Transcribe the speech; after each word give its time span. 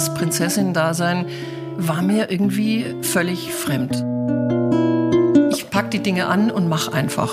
dieses 0.00 0.14
Prinzessin-Dasein 0.14 1.26
war 1.76 2.00
mir 2.00 2.30
irgendwie 2.30 2.86
völlig 3.02 3.52
fremd. 3.52 4.02
Ich 5.52 5.68
pack 5.68 5.90
die 5.90 5.98
Dinge 5.98 6.26
an 6.26 6.50
und 6.50 6.70
mach 6.70 6.88
einfach. 6.88 7.30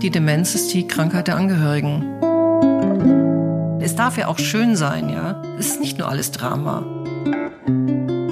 Die 0.00 0.10
Demenz 0.10 0.54
ist 0.54 0.72
die 0.72 0.86
Krankheit 0.86 1.26
der 1.26 1.38
Angehörigen. 1.38 2.04
Es 3.80 3.96
darf 3.96 4.16
ja 4.16 4.28
auch 4.28 4.38
schön 4.38 4.76
sein, 4.76 5.08
ja. 5.08 5.42
Es 5.58 5.66
ist 5.66 5.80
nicht 5.80 5.98
nur 5.98 6.08
alles 6.08 6.30
Drama. 6.30 6.84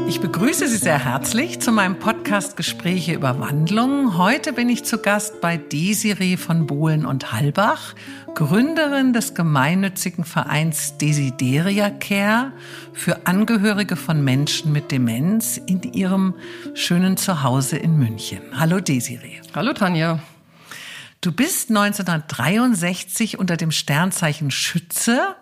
Ich 0.07 0.21
begrüße 0.21 0.69
Sie 0.69 0.77
sehr 0.77 1.05
herzlich 1.05 1.61
zu 1.61 1.73
meinem 1.73 1.99
Podcast 1.99 2.57
Gespräche 2.57 3.15
über 3.15 3.41
Wandlung. 3.41 4.17
Heute 4.17 4.53
bin 4.53 4.69
ich 4.69 4.85
zu 4.85 4.99
Gast 4.99 5.41
bei 5.41 5.57
Desiree 5.57 6.37
von 6.37 6.67
Bohlen 6.67 7.05
und 7.05 7.33
Halbach, 7.33 7.97
Gründerin 8.35 9.13
des 9.13 9.35
gemeinnützigen 9.35 10.25
Vereins 10.25 10.99
Desideria 10.99 11.89
Care 11.89 12.53
für 12.93 13.29
Angehörige 13.29 13.95
von 13.95 14.25
Menschen 14.25 14.73
mit 14.73 14.91
Demenz 14.91 15.57
in 15.57 15.81
ihrem 15.85 16.35
schönen 16.75 17.17
Zuhause 17.17 17.77
in 17.77 17.97
München. 17.97 18.41
Hallo 18.59 18.81
Desiree. 18.81 19.41
Hallo 19.55 19.73
Tanja. 19.73 20.19
Du 21.21 21.31
bist 21.31 21.71
1963 21.71 23.39
unter 23.39 23.57
dem 23.57 23.71
Sternzeichen 23.71 24.51
Schütze 24.51 25.37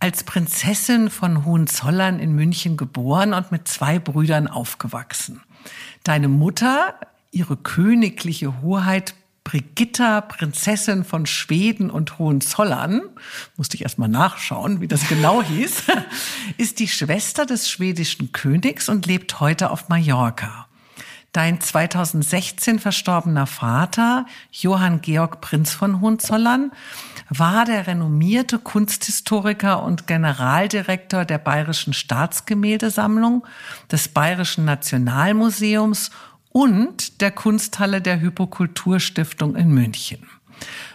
als 0.00 0.24
Prinzessin 0.24 1.10
von 1.10 1.44
Hohenzollern 1.44 2.18
in 2.18 2.32
München 2.32 2.76
geboren 2.76 3.34
und 3.34 3.52
mit 3.52 3.68
zwei 3.68 4.00
Brüdern 4.00 4.48
aufgewachsen. 4.48 5.42
Deine 6.02 6.26
Mutter, 6.26 6.96
ihre 7.30 7.56
königliche 7.56 8.62
Hoheit 8.62 9.14
Brigitta, 9.44 10.20
Prinzessin 10.20 11.04
von 11.04 11.26
Schweden 11.26 11.90
und 11.90 12.18
Hohenzollern, 12.18 13.02
musste 13.56 13.76
ich 13.76 13.82
erstmal 13.82 14.08
nachschauen, 14.08 14.80
wie 14.80 14.88
das 14.88 15.08
genau 15.08 15.42
hieß, 15.44 15.84
ist 16.58 16.78
die 16.78 16.88
Schwester 16.88 17.46
des 17.46 17.68
schwedischen 17.68 18.32
Königs 18.32 18.88
und 18.88 19.06
lebt 19.06 19.40
heute 19.40 19.70
auf 19.70 19.88
Mallorca. 19.88 20.68
Dein 21.32 21.62
2016 21.62 22.78
verstorbener 22.78 23.46
Vater, 23.46 24.26
Johann 24.50 25.00
Georg 25.00 25.40
Prinz 25.40 25.72
von 25.72 26.02
Hohenzollern, 26.02 26.72
war 27.30 27.64
der 27.64 27.86
renommierte 27.86 28.58
Kunsthistoriker 28.58 29.82
und 29.82 30.06
Generaldirektor 30.06 31.24
der 31.24 31.38
Bayerischen 31.38 31.94
Staatsgemäldesammlung, 31.94 33.46
des 33.90 34.08
Bayerischen 34.08 34.66
Nationalmuseums 34.66 36.10
und 36.52 37.20
der 37.20 37.30
Kunsthalle 37.30 38.00
der 38.00 38.20
Hypokulturstiftung 38.20 39.56
in 39.56 39.70
München. 39.70 40.26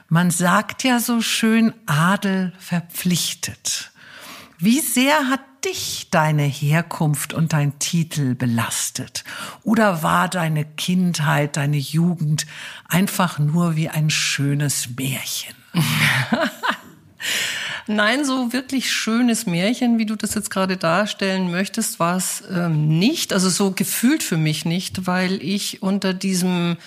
Man 0.08 0.32
sagt 0.32 0.84
ja 0.84 1.00
so 1.00 1.22
schön, 1.22 1.74
Adel 1.86 2.54
verpflichtet. 2.60 3.92
Wie 4.60 4.80
sehr 4.80 5.28
hat 5.30 5.42
dich 5.66 6.10
deine 6.10 6.44
Herkunft 6.44 7.34
und 7.34 7.54
dein 7.54 7.78
Titel 7.80 8.34
belastet? 8.34 9.24
Oder 9.64 10.04
war 10.04 10.30
deine 10.30 10.66
Kindheit, 10.66 11.58
deine 11.58 11.78
Jugend 11.78 12.48
einfach 12.88 13.38
nur 13.38 13.76
wie 13.76 13.90
ein 13.90 14.10
schönes 14.10 14.90
Märchen? 14.96 15.56
Nein, 17.88 18.26
so 18.26 18.52
wirklich 18.54 18.92
schönes 18.92 19.46
Märchen, 19.46 19.98
wie 19.98 20.06
du 20.06 20.16
das 20.16 20.34
jetzt 20.36 20.50
gerade 20.50 20.78
darstellen 20.78 21.50
möchtest, 21.52 22.00
war 22.00 22.18
es 22.18 22.44
ähm, 22.52 23.00
nicht. 23.00 23.34
Also 23.34 23.50
so 23.50 23.72
gefühlt 23.72 24.24
für 24.24 24.38
mich 24.38 24.66
nicht, 24.66 25.08
weil 25.08 25.42
ich 25.42 25.82
unter 25.82 26.14
diesem 26.14 26.78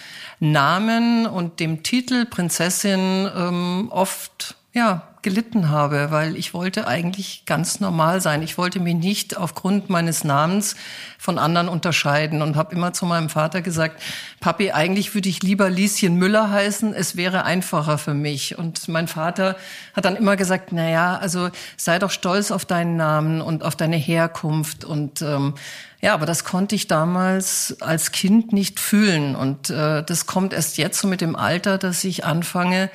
Namen 0.40 1.26
und 1.26 1.60
dem 1.60 1.82
Titel 1.82 2.26
Prinzessin 2.26 3.28
ähm, 3.34 3.88
oft 3.90 4.56
ja 4.72 5.09
gelitten 5.22 5.68
habe, 5.68 6.10
weil 6.10 6.36
ich 6.36 6.54
wollte 6.54 6.86
eigentlich 6.86 7.44
ganz 7.46 7.80
normal 7.80 8.20
sein. 8.20 8.42
Ich 8.42 8.56
wollte 8.56 8.80
mich 8.80 8.94
nicht 8.94 9.36
aufgrund 9.36 9.90
meines 9.90 10.24
Namens 10.24 10.76
von 11.18 11.38
anderen 11.38 11.68
unterscheiden 11.68 12.42
und 12.42 12.56
habe 12.56 12.74
immer 12.74 12.92
zu 12.92 13.06
meinem 13.06 13.28
Vater 13.28 13.60
gesagt, 13.60 14.02
Papi, 14.40 14.72
eigentlich 14.72 15.14
würde 15.14 15.28
ich 15.28 15.42
lieber 15.42 15.68
Lieschen 15.68 16.16
Müller 16.16 16.50
heißen, 16.50 16.94
es 16.94 17.16
wäre 17.16 17.44
einfacher 17.44 17.98
für 17.98 18.14
mich. 18.14 18.58
Und 18.58 18.88
mein 18.88 19.08
Vater 19.08 19.56
hat 19.94 20.04
dann 20.04 20.16
immer 20.16 20.36
gesagt, 20.36 20.72
na 20.72 20.88
ja, 20.88 21.16
also 21.16 21.50
sei 21.76 21.98
doch 21.98 22.10
stolz 22.10 22.50
auf 22.50 22.64
deinen 22.64 22.96
Namen 22.96 23.40
und 23.42 23.62
auf 23.62 23.76
deine 23.76 23.96
Herkunft 23.96 24.84
und 24.84 25.22
ähm, 25.22 25.54
ja, 26.02 26.14
aber 26.14 26.24
das 26.24 26.44
konnte 26.44 26.74
ich 26.74 26.86
damals 26.86 27.76
als 27.80 28.10
Kind 28.10 28.54
nicht 28.54 28.80
fühlen 28.80 29.36
und 29.36 29.68
äh, 29.68 30.02
das 30.02 30.24
kommt 30.26 30.54
erst 30.54 30.78
jetzt 30.78 30.98
so 30.98 31.06
mit 31.06 31.20
dem 31.20 31.36
Alter, 31.36 31.76
dass 31.76 32.04
ich 32.04 32.24
anfange, 32.24 32.90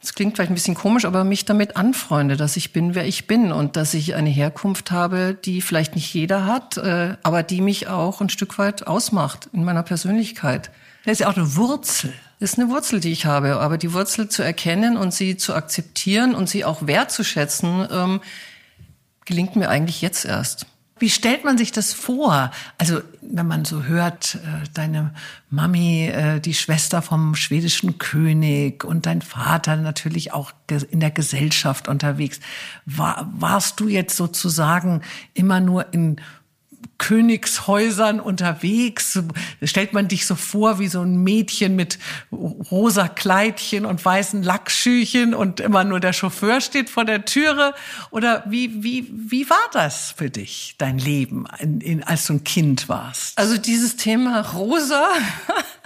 das 0.00 0.14
klingt 0.14 0.34
vielleicht 0.34 0.50
ein 0.50 0.54
bisschen 0.54 0.74
komisch, 0.74 1.04
aber 1.04 1.24
mich 1.24 1.44
damit 1.44 1.76
anfreunde, 1.76 2.38
dass 2.38 2.56
ich 2.56 2.72
bin, 2.72 2.94
wer 2.94 3.06
ich 3.06 3.26
bin 3.26 3.52
und 3.52 3.76
dass 3.76 3.92
ich 3.92 4.14
eine 4.14 4.30
Herkunft 4.30 4.90
habe, 4.90 5.36
die 5.44 5.60
vielleicht 5.60 5.94
nicht 5.94 6.12
jeder 6.14 6.46
hat, 6.46 6.78
äh, 6.78 7.16
aber 7.22 7.42
die 7.42 7.60
mich 7.60 7.88
auch 7.88 8.22
ein 8.22 8.30
Stück 8.30 8.58
weit 8.58 8.86
ausmacht 8.86 9.50
in 9.52 9.62
meiner 9.62 9.82
Persönlichkeit. 9.82 10.70
Das 11.04 11.12
ist 11.12 11.18
ja 11.20 11.28
auch 11.28 11.36
eine 11.36 11.54
Wurzel. 11.56 12.14
Das 12.38 12.52
ist 12.52 12.58
eine 12.58 12.70
Wurzel, 12.70 13.00
die 13.00 13.12
ich 13.12 13.26
habe, 13.26 13.60
aber 13.60 13.76
die 13.76 13.92
Wurzel 13.92 14.30
zu 14.30 14.42
erkennen 14.42 14.96
und 14.96 15.12
sie 15.12 15.36
zu 15.36 15.54
akzeptieren 15.54 16.34
und 16.34 16.48
sie 16.48 16.64
auch 16.64 16.86
wertzuschätzen, 16.86 17.86
ähm, 17.90 18.20
gelingt 19.26 19.54
mir 19.56 19.68
eigentlich 19.68 20.00
jetzt 20.00 20.24
erst. 20.24 20.66
Wie 21.00 21.10
stellt 21.10 21.44
man 21.44 21.56
sich 21.56 21.72
das 21.72 21.94
vor? 21.94 22.50
Also 22.76 23.00
wenn 23.22 23.46
man 23.46 23.64
so 23.64 23.84
hört, 23.84 24.34
äh, 24.34 24.68
deine 24.74 25.14
Mami, 25.48 26.08
äh, 26.08 26.40
die 26.40 26.52
Schwester 26.52 27.00
vom 27.00 27.34
schwedischen 27.34 27.98
König 27.98 28.84
und 28.84 29.06
dein 29.06 29.22
Vater 29.22 29.76
natürlich 29.76 30.32
auch 30.32 30.52
in 30.90 31.00
der 31.00 31.10
Gesellschaft 31.10 31.88
unterwegs. 31.88 32.38
War, 32.84 33.28
warst 33.32 33.80
du 33.80 33.88
jetzt 33.88 34.14
sozusagen 34.14 35.00
immer 35.32 35.60
nur 35.60 35.92
in 35.94 36.20
Königshäusern 37.00 38.20
unterwegs. 38.20 39.18
Stellt 39.62 39.94
man 39.94 40.06
dich 40.06 40.26
so 40.26 40.34
vor 40.34 40.78
wie 40.78 40.86
so 40.86 41.00
ein 41.00 41.16
Mädchen 41.24 41.74
mit 41.74 41.98
rosa 42.30 43.08
Kleidchen 43.08 43.86
und 43.86 44.04
weißen 44.04 44.42
Lackschüchen 44.42 45.34
und 45.34 45.60
immer 45.60 45.82
nur 45.82 45.98
der 45.98 46.12
Chauffeur 46.12 46.60
steht 46.60 46.90
vor 46.90 47.06
der 47.06 47.24
Türe? 47.24 47.74
Oder 48.10 48.44
wie, 48.46 48.84
wie, 48.84 49.10
wie 49.10 49.48
war 49.48 49.56
das 49.72 50.14
für 50.16 50.28
dich, 50.28 50.74
dein 50.76 50.98
Leben, 50.98 51.46
in, 51.58 51.80
in, 51.80 52.04
als 52.04 52.26
du 52.26 52.34
ein 52.34 52.44
Kind 52.44 52.88
warst? 52.90 53.38
Also 53.38 53.56
dieses 53.56 53.96
Thema 53.96 54.42
rosa 54.42 55.08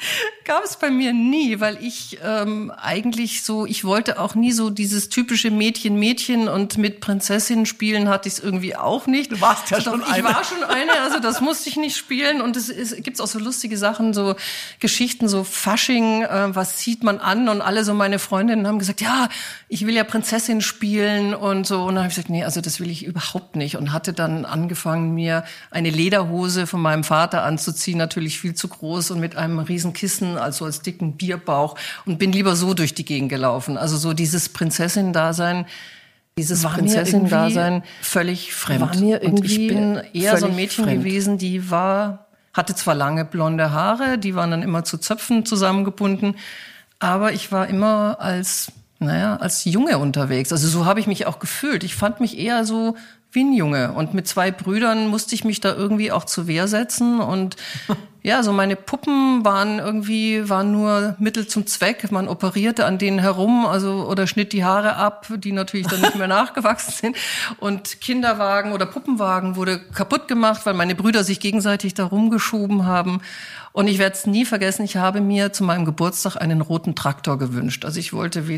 Gab 0.44 0.64
es 0.64 0.76
bei 0.76 0.90
mir 0.90 1.12
nie, 1.12 1.60
weil 1.60 1.78
ich 1.82 2.18
ähm, 2.24 2.70
eigentlich 2.76 3.42
so, 3.42 3.66
ich 3.66 3.84
wollte 3.84 4.18
auch 4.18 4.34
nie 4.34 4.52
so 4.52 4.70
dieses 4.70 5.08
typische 5.08 5.50
Mädchen, 5.50 5.98
Mädchen 5.98 6.48
und 6.48 6.78
mit 6.78 7.00
Prinzessinnen 7.00 7.66
spielen 7.66 8.08
hatte 8.08 8.28
ich 8.28 8.34
es 8.34 8.40
irgendwie 8.40 8.76
auch 8.76 9.06
nicht. 9.06 9.32
Du 9.32 9.40
warst 9.40 9.70
ja 9.70 9.78
Doch, 9.78 9.92
schon 9.92 10.00
ich 10.00 10.06
eine. 10.08 10.18
Ich 10.18 10.34
war 10.34 10.44
schon 10.44 10.64
eine, 10.64 11.00
also 11.00 11.20
das 11.20 11.40
musste 11.40 11.68
ich 11.68 11.76
nicht 11.76 11.96
spielen 11.96 12.40
und 12.40 12.56
es, 12.56 12.68
es 12.68 12.96
gibt 12.96 13.20
auch 13.20 13.26
so 13.26 13.38
lustige 13.38 13.76
Sachen, 13.76 14.14
so 14.14 14.36
Geschichten, 14.80 15.28
so 15.28 15.44
Fasching, 15.44 16.22
äh, 16.22 16.54
was 16.54 16.78
zieht 16.78 17.04
man 17.04 17.18
an 17.18 17.48
und 17.48 17.60
alle 17.60 17.84
so 17.84 17.94
meine 17.94 18.18
Freundinnen 18.18 18.66
haben 18.66 18.78
gesagt, 18.78 19.00
ja, 19.00 19.28
ich 19.68 19.86
will 19.86 19.94
ja 19.94 20.04
Prinzessin 20.04 20.60
spielen 20.60 21.34
und 21.34 21.66
so 21.66 21.82
und 21.82 21.94
dann 21.94 22.04
habe 22.04 22.08
ich 22.08 22.16
gesagt, 22.16 22.30
nee, 22.30 22.44
also 22.44 22.60
das 22.60 22.80
will 22.80 22.90
ich 22.90 23.04
überhaupt 23.04 23.56
nicht 23.56 23.76
und 23.76 23.92
hatte 23.92 24.12
dann 24.12 24.44
angefangen, 24.44 25.14
mir 25.14 25.44
eine 25.70 25.90
Lederhose 25.90 26.66
von 26.66 26.80
meinem 26.80 27.04
Vater 27.04 27.44
anzuziehen, 27.44 27.98
natürlich 27.98 28.40
viel 28.40 28.54
zu 28.54 28.68
groß 28.68 29.10
und 29.12 29.20
mit 29.20 29.36
einem 29.36 29.58
riesen 29.58 29.89
Kissen, 29.92 30.36
also 30.36 30.64
als 30.64 30.82
dicken 30.82 31.16
Bierbauch 31.16 31.76
und 32.06 32.18
bin 32.18 32.32
lieber 32.32 32.56
so 32.56 32.74
durch 32.74 32.94
die 32.94 33.04
Gegend 33.04 33.28
gelaufen. 33.28 33.76
Also 33.76 33.96
so 33.96 34.12
dieses 34.12 34.48
Prinzessin-Dasein, 34.48 35.66
dieses 36.38 36.62
Prinzessin-Dasein 36.62 37.82
völlig 38.02 38.54
fremd. 38.54 38.80
War 38.80 38.96
mir 38.96 39.22
irgendwie 39.22 39.30
und 39.30 39.44
ich 39.44 39.68
bin 39.68 40.02
eher 40.14 40.36
so 40.36 40.46
ein 40.46 40.56
Mädchen 40.56 40.84
fremd. 40.84 41.04
gewesen, 41.04 41.38
die 41.38 41.70
war, 41.70 42.26
hatte 42.52 42.74
zwar 42.74 42.94
lange 42.94 43.24
blonde 43.24 43.72
Haare, 43.72 44.18
die 44.18 44.34
waren 44.34 44.50
dann 44.50 44.62
immer 44.62 44.84
zu 44.84 44.98
Zöpfen 44.98 45.44
zusammengebunden, 45.44 46.36
aber 46.98 47.32
ich 47.32 47.52
war 47.52 47.68
immer 47.68 48.18
als 48.20 48.72
naja, 49.00 49.36
als 49.36 49.64
Junge 49.64 49.96
unterwegs. 49.96 50.52
Also 50.52 50.68
so 50.68 50.84
habe 50.84 51.00
ich 51.00 51.06
mich 51.06 51.26
auch 51.26 51.38
gefühlt. 51.38 51.84
Ich 51.84 51.94
fand 51.94 52.20
mich 52.20 52.38
eher 52.38 52.66
so 52.66 52.96
wie 53.32 53.44
ein 53.44 53.52
Junge. 53.52 53.92
Und 53.92 54.14
mit 54.14 54.26
zwei 54.26 54.50
Brüdern 54.50 55.08
musste 55.08 55.34
ich 55.34 55.44
mich 55.44 55.60
da 55.60 55.74
irgendwie 55.74 56.10
auch 56.10 56.24
zur 56.24 56.46
Wehr 56.46 56.66
setzen. 56.66 57.20
Und 57.20 57.56
ja, 58.22 58.42
so 58.42 58.52
meine 58.52 58.76
Puppen 58.76 59.44
waren 59.44 59.78
irgendwie, 59.78 60.48
waren 60.48 60.72
nur 60.72 61.14
Mittel 61.18 61.46
zum 61.46 61.66
Zweck. 61.66 62.10
Man 62.10 62.28
operierte 62.28 62.84
an 62.84 62.98
denen 62.98 63.20
herum, 63.20 63.66
also, 63.66 64.06
oder 64.08 64.26
schnitt 64.26 64.52
die 64.52 64.64
Haare 64.64 64.96
ab, 64.96 65.26
die 65.38 65.52
natürlich 65.52 65.86
dann 65.86 66.00
nicht 66.00 66.16
mehr 66.16 66.26
nachgewachsen 66.28 66.92
sind. 66.92 67.16
Und 67.58 68.00
Kinderwagen 68.00 68.72
oder 68.72 68.86
Puppenwagen 68.86 69.54
wurde 69.54 69.78
kaputt 69.78 70.26
gemacht, 70.26 70.62
weil 70.64 70.74
meine 70.74 70.96
Brüder 70.96 71.22
sich 71.22 71.38
gegenseitig 71.38 71.94
da 71.94 72.04
rumgeschoben 72.04 72.84
haben. 72.84 73.20
Und 73.72 73.86
ich 73.86 73.98
werde 73.98 74.16
es 74.16 74.26
nie 74.26 74.44
vergessen, 74.44 74.84
ich 74.84 74.96
habe 74.96 75.20
mir 75.20 75.52
zu 75.52 75.62
meinem 75.62 75.84
Geburtstag 75.84 76.36
einen 76.36 76.60
roten 76.60 76.96
Traktor 76.96 77.38
gewünscht. 77.38 77.84
Also 77.84 78.00
ich 78.00 78.12
wollte 78.12 78.48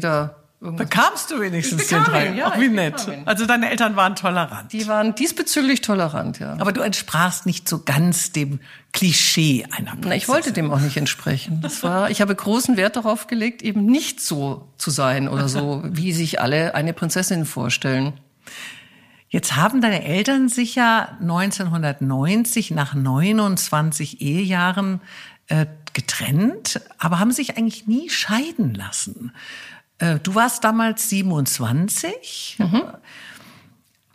wieder 0.62 0.84
Bekamst 0.84 1.30
du 1.30 1.40
wenigstens 1.40 1.88
den 1.88 2.04
Teil? 2.04 2.36
Ja, 2.36 2.52
Ach, 2.52 2.60
wie 2.60 2.68
nett. 2.68 3.08
Also 3.24 3.46
deine 3.46 3.70
Eltern 3.70 3.96
waren 3.96 4.14
tolerant. 4.14 4.72
Die 4.72 4.86
waren 4.86 5.14
diesbezüglich 5.14 5.80
tolerant, 5.80 6.38
ja. 6.38 6.56
Aber 6.58 6.72
du 6.72 6.80
entsprachst 6.80 7.46
nicht 7.46 7.68
so 7.68 7.82
ganz 7.82 8.30
dem 8.30 8.60
Klischee 8.92 9.64
einer 9.64 9.92
Prinzessin. 9.92 10.08
Na, 10.08 10.14
ich 10.14 10.28
wollte 10.28 10.52
dem 10.52 10.70
auch 10.70 10.80
nicht 10.80 10.96
entsprechen. 10.96 11.60
Das 11.62 11.82
war, 11.82 12.10
ich 12.10 12.20
habe 12.20 12.34
großen 12.34 12.76
Wert 12.76 12.96
darauf 12.96 13.26
gelegt, 13.26 13.62
eben 13.62 13.86
nicht 13.86 14.20
so 14.20 14.68
zu 14.76 14.90
sein 14.90 15.28
oder 15.28 15.48
so, 15.48 15.82
wie 15.86 16.12
sich 16.12 16.40
alle 16.40 16.74
eine 16.74 16.92
Prinzessin 16.92 17.44
vorstellen. 17.44 18.12
Jetzt 19.28 19.56
haben 19.56 19.80
deine 19.80 20.04
Eltern 20.04 20.48
sich 20.48 20.74
ja 20.74 21.16
1990 21.20 22.70
nach 22.70 22.94
29 22.94 24.20
Ehejahren 24.20 25.00
äh, 25.48 25.66
getrennt, 25.94 26.82
aber 26.98 27.18
haben 27.18 27.32
sich 27.32 27.56
eigentlich 27.56 27.86
nie 27.86 28.10
scheiden 28.10 28.74
lassen. 28.74 29.32
Äh, 29.98 30.18
du 30.20 30.34
warst 30.34 30.64
damals 30.64 31.08
27. 31.08 32.56
Mhm. 32.58 32.82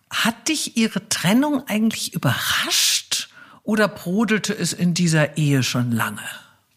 Hat 0.10 0.48
dich 0.48 0.78
ihre 0.78 1.08
Trennung 1.10 1.64
eigentlich 1.68 2.14
überrascht 2.14 3.30
oder 3.64 3.88
brodelte 3.88 4.54
es 4.54 4.74
in 4.74 4.94
dieser 4.94 5.38
Ehe 5.38 5.64
schon 5.64 5.92
lange? 5.92 6.22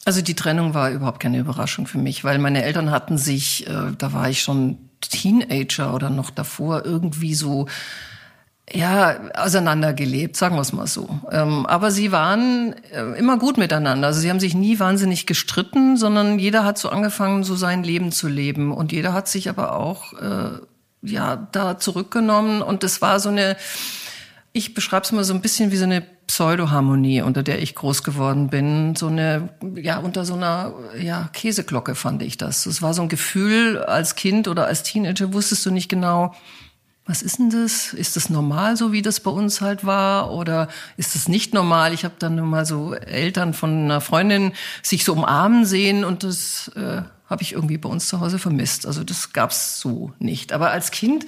Also 0.04 0.22
die 0.22 0.34
Trennung 0.34 0.74
war 0.74 0.90
überhaupt 0.90 1.20
keine 1.20 1.38
Überraschung 1.38 1.86
für 1.86 1.98
mich, 1.98 2.24
weil 2.24 2.38
meine 2.38 2.62
Eltern 2.62 2.90
hatten 2.90 3.18
sich, 3.18 3.66
äh, 3.66 3.92
da 3.96 4.12
war 4.12 4.28
ich 4.30 4.42
schon 4.42 4.78
Teenager 5.00 5.94
oder 5.94 6.10
noch 6.10 6.30
davor, 6.30 6.84
irgendwie 6.84 7.34
so 7.34 7.66
ja, 8.72 9.18
auseinandergelebt, 9.34 10.36
sagen 10.36 10.54
wir 10.54 10.60
es 10.60 10.72
mal 10.72 10.86
so. 10.86 11.08
Ähm, 11.32 11.66
aber 11.66 11.90
sie 11.90 12.12
waren 12.12 12.74
äh, 12.92 13.18
immer 13.18 13.38
gut 13.38 13.58
miteinander. 13.58 14.06
Also 14.06 14.20
sie 14.20 14.30
haben 14.30 14.40
sich 14.40 14.54
nie 14.54 14.78
wahnsinnig 14.78 15.26
gestritten, 15.26 15.96
sondern 15.96 16.38
jeder 16.38 16.64
hat 16.64 16.78
so 16.78 16.88
angefangen, 16.88 17.42
so 17.42 17.56
sein 17.56 17.82
Leben 17.82 18.12
zu 18.12 18.28
leben. 18.28 18.72
Und 18.72 18.92
jeder 18.92 19.12
hat 19.12 19.28
sich 19.28 19.48
aber 19.48 19.76
auch 19.76 20.12
äh, 20.12 20.60
ja 21.02 21.48
da 21.50 21.78
zurückgenommen. 21.78 22.62
Und 22.62 22.84
es 22.84 23.02
war 23.02 23.18
so 23.18 23.28
eine, 23.28 23.56
ich 24.52 24.72
beschreibe 24.74 25.04
es 25.04 25.12
mal 25.12 25.24
so 25.24 25.34
ein 25.34 25.40
bisschen 25.40 25.72
wie 25.72 25.76
so 25.76 25.84
eine 25.84 26.02
Pseudoharmonie, 26.28 27.22
unter 27.22 27.42
der 27.42 27.60
ich 27.60 27.74
groß 27.74 28.04
geworden 28.04 28.50
bin. 28.50 28.94
So 28.94 29.08
eine, 29.08 29.48
ja, 29.74 29.98
unter 29.98 30.24
so 30.24 30.34
einer 30.34 30.74
ja, 30.96 31.28
Käseglocke 31.32 31.96
fand 31.96 32.22
ich 32.22 32.36
das. 32.36 32.66
Es 32.66 32.82
war 32.82 32.94
so 32.94 33.02
ein 33.02 33.08
Gefühl 33.08 33.78
als 33.78 34.14
Kind 34.14 34.46
oder 34.46 34.66
als 34.66 34.84
Teenager, 34.84 35.32
wusstest 35.32 35.66
du 35.66 35.72
nicht 35.72 35.88
genau, 35.88 36.32
was 37.06 37.22
ist 37.22 37.38
denn 37.38 37.50
das? 37.50 37.92
Ist 37.92 38.16
das 38.16 38.30
normal, 38.30 38.76
so 38.76 38.92
wie 38.92 39.02
das 39.02 39.20
bei 39.20 39.30
uns 39.30 39.60
halt 39.60 39.84
war? 39.84 40.32
Oder 40.32 40.68
ist 40.96 41.14
das 41.14 41.28
nicht 41.28 41.54
normal? 41.54 41.92
Ich 41.92 42.04
habe 42.04 42.14
dann 42.18 42.36
mal 42.48 42.64
so 42.64 42.94
Eltern 42.94 43.54
von 43.54 43.84
einer 43.84 44.00
Freundin 44.00 44.52
sich 44.82 45.04
so 45.04 45.14
umarmen 45.14 45.64
sehen 45.64 46.04
und 46.04 46.22
das 46.22 46.70
äh, 46.76 47.02
habe 47.26 47.42
ich 47.42 47.52
irgendwie 47.52 47.78
bei 47.78 47.88
uns 47.88 48.06
zu 48.06 48.20
Hause 48.20 48.38
vermisst. 48.38 48.86
Also 48.86 49.02
das 49.02 49.32
gab's 49.32 49.80
so 49.80 50.12
nicht. 50.18 50.52
Aber 50.52 50.70
als 50.70 50.90
Kind, 50.90 51.26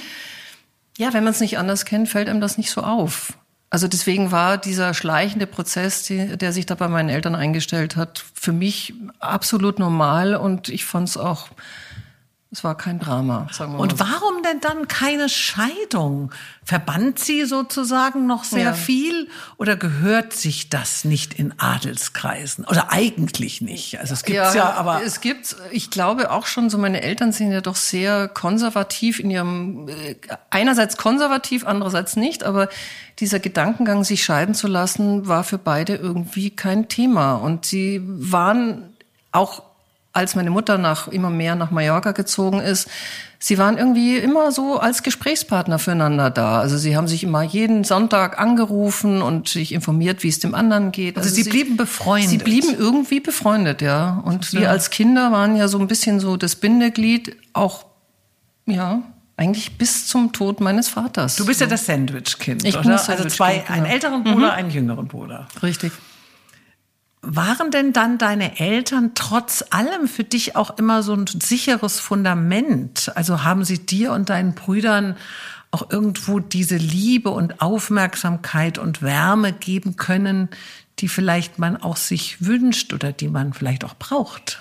ja, 0.98 1.12
wenn 1.14 1.24
man 1.24 1.32
es 1.32 1.40
nicht 1.40 1.58
anders 1.58 1.84
kennt, 1.84 2.08
fällt 2.08 2.28
einem 2.28 2.40
das 2.40 2.58
nicht 2.58 2.70
so 2.70 2.82
auf. 2.82 3.32
Also 3.70 3.88
deswegen 3.88 4.30
war 4.30 4.58
dieser 4.58 4.92
schleichende 4.92 5.46
Prozess, 5.46 6.02
die, 6.02 6.36
der 6.36 6.52
sich 6.52 6.66
da 6.66 6.74
bei 6.74 6.88
meinen 6.88 7.08
Eltern 7.08 7.34
eingestellt 7.34 7.96
hat, 7.96 8.22
für 8.34 8.52
mich 8.52 8.92
absolut 9.18 9.78
normal 9.78 10.34
und 10.34 10.68
ich 10.68 10.84
fand 10.84 11.08
es 11.08 11.16
auch 11.16 11.48
es 12.52 12.62
war 12.62 12.76
kein 12.76 12.98
Drama, 12.98 13.48
sagen 13.50 13.72
wir 13.72 13.78
mal. 13.78 13.82
Und 13.82 13.98
warum 13.98 14.42
denn 14.42 14.60
dann 14.60 14.86
keine 14.86 15.30
Scheidung? 15.30 16.32
Verbannt 16.62 17.18
sie 17.18 17.46
sozusagen 17.46 18.26
noch 18.26 18.44
sehr 18.44 18.64
ja. 18.64 18.72
viel 18.74 19.30
oder 19.56 19.74
gehört 19.74 20.34
sich 20.34 20.68
das 20.68 21.06
nicht 21.06 21.32
in 21.32 21.58
Adelskreisen? 21.58 22.66
Oder 22.66 22.92
eigentlich 22.92 23.62
nicht? 23.62 23.98
Also 24.00 24.12
es 24.12 24.22
gibt's 24.22 24.52
ja, 24.52 24.66
ja 24.66 24.72
aber. 24.74 25.02
Es 25.02 25.22
gibt, 25.22 25.56
ich 25.70 25.90
glaube 25.90 26.30
auch 26.30 26.44
schon 26.44 26.68
so, 26.68 26.76
meine 26.76 27.00
Eltern 27.00 27.32
sind 27.32 27.52
ja 27.52 27.62
doch 27.62 27.76
sehr 27.76 28.28
konservativ 28.28 29.18
in 29.18 29.30
ihrem, 29.30 29.88
äh, 29.88 30.16
einerseits 30.50 30.98
konservativ, 30.98 31.66
andererseits 31.66 32.16
nicht, 32.16 32.44
aber 32.44 32.68
dieser 33.18 33.40
Gedankengang, 33.40 34.04
sich 34.04 34.24
scheiden 34.24 34.54
zu 34.54 34.66
lassen, 34.66 35.26
war 35.26 35.44
für 35.44 35.58
beide 35.58 35.94
irgendwie 35.94 36.50
kein 36.50 36.90
Thema. 36.90 37.36
Und 37.36 37.64
sie 37.64 38.02
waren 38.04 38.92
auch 39.32 39.71
als 40.12 40.34
meine 40.34 40.50
Mutter 40.50 40.78
nach 40.78 41.08
immer 41.08 41.30
mehr 41.30 41.54
nach 41.54 41.70
Mallorca 41.70 42.12
gezogen 42.12 42.60
ist, 42.60 42.88
sie 43.38 43.58
waren 43.58 43.78
irgendwie 43.78 44.16
immer 44.18 44.52
so 44.52 44.78
als 44.78 45.02
Gesprächspartner 45.02 45.78
füreinander 45.78 46.30
da. 46.30 46.60
Also 46.60 46.76
sie 46.76 46.96
haben 46.96 47.08
sich 47.08 47.24
immer 47.24 47.42
jeden 47.42 47.82
Sonntag 47.84 48.38
angerufen 48.38 49.22
und 49.22 49.48
sich 49.48 49.72
informiert, 49.72 50.22
wie 50.22 50.28
es 50.28 50.38
dem 50.38 50.54
anderen 50.54 50.92
geht. 50.92 51.16
Also, 51.16 51.28
also 51.28 51.36
sie, 51.36 51.42
sie, 51.44 51.50
blieben 51.50 51.76
befreundet. 51.76 52.30
Sie 52.30 52.38
blieben 52.38 52.74
irgendwie 52.78 53.20
befreundet, 53.20 53.80
ja. 53.80 54.22
Und 54.24 54.52
wir 54.52 54.70
als 54.70 54.90
Kinder 54.90 55.32
waren 55.32 55.56
ja 55.56 55.68
so 55.68 55.78
ein 55.78 55.88
bisschen 55.88 56.20
so 56.20 56.36
das 56.36 56.56
Bindeglied, 56.56 57.36
auch 57.52 57.86
ja, 58.66 59.02
eigentlich 59.36 59.76
bis 59.78 60.06
zum 60.06 60.32
Tod 60.32 60.60
meines 60.60 60.88
Vaters. 60.88 61.36
Du 61.36 61.46
bist 61.46 61.60
ja 61.60 61.66
das 61.66 61.86
Sandwich-Kind, 61.86 62.64
ich 62.64 62.74
oder? 62.74 62.82
Bin 62.82 62.92
das 62.92 63.08
also 63.08 63.24
zwei, 63.28 63.58
genau. 63.58 63.72
einen 63.72 63.86
älteren 63.86 64.22
Bruder, 64.22 64.36
mhm. 64.36 64.52
einen 64.52 64.70
jüngeren 64.70 65.08
Bruder. 65.08 65.48
Richtig. 65.62 65.92
Waren 67.24 67.70
denn 67.70 67.92
dann 67.92 68.18
deine 68.18 68.58
Eltern 68.58 69.12
trotz 69.14 69.64
allem 69.70 70.08
für 70.08 70.24
dich 70.24 70.56
auch 70.56 70.76
immer 70.76 71.04
so 71.04 71.14
ein 71.14 71.26
sicheres 71.26 72.00
Fundament? 72.00 73.12
Also 73.14 73.44
haben 73.44 73.64
sie 73.64 73.86
dir 73.86 74.12
und 74.12 74.28
deinen 74.28 74.54
Brüdern 74.54 75.16
auch 75.70 75.88
irgendwo 75.88 76.40
diese 76.40 76.76
Liebe 76.76 77.30
und 77.30 77.62
Aufmerksamkeit 77.62 78.76
und 78.76 79.02
Wärme 79.02 79.52
geben 79.52 79.94
können, 79.94 80.48
die 80.98 81.08
vielleicht 81.08 81.60
man 81.60 81.76
auch 81.76 81.96
sich 81.96 82.44
wünscht 82.44 82.92
oder 82.92 83.12
die 83.12 83.28
man 83.28 83.52
vielleicht 83.52 83.84
auch 83.84 83.94
braucht? 83.94 84.60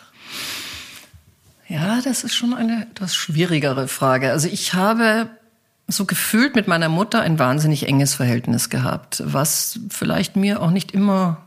Ja, 1.68 2.00
das 2.02 2.24
ist 2.24 2.36
schon 2.36 2.54
eine 2.54 2.84
etwas 2.84 3.16
schwierigere 3.16 3.88
Frage. 3.88 4.32
Also 4.32 4.48
ich 4.48 4.76
habe 4.76 5.30
so 5.88 6.06
gefühlt 6.06 6.56
mit 6.56 6.68
meiner 6.68 6.90
Mutter 6.90 7.22
ein 7.22 7.40
wahnsinnig 7.40 7.88
enges 7.88 8.14
Verhältnis 8.14 8.70
gehabt, 8.70 9.24
was 9.26 9.80
vielleicht 9.90 10.36
mir 10.36 10.62
auch 10.62 10.72
nicht 10.72 10.92
immer 10.92 11.46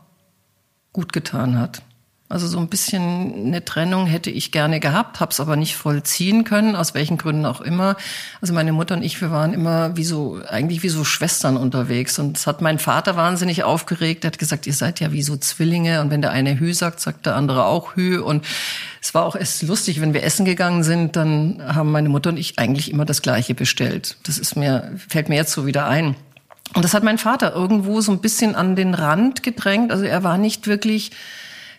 gut 0.95 1.11
getan 1.11 1.59
hat. 1.59 1.81
Also 2.29 2.47
so 2.47 2.57
ein 2.57 2.69
bisschen 2.69 3.47
eine 3.47 3.63
Trennung 3.63 4.07
hätte 4.07 4.31
ich 4.31 4.51
gerne 4.51 4.79
gehabt, 4.79 5.19
habe 5.19 5.31
es 5.31 5.39
aber 5.39 5.57
nicht 5.57 5.75
vollziehen 5.75 6.43
können, 6.43 6.75
aus 6.75 6.95
welchen 6.95 7.17
Gründen 7.17 7.45
auch 7.45 7.61
immer. 7.61 7.97
Also 8.41 8.53
meine 8.53 8.71
Mutter 8.71 8.95
und 8.95 9.03
ich, 9.03 9.19
wir 9.21 9.29
waren 9.29 9.53
immer 9.53 9.95
wie 9.97 10.05
so, 10.05 10.39
eigentlich 10.49 10.81
wie 10.81 10.89
so 10.89 11.03
Schwestern 11.03 11.55
unterwegs. 11.55 12.17
Und 12.17 12.37
es 12.37 12.47
hat 12.47 12.61
mein 12.61 12.79
Vater 12.79 13.15
wahnsinnig 13.15 13.63
aufgeregt. 13.63 14.23
Er 14.23 14.29
hat 14.29 14.39
gesagt, 14.39 14.65
ihr 14.65 14.73
seid 14.73 15.01
ja 15.01 15.11
wie 15.11 15.21
so 15.21 15.35
Zwillinge. 15.37 16.01
Und 16.01 16.09
wenn 16.11 16.21
der 16.21 16.31
eine 16.31 16.59
Hü 16.59 16.73
sagt, 16.73 17.01
sagt 17.01 17.25
der 17.27 17.35
andere 17.35 17.65
auch 17.65 17.95
Hü. 17.95 18.19
Und 18.19 18.43
es 19.01 19.13
war 19.13 19.25
auch 19.25 19.35
erst 19.35 19.61
lustig, 19.63 20.01
wenn 20.01 20.13
wir 20.13 20.23
essen 20.23 20.45
gegangen 20.45 20.83
sind, 20.83 21.17
dann 21.17 21.61
haben 21.63 21.91
meine 21.91 22.09
Mutter 22.09 22.29
und 22.29 22.37
ich 22.37 22.57
eigentlich 22.57 22.89
immer 22.89 23.05
das 23.05 23.21
Gleiche 23.21 23.53
bestellt. 23.53 24.17
Das 24.23 24.39
ist 24.39 24.55
mir, 24.55 24.93
fällt 25.09 25.29
mir 25.29 25.35
jetzt 25.35 25.51
so 25.51 25.67
wieder 25.67 25.85
ein. 25.87 26.15
Und 26.73 26.83
das 26.83 26.93
hat 26.93 27.03
mein 27.03 27.17
Vater 27.17 27.53
irgendwo 27.53 28.01
so 28.01 28.11
ein 28.11 28.19
bisschen 28.19 28.55
an 28.55 28.75
den 28.75 28.93
Rand 28.93 29.43
gedrängt. 29.43 29.91
Also 29.91 30.03
er 30.03 30.23
war 30.23 30.37
nicht 30.37 30.67
wirklich 30.67 31.11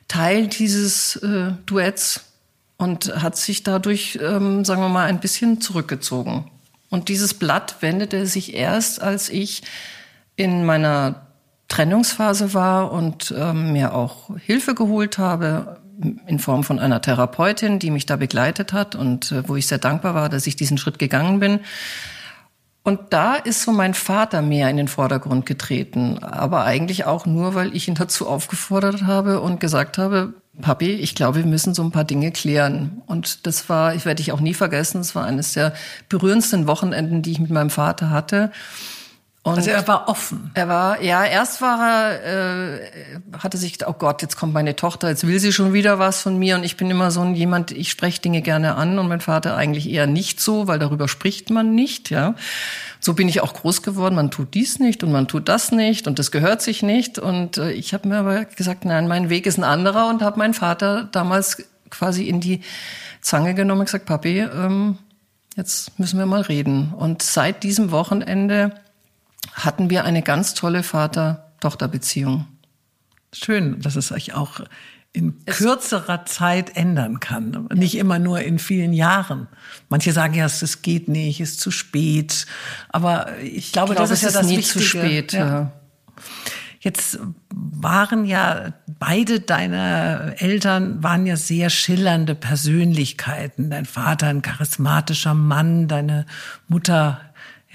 Teil 0.08 0.46
dieses 0.46 1.16
äh, 1.16 1.52
Duetts 1.66 2.24
und 2.76 3.22
hat 3.22 3.36
sich 3.36 3.62
dadurch, 3.62 4.18
ähm, 4.22 4.64
sagen 4.64 4.82
wir 4.82 4.88
mal, 4.88 5.06
ein 5.06 5.20
bisschen 5.20 5.60
zurückgezogen. 5.60 6.50
Und 6.88 7.08
dieses 7.08 7.34
Blatt 7.34 7.76
wendete 7.80 8.26
sich 8.26 8.54
erst, 8.54 9.02
als 9.02 9.28
ich 9.28 9.62
in 10.36 10.64
meiner 10.64 11.26
Trennungsphase 11.68 12.54
war 12.54 12.92
und 12.92 13.34
ähm, 13.36 13.72
mir 13.72 13.94
auch 13.94 14.36
Hilfe 14.38 14.74
geholt 14.74 15.18
habe 15.18 15.80
in 16.26 16.38
Form 16.38 16.62
von 16.62 16.78
einer 16.78 17.00
Therapeutin, 17.00 17.78
die 17.78 17.90
mich 17.90 18.06
da 18.06 18.16
begleitet 18.16 18.72
hat 18.72 18.94
und 18.94 19.32
äh, 19.32 19.48
wo 19.48 19.56
ich 19.56 19.66
sehr 19.66 19.78
dankbar 19.78 20.14
war, 20.14 20.28
dass 20.28 20.46
ich 20.46 20.54
diesen 20.54 20.78
Schritt 20.78 20.98
gegangen 20.98 21.40
bin. 21.40 21.60
Und 22.86 23.00
da 23.10 23.34
ist 23.34 23.62
so 23.62 23.72
mein 23.72 23.94
Vater 23.94 24.42
mehr 24.42 24.70
in 24.70 24.76
den 24.76 24.86
Vordergrund 24.86 25.44
getreten. 25.44 26.20
Aber 26.22 26.62
eigentlich 26.62 27.04
auch 27.04 27.26
nur, 27.26 27.56
weil 27.56 27.74
ich 27.74 27.88
ihn 27.88 27.96
dazu 27.96 28.28
aufgefordert 28.28 29.02
habe 29.02 29.40
und 29.40 29.58
gesagt 29.58 29.98
habe, 29.98 30.34
Papi, 30.60 30.92
ich 30.92 31.16
glaube, 31.16 31.38
wir 31.38 31.46
müssen 31.46 31.74
so 31.74 31.82
ein 31.82 31.90
paar 31.90 32.04
Dinge 32.04 32.30
klären. 32.30 33.02
Und 33.06 33.44
das 33.44 33.68
war, 33.68 33.96
ich 33.96 34.04
werde 34.04 34.22
ich 34.22 34.30
auch 34.30 34.38
nie 34.38 34.54
vergessen, 34.54 34.98
das 34.98 35.16
war 35.16 35.24
eines 35.24 35.52
der 35.52 35.74
berührendsten 36.08 36.68
Wochenenden, 36.68 37.22
die 37.22 37.32
ich 37.32 37.40
mit 37.40 37.50
meinem 37.50 37.70
Vater 37.70 38.10
hatte. 38.10 38.52
Und 39.46 39.58
also 39.58 39.70
er 39.70 39.86
war 39.86 40.08
offen. 40.08 40.50
Er 40.54 40.66
war, 40.66 41.00
ja, 41.00 41.24
erst 41.24 41.60
war 41.60 41.78
er, 41.80 42.78
äh, 42.78 42.80
hatte 43.38 43.58
sich, 43.58 43.78
oh 43.86 43.92
Gott, 43.92 44.20
jetzt 44.20 44.34
kommt 44.36 44.52
meine 44.52 44.74
Tochter, 44.74 45.08
jetzt 45.08 45.24
will 45.24 45.38
sie 45.38 45.52
schon 45.52 45.72
wieder 45.72 46.00
was 46.00 46.20
von 46.20 46.36
mir. 46.36 46.56
Und 46.56 46.64
ich 46.64 46.76
bin 46.76 46.90
immer 46.90 47.12
so 47.12 47.20
ein 47.20 47.36
jemand, 47.36 47.70
ich 47.70 47.88
spreche 47.90 48.20
Dinge 48.20 48.42
gerne 48.42 48.74
an 48.74 48.98
und 48.98 49.06
mein 49.06 49.20
Vater 49.20 49.56
eigentlich 49.56 49.88
eher 49.88 50.08
nicht 50.08 50.40
so, 50.40 50.66
weil 50.66 50.80
darüber 50.80 51.06
spricht 51.06 51.50
man 51.50 51.76
nicht, 51.76 52.10
ja. 52.10 52.34
So 52.98 53.14
bin 53.14 53.28
ich 53.28 53.40
auch 53.40 53.54
groß 53.54 53.82
geworden. 53.82 54.16
Man 54.16 54.32
tut 54.32 54.52
dies 54.52 54.80
nicht 54.80 55.04
und 55.04 55.12
man 55.12 55.28
tut 55.28 55.48
das 55.48 55.70
nicht 55.70 56.08
und 56.08 56.18
das 56.18 56.32
gehört 56.32 56.60
sich 56.60 56.82
nicht. 56.82 57.20
Und 57.20 57.56
äh, 57.56 57.70
ich 57.70 57.94
habe 57.94 58.08
mir 58.08 58.16
aber 58.16 58.46
gesagt, 58.46 58.84
nein, 58.84 59.06
mein 59.06 59.30
Weg 59.30 59.46
ist 59.46 59.58
ein 59.58 59.64
anderer 59.64 60.08
und 60.08 60.22
habe 60.22 60.40
meinen 60.40 60.54
Vater 60.54 61.04
damals 61.12 61.62
quasi 61.90 62.24
in 62.24 62.40
die 62.40 62.62
Zange 63.20 63.54
genommen 63.54 63.82
und 63.82 63.86
gesagt, 63.86 64.06
Papi, 64.06 64.40
ähm, 64.40 64.98
jetzt 65.54 66.00
müssen 66.00 66.18
wir 66.18 66.26
mal 66.26 66.40
reden. 66.40 66.92
Und 66.96 67.22
seit 67.22 67.62
diesem 67.62 67.92
Wochenende 67.92 68.72
hatten 69.52 69.90
wir 69.90 70.04
eine 70.04 70.22
ganz 70.22 70.54
tolle 70.54 70.82
Vater-Tochter-Beziehung. 70.82 72.46
Schön, 73.32 73.80
dass 73.80 73.96
es 73.96 74.12
euch 74.12 74.34
auch 74.34 74.60
in 75.12 75.44
kürzerer 75.46 76.26
Zeit 76.26 76.76
ändern 76.76 77.20
kann. 77.20 77.68
Nicht 77.72 77.96
immer 77.96 78.18
nur 78.18 78.40
in 78.40 78.58
vielen 78.58 78.92
Jahren. 78.92 79.48
Manche 79.88 80.12
sagen 80.12 80.34
ja, 80.34 80.44
es 80.44 80.82
geht 80.82 81.08
nicht, 81.08 81.40
es 81.40 81.52
ist 81.52 81.60
zu 81.60 81.70
spät. 81.70 82.46
Aber 82.90 83.38
ich, 83.38 83.56
ich 83.56 83.72
glaube, 83.72 83.94
glaube, 83.94 84.08
das 84.08 84.10
ist 84.10 84.22
ja 84.22 84.38
das 84.38 84.46
nie 84.46 84.58
Wichtige. 84.58 84.78
zu 84.78 84.80
spät. 84.84 85.32
Ja. 85.32 85.46
ja. 85.46 85.72
Jetzt 86.80 87.18
waren 87.48 88.26
ja 88.26 88.74
beide 88.86 89.40
deine 89.40 90.34
Eltern 90.38 91.02
waren 91.02 91.26
ja 91.26 91.36
sehr 91.36 91.70
schillernde 91.70 92.34
Persönlichkeiten. 92.34 93.70
Dein 93.70 93.86
Vater 93.86 94.28
ein 94.28 94.42
charismatischer 94.42 95.34
Mann, 95.34 95.88
deine 95.88 96.26
Mutter 96.68 97.20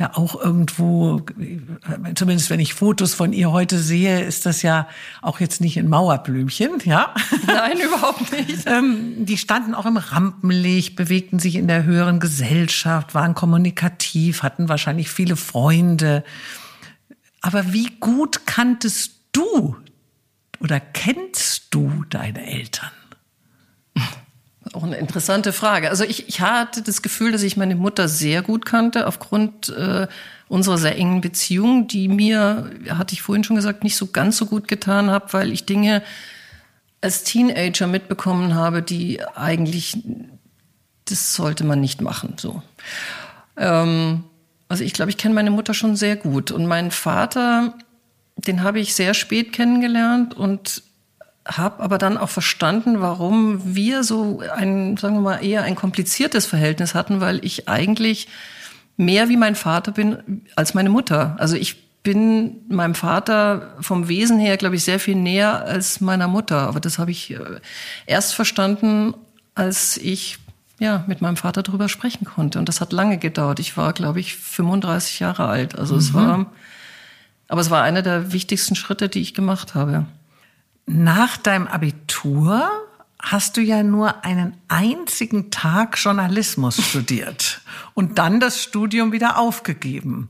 ja 0.01 0.11
auch 0.15 0.39
irgendwo, 0.39 1.21
zumindest 2.15 2.49
wenn 2.49 2.59
ich 2.59 2.73
Fotos 2.73 3.13
von 3.13 3.31
ihr 3.33 3.51
heute 3.51 3.77
sehe, 3.77 4.21
ist 4.21 4.45
das 4.45 4.63
ja 4.63 4.87
auch 5.21 5.39
jetzt 5.39 5.61
nicht 5.61 5.77
ein 5.77 5.87
Mauerblümchen, 5.87 6.81
ja? 6.85 7.13
Nein, 7.45 7.79
überhaupt 7.79 8.31
nicht. 8.31 8.65
ähm, 8.65 9.25
die 9.25 9.37
standen 9.37 9.75
auch 9.75 9.85
im 9.85 9.97
Rampenlicht, 9.97 10.95
bewegten 10.95 11.39
sich 11.39 11.55
in 11.55 11.67
der 11.67 11.83
höheren 11.83 12.19
Gesellschaft, 12.19 13.13
waren 13.13 13.35
kommunikativ, 13.35 14.43
hatten 14.43 14.69
wahrscheinlich 14.69 15.09
viele 15.09 15.35
Freunde. 15.35 16.23
Aber 17.41 17.71
wie 17.71 17.89
gut 17.99 18.45
kanntest 18.45 19.13
du 19.31 19.75
oder 20.59 20.79
kennst 20.79 21.67
du 21.69 22.03
deine 22.09 22.45
Eltern? 22.45 22.91
Auch 24.73 24.83
eine 24.83 24.97
interessante 24.97 25.51
Frage. 25.51 25.89
Also 25.89 26.05
ich, 26.05 26.29
ich 26.29 26.39
hatte 26.39 26.81
das 26.81 27.01
Gefühl, 27.01 27.33
dass 27.33 27.43
ich 27.43 27.57
meine 27.57 27.75
Mutter 27.75 28.07
sehr 28.07 28.41
gut 28.41 28.65
kannte, 28.65 29.05
aufgrund 29.05 29.69
äh, 29.69 30.07
unserer 30.47 30.77
sehr 30.77 30.97
engen 30.97 31.19
Beziehung, 31.19 31.87
die 31.87 32.07
mir, 32.07 32.71
hatte 32.89 33.13
ich 33.13 33.21
vorhin 33.21 33.43
schon 33.43 33.57
gesagt, 33.57 33.83
nicht 33.83 33.97
so 33.97 34.07
ganz 34.07 34.37
so 34.37 34.45
gut 34.45 34.69
getan 34.69 35.09
habe, 35.09 35.33
weil 35.33 35.51
ich 35.51 35.65
Dinge 35.65 36.01
als 37.01 37.23
Teenager 37.23 37.87
mitbekommen 37.87 38.55
habe, 38.55 38.81
die 38.81 39.21
eigentlich, 39.35 39.97
das 41.05 41.33
sollte 41.33 41.65
man 41.65 41.81
nicht 41.81 42.01
machen. 42.01 42.35
So. 42.37 42.61
Ähm, 43.57 44.23
also 44.69 44.85
ich 44.85 44.93
glaube, 44.93 45.11
ich 45.11 45.17
kenne 45.17 45.35
meine 45.35 45.51
Mutter 45.51 45.73
schon 45.73 45.97
sehr 45.97 46.15
gut. 46.15 46.51
Und 46.51 46.65
meinen 46.65 46.91
Vater, 46.91 47.73
den 48.37 48.63
habe 48.63 48.79
ich 48.79 48.95
sehr 48.95 49.13
spät 49.13 49.51
kennengelernt 49.51 50.33
und 50.33 50.83
habe 51.45 51.81
aber 51.81 51.97
dann 51.97 52.17
auch 52.17 52.29
verstanden, 52.29 53.01
warum 53.01 53.75
wir 53.75 54.03
so 54.03 54.41
ein, 54.55 54.97
sagen 54.97 55.15
wir 55.15 55.21
mal, 55.21 55.43
eher 55.43 55.63
ein 55.63 55.75
kompliziertes 55.75 56.45
Verhältnis 56.45 56.93
hatten, 56.93 57.19
weil 57.19 57.43
ich 57.43 57.67
eigentlich 57.67 58.27
mehr 58.97 59.29
wie 59.29 59.37
mein 59.37 59.55
Vater 59.55 59.91
bin 59.91 60.45
als 60.55 60.73
meine 60.73 60.89
Mutter. 60.89 61.35
Also 61.39 61.55
ich 61.55 62.01
bin 62.03 62.61
meinem 62.67 62.95
Vater 62.95 63.75
vom 63.79 64.07
Wesen 64.07 64.39
her, 64.39 64.57
glaube 64.57 64.75
ich, 64.75 64.83
sehr 64.83 64.99
viel 64.99 65.15
näher 65.15 65.65
als 65.65 66.01
meiner 66.01 66.27
Mutter. 66.27 66.67
Aber 66.67 66.79
das 66.79 66.99
habe 66.99 67.11
ich 67.11 67.31
äh, 67.31 67.39
erst 68.05 68.33
verstanden, 68.33 69.13
als 69.55 69.97
ich 69.97 70.37
ja 70.79 71.03
mit 71.07 71.21
meinem 71.21 71.37
Vater 71.37 71.61
darüber 71.61 71.89
sprechen 71.89 72.25
konnte. 72.25 72.57
Und 72.57 72.67
das 72.67 72.81
hat 72.81 72.91
lange 72.91 73.17
gedauert. 73.17 73.59
Ich 73.59 73.77
war, 73.77 73.93
glaube 73.93 74.19
ich, 74.19 74.35
35 74.35 75.19
Jahre 75.19 75.47
alt. 75.47 75.77
Also 75.77 75.93
mhm. 75.93 75.99
es 75.99 76.13
war, 76.13 76.45
aber 77.47 77.61
es 77.61 77.69
war 77.69 77.83
einer 77.83 78.01
der 78.01 78.33
wichtigsten 78.33 78.75
Schritte, 78.75 79.09
die 79.09 79.21
ich 79.21 79.33
gemacht 79.33 79.75
habe. 79.75 80.05
Nach 80.93 81.37
deinem 81.37 81.67
Abitur 81.67 82.69
hast 83.17 83.55
du 83.55 83.61
ja 83.61 83.81
nur 83.81 84.25
einen 84.25 84.57
einzigen 84.67 85.49
Tag 85.49 85.97
Journalismus 85.97 86.85
studiert 86.85 87.61
und 87.93 88.17
dann 88.17 88.41
das 88.41 88.61
Studium 88.61 89.13
wieder 89.13 89.37
aufgegeben. 89.39 90.27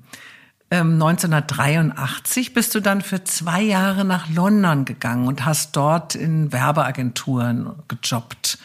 1983 0.69 2.47
ähm, 2.49 2.53
bist 2.53 2.75
du 2.75 2.79
dann 2.79 3.01
für 3.01 3.23
zwei 3.23 3.63
Jahre 3.63 4.05
nach 4.05 4.29
London 4.29 4.85
gegangen 4.85 5.27
und 5.27 5.45
hast 5.45 5.75
dort 5.75 6.13
in 6.13 6.51
Werbeagenturen 6.51 7.71
gejobbt. 7.87 8.59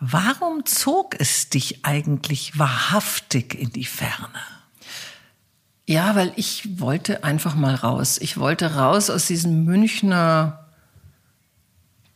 Warum 0.00 0.66
zog 0.66 1.14
es 1.20 1.50
dich 1.50 1.84
eigentlich 1.84 2.58
wahrhaftig 2.58 3.54
in 3.54 3.70
die 3.70 3.84
Ferne? 3.84 4.40
Ja, 5.86 6.16
weil 6.16 6.32
ich 6.34 6.80
wollte 6.80 7.22
einfach 7.22 7.54
mal 7.54 7.76
raus. 7.76 8.18
Ich 8.20 8.38
wollte 8.38 8.74
raus 8.74 9.08
aus 9.08 9.28
diesem 9.28 9.64
Münchner 9.64 10.65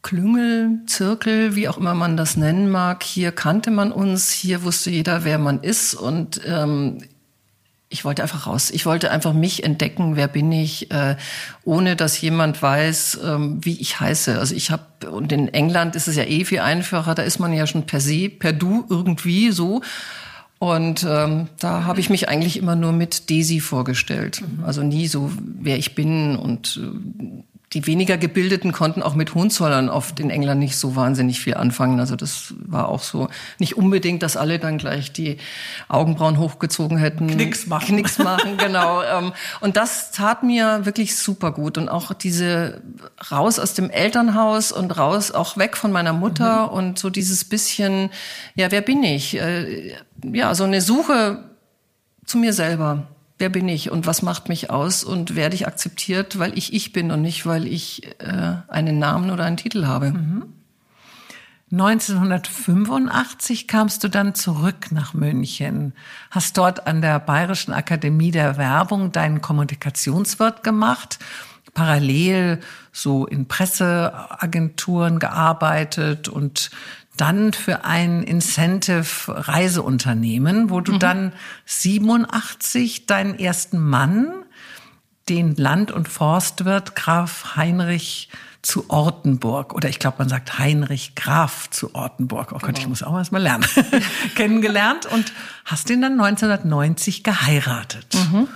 Klüngel, 0.02 0.80
Zirkel, 0.86 1.54
wie 1.56 1.68
auch 1.68 1.76
immer 1.76 1.94
man 1.94 2.16
das 2.16 2.36
nennen 2.36 2.70
mag. 2.70 3.02
Hier 3.02 3.32
kannte 3.32 3.70
man 3.70 3.92
uns, 3.92 4.30
hier 4.30 4.62
wusste 4.62 4.90
jeder, 4.90 5.24
wer 5.24 5.38
man 5.38 5.60
ist 5.62 5.94
und 5.94 6.40
ähm, 6.46 6.98
ich 7.92 8.04
wollte 8.04 8.22
einfach 8.22 8.46
raus. 8.46 8.70
Ich 8.70 8.86
wollte 8.86 9.10
einfach 9.10 9.32
mich 9.32 9.64
entdecken, 9.64 10.14
wer 10.14 10.28
bin 10.28 10.52
ich, 10.52 10.92
äh, 10.92 11.16
ohne 11.64 11.96
dass 11.96 12.20
jemand 12.20 12.62
weiß, 12.62 13.18
ähm, 13.24 13.58
wie 13.62 13.80
ich 13.80 13.98
heiße. 13.98 14.38
Also 14.38 14.54
ich 14.54 14.70
habe 14.70 15.10
und 15.10 15.32
in 15.32 15.48
England 15.48 15.96
ist 15.96 16.06
es 16.06 16.14
ja 16.14 16.22
eh 16.22 16.44
viel 16.44 16.60
einfacher. 16.60 17.16
Da 17.16 17.22
ist 17.22 17.40
man 17.40 17.52
ja 17.52 17.66
schon 17.66 17.86
per 17.86 18.00
se, 18.00 18.28
per 18.28 18.52
du 18.52 18.86
irgendwie 18.88 19.50
so. 19.50 19.82
Und 20.60 21.04
ähm, 21.08 21.48
da 21.58 21.84
habe 21.84 22.00
ich 22.00 22.10
mich 22.10 22.28
eigentlich 22.28 22.58
immer 22.58 22.76
nur 22.76 22.92
mit 22.92 23.28
Daisy 23.28 23.60
vorgestellt. 23.60 24.42
Also 24.64 24.82
nie 24.82 25.08
so, 25.08 25.32
wer 25.38 25.76
ich 25.76 25.94
bin 25.96 26.36
und 26.36 26.78
äh, 26.80 27.42
die 27.72 27.86
weniger 27.86 28.18
Gebildeten 28.18 28.72
konnten 28.72 29.00
auch 29.00 29.14
mit 29.14 29.34
Hohenzollern 29.34 29.88
oft 29.88 30.18
in 30.18 30.28
England 30.30 30.58
nicht 30.58 30.76
so 30.76 30.96
wahnsinnig 30.96 31.40
viel 31.40 31.54
anfangen. 31.54 32.00
Also 32.00 32.16
das 32.16 32.54
war 32.58 32.88
auch 32.88 33.02
so 33.02 33.28
nicht 33.60 33.76
unbedingt, 33.76 34.24
dass 34.24 34.36
alle 34.36 34.58
dann 34.58 34.76
gleich 34.76 35.12
die 35.12 35.36
Augenbrauen 35.88 36.38
hochgezogen 36.38 36.98
hätten. 36.98 37.28
Knicks 37.28 37.68
machen. 37.68 37.94
Knicks 37.94 38.18
machen, 38.24 38.56
genau. 38.56 39.02
Ähm, 39.02 39.32
und 39.60 39.76
das 39.76 40.10
tat 40.10 40.42
mir 40.42 40.84
wirklich 40.84 41.16
super 41.16 41.52
gut. 41.52 41.78
Und 41.78 41.88
auch 41.88 42.12
diese 42.12 42.82
raus 43.30 43.60
aus 43.60 43.74
dem 43.74 43.88
Elternhaus 43.88 44.72
und 44.72 44.98
raus 44.98 45.30
auch 45.30 45.56
weg 45.56 45.76
von 45.76 45.92
meiner 45.92 46.12
Mutter 46.12 46.66
mhm. 46.66 46.72
und 46.72 46.98
so 46.98 47.08
dieses 47.08 47.44
bisschen, 47.44 48.10
ja, 48.56 48.72
wer 48.72 48.80
bin 48.80 49.04
ich? 49.04 49.36
Äh, 49.36 49.94
ja, 50.24 50.56
so 50.56 50.64
eine 50.64 50.80
Suche 50.80 51.44
zu 52.24 52.36
mir 52.38 52.52
selber 52.52 53.06
wer 53.40 53.48
bin 53.48 53.68
ich 53.68 53.90
und 53.90 54.06
was 54.06 54.22
macht 54.22 54.48
mich 54.48 54.70
aus 54.70 55.02
und 55.02 55.34
werde 55.34 55.54
ich 55.54 55.66
akzeptiert, 55.66 56.38
weil 56.38 56.56
ich 56.56 56.72
ich 56.72 56.92
bin 56.92 57.10
und 57.10 57.22
nicht, 57.22 57.46
weil 57.46 57.66
ich 57.66 58.06
äh, 58.20 58.54
einen 58.68 58.98
Namen 58.98 59.30
oder 59.30 59.44
einen 59.44 59.56
Titel 59.56 59.86
habe. 59.86 60.12
Mhm. 60.12 60.44
1985 61.72 63.68
kamst 63.68 64.02
du 64.02 64.08
dann 64.08 64.34
zurück 64.34 64.90
nach 64.90 65.14
München, 65.14 65.94
hast 66.30 66.58
dort 66.58 66.88
an 66.88 67.00
der 67.00 67.20
Bayerischen 67.20 67.72
Akademie 67.72 68.32
der 68.32 68.56
Werbung 68.56 69.12
deinen 69.12 69.40
Kommunikationswirt 69.40 70.64
gemacht, 70.64 71.20
parallel 71.72 72.58
so 72.92 73.24
in 73.24 73.46
Presseagenturen 73.46 75.20
gearbeitet 75.20 76.28
und 76.28 76.70
dann 77.20 77.52
für 77.52 77.84
ein 77.84 78.22
Incentive-Reiseunternehmen, 78.22 80.70
wo 80.70 80.80
du 80.80 80.92
mhm. 80.92 80.98
dann 80.98 81.34
87 81.66 83.04
deinen 83.06 83.38
ersten 83.38 83.78
Mann, 83.78 84.32
den 85.28 85.54
Land- 85.56 85.92
und 85.92 86.08
Forstwirt 86.08 86.96
Graf 86.96 87.56
Heinrich 87.56 88.30
zu 88.62 88.90
Ortenburg, 88.90 89.74
oder 89.74 89.88
ich 89.88 89.98
glaube, 89.98 90.18
man 90.18 90.28
sagt 90.28 90.58
Heinrich 90.58 91.14
Graf 91.14 91.70
zu 91.70 91.94
Ortenburg, 91.94 92.52
oh 92.52 92.58
Gott, 92.58 92.62
genau. 92.62 92.78
ich 92.78 92.88
muss 92.88 93.02
auch 93.02 93.16
erst 93.16 93.32
mal 93.32 93.42
lernen, 93.42 93.64
kennengelernt 94.34 95.06
und 95.06 95.32
hast 95.64 95.88
ihn 95.88 96.02
dann 96.02 96.20
1990 96.20 97.22
geheiratet. 97.22 98.06
Mhm. 98.14 98.48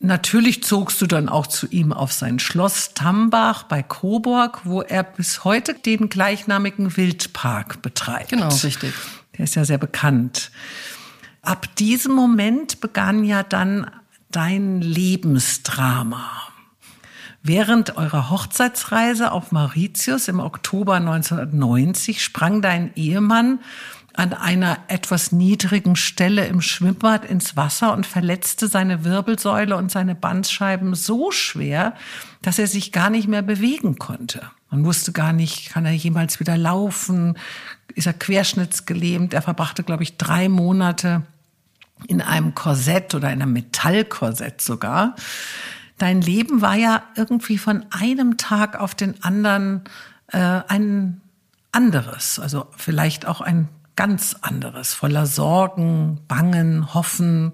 Natürlich 0.00 0.62
zogst 0.62 1.00
du 1.02 1.06
dann 1.06 1.28
auch 1.28 1.48
zu 1.48 1.66
ihm 1.66 1.92
auf 1.92 2.12
sein 2.12 2.38
Schloss 2.38 2.94
Tambach 2.94 3.64
bei 3.64 3.82
Coburg, 3.82 4.60
wo 4.64 4.80
er 4.80 5.02
bis 5.02 5.42
heute 5.42 5.74
den 5.74 6.08
gleichnamigen 6.08 6.96
Wildpark 6.96 7.82
betreibt. 7.82 8.30
Genau, 8.30 8.48
richtig. 8.48 8.94
Der 9.36 9.44
ist 9.44 9.56
ja 9.56 9.64
sehr 9.64 9.78
bekannt. 9.78 10.52
Ab 11.42 11.74
diesem 11.76 12.14
Moment 12.14 12.80
begann 12.80 13.24
ja 13.24 13.42
dann 13.42 13.90
dein 14.30 14.80
Lebensdrama. 14.80 16.30
Während 17.42 17.96
eurer 17.96 18.30
Hochzeitsreise 18.30 19.32
auf 19.32 19.52
Mauritius 19.52 20.28
im 20.28 20.38
Oktober 20.38 20.96
1990 20.96 22.22
sprang 22.22 22.62
dein 22.62 22.92
Ehemann 22.94 23.60
an 24.18 24.32
einer 24.32 24.78
etwas 24.88 25.30
niedrigen 25.30 25.94
Stelle 25.94 26.46
im 26.46 26.60
Schwimmbad 26.60 27.24
ins 27.24 27.56
Wasser 27.56 27.92
und 27.92 28.04
verletzte 28.04 28.66
seine 28.66 29.04
Wirbelsäule 29.04 29.76
und 29.76 29.92
seine 29.92 30.16
Bandscheiben 30.16 30.96
so 30.96 31.30
schwer, 31.30 31.94
dass 32.42 32.58
er 32.58 32.66
sich 32.66 32.90
gar 32.90 33.10
nicht 33.10 33.28
mehr 33.28 33.42
bewegen 33.42 33.96
konnte. 33.96 34.42
Man 34.72 34.84
wusste 34.84 35.12
gar 35.12 35.32
nicht, 35.32 35.70
kann 35.70 35.86
er 35.86 35.92
jemals 35.92 36.40
wieder 36.40 36.58
laufen? 36.58 37.38
Ist 37.94 38.08
er 38.08 38.12
querschnittsgelähmt? 38.12 39.34
Er 39.34 39.42
verbrachte, 39.42 39.84
glaube 39.84 40.02
ich, 40.02 40.16
drei 40.16 40.48
Monate 40.48 41.22
in 42.08 42.20
einem 42.20 42.56
Korsett 42.56 43.14
oder 43.14 43.32
in 43.32 43.40
einem 43.40 43.52
Metallkorsett 43.52 44.60
sogar. 44.60 45.14
Dein 45.96 46.22
Leben 46.22 46.60
war 46.60 46.74
ja 46.74 47.04
irgendwie 47.14 47.56
von 47.56 47.86
einem 47.90 48.36
Tag 48.36 48.80
auf 48.80 48.96
den 48.96 49.22
anderen 49.22 49.84
äh, 50.32 50.38
ein 50.66 51.20
anderes, 51.70 52.40
also 52.40 52.66
vielleicht 52.76 53.24
auch 53.24 53.40
ein 53.40 53.68
ganz 53.98 54.36
anderes, 54.42 54.94
voller 54.94 55.26
Sorgen, 55.26 56.20
Bangen, 56.28 56.94
Hoffen. 56.94 57.50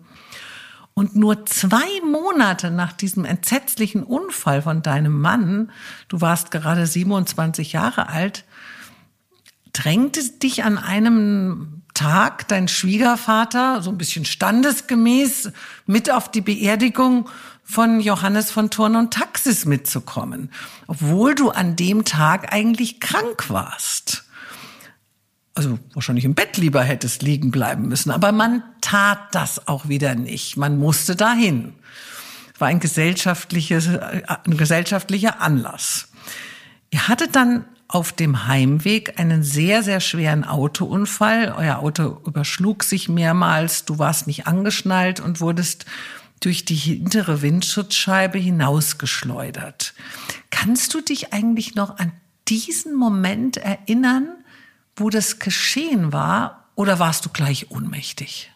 Und 0.92 1.16
nur 1.16 1.46
zwei 1.46 1.88
Monate 2.06 2.70
nach 2.70 2.92
diesem 2.92 3.24
entsetzlichen 3.24 4.02
Unfall 4.02 4.60
von 4.60 4.82
deinem 4.82 5.18
Mann, 5.22 5.72
du 6.08 6.20
warst 6.20 6.50
gerade 6.50 6.86
27 6.86 7.72
Jahre 7.72 8.10
alt, 8.10 8.44
drängte 9.72 10.22
dich 10.38 10.64
an 10.64 10.76
einem 10.76 11.82
Tag 11.94 12.46
dein 12.48 12.68
Schwiegervater, 12.68 13.80
so 13.80 13.88
ein 13.88 13.96
bisschen 13.96 14.26
standesgemäß, 14.26 15.50
mit 15.86 16.10
auf 16.10 16.30
die 16.30 16.42
Beerdigung 16.42 17.26
von 17.62 18.00
Johannes 18.00 18.50
von 18.50 18.68
Thurn 18.68 18.96
und 18.96 19.14
Taxis 19.14 19.64
mitzukommen, 19.64 20.50
obwohl 20.88 21.34
du 21.34 21.48
an 21.48 21.74
dem 21.74 22.04
Tag 22.04 22.52
eigentlich 22.52 23.00
krank 23.00 23.48
warst. 23.48 24.23
Also 25.54 25.78
wahrscheinlich 25.92 26.24
im 26.24 26.34
Bett 26.34 26.56
lieber 26.56 26.82
hättest 26.82 27.22
liegen 27.22 27.50
bleiben 27.50 27.88
müssen. 27.88 28.10
Aber 28.10 28.32
man 28.32 28.62
tat 28.80 29.18
das 29.32 29.68
auch 29.68 29.88
wieder 29.88 30.14
nicht. 30.14 30.56
Man 30.56 30.78
musste 30.78 31.16
dahin. 31.16 31.74
War 32.58 32.68
ein 32.68 32.80
gesellschaftliches, 32.80 33.86
äh, 33.86 34.22
ein 34.26 34.56
gesellschaftlicher 34.56 35.40
Anlass. 35.40 36.08
Ihr 36.90 37.08
hattet 37.08 37.36
dann 37.36 37.64
auf 37.88 38.12
dem 38.12 38.48
Heimweg 38.48 39.20
einen 39.20 39.42
sehr, 39.42 39.82
sehr 39.82 40.00
schweren 40.00 40.44
Autounfall. 40.44 41.54
Euer 41.56 41.78
Auto 41.78 42.20
überschlug 42.26 42.82
sich 42.82 43.08
mehrmals. 43.08 43.84
Du 43.84 43.98
warst 43.98 44.26
nicht 44.26 44.46
angeschnallt 44.46 45.20
und 45.20 45.40
wurdest 45.40 45.86
durch 46.40 46.64
die 46.64 46.74
hintere 46.74 47.42
Windschutzscheibe 47.42 48.38
hinausgeschleudert. 48.38 49.94
Kannst 50.50 50.92
du 50.94 51.00
dich 51.00 51.32
eigentlich 51.32 51.74
noch 51.74 51.98
an 51.98 52.12
diesen 52.48 52.94
Moment 52.94 53.56
erinnern, 53.56 54.28
wo 54.96 55.10
das 55.10 55.38
geschehen 55.38 56.12
war, 56.12 56.68
oder 56.74 56.98
warst 56.98 57.24
du 57.24 57.30
gleich 57.30 57.70
ohnmächtig? 57.70 58.50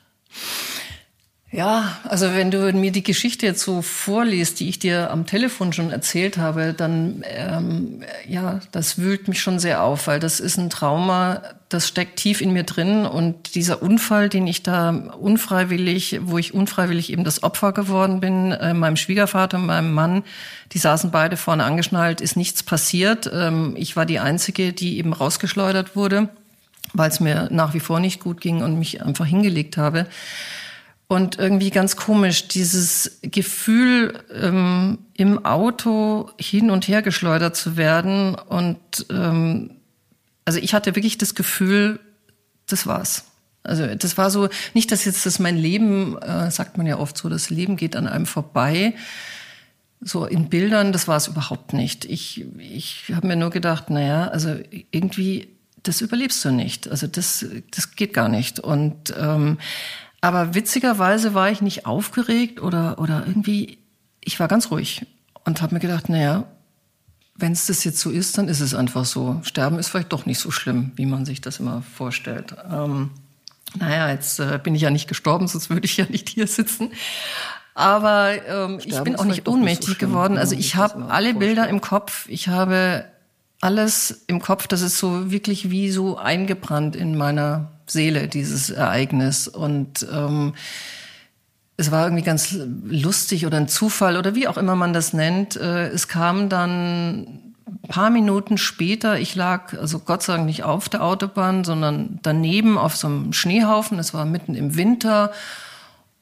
Ja, 1.50 1.97
also 2.05 2.35
wenn 2.35 2.50
du 2.50 2.71
mir 2.75 2.93
die 2.93 3.02
Geschichte 3.02 3.47
jetzt 3.47 3.62
so 3.62 3.81
vorliest, 3.81 4.61
die 4.61 4.69
ich 4.69 4.78
dir 4.78 5.11
am 5.11 5.25
Telefon 5.25 5.73
schon 5.73 5.90
erzählt 5.90 6.37
habe, 6.37 6.75
dann 6.75 7.25
ähm, 7.26 8.02
ja, 8.26 8.61
das 8.71 8.99
wühlt 8.99 9.28
mich 9.28 9.40
schon 9.40 9.59
sehr 9.59 9.83
auf, 9.83 10.09
weil 10.09 10.21
das 10.21 10.40
ist 10.40 10.59
ein 10.59 10.69
Trauma, 10.69 11.40
das 11.71 11.88
steckt 11.88 12.17
tief 12.17 12.43
in 12.43 12.52
mir 12.52 12.64
drin 12.64 13.07
und 13.07 13.55
dieser 13.55 13.81
Unfall, 13.81 14.28
den 14.28 14.47
ich 14.47 14.62
da 14.62 14.90
unfreiwillig, 14.90 16.21
wo 16.23 16.37
ich 16.37 16.52
unfreiwillig 16.52 17.11
eben 17.11 17.25
das 17.25 17.43
Opfer 17.43 17.73
geworden 17.73 18.21
bin, 18.21 18.52
äh, 18.52 18.75
meinem 18.75 18.97
Schwiegervater 18.97 19.57
und 19.57 19.64
meinem 19.64 19.95
Mann, 19.95 20.25
die 20.73 20.78
saßen 20.78 21.11
beide 21.11 21.38
vorne 21.38 21.64
angeschnallt, 21.64 22.21
ist 22.21 22.37
nichts 22.37 22.62
passiert. 22.62 23.31
Ähm, 23.33 23.75
ich 23.78 23.97
war 23.97 24.05
die 24.05 24.19
einzige, 24.19 24.75
die 24.75 24.99
eben 24.99 25.14
rausgeschleudert 25.14 25.97
wurde, 25.97 26.28
weil 26.93 27.09
es 27.09 27.21
mir 27.21 27.49
nach 27.50 27.73
wie 27.73 27.81
vor 27.81 28.00
nicht 28.00 28.21
gut 28.21 28.43
ging 28.43 28.62
und 28.62 28.78
mich 28.78 29.02
einfach 29.02 29.26
hingelegt 29.26 29.78
habe. 29.78 30.07
Und 31.11 31.38
irgendwie 31.38 31.71
ganz 31.71 31.97
komisch, 31.97 32.49
dieses 32.49 33.19
Gefühl, 33.23 34.23
ähm, 34.31 34.99
im 35.15 35.45
Auto 35.47 36.31
hin 36.38 36.71
und 36.71 36.87
her 36.87 37.00
geschleudert 37.00 37.57
zu 37.57 37.79
werden. 37.79 38.35
Und 38.35 39.07
ähm, 39.11 39.71
also 40.45 40.59
ich 40.59 40.75
hatte 40.75 40.95
wirklich 40.97 41.17
das 41.17 41.35
Gefühl, 41.35 41.99
das 42.67 42.87
war's. 42.87 43.25
Also 43.62 43.87
das 43.95 44.19
war 44.19 44.31
so, 44.31 44.49
nicht, 44.75 44.93
dass 44.93 45.07
jetzt 45.07 45.25
das 45.25 45.38
mein 45.38 45.57
Leben, 45.57 46.19
äh, 46.19 46.50
sagt 46.50 46.77
man 46.77 46.87
ja 46.87 46.99
oft 46.99 47.17
so, 47.17 47.29
das 47.29 47.49
Leben 47.49 47.77
geht 47.77 47.97
an 47.97 48.07
einem 48.07 48.27
vorbei. 48.27 48.95
So 50.00 50.27
in 50.27 50.49
Bildern, 50.49 50.93
das 50.93 51.09
war 51.09 51.17
es 51.17 51.27
überhaupt 51.27 51.73
nicht. 51.73 52.05
Ich, 52.05 52.45
ich 52.59 53.12
habe 53.15 53.27
mir 53.27 53.37
nur 53.37 53.50
gedacht, 53.50 53.91
naja, 53.91 54.29
also 54.29 54.57
irgendwie, 54.91 55.49
das 55.83 56.03
überlebst 56.03 56.45
du 56.45 56.50
nicht. 56.50 56.88
Also 56.88 57.07
das, 57.07 57.47
das 57.71 57.97
geht 57.97 58.12
gar 58.12 58.29
nicht. 58.29 58.61
Und 58.61 59.15
ähm, 59.19 59.59
aber 60.20 60.54
witzigerweise 60.54 61.34
war 61.34 61.50
ich 61.50 61.62
nicht 61.62 61.87
aufgeregt 61.87 62.60
oder, 62.60 62.98
oder 62.98 63.25
irgendwie, 63.26 63.78
ich 64.20 64.40
war 64.40 64.48
ganz 64.48 64.70
ruhig 64.70 65.06
und 65.44 65.62
habe 65.62 65.75
mir 65.75 65.80
gedacht, 65.80 66.08
naja, 66.08 66.44
wenn 67.37 67.52
es 67.52 67.66
das 67.66 67.84
jetzt 67.84 68.00
so 68.00 68.10
ist, 68.10 68.37
dann 68.37 68.48
ist 68.48 68.60
es 68.60 68.75
einfach 68.75 69.04
so. 69.04 69.40
Sterben 69.44 69.78
ist 69.78 69.88
vielleicht 69.88 70.12
doch 70.12 70.26
nicht 70.26 70.40
so 70.40 70.50
schlimm, 70.50 70.90
wie 70.96 71.06
man 71.06 71.25
sich 71.25 71.40
das 71.40 71.60
immer 71.60 71.82
vorstellt. 71.82 72.56
Ähm, 72.68 73.10
naja, 73.78 74.10
jetzt 74.10 74.40
äh, 74.40 74.58
bin 74.60 74.75
ich 74.75 74.82
ja 74.82 74.90
nicht 74.90 75.08
gestorben, 75.08 75.46
sonst 75.46 75.70
würde 75.70 75.84
ich 75.84 75.96
ja 75.96 76.06
nicht 76.08 76.28
hier 76.28 76.48
sitzen. 76.48 76.90
Aber 77.75 78.32
ähm, 78.48 78.80
ich 78.84 78.98
bin 79.02 79.14
auch 79.14 79.25
nicht 79.25 79.46
ohnmächtig 79.46 79.88
nicht 79.88 80.00
so 80.00 80.06
geworden. 80.06 80.37
Also 80.37 80.56
ich 80.56 80.75
habe 80.75 81.06
alle 81.10 81.32
Bilder 81.32 81.68
im 81.68 81.80
Kopf. 81.80 82.28
Ich 82.28 82.48
habe 82.48 83.04
alles 83.60 84.25
im 84.26 84.40
Kopf. 84.40 84.66
Das 84.66 84.80
ist 84.80 84.98
so 84.98 85.30
wirklich 85.30 85.70
wie 85.70 85.90
so 85.92 86.18
eingebrannt 86.18 86.96
in 86.96 87.16
meiner 87.16 87.70
Seele, 87.90 88.28
dieses 88.28 88.71
Ereignis. 88.71 89.49
Und 89.49 90.07
ähm, 90.12 90.54
es 91.76 91.90
war 91.90 92.04
irgendwie 92.04 92.25
ganz 92.25 92.57
lustig 92.85 93.47
oder 93.47 93.57
ein 93.57 93.68
Zufall 93.68 94.16
oder 94.16 94.35
wie 94.35 94.49
auch 94.49 94.57
immer 94.57 94.76
man 94.76 94.92
das 94.92 95.12
nennt. 95.12 95.57
Äh, 95.57 95.88
es 95.88 96.09
kam 96.09 96.48
dann 96.48 97.55
ein 97.66 97.88
paar 97.88 98.11
Minuten 98.11 98.59
später, 98.59 99.18
ich 99.18 99.35
lag 99.35 99.79
also 99.79 99.98
Gott 100.01 100.22
sei 100.22 100.35
Dank 100.35 100.46
nicht 100.46 100.64
auf 100.64 100.88
der 100.88 101.05
Autobahn, 101.05 101.64
sondern 101.64 102.18
daneben 102.22 102.79
auf 102.79 102.96
so 102.96 103.07
einem 103.07 103.33
Schneehaufen. 103.33 103.98
Es 103.98 104.14
war 104.14 104.24
mitten 104.24 104.55
im 104.55 104.77
Winter 104.77 105.33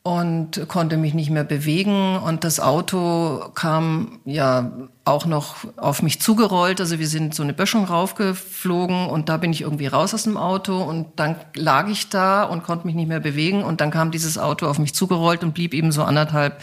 und 0.06 0.68
konnte 0.68 0.98
mich 0.98 1.14
nicht 1.14 1.30
mehr 1.30 1.42
bewegen 1.42 2.16
und 2.16 2.44
das 2.44 2.60
Auto 2.60 3.40
kam 3.56 4.20
ja 4.24 4.70
auch 5.04 5.26
noch 5.26 5.56
auf 5.76 6.00
mich 6.00 6.20
zugerollt. 6.20 6.80
Also 6.80 7.00
wir 7.00 7.08
sind 7.08 7.34
so 7.34 7.42
eine 7.42 7.52
Böschung 7.52 7.86
raufgeflogen 7.86 9.08
und 9.08 9.28
da 9.28 9.36
bin 9.36 9.50
ich 9.50 9.62
irgendwie 9.62 9.88
raus 9.88 10.14
aus 10.14 10.22
dem 10.22 10.36
Auto 10.36 10.80
und 10.80 11.08
dann 11.16 11.34
lag 11.56 11.88
ich 11.88 12.08
da 12.08 12.44
und 12.44 12.62
konnte 12.62 12.86
mich 12.86 12.94
nicht 12.94 13.08
mehr 13.08 13.18
bewegen 13.18 13.64
und 13.64 13.80
dann 13.80 13.90
kam 13.90 14.12
dieses 14.12 14.38
Auto 14.38 14.68
auf 14.68 14.78
mich 14.78 14.94
zugerollt 14.94 15.42
und 15.42 15.54
blieb 15.54 15.74
eben 15.74 15.90
so 15.90 16.04
anderthalb 16.04 16.62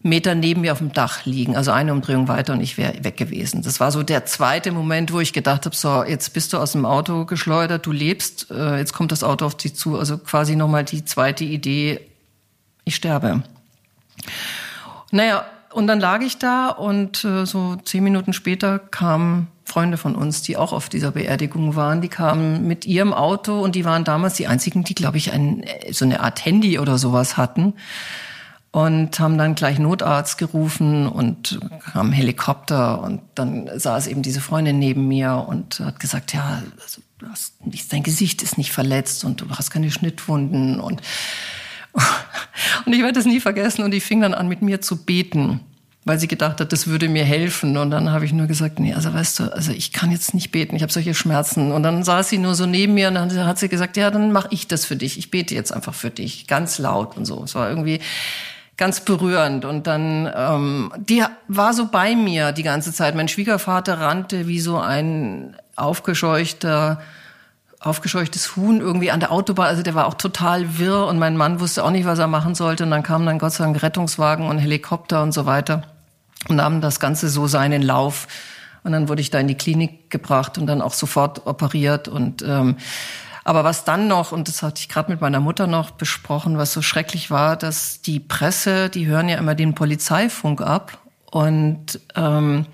Meter 0.00 0.34
neben 0.34 0.62
mir 0.62 0.72
auf 0.72 0.78
dem 0.78 0.94
Dach 0.94 1.26
liegen, 1.26 1.56
also 1.56 1.72
eine 1.72 1.92
Umdrehung 1.92 2.26
weiter 2.26 2.54
und 2.54 2.62
ich 2.62 2.78
wäre 2.78 3.04
weg 3.04 3.18
gewesen. 3.18 3.60
Das 3.60 3.80
war 3.80 3.92
so 3.92 4.02
der 4.02 4.24
zweite 4.24 4.72
Moment, 4.72 5.12
wo 5.12 5.20
ich 5.20 5.34
gedacht 5.34 5.66
habe, 5.66 5.76
so, 5.76 6.04
jetzt 6.04 6.32
bist 6.32 6.54
du 6.54 6.56
aus 6.56 6.72
dem 6.72 6.86
Auto 6.86 7.26
geschleudert, 7.26 7.84
du 7.84 7.92
lebst, 7.92 8.50
äh, 8.50 8.78
jetzt 8.78 8.94
kommt 8.94 9.12
das 9.12 9.22
Auto 9.22 9.44
auf 9.44 9.56
dich 9.56 9.74
zu. 9.74 9.98
Also 9.98 10.16
quasi 10.16 10.56
nochmal 10.56 10.84
die 10.84 11.04
zweite 11.04 11.44
Idee, 11.44 12.00
ich 12.86 12.96
sterbe. 12.96 13.42
Naja, 15.10 15.44
und 15.72 15.88
dann 15.88 16.00
lag 16.00 16.22
ich 16.22 16.38
da 16.38 16.68
und 16.68 17.22
äh, 17.24 17.44
so 17.44 17.76
zehn 17.76 18.02
Minuten 18.02 18.32
später 18.32 18.78
kamen 18.78 19.48
Freunde 19.64 19.98
von 19.98 20.14
uns, 20.14 20.40
die 20.40 20.56
auch 20.56 20.72
auf 20.72 20.88
dieser 20.88 21.10
Beerdigung 21.10 21.76
waren, 21.76 22.00
die 22.00 22.08
kamen 22.08 22.66
mit 22.66 22.86
ihrem 22.86 23.12
Auto 23.12 23.60
und 23.60 23.74
die 23.74 23.84
waren 23.84 24.04
damals 24.04 24.34
die 24.34 24.46
einzigen, 24.46 24.84
die, 24.84 24.94
glaube 24.94 25.18
ich, 25.18 25.32
ein, 25.32 25.64
so 25.90 26.04
eine 26.04 26.20
Art 26.20 26.44
Handy 26.44 26.78
oder 26.78 26.96
sowas 26.96 27.36
hatten 27.36 27.74
und 28.70 29.18
haben 29.18 29.36
dann 29.36 29.54
gleich 29.54 29.78
Notarzt 29.78 30.38
gerufen 30.38 31.08
und 31.08 31.58
kam 31.92 32.12
Helikopter 32.12 33.02
und 33.02 33.20
dann 33.34 33.68
saß 33.74 34.06
eben 34.06 34.22
diese 34.22 34.40
Freundin 34.40 34.78
neben 34.78 35.08
mir 35.08 35.44
und 35.48 35.80
hat 35.80 35.98
gesagt, 35.98 36.32
ja, 36.32 36.62
also, 36.82 37.02
hast, 37.28 37.54
dein 37.90 38.02
Gesicht 38.04 38.42
ist 38.42 38.58
nicht 38.58 38.72
verletzt 38.72 39.24
und 39.24 39.40
du 39.40 39.50
hast 39.50 39.70
keine 39.70 39.90
Schnittwunden 39.90 40.78
und 40.78 41.02
und 42.86 42.92
ich 42.92 43.02
werde 43.02 43.18
es 43.18 43.26
nie 43.26 43.40
vergessen 43.40 43.84
und 43.84 43.90
die 43.90 44.00
fing 44.00 44.20
dann 44.20 44.34
an 44.34 44.48
mit 44.48 44.62
mir 44.62 44.80
zu 44.80 45.04
beten, 45.04 45.60
weil 46.04 46.18
sie 46.18 46.28
gedacht 46.28 46.60
hat, 46.60 46.72
das 46.72 46.86
würde 46.86 47.08
mir 47.08 47.24
helfen. 47.24 47.76
Und 47.76 47.90
dann 47.90 48.10
habe 48.10 48.24
ich 48.24 48.32
nur 48.32 48.46
gesagt, 48.46 48.78
nee, 48.78 48.94
also 48.94 49.12
weißt 49.12 49.40
du, 49.40 49.52
also 49.52 49.72
ich 49.72 49.92
kann 49.92 50.10
jetzt 50.10 50.34
nicht 50.34 50.52
beten, 50.52 50.76
ich 50.76 50.82
habe 50.82 50.92
solche 50.92 51.14
Schmerzen. 51.14 51.72
Und 51.72 51.82
dann 51.82 52.04
saß 52.04 52.28
sie 52.28 52.38
nur 52.38 52.54
so 52.54 52.66
neben 52.66 52.94
mir 52.94 53.08
und 53.08 53.14
dann 53.14 53.46
hat 53.46 53.58
sie 53.58 53.68
gesagt, 53.68 53.96
ja, 53.96 54.10
dann 54.10 54.32
mache 54.32 54.48
ich 54.50 54.68
das 54.68 54.84
für 54.84 54.96
dich. 54.96 55.18
Ich 55.18 55.30
bete 55.30 55.54
jetzt 55.54 55.72
einfach 55.72 55.94
für 55.94 56.10
dich, 56.10 56.46
ganz 56.46 56.78
laut 56.78 57.16
und 57.16 57.24
so. 57.24 57.42
Es 57.42 57.54
war 57.54 57.68
irgendwie 57.68 58.00
ganz 58.76 59.00
berührend. 59.00 59.64
Und 59.64 59.86
dann, 59.86 60.30
ähm, 60.34 60.92
die 60.96 61.24
war 61.48 61.74
so 61.74 61.88
bei 61.88 62.14
mir 62.14 62.52
die 62.52 62.62
ganze 62.62 62.92
Zeit. 62.92 63.14
Mein 63.14 63.28
Schwiegervater 63.28 63.98
rannte 63.98 64.46
wie 64.46 64.60
so 64.60 64.78
ein 64.78 65.56
aufgescheuchter 65.76 67.00
aufgescheuchtes 67.86 68.56
Huhn 68.56 68.80
irgendwie 68.80 69.10
an 69.10 69.20
der 69.20 69.32
Autobahn. 69.32 69.66
Also 69.66 69.82
der 69.82 69.94
war 69.94 70.06
auch 70.06 70.14
total 70.14 70.78
wirr 70.78 71.06
und 71.06 71.18
mein 71.18 71.36
Mann 71.36 71.60
wusste 71.60 71.84
auch 71.84 71.90
nicht, 71.90 72.06
was 72.06 72.18
er 72.18 72.26
machen 72.26 72.54
sollte. 72.54 72.84
Und 72.84 72.90
dann 72.90 73.02
kamen 73.02 73.26
dann 73.26 73.38
Gott 73.38 73.52
sei 73.52 73.64
Dank 73.64 73.82
Rettungswagen 73.82 74.48
und 74.48 74.58
Helikopter 74.58 75.22
und 75.22 75.32
so 75.32 75.46
weiter 75.46 75.82
und 76.48 76.56
nahmen 76.56 76.80
das 76.80 77.00
Ganze 77.00 77.28
so 77.28 77.46
seinen 77.46 77.82
Lauf. 77.82 78.28
Und 78.82 78.92
dann 78.92 79.08
wurde 79.08 79.20
ich 79.20 79.30
da 79.30 79.38
in 79.38 79.48
die 79.48 79.56
Klinik 79.56 80.10
gebracht 80.10 80.58
und 80.58 80.66
dann 80.66 80.80
auch 80.80 80.92
sofort 80.92 81.46
operiert. 81.46 82.08
Und 82.08 82.42
ähm, 82.42 82.76
aber 83.46 83.62
was 83.62 83.84
dann 83.84 84.08
noch, 84.08 84.32
und 84.32 84.48
das 84.48 84.62
hatte 84.62 84.80
ich 84.80 84.88
gerade 84.88 85.10
mit 85.10 85.20
meiner 85.20 85.38
Mutter 85.38 85.68
noch 85.68 85.92
besprochen, 85.92 86.58
was 86.58 86.72
so 86.72 86.82
schrecklich 86.82 87.30
war, 87.30 87.56
dass 87.56 88.00
die 88.00 88.18
Presse, 88.18 88.90
die 88.90 89.06
hören 89.06 89.28
ja 89.28 89.38
immer 89.38 89.54
den 89.54 89.74
Polizeifunk 89.74 90.60
ab 90.60 90.98
und 91.30 92.00
ähm, 92.16 92.66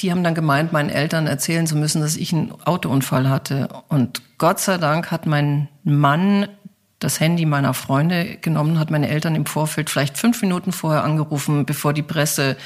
die 0.00 0.10
haben 0.10 0.24
dann 0.24 0.34
gemeint, 0.34 0.72
meinen 0.72 0.90
Eltern 0.90 1.26
erzählen 1.26 1.66
zu 1.66 1.76
müssen, 1.76 2.00
dass 2.00 2.16
ich 2.16 2.32
einen 2.32 2.52
Autounfall 2.64 3.28
hatte. 3.28 3.68
Und 3.88 4.22
Gott 4.38 4.58
sei 4.58 4.78
Dank 4.78 5.10
hat 5.10 5.26
mein 5.26 5.68
Mann 5.84 6.48
das 6.98 7.20
Handy 7.20 7.44
meiner 7.46 7.74
Freunde 7.74 8.36
genommen, 8.40 8.78
hat 8.78 8.90
meine 8.90 9.08
Eltern 9.08 9.34
im 9.34 9.46
Vorfeld 9.46 9.90
vielleicht 9.90 10.18
fünf 10.18 10.40
Minuten 10.42 10.72
vorher 10.72 11.04
angerufen, 11.04 11.66
bevor 11.66 11.92
die 11.92 12.02
Presse 12.02 12.56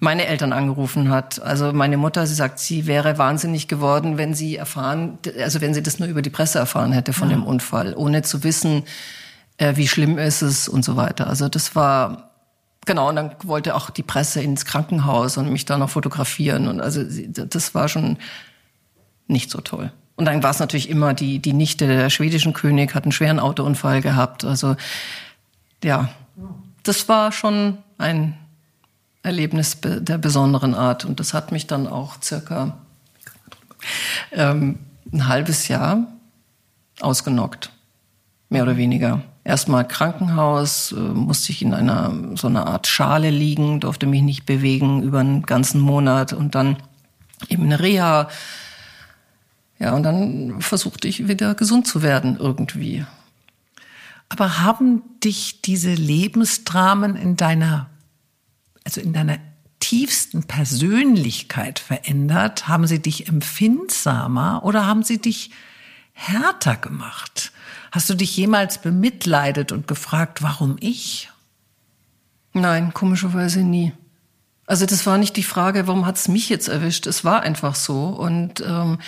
meine 0.00 0.26
Eltern 0.26 0.52
angerufen 0.52 1.10
hat. 1.10 1.40
Also 1.42 1.72
meine 1.72 1.96
Mutter, 1.96 2.26
sie 2.26 2.34
sagt, 2.34 2.58
sie 2.58 2.86
wäre 2.86 3.18
wahnsinnig 3.18 3.66
geworden, 3.68 4.18
wenn 4.18 4.34
sie 4.34 4.56
erfahren, 4.56 5.18
also 5.40 5.60
wenn 5.60 5.74
sie 5.74 5.82
das 5.82 5.98
nur 5.98 6.08
über 6.08 6.22
die 6.22 6.30
Presse 6.30 6.58
erfahren 6.58 6.92
hätte 6.92 7.12
von 7.12 7.30
ja. 7.30 7.36
dem 7.36 7.44
Unfall, 7.44 7.94
ohne 7.96 8.22
zu 8.22 8.44
wissen, 8.44 8.84
äh, 9.56 9.76
wie 9.76 9.88
schlimm 9.88 10.18
ist 10.18 10.42
es 10.42 10.68
und 10.68 10.84
so 10.84 10.96
weiter. 10.96 11.26
Also 11.26 11.48
das 11.48 11.74
war 11.74 12.27
Genau, 12.88 13.10
und 13.10 13.16
dann 13.16 13.32
wollte 13.44 13.74
auch 13.74 13.90
die 13.90 14.02
Presse 14.02 14.40
ins 14.40 14.64
Krankenhaus 14.64 15.36
und 15.36 15.52
mich 15.52 15.66
da 15.66 15.76
noch 15.76 15.90
fotografieren. 15.90 16.68
Und 16.68 16.80
also 16.80 17.04
das 17.04 17.74
war 17.74 17.86
schon 17.86 18.16
nicht 19.26 19.50
so 19.50 19.60
toll. 19.60 19.92
Und 20.16 20.24
dann 20.24 20.42
war 20.42 20.52
es 20.52 20.58
natürlich 20.58 20.88
immer 20.88 21.12
die, 21.12 21.38
die 21.38 21.52
Nichte 21.52 21.86
der 21.86 22.08
schwedischen 22.08 22.54
König, 22.54 22.94
hat 22.94 23.02
einen 23.02 23.12
schweren 23.12 23.40
Autounfall 23.40 24.00
gehabt. 24.00 24.42
Also 24.42 24.74
ja, 25.84 26.08
das 26.82 27.10
war 27.10 27.30
schon 27.30 27.76
ein 27.98 28.38
Erlebnis 29.22 29.76
der 29.82 30.16
besonderen 30.16 30.74
Art. 30.74 31.04
Und 31.04 31.20
das 31.20 31.34
hat 31.34 31.52
mich 31.52 31.66
dann 31.66 31.86
auch 31.86 32.22
circa 32.22 32.78
ähm, 34.32 34.78
ein 35.12 35.28
halbes 35.28 35.68
Jahr 35.68 36.06
ausgenockt. 37.00 37.70
Mehr 38.48 38.62
oder 38.62 38.76
weniger. 38.76 39.22
Erstmal 39.44 39.86
Krankenhaus, 39.86 40.92
äh, 40.92 40.96
musste 40.96 41.52
ich 41.52 41.62
in 41.62 41.74
einer 41.74 42.14
so 42.34 42.48
einer 42.48 42.66
Art 42.66 42.86
Schale 42.86 43.30
liegen, 43.30 43.80
durfte 43.80 44.06
mich 44.06 44.22
nicht 44.22 44.46
bewegen 44.46 45.02
über 45.02 45.20
einen 45.20 45.42
ganzen 45.42 45.80
Monat 45.80 46.32
und 46.32 46.54
dann 46.54 46.76
eben 47.48 47.64
eine 47.64 47.80
Reha. 47.80 48.28
Ja, 49.78 49.94
und 49.94 50.02
dann 50.02 50.60
versuchte 50.60 51.08
ich 51.08 51.28
wieder 51.28 51.54
gesund 51.54 51.86
zu 51.86 52.02
werden 52.02 52.36
irgendwie. 52.38 53.04
Aber 54.28 54.58
haben 54.60 55.02
dich 55.24 55.62
diese 55.62 55.94
Lebensdramen 55.94 57.16
in 57.16 57.36
deiner, 57.36 57.88
also 58.84 59.00
in 59.00 59.12
deiner 59.12 59.38
tiefsten 59.80 60.44
Persönlichkeit 60.44 61.78
verändert? 61.78 62.68
Haben 62.68 62.86
sie 62.86 63.00
dich 63.00 63.28
empfindsamer 63.28 64.64
oder 64.64 64.86
haben 64.86 65.02
sie 65.02 65.18
dich 65.18 65.50
härter 66.12 66.76
gemacht? 66.76 67.52
Hast 67.90 68.10
du 68.10 68.14
dich 68.14 68.36
jemals 68.36 68.78
bemitleidet 68.78 69.72
und 69.72 69.88
gefragt, 69.88 70.42
warum 70.42 70.76
ich? 70.80 71.30
Nein, 72.52 72.92
komischerweise 72.92 73.60
nie. 73.60 73.92
Also 74.66 74.84
das 74.84 75.06
war 75.06 75.16
nicht 75.16 75.36
die 75.36 75.42
Frage, 75.42 75.86
warum 75.86 76.04
hat 76.04 76.16
es 76.16 76.28
mich 76.28 76.48
jetzt 76.48 76.68
erwischt. 76.68 77.06
Es 77.06 77.24
war 77.24 77.42
einfach 77.42 77.74
so. 77.74 78.08
Und 78.08 78.60
ähm, 78.60 78.98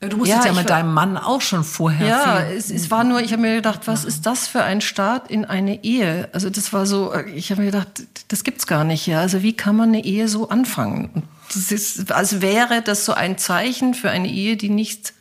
Du 0.00 0.18
musstest 0.18 0.44
ja, 0.44 0.52
ja 0.52 0.58
mit 0.58 0.68
deinem 0.68 0.92
Mann 0.92 1.16
auch 1.16 1.40
schon 1.40 1.64
vorher. 1.64 2.06
Ja, 2.06 2.40
es, 2.40 2.70
es 2.70 2.90
war 2.90 3.02
nur, 3.02 3.20
ich 3.20 3.32
habe 3.32 3.40
mir 3.40 3.56
gedacht, 3.56 3.86
was 3.86 4.04
ist 4.04 4.26
das 4.26 4.46
für 4.46 4.62
ein 4.62 4.82
Start 4.82 5.30
in 5.30 5.46
eine 5.46 5.84
Ehe? 5.84 6.28
Also 6.32 6.50
das 6.50 6.74
war 6.74 6.84
so, 6.84 7.14
ich 7.34 7.50
habe 7.50 7.62
mir 7.62 7.70
gedacht, 7.70 7.88
das 8.28 8.44
gibt's 8.44 8.66
gar 8.66 8.84
nicht. 8.84 9.06
Ja, 9.06 9.20
also 9.20 9.42
wie 9.42 9.54
kann 9.54 9.74
man 9.74 9.88
eine 9.88 10.04
Ehe 10.04 10.28
so 10.28 10.50
anfangen? 10.50 11.10
Und 11.14 11.24
das 11.54 11.72
ist, 11.72 12.12
als 12.12 12.42
wäre 12.42 12.82
das 12.82 13.06
so 13.06 13.14
ein 13.14 13.38
Zeichen 13.38 13.94
für 13.94 14.10
eine 14.10 14.28
Ehe, 14.28 14.58
die 14.58 14.68
nicht 14.68 15.14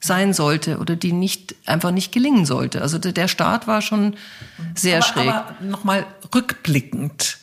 sein 0.00 0.32
sollte 0.32 0.78
oder 0.78 0.96
die 0.96 1.12
nicht 1.12 1.54
einfach 1.66 1.90
nicht 1.90 2.12
gelingen 2.12 2.46
sollte. 2.46 2.82
Also 2.82 2.98
der 2.98 3.28
Start 3.28 3.66
war 3.66 3.82
schon 3.82 4.16
sehr 4.74 4.98
aber, 4.98 5.06
schräg. 5.06 5.28
Aber 5.28 5.56
nochmal 5.60 6.06
rückblickend, 6.34 7.38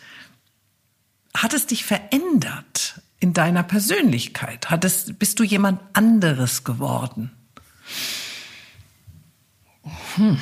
hat 1.34 1.54
es 1.54 1.66
dich 1.68 1.84
verändert? 1.84 3.02
in 3.26 3.34
deiner 3.34 3.64
Persönlichkeit? 3.64 4.70
Hattest, 4.70 5.18
bist 5.18 5.40
du 5.40 5.44
jemand 5.44 5.80
anderes 5.94 6.64
geworden? 6.64 7.32
Hm. 10.16 10.40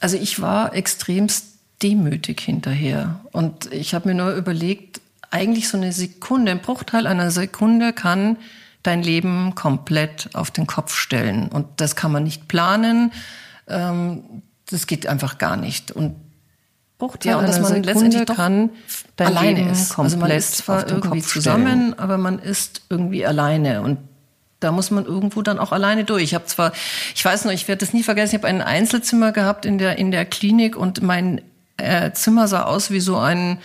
Also 0.00 0.18
ich 0.18 0.40
war 0.40 0.74
extremst 0.74 1.58
demütig 1.82 2.40
hinterher. 2.40 3.20
Und 3.32 3.72
ich 3.72 3.94
habe 3.94 4.08
mir 4.08 4.14
nur 4.14 4.32
überlegt, 4.34 5.00
eigentlich 5.30 5.68
so 5.68 5.78
eine 5.78 5.92
Sekunde, 5.92 6.52
ein 6.52 6.60
Bruchteil 6.60 7.06
einer 7.06 7.30
Sekunde 7.30 7.94
kann 7.94 8.36
dein 8.82 9.02
Leben 9.02 9.54
komplett 9.54 10.30
auf 10.34 10.50
den 10.50 10.66
Kopf 10.66 10.94
stellen. 10.94 11.48
Und 11.48 11.66
das 11.76 11.96
kann 11.96 12.12
man 12.12 12.24
nicht 12.24 12.48
planen. 12.48 13.12
Ähm, 13.68 14.42
das 14.70 14.86
geht 14.86 15.06
einfach 15.06 15.38
gar 15.38 15.56
nicht. 15.56 15.90
Und 15.92 16.16
Bruchteil 17.02 17.32
ja, 17.32 17.38
und 17.38 17.48
dass 17.48 17.56
man 17.58 17.82
Sekunde 17.82 17.88
letztendlich 17.88 18.36
kann 18.36 18.70
alleine 19.18 19.60
Leben 19.60 19.70
ist. 19.70 19.98
Also 19.98 20.16
man 20.16 20.30
ist 20.30 20.58
zwar 20.58 20.88
irgendwie 20.88 21.20
Kopf 21.20 21.32
zusammen, 21.32 21.66
stellen. 21.66 21.98
aber 21.98 22.16
man 22.16 22.38
ist 22.38 22.82
irgendwie 22.90 23.26
alleine 23.26 23.82
und 23.82 23.98
da 24.60 24.70
muss 24.70 24.92
man 24.92 25.04
irgendwo 25.04 25.42
dann 25.42 25.58
auch 25.58 25.72
alleine 25.72 26.04
durch. 26.04 26.22
Ich 26.22 26.34
habe 26.34 26.44
zwar, 26.44 26.70
ich 27.16 27.24
weiß 27.24 27.44
noch, 27.44 27.50
ich 27.50 27.66
werde 27.66 27.80
das 27.80 27.92
nie 27.92 28.04
vergessen, 28.04 28.36
ich 28.36 28.40
habe 28.40 28.46
ein 28.46 28.62
Einzelzimmer 28.62 29.32
gehabt 29.32 29.66
in 29.66 29.78
der 29.78 29.98
in 29.98 30.12
der 30.12 30.24
Klinik 30.24 30.76
und 30.76 31.02
mein 31.02 31.40
äh, 31.76 32.12
Zimmer 32.12 32.46
sah 32.46 32.62
aus 32.62 32.92
wie 32.92 33.00
so 33.00 33.16
ein 33.16 33.58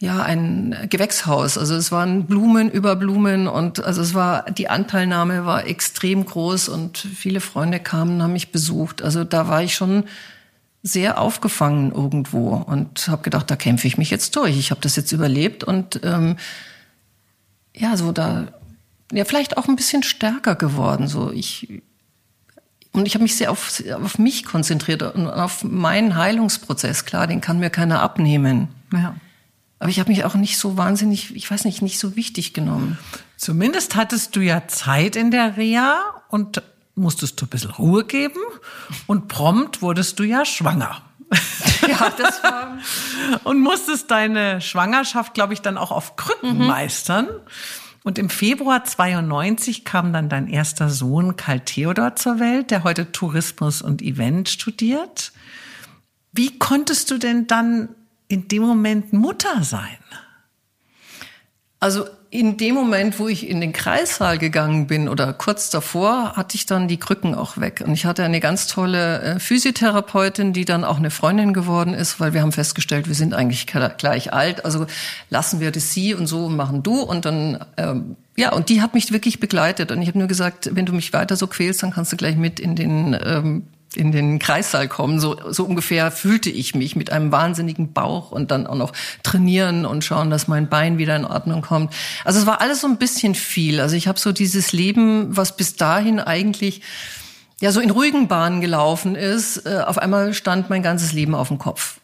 ja, 0.00 0.22
ein 0.22 0.74
Gewächshaus. 0.88 1.58
Also 1.58 1.74
es 1.74 1.92
waren 1.92 2.24
Blumen 2.24 2.70
über 2.70 2.96
Blumen 2.96 3.46
und 3.46 3.84
also 3.84 4.00
es 4.00 4.14
war, 4.14 4.50
die 4.50 4.70
Anteilnahme 4.70 5.44
war 5.44 5.66
extrem 5.66 6.24
groß 6.24 6.70
und 6.70 6.96
viele 6.96 7.40
Freunde 7.40 7.80
kamen, 7.80 8.22
haben 8.22 8.32
mich 8.32 8.50
besucht. 8.50 9.02
Also 9.02 9.24
da 9.24 9.46
war 9.46 9.62
ich 9.62 9.74
schon 9.74 10.04
sehr 10.82 11.20
aufgefangen 11.20 11.92
irgendwo 11.92 12.54
und 12.54 13.08
habe 13.08 13.20
gedacht, 13.20 13.50
da 13.50 13.56
kämpfe 13.56 13.86
ich 13.86 13.98
mich 13.98 14.08
jetzt 14.08 14.34
durch. 14.36 14.58
Ich 14.58 14.70
habe 14.70 14.80
das 14.80 14.96
jetzt 14.96 15.12
überlebt 15.12 15.64
und 15.64 16.00
ähm, 16.02 16.36
ja, 17.76 17.94
so 17.98 18.10
da 18.10 18.46
ja 19.12 19.26
vielleicht 19.26 19.58
auch 19.58 19.68
ein 19.68 19.76
bisschen 19.76 20.02
stärker 20.02 20.54
geworden. 20.54 21.08
So 21.08 21.30
ich 21.30 21.82
und 22.92 23.06
ich 23.06 23.14
habe 23.14 23.22
mich 23.22 23.36
sehr 23.36 23.50
auf, 23.50 23.82
auf 24.02 24.18
mich 24.18 24.46
konzentriert 24.46 25.02
und 25.02 25.28
auf 25.28 25.62
meinen 25.62 26.16
Heilungsprozess. 26.16 27.04
Klar, 27.04 27.26
den 27.26 27.42
kann 27.42 27.60
mir 27.60 27.68
keiner 27.68 28.00
abnehmen. 28.00 28.68
Ja. 28.94 29.14
Aber 29.80 29.88
ich 29.88 29.98
habe 29.98 30.10
mich 30.10 30.24
auch 30.24 30.34
nicht 30.34 30.58
so 30.58 30.76
wahnsinnig, 30.76 31.34
ich 31.34 31.50
weiß 31.50 31.64
nicht, 31.64 31.80
nicht 31.80 31.98
so 31.98 32.14
wichtig 32.14 32.52
genommen. 32.52 32.98
Zumindest 33.36 33.96
hattest 33.96 34.36
du 34.36 34.40
ja 34.40 34.68
Zeit 34.68 35.16
in 35.16 35.30
der 35.30 35.56
Reha 35.56 35.98
und 36.28 36.62
musstest 36.94 37.40
du 37.40 37.46
ein 37.46 37.48
bisschen 37.48 37.70
Ruhe 37.70 38.04
geben 38.04 38.40
und 39.06 39.28
prompt 39.28 39.80
wurdest 39.80 40.18
du 40.18 40.22
ja 40.22 40.44
schwanger. 40.44 41.02
Ja, 41.88 42.10
das 42.10 42.44
war. 42.44 42.78
und 43.42 43.58
musstest 43.58 44.10
deine 44.10 44.60
Schwangerschaft, 44.60 45.34
glaube 45.34 45.54
ich, 45.54 45.62
dann 45.62 45.78
auch 45.78 45.90
auf 45.90 46.14
Krücken 46.14 46.58
mhm. 46.58 46.66
meistern. 46.66 47.26
Und 48.04 48.18
im 48.18 48.28
Februar 48.28 48.84
92 48.84 49.84
kam 49.84 50.12
dann 50.12 50.28
dein 50.28 50.46
erster 50.46 50.88
Sohn 50.88 51.36
Karl 51.36 51.60
Theodor 51.60 52.16
zur 52.16 52.38
Welt, 52.38 52.70
der 52.70 52.84
heute 52.84 53.12
Tourismus 53.12 53.82
und 53.82 54.02
Event 54.02 54.50
studiert. 54.50 55.32
Wie 56.32 56.58
konntest 56.58 57.10
du 57.10 57.18
denn 57.18 57.46
dann 57.46 57.88
in 58.30 58.48
dem 58.48 58.62
Moment 58.62 59.12
Mutter 59.12 59.62
sein? 59.62 59.98
Also 61.80 62.06
in 62.32 62.56
dem 62.58 62.76
Moment, 62.76 63.18
wo 63.18 63.26
ich 63.26 63.48
in 63.48 63.60
den 63.60 63.72
Kreissaal 63.72 64.38
gegangen 64.38 64.86
bin 64.86 65.08
oder 65.08 65.32
kurz 65.32 65.68
davor, 65.68 66.36
hatte 66.36 66.54
ich 66.54 66.64
dann 66.64 66.86
die 66.86 66.98
Krücken 66.98 67.34
auch 67.34 67.58
weg. 67.58 67.82
Und 67.84 67.92
ich 67.92 68.04
hatte 68.04 68.22
eine 68.22 68.38
ganz 68.38 68.68
tolle 68.68 69.20
äh, 69.20 69.40
Physiotherapeutin, 69.40 70.52
die 70.52 70.64
dann 70.64 70.84
auch 70.84 70.98
eine 70.98 71.10
Freundin 71.10 71.52
geworden 71.52 71.92
ist, 71.92 72.20
weil 72.20 72.32
wir 72.32 72.42
haben 72.42 72.52
festgestellt, 72.52 73.08
wir 73.08 73.16
sind 73.16 73.34
eigentlich 73.34 73.66
gleich 73.66 74.32
alt. 74.32 74.64
Also 74.64 74.86
lassen 75.28 75.58
wir 75.58 75.72
das 75.72 75.92
sie 75.92 76.14
und 76.14 76.28
so 76.28 76.48
machen 76.48 76.84
du. 76.84 77.00
Und 77.00 77.24
dann, 77.24 77.64
ähm, 77.76 78.16
ja, 78.36 78.52
und 78.52 78.68
die 78.68 78.80
hat 78.80 78.94
mich 78.94 79.10
wirklich 79.10 79.40
begleitet. 79.40 79.90
Und 79.90 80.00
ich 80.00 80.06
habe 80.06 80.18
nur 80.18 80.28
gesagt, 80.28 80.70
wenn 80.76 80.86
du 80.86 80.92
mich 80.92 81.12
weiter 81.12 81.34
so 81.34 81.48
quälst, 81.48 81.82
dann 81.82 81.90
kannst 81.90 82.12
du 82.12 82.16
gleich 82.16 82.36
mit 82.36 82.60
in 82.60 82.76
den 82.76 83.18
ähm, 83.20 83.64
in 83.94 84.12
den 84.12 84.38
Kreissaal 84.38 84.88
kommen. 84.88 85.18
So, 85.18 85.36
so 85.50 85.64
ungefähr 85.64 86.10
fühlte 86.10 86.50
ich 86.50 86.74
mich 86.74 86.94
mit 86.96 87.10
einem 87.10 87.32
wahnsinnigen 87.32 87.92
Bauch 87.92 88.30
und 88.30 88.50
dann 88.50 88.66
auch 88.66 88.76
noch 88.76 88.92
trainieren 89.22 89.84
und 89.84 90.04
schauen, 90.04 90.30
dass 90.30 90.48
mein 90.48 90.68
Bein 90.68 90.98
wieder 90.98 91.16
in 91.16 91.24
Ordnung 91.24 91.62
kommt. 91.62 91.92
Also 92.24 92.38
es 92.38 92.46
war 92.46 92.60
alles 92.60 92.80
so 92.80 92.86
ein 92.86 92.98
bisschen 92.98 93.34
viel. 93.34 93.80
Also 93.80 93.96
ich 93.96 94.06
habe 94.06 94.18
so 94.18 94.32
dieses 94.32 94.72
Leben, 94.72 95.36
was 95.36 95.56
bis 95.56 95.76
dahin 95.76 96.20
eigentlich 96.20 96.82
ja 97.60 97.72
so 97.72 97.80
in 97.80 97.90
ruhigen 97.90 98.28
Bahnen 98.28 98.60
gelaufen 98.60 99.16
ist, 99.16 99.66
äh, 99.66 99.82
auf 99.84 99.98
einmal 99.98 100.34
stand 100.34 100.70
mein 100.70 100.82
ganzes 100.82 101.12
Leben 101.12 101.34
auf 101.34 101.48
dem 101.48 101.58
Kopf. 101.58 101.98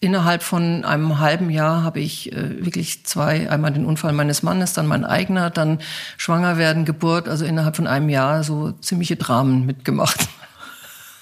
Innerhalb 0.00 0.42
von 0.42 0.84
einem 0.84 1.20
halben 1.20 1.48
Jahr 1.48 1.84
habe 1.84 2.00
ich 2.00 2.32
äh, 2.32 2.64
wirklich 2.64 3.04
zwei, 3.04 3.48
einmal 3.48 3.72
den 3.72 3.84
Unfall 3.84 4.12
meines 4.12 4.42
Mannes, 4.42 4.72
dann 4.72 4.86
mein 4.86 5.04
eigener, 5.04 5.50
dann 5.50 5.78
schwanger 6.16 6.56
werden, 6.56 6.84
Geburt, 6.84 7.28
also 7.28 7.44
innerhalb 7.44 7.76
von 7.76 7.86
einem 7.86 8.08
Jahr 8.08 8.42
so 8.42 8.72
ziemliche 8.80 9.16
Dramen 9.16 9.66
mitgemacht. 9.66 10.28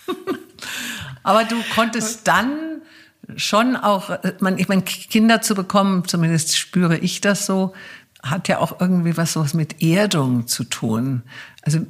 Aber 1.22 1.44
du 1.44 1.56
konntest 1.74 2.26
dann 2.26 2.82
schon 3.36 3.76
auch, 3.76 4.10
man, 4.40 4.58
ich 4.58 4.68
meine, 4.68 4.82
Kinder 4.82 5.42
zu 5.42 5.54
bekommen, 5.54 6.06
zumindest 6.06 6.56
spüre 6.56 6.96
ich 6.98 7.20
das 7.20 7.46
so, 7.46 7.74
hat 8.22 8.48
ja 8.48 8.58
auch 8.58 8.80
irgendwie 8.80 9.16
was 9.16 9.32
so 9.32 9.46
mit 9.52 9.82
Erdung 9.82 10.46
zu 10.46 10.64
tun. 10.64 11.22
Also 11.62 11.80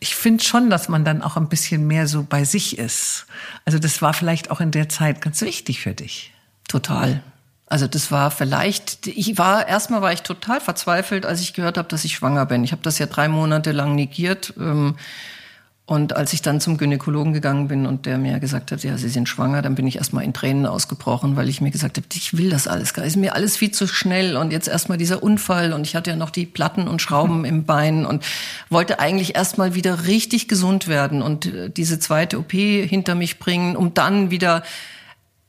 ich 0.00 0.14
finde 0.14 0.44
schon, 0.44 0.70
dass 0.70 0.88
man 0.88 1.04
dann 1.04 1.22
auch 1.22 1.36
ein 1.36 1.48
bisschen 1.48 1.86
mehr 1.86 2.06
so 2.06 2.26
bei 2.28 2.44
sich 2.44 2.78
ist. 2.78 3.26
Also 3.64 3.78
das 3.78 4.02
war 4.02 4.12
vielleicht 4.12 4.50
auch 4.50 4.60
in 4.60 4.70
der 4.70 4.88
Zeit 4.88 5.20
ganz 5.20 5.40
wichtig 5.40 5.80
für 5.80 5.94
dich. 5.94 6.32
Total. 6.68 7.22
Also 7.68 7.86
das 7.86 8.12
war 8.12 8.30
vielleicht, 8.30 9.06
ich 9.06 9.38
war, 9.38 9.66
erstmal 9.66 10.02
war 10.02 10.12
ich 10.12 10.22
total 10.22 10.60
verzweifelt, 10.60 11.26
als 11.26 11.40
ich 11.40 11.52
gehört 11.52 11.78
habe, 11.78 11.88
dass 11.88 12.04
ich 12.04 12.14
schwanger 12.14 12.46
bin. 12.46 12.62
Ich 12.62 12.72
habe 12.72 12.82
das 12.82 12.98
ja 12.98 13.06
drei 13.06 13.28
Monate 13.28 13.72
lang 13.72 13.94
negiert. 13.94 14.54
Ähm, 14.58 14.96
und 15.88 16.16
als 16.16 16.32
ich 16.32 16.42
dann 16.42 16.60
zum 16.60 16.78
Gynäkologen 16.78 17.32
gegangen 17.32 17.68
bin 17.68 17.86
und 17.86 18.06
der 18.06 18.18
mir 18.18 18.40
gesagt 18.40 18.72
hat, 18.72 18.82
ja, 18.82 18.98
Sie 18.98 19.08
sind 19.08 19.28
schwanger, 19.28 19.62
dann 19.62 19.76
bin 19.76 19.86
ich 19.86 19.98
erstmal 19.98 20.24
in 20.24 20.34
Tränen 20.34 20.66
ausgebrochen, 20.66 21.36
weil 21.36 21.48
ich 21.48 21.60
mir 21.60 21.70
gesagt 21.70 21.96
habe, 21.96 22.08
ich 22.12 22.36
will 22.36 22.50
das 22.50 22.66
alles 22.66 22.92
gar 22.92 23.04
nicht. 23.04 23.12
Ist 23.12 23.20
mir 23.20 23.36
alles 23.36 23.56
viel 23.56 23.70
zu 23.70 23.86
schnell 23.86 24.36
und 24.36 24.50
jetzt 24.50 24.66
erstmal 24.66 24.98
dieser 24.98 25.22
Unfall 25.22 25.72
und 25.72 25.86
ich 25.86 25.94
hatte 25.94 26.10
ja 26.10 26.16
noch 26.16 26.30
die 26.30 26.44
Platten 26.44 26.88
und 26.88 27.00
Schrauben 27.00 27.44
im 27.44 27.66
Bein 27.66 28.04
und 28.04 28.24
wollte 28.68 28.98
eigentlich 28.98 29.36
erstmal 29.36 29.74
wieder 29.74 30.08
richtig 30.08 30.48
gesund 30.48 30.88
werden 30.88 31.22
und 31.22 31.46
äh, 31.46 31.70
diese 31.70 32.00
zweite 32.00 32.40
OP 32.40 32.50
hinter 32.50 33.14
mich 33.14 33.38
bringen, 33.38 33.76
um 33.76 33.94
dann 33.94 34.32
wieder 34.32 34.64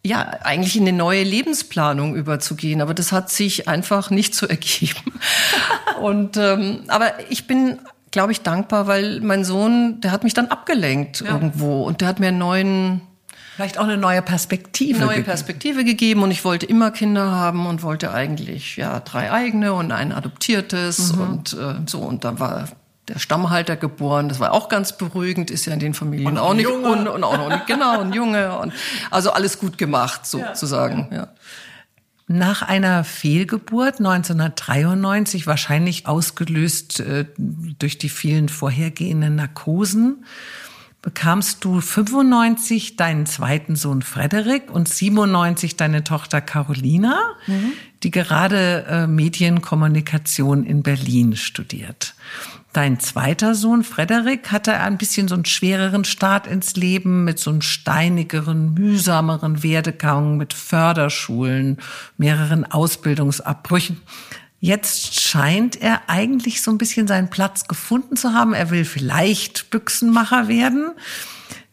ja, 0.05 0.21
eigentlich 0.43 0.75
in 0.75 0.87
eine 0.87 0.95
neue 0.95 1.23
Lebensplanung 1.23 2.15
überzugehen. 2.15 2.81
Aber 2.81 2.93
das 2.93 3.11
hat 3.11 3.31
sich 3.31 3.67
einfach 3.67 4.11
nicht 4.11 4.35
so 4.35 4.45
ergeben. 4.45 5.19
und 6.01 6.37
ähm, 6.37 6.81
aber 6.87 7.13
ich 7.29 7.47
bin 7.47 7.79
glaube 8.11 8.31
ich, 8.31 8.41
dankbar, 8.41 8.87
weil 8.87 9.21
mein 9.21 9.43
Sohn, 9.43 10.01
der 10.01 10.11
hat 10.11 10.23
mich 10.23 10.33
dann 10.33 10.47
abgelenkt 10.47 11.21
ja. 11.21 11.33
irgendwo 11.33 11.83
und 11.83 12.01
der 12.01 12.07
hat 12.07 12.19
mir 12.19 12.29
einen 12.29 12.37
neuen 12.37 13.01
Vielleicht 13.55 13.79
auch 13.79 13.85
eine 13.85 13.97
neue 13.97 14.21
Perspektive. 14.21 15.03
Neue 15.03 15.23
Perspektive 15.23 15.83
gegeben 15.83 16.21
und 16.21 16.29
ich 16.29 16.45
wollte 16.45 16.67
immer 16.67 16.91
Kinder 16.91 17.31
haben 17.31 17.65
und 17.65 17.81
wollte 17.81 18.13
eigentlich 18.13 18.77
ja 18.77 18.99
drei 18.99 19.31
eigene 19.31 19.73
und 19.73 19.91
ein 19.91 20.11
adoptiertes 20.11 21.15
mhm. 21.15 21.21
und 21.21 21.53
äh, 21.53 21.73
so 21.87 22.01
und 22.01 22.23
da 22.23 22.39
war 22.39 22.67
der 23.07 23.17
Stammhalter 23.17 23.75
geboren. 23.75 24.29
Das 24.29 24.39
war 24.39 24.53
auch 24.53 24.69
ganz 24.69 24.95
beruhigend, 24.95 25.49
ist 25.49 25.65
ja 25.65 25.73
in 25.73 25.79
den 25.79 25.95
Familien 25.95 26.27
Und 26.27 26.37
auch 26.37 26.53
nicht 26.53 26.69
Junge. 26.69 26.87
un, 26.87 27.07
und 27.07 27.23
auch 27.23 27.37
noch 27.37 27.49
nicht, 27.49 27.65
genau, 27.65 28.01
ein 28.01 28.13
Junge 28.13 28.59
und 28.59 28.73
also 29.09 29.31
alles 29.31 29.57
gut 29.57 29.79
gemacht 29.79 30.25
sozusagen, 30.27 31.07
ja. 31.11 31.29
Nach 32.29 32.61
einer 32.61 33.05
Fehlgeburt 33.05 33.99
1993, 33.99 35.47
wahrscheinlich 35.47 36.07
ausgelöst 36.07 36.99
äh, 36.99 37.25
durch 37.37 37.97
die 37.97 38.09
vielen 38.09 38.49
vorhergehenden 38.49 39.35
Narkosen, 39.35 40.25
bekamst 41.01 41.63
du 41.63 41.79
95 41.79 42.97
deinen 42.97 43.27
zweiten 43.27 43.77
Sohn 43.77 44.01
Frederik 44.01 44.69
und 44.69 44.89
97 44.89 45.77
deine 45.77 46.03
Tochter 46.03 46.41
Carolina, 46.41 47.17
die 48.03 48.11
gerade 48.11 48.85
äh, 48.89 49.07
Medienkommunikation 49.07 50.65
in 50.65 50.83
Berlin 50.83 51.37
studiert. 51.37 52.13
Dein 52.73 52.99
zweiter 52.99 53.55
Sohn 53.55 53.83
Frederik 53.83 54.51
hatte 54.51 54.75
ein 54.75 54.97
bisschen 54.97 55.27
so 55.27 55.35
einen 55.35 55.45
schwereren 55.45 56.05
Start 56.05 56.47
ins 56.47 56.75
Leben 56.75 57.23
mit 57.23 57.39
so 57.39 57.49
einem 57.49 57.61
steinigeren, 57.61 58.73
mühsameren 58.73 59.63
Werdegang 59.63 60.37
mit 60.37 60.53
Förderschulen, 60.53 61.77
mehreren 62.17 62.65
Ausbildungsabbrüchen. 62.65 64.01
Jetzt 64.59 65.19
scheint 65.19 65.81
er 65.81 66.09
eigentlich 66.09 66.61
so 66.61 66.71
ein 66.71 66.77
bisschen 66.77 67.07
seinen 67.07 67.29
Platz 67.29 67.67
gefunden 67.67 68.15
zu 68.15 68.33
haben. 68.33 68.53
Er 68.53 68.69
will 68.69 68.85
vielleicht 68.85 69.69
Büchsenmacher 69.69 70.47
werden. 70.47 70.91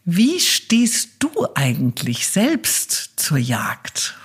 Wie 0.05 0.39
stehst 0.39 1.11
du 1.19 1.31
eigentlich 1.55 2.27
selbst 2.27 3.13
zur 3.15 3.37
Jagd? 3.37 4.15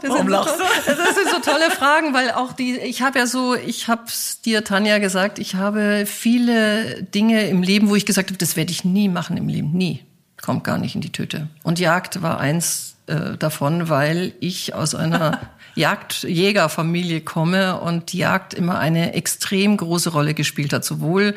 Das 0.00 0.10
Warum 0.10 0.16
sind 0.18 0.26
so 0.26 0.32
lachst 0.32 0.56
toll- 0.58 0.94
Das 0.96 1.14
sind 1.14 1.28
so 1.28 1.50
tolle 1.50 1.70
Fragen, 1.70 2.14
weil 2.14 2.30
auch 2.32 2.52
die, 2.52 2.78
ich 2.78 3.02
habe 3.02 3.18
ja 3.18 3.26
so, 3.26 3.54
ich 3.54 3.88
habe 3.88 4.02
dir, 4.44 4.64
Tanja, 4.64 4.98
gesagt, 4.98 5.38
ich 5.38 5.54
habe 5.56 6.04
viele 6.06 7.02
Dinge 7.02 7.48
im 7.48 7.62
Leben, 7.62 7.88
wo 7.90 7.96
ich 7.96 8.06
gesagt 8.06 8.30
habe, 8.30 8.38
das 8.38 8.56
werde 8.56 8.70
ich 8.70 8.84
nie 8.84 9.08
machen 9.08 9.36
im 9.36 9.48
Leben, 9.48 9.72
nie. 9.72 10.02
Kommt 10.40 10.64
gar 10.64 10.78
nicht 10.78 10.94
in 10.94 11.00
die 11.00 11.12
Tüte. 11.12 11.48
Und 11.62 11.78
Jagd 11.78 12.22
war 12.22 12.40
eins 12.40 12.96
äh, 13.06 13.36
davon, 13.38 13.88
weil 13.88 14.32
ich 14.40 14.74
aus 14.74 14.94
einer 14.94 15.38
Jagdjägerfamilie 15.74 17.20
komme 17.20 17.80
und 17.80 18.12
Jagd 18.12 18.54
immer 18.54 18.78
eine 18.78 19.14
extrem 19.14 19.76
große 19.76 20.10
Rolle 20.10 20.34
gespielt 20.34 20.72
hat, 20.72 20.84
sowohl 20.84 21.34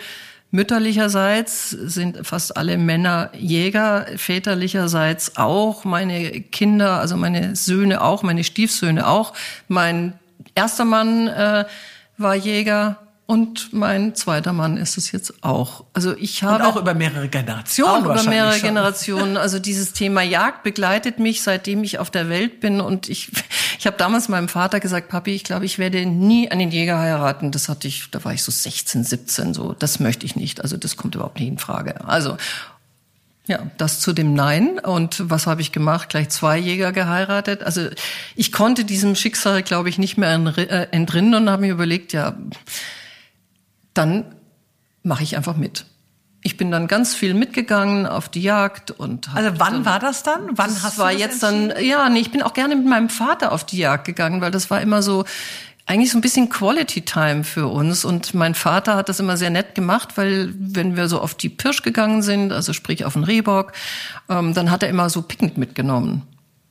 Mütterlicherseits 0.55 1.69
sind 1.69 2.25
fast 2.25 2.55
alle 2.55 2.77
Männer 2.77 3.29
Jäger, 3.37 4.05
väterlicherseits 4.15 5.35
auch 5.35 5.83
meine 5.83 6.39
Kinder, 6.39 7.01
also 7.01 7.17
meine 7.17 7.57
Söhne 7.57 8.01
auch, 8.01 8.23
meine 8.23 8.45
Stiefsöhne 8.45 9.05
auch. 9.05 9.33
Mein 9.67 10.13
erster 10.55 10.85
Mann 10.85 11.27
äh, 11.27 11.65
war 12.17 12.35
Jäger 12.35 13.04
und 13.27 13.73
mein 13.73 14.13
zweiter 14.13 14.53
Mann 14.53 14.77
ist 14.77 14.99
es 14.99 15.11
jetzt 15.11 15.43
auch. 15.43 15.85
Also 15.93 16.15
ich 16.15 16.43
Und 16.43 16.49
habe 16.49 16.67
auch 16.67 16.75
über 16.75 16.93
mehrere 16.93 17.27
Generationen 17.27 18.05
auch 18.05 18.05
über 18.05 18.23
mehrere 18.23 18.53
schon. 18.53 18.69
Generationen. 18.69 19.37
Also 19.45 19.59
dieses 19.59 19.93
Thema 19.93 20.21
Jagd 20.21 20.63
begleitet 20.63 21.19
mich, 21.19 21.41
seitdem 21.41 21.83
ich 21.83 21.97
auf 21.97 22.11
der 22.11 22.29
Welt 22.29 22.59
bin. 22.59 22.81
Und 22.81 23.09
ich, 23.09 23.31
ich 23.79 23.87
habe 23.87 23.97
damals 23.97 24.29
meinem 24.29 24.47
Vater 24.47 24.79
gesagt, 24.79 25.09
Papi, 25.09 25.31
ich 25.31 25.43
glaube, 25.43 25.65
ich 25.65 25.79
werde 25.79 26.05
nie 26.05 26.49
einen 26.49 26.69
Jäger 26.69 26.99
heiraten. 26.99 27.51
Das 27.51 27.67
hatte 27.67 27.87
ich, 27.87 28.09
da 28.11 28.23
war 28.23 28.33
ich 28.33 28.43
so 28.43 28.51
16, 28.51 29.03
17, 29.03 29.53
so. 29.53 29.73
Das 29.73 29.99
möchte 29.99 30.25
ich 30.25 30.35
nicht. 30.35 30.61
Also 30.61 30.77
das 30.77 30.95
kommt 30.95 31.15
überhaupt 31.15 31.39
nicht 31.39 31.49
in 31.49 31.57
Frage. 31.57 32.07
Also 32.07 32.37
ja, 33.47 33.59
das 33.77 33.99
zu 33.99 34.13
dem 34.13 34.33
Nein. 34.33 34.79
Und 34.79 35.29
was 35.29 35.47
habe 35.47 35.61
ich 35.61 35.71
gemacht? 35.71 36.09
Gleich 36.09 36.29
zwei 36.29 36.57
Jäger 36.57 36.91
geheiratet. 36.91 37.63
Also 37.63 37.89
ich 38.35 38.51
konnte 38.51 38.85
diesem 38.85 39.15
Schicksal, 39.15 39.63
glaube 39.63 39.89
ich, 39.89 39.97
nicht 39.97 40.17
mehr 40.17 40.35
äh, 40.57 40.87
entrinnen 40.91 41.33
und 41.33 41.49
habe 41.49 41.63
mir 41.63 41.71
überlegt, 41.71 42.13
ja, 42.13 42.35
dann 43.95 44.35
mache 45.03 45.23
ich 45.23 45.35
einfach 45.35 45.55
mit. 45.55 45.85
Ich 46.41 46.57
bin 46.57 46.69
dann 46.69 46.87
ganz 46.87 47.15
viel 47.15 47.33
mitgegangen 47.33 48.05
auf 48.05 48.29
die 48.29 48.41
Jagd 48.41 48.91
und 48.91 49.35
Also 49.35 49.57
wann 49.57 49.73
dann, 49.73 49.85
war 49.85 49.99
das 49.99 50.21
dann? 50.21 50.49
Wann 50.51 50.69
das 50.69 50.83
hast 50.83 50.99
war 50.99 51.07
du 51.07 51.13
das 51.13 51.21
jetzt 51.21 51.43
dann 51.43 51.73
ja, 51.81 52.07
nee, 52.09 52.19
ich 52.19 52.31
bin 52.31 52.43
auch 52.43 52.53
gerne 52.53 52.75
mit 52.75 52.85
meinem 52.85 53.09
Vater 53.09 53.51
auf 53.51 53.65
die 53.65 53.77
Jagd 53.77 54.05
gegangen, 54.05 54.41
weil 54.41 54.51
das 54.51 54.69
war 54.69 54.79
immer 54.79 55.01
so 55.01 55.25
eigentlich 55.87 56.11
so 56.11 56.17
ein 56.17 56.21
bisschen 56.21 56.49
Quality 56.49 57.01
Time 57.01 57.43
für 57.43 57.67
uns 57.67 58.05
und 58.05 58.33
mein 58.33 58.55
Vater 58.55 58.95
hat 58.95 59.09
das 59.09 59.19
immer 59.19 59.37
sehr 59.37 59.49
nett 59.49 59.75
gemacht, 59.75 60.17
weil 60.17 60.53
wenn 60.57 60.95
wir 60.95 61.07
so 61.07 61.19
auf 61.19 61.35
die 61.35 61.49
Pirsch 61.49 61.83
gegangen 61.83 62.21
sind, 62.21 62.51
also 62.51 62.73
sprich 62.73 63.05
auf 63.05 63.13
den 63.13 63.23
Rehbock, 63.23 63.71
ähm, 64.29 64.53
dann 64.53 64.71
hat 64.71 64.83
er 64.83 64.89
immer 64.89 65.09
so 65.09 65.21
Picknick 65.21 65.57
mitgenommen 65.57 66.23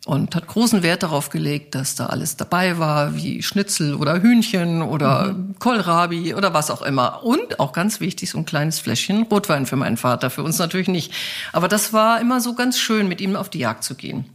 und 0.06 0.34
hat 0.34 0.46
großen 0.46 0.82
Wert 0.82 1.02
darauf 1.02 1.30
gelegt, 1.30 1.74
dass 1.74 1.94
da 1.94 2.06
alles 2.06 2.36
dabei 2.36 2.78
war, 2.78 3.16
wie 3.16 3.42
Schnitzel 3.42 3.94
oder 3.94 4.20
Hühnchen 4.20 4.82
oder 4.82 5.34
Kohlrabi 5.58 6.34
oder 6.34 6.52
was 6.52 6.70
auch 6.70 6.82
immer. 6.82 7.24
Und 7.24 7.58
auch 7.58 7.72
ganz 7.72 8.00
wichtig, 8.00 8.30
so 8.30 8.38
ein 8.38 8.44
kleines 8.44 8.80
Fläschchen 8.80 9.22
Rotwein 9.22 9.64
für 9.64 9.76
meinen 9.76 9.96
Vater, 9.96 10.28
für 10.28 10.42
uns 10.42 10.58
natürlich 10.58 10.88
nicht. 10.88 11.12
Aber 11.52 11.68
das 11.68 11.94
war 11.94 12.20
immer 12.20 12.40
so 12.42 12.54
ganz 12.54 12.78
schön, 12.78 13.08
mit 13.08 13.22
ihm 13.22 13.34
auf 13.34 13.48
die 13.48 13.60
Jagd 13.60 13.82
zu 13.82 13.94
gehen. 13.94 14.26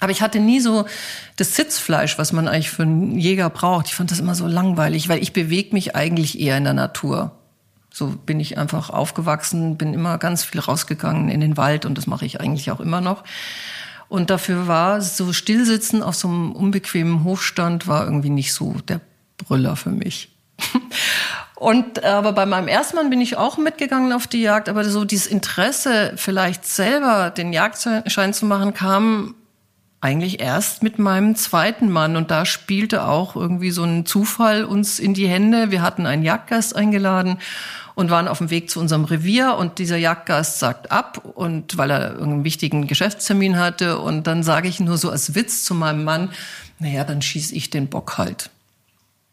Aber 0.00 0.12
ich 0.12 0.20
hatte 0.20 0.40
nie 0.40 0.60
so 0.60 0.84
das 1.36 1.56
Sitzfleisch, 1.56 2.18
was 2.18 2.32
man 2.32 2.46
eigentlich 2.46 2.70
für 2.70 2.82
einen 2.82 3.18
Jäger 3.18 3.48
braucht. 3.50 3.86
Ich 3.86 3.94
fand 3.94 4.10
das 4.10 4.20
immer 4.20 4.34
so 4.34 4.46
langweilig, 4.46 5.08
weil 5.08 5.22
ich 5.22 5.32
bewege 5.32 5.74
mich 5.74 5.96
eigentlich 5.96 6.38
eher 6.38 6.58
in 6.58 6.64
der 6.64 6.74
Natur. 6.74 7.32
So 7.90 8.08
bin 8.08 8.38
ich 8.38 8.58
einfach 8.58 8.90
aufgewachsen, 8.90 9.76
bin 9.76 9.94
immer 9.94 10.18
ganz 10.18 10.44
viel 10.44 10.60
rausgegangen 10.60 11.30
in 11.30 11.40
den 11.40 11.56
Wald 11.56 11.84
und 11.86 11.96
das 11.96 12.06
mache 12.06 12.26
ich 12.26 12.40
eigentlich 12.40 12.70
auch 12.70 12.80
immer 12.80 13.00
noch. 13.00 13.24
Und 14.08 14.30
dafür 14.30 14.66
war 14.66 15.00
so 15.00 15.32
Stillsitzen 15.32 16.02
auf 16.02 16.14
so 16.14 16.28
einem 16.28 16.52
unbequemen 16.52 17.24
Hofstand 17.24 17.86
war 17.86 18.04
irgendwie 18.04 18.30
nicht 18.30 18.54
so 18.54 18.76
der 18.88 19.00
Brüller 19.36 19.76
für 19.76 19.90
mich. 19.90 20.34
Und 21.54 22.04
aber 22.04 22.32
bei 22.32 22.46
meinem 22.46 22.68
ersten 22.68 22.96
Mann 22.96 23.10
bin 23.10 23.20
ich 23.20 23.36
auch 23.36 23.58
mitgegangen 23.58 24.12
auf 24.12 24.28
die 24.28 24.42
Jagd, 24.42 24.68
aber 24.68 24.84
so 24.84 25.04
dieses 25.04 25.26
Interesse, 25.26 26.12
vielleicht 26.14 26.64
selber 26.64 27.30
den 27.30 27.52
Jagdschein 27.52 28.32
zu 28.32 28.46
machen, 28.46 28.74
kam 28.74 29.34
eigentlich 30.00 30.40
erst 30.40 30.84
mit 30.84 31.00
meinem 31.00 31.34
zweiten 31.34 31.90
Mann 31.90 32.16
und 32.16 32.30
da 32.30 32.44
spielte 32.44 33.04
auch 33.04 33.34
irgendwie 33.34 33.72
so 33.72 33.82
ein 33.82 34.06
Zufall 34.06 34.64
uns 34.64 35.00
in 35.00 35.14
die 35.14 35.26
Hände. 35.26 35.72
Wir 35.72 35.82
hatten 35.82 36.06
einen 36.06 36.22
Jagdgast 36.22 36.76
eingeladen 36.76 37.38
und 37.98 38.10
waren 38.10 38.28
auf 38.28 38.38
dem 38.38 38.48
Weg 38.50 38.70
zu 38.70 38.78
unserem 38.78 39.04
Revier 39.04 39.56
und 39.56 39.80
dieser 39.80 39.96
Jagdgast 39.96 40.60
sagt 40.60 40.92
ab 40.92 41.20
und 41.34 41.78
weil 41.78 41.90
er 41.90 42.10
irgendeinen 42.12 42.44
wichtigen 42.44 42.86
Geschäftstermin 42.86 43.58
hatte 43.58 43.98
und 43.98 44.28
dann 44.28 44.44
sage 44.44 44.68
ich 44.68 44.78
nur 44.78 44.96
so 44.96 45.10
als 45.10 45.34
Witz 45.34 45.64
zu 45.64 45.74
meinem 45.74 46.04
Mann, 46.04 46.30
naja, 46.78 47.02
dann 47.02 47.22
schieß 47.22 47.50
ich 47.50 47.70
den 47.70 47.88
Bock 47.88 48.16
halt. 48.16 48.50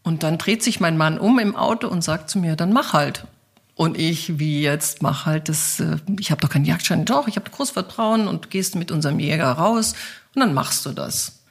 Und 0.01 0.23
dann 0.23 0.39
dreht 0.39 0.63
sich 0.63 0.79
mein 0.79 0.97
Mann 0.97 1.19
um 1.19 1.37
im 1.37 1.55
Auto 1.55 1.87
und 1.87 2.03
sagt 2.03 2.31
zu 2.31 2.39
mir, 2.39 2.55
dann 2.55 2.73
mach 2.73 2.93
halt. 2.93 3.27
Und 3.75 3.99
ich, 3.99 4.39
wie 4.39 4.63
jetzt, 4.63 5.03
mach 5.03 5.27
halt 5.27 5.47
das, 5.47 5.79
äh, 5.79 5.97
ich 6.19 6.31
habe 6.31 6.41
doch 6.41 6.49
keinen 6.49 6.65
Jagdschein. 6.65 7.05
Doch, 7.05 7.27
ich 7.27 7.35
habe 7.35 7.51
großes 7.51 7.73
Vertrauen 7.73 8.27
und 8.27 8.49
gehst 8.49 8.73
mit 8.73 8.89
unserem 8.89 9.19
Jäger 9.19 9.51
raus 9.51 9.93
und 10.33 10.39
dann 10.39 10.55
machst 10.55 10.87
du 10.87 10.91
das. 10.91 11.43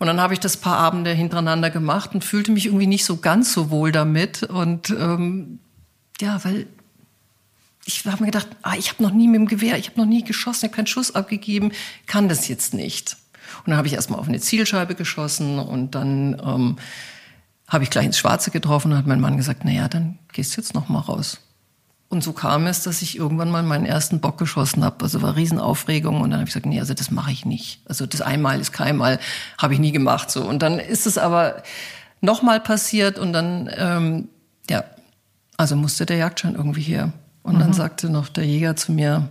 Und 0.00 0.08
dann 0.08 0.20
habe 0.20 0.34
ich 0.34 0.40
das 0.40 0.56
paar 0.56 0.78
Abende 0.78 1.12
hintereinander 1.12 1.70
gemacht 1.70 2.14
und 2.14 2.24
fühlte 2.24 2.50
mich 2.50 2.66
irgendwie 2.66 2.88
nicht 2.88 3.04
so 3.04 3.18
ganz 3.18 3.52
so 3.52 3.70
wohl 3.70 3.92
damit. 3.92 4.42
Und 4.42 4.90
ähm, 4.90 5.60
ja, 6.20 6.44
weil 6.44 6.66
ich 7.84 8.04
habe 8.04 8.22
mir 8.22 8.30
gedacht, 8.30 8.48
ah, 8.62 8.74
ich 8.76 8.90
habe 8.90 9.02
noch 9.02 9.12
nie 9.12 9.28
mit 9.28 9.36
dem 9.36 9.46
Gewehr, 9.46 9.78
ich 9.78 9.88
habe 9.88 10.00
noch 10.00 10.06
nie 10.06 10.22
geschossen, 10.22 10.66
ich 10.66 10.70
habe 10.70 10.76
keinen 10.76 10.86
Schuss 10.86 11.14
abgegeben, 11.14 11.72
kann 12.06 12.28
das 12.28 12.48
jetzt 12.48 12.74
nicht. 12.74 13.16
Und 13.64 13.68
dann 13.68 13.78
habe 13.78 13.88
ich 13.88 13.94
erstmal 13.94 14.20
auf 14.20 14.28
eine 14.28 14.40
Zielscheibe 14.40 14.94
geschossen 14.94 15.58
und 15.58 15.94
dann 15.94 16.40
ähm, 16.44 16.76
habe 17.66 17.84
ich 17.84 17.90
gleich 17.90 18.06
ins 18.06 18.18
Schwarze 18.18 18.50
getroffen 18.50 18.92
und 18.92 18.98
hat 18.98 19.06
mein 19.06 19.20
Mann 19.20 19.36
gesagt, 19.36 19.62
na 19.64 19.70
ja, 19.70 19.88
dann 19.88 20.18
gehst 20.32 20.56
du 20.56 20.60
jetzt 20.60 20.74
noch 20.74 20.88
mal 20.88 21.00
raus. 21.00 21.40
Und 22.10 22.24
so 22.24 22.32
kam 22.32 22.66
es, 22.66 22.82
dass 22.82 23.02
ich 23.02 23.18
irgendwann 23.18 23.50
mal 23.50 23.62
meinen 23.62 23.84
ersten 23.84 24.20
Bock 24.20 24.38
geschossen 24.38 24.82
habe. 24.82 25.04
Also 25.04 25.20
war 25.20 25.36
Riesenaufregung 25.36 26.22
und 26.22 26.30
dann 26.30 26.40
habe 26.40 26.48
ich 26.48 26.54
gesagt, 26.54 26.66
nee, 26.66 26.80
also 26.80 26.94
das 26.94 27.10
mache 27.10 27.32
ich 27.32 27.44
nicht. 27.44 27.80
Also 27.86 28.06
das 28.06 28.22
einmal 28.22 28.60
ist 28.60 28.72
keinmal, 28.72 29.18
habe 29.58 29.74
ich 29.74 29.80
nie 29.80 29.92
gemacht 29.92 30.30
so. 30.30 30.42
Und 30.42 30.60
dann 30.60 30.78
ist 30.78 31.06
es 31.06 31.18
aber 31.18 31.62
noch 32.22 32.42
mal 32.42 32.60
passiert 32.60 33.18
und 33.18 33.34
dann 33.34 33.70
ähm, 33.76 34.28
ja, 34.70 34.84
also 35.58 35.76
musste 35.76 36.06
der 36.06 36.16
Jagdschein 36.16 36.54
irgendwie 36.54 36.80
her. 36.80 37.12
Und 37.42 37.60
dann 37.60 37.72
sagte 37.72 38.10
noch 38.10 38.28
der 38.28 38.44
Jäger 38.44 38.76
zu 38.76 38.92
mir, 38.92 39.30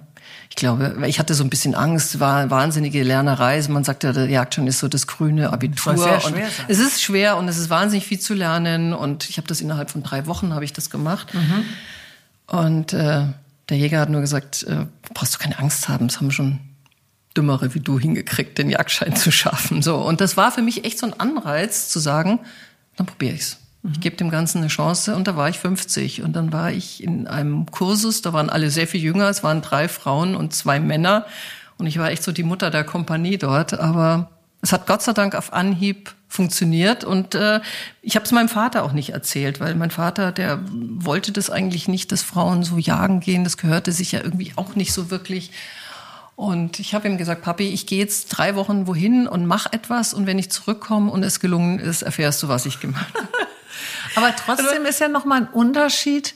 ich 0.50 0.56
glaube, 0.56 0.96
ich 1.08 1.20
hatte 1.20 1.34
so 1.34 1.44
ein 1.44 1.50
bisschen 1.50 1.76
Angst, 1.76 2.20
war 2.20 2.38
eine 2.38 2.50
wahnsinnige 2.50 3.04
Lernerei. 3.04 3.62
Man 3.70 3.84
sagt 3.84 4.04
ja, 4.04 4.12
der 4.12 4.28
Jagdschein 4.28 4.68
ist 4.68 4.80
so 4.80 4.88
das 4.88 5.08
grüne 5.08 5.52
Abitur. 5.54 5.94
Das 5.94 6.04
sehr 6.04 6.14
und 6.16 6.22
schwer 6.22 6.50
sein. 6.50 6.66
es 6.68 6.80
ist 6.80 7.02
schwer 7.02 7.38
und 7.38 7.48
es 7.48 7.58
ist 7.58 7.70
wahnsinnig 7.70 8.06
viel 8.06 8.20
zu 8.20 8.34
lernen. 8.34 8.94
Und 8.94 9.30
ich 9.30 9.38
habe 9.38 9.48
das 9.48 9.62
innerhalb 9.62 9.90
von 9.90 10.04
drei 10.04 10.26
Wochen 10.26 10.54
habe 10.54 10.66
ich 10.66 10.74
das 10.74 10.90
gemacht. 10.90 11.32
Und 12.48 12.94
äh, 12.94 13.26
der 13.70 13.78
Jäger 13.78 14.00
hat 14.00 14.10
nur 14.10 14.22
gesagt, 14.22 14.64
äh, 14.64 14.86
brauchst 15.14 15.36
du 15.36 15.40
keine 15.40 15.60
Angst 15.60 15.90
haben, 15.90 16.08
es 16.08 16.18
haben 16.18 16.32
schon 16.32 16.60
Dümmere 17.36 17.76
wie 17.76 17.80
du 17.80 18.00
hingekriegt, 18.00 18.58
den 18.58 18.70
Jagdschein 18.70 19.16
zu 19.16 19.32
schaffen. 19.32 19.82
So 19.82 19.98
und 19.98 20.22
das 20.22 20.38
war 20.38 20.52
für 20.52 20.62
mich 20.62 20.86
echt 20.86 20.98
so 20.98 21.06
ein 21.06 21.20
Anreiz 21.20 21.90
zu 21.90 22.00
sagen, 22.00 22.40
dann 22.96 23.06
probiere 23.06 23.36
ich's. 23.36 23.58
Ich 23.92 24.00
gebe 24.00 24.16
dem 24.16 24.30
Ganzen 24.30 24.60
eine 24.60 24.68
Chance 24.68 25.16
und 25.16 25.28
da 25.28 25.36
war 25.36 25.50
ich 25.50 25.60
50 25.60 26.22
und 26.24 26.34
dann 26.34 26.52
war 26.52 26.72
ich 26.72 27.04
in 27.04 27.28
einem 27.28 27.66
Kursus, 27.68 28.22
da 28.22 28.34
waren 28.34 28.50
alle 28.50 28.70
sehr 28.70 28.88
viel 28.88 29.02
jünger, 29.02 29.30
es 29.30 29.44
waren 29.44 29.62
drei 29.62 29.88
Frauen 29.88 30.36
und 30.36 30.54
zwei 30.54 30.80
Männer 30.80 31.26
und 31.78 31.88
ich 31.88 31.98
war 31.98 32.10
echt 32.10 32.24
so 32.24 32.32
die 32.32 32.44
Mutter 32.44 32.70
der 32.70 32.84
Kompanie 32.84 33.38
dort, 33.38 33.74
aber 33.74 34.30
es 34.62 34.74
hat 34.74 34.88
Gott 34.88 35.02
sei 35.02 35.14
Dank 35.14 35.36
auf 35.36 35.54
Anhieb 35.54 36.14
funktioniert 36.28 37.04
und 37.04 37.36
äh, 37.36 37.62
ich 38.02 38.16
habe 38.16 38.26
es 38.26 38.32
meinem 38.32 38.50
Vater 38.50 38.84
auch 38.84 38.92
nicht 38.92 39.12
erzählt, 39.12 39.60
weil 39.60 39.76
mein 39.76 39.92
Vater, 39.92 40.32
der 40.32 40.60
wollte 40.70 41.32
das 41.32 41.50
eigentlich 41.50 41.88
nicht, 41.88 42.12
dass 42.12 42.22
Frauen 42.24 42.64
so 42.64 42.78
jagen 42.78 43.22
gehen. 43.22 43.44
Das 43.44 43.58
gehörte 43.58 43.92
sich 43.92 44.12
ja 44.12 44.22
irgendwie 44.22 44.52
auch 44.56 44.76
nicht 44.76 44.94
so 44.94 45.10
wirklich. 45.10 45.52
Und 46.36 46.80
ich 46.80 46.94
habe 46.94 47.08
ihm 47.08 47.18
gesagt, 47.18 47.42
Papi, 47.42 47.70
ich 47.70 47.88
gehe 47.88 48.00
jetzt 48.00 48.28
drei 48.28 48.56
Wochen 48.56 48.88
wohin 48.88 49.28
und 49.28 49.46
mach 49.46 49.72
etwas 49.72 50.14
und 50.14 50.28
wenn 50.28 50.38
ich 50.38 50.52
zurückkomme 50.52 51.10
und 51.12 51.24
es 51.24 51.40
gelungen 51.40 51.80
ist, 51.80 52.02
erfährst 52.02 52.44
du, 52.44 52.48
was 52.48 52.66
ich 52.66 52.80
gemacht 52.80 53.14
habe. 53.16 53.28
Aber 54.18 54.36
trotzdem 54.36 54.86
ist 54.86 55.00
ja 55.00 55.08
noch 55.08 55.26
mal 55.26 55.42
ein 55.42 55.48
Unterschied. 55.48 56.36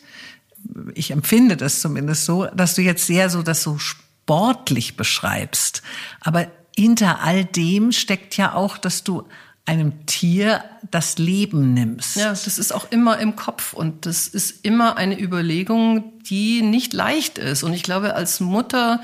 Ich 0.94 1.12
empfinde 1.12 1.58
das 1.58 1.82
zumindest 1.82 2.26
so, 2.26 2.46
dass 2.46 2.76
du 2.76 2.82
jetzt 2.82 3.08
sehr 3.08 3.30
so 3.30 3.42
das 3.42 3.64
so 3.64 3.78
sportlich 3.80 4.96
beschreibst. 4.96 5.82
Aber 6.22 6.48
hinter 6.78 7.22
all 7.22 7.44
dem 7.44 7.92
steckt 7.92 8.38
ja 8.38 8.54
auch, 8.54 8.78
dass 8.78 9.04
du 9.04 9.28
einem 9.66 10.06
Tier 10.06 10.64
das 10.90 11.18
Leben 11.18 11.74
nimmst. 11.74 12.18
Ja, 12.18 12.30
das 12.30 12.58
ist 12.58 12.74
auch 12.74 12.92
immer 12.92 13.20
im 13.20 13.36
Kopf 13.36 13.74
und 13.74 14.06
das 14.06 14.28
ist 14.28 14.66
immer 14.66 14.98
eine 14.98 15.20
Überlegung, 15.20 16.14
die 16.24 16.62
nicht 16.62 16.94
leicht 16.94 17.38
ist. 17.38 17.64
Und 17.64 17.74
ich 17.74 17.84
glaube, 17.84 18.16
als 18.16 18.40
Mutter 18.40 19.02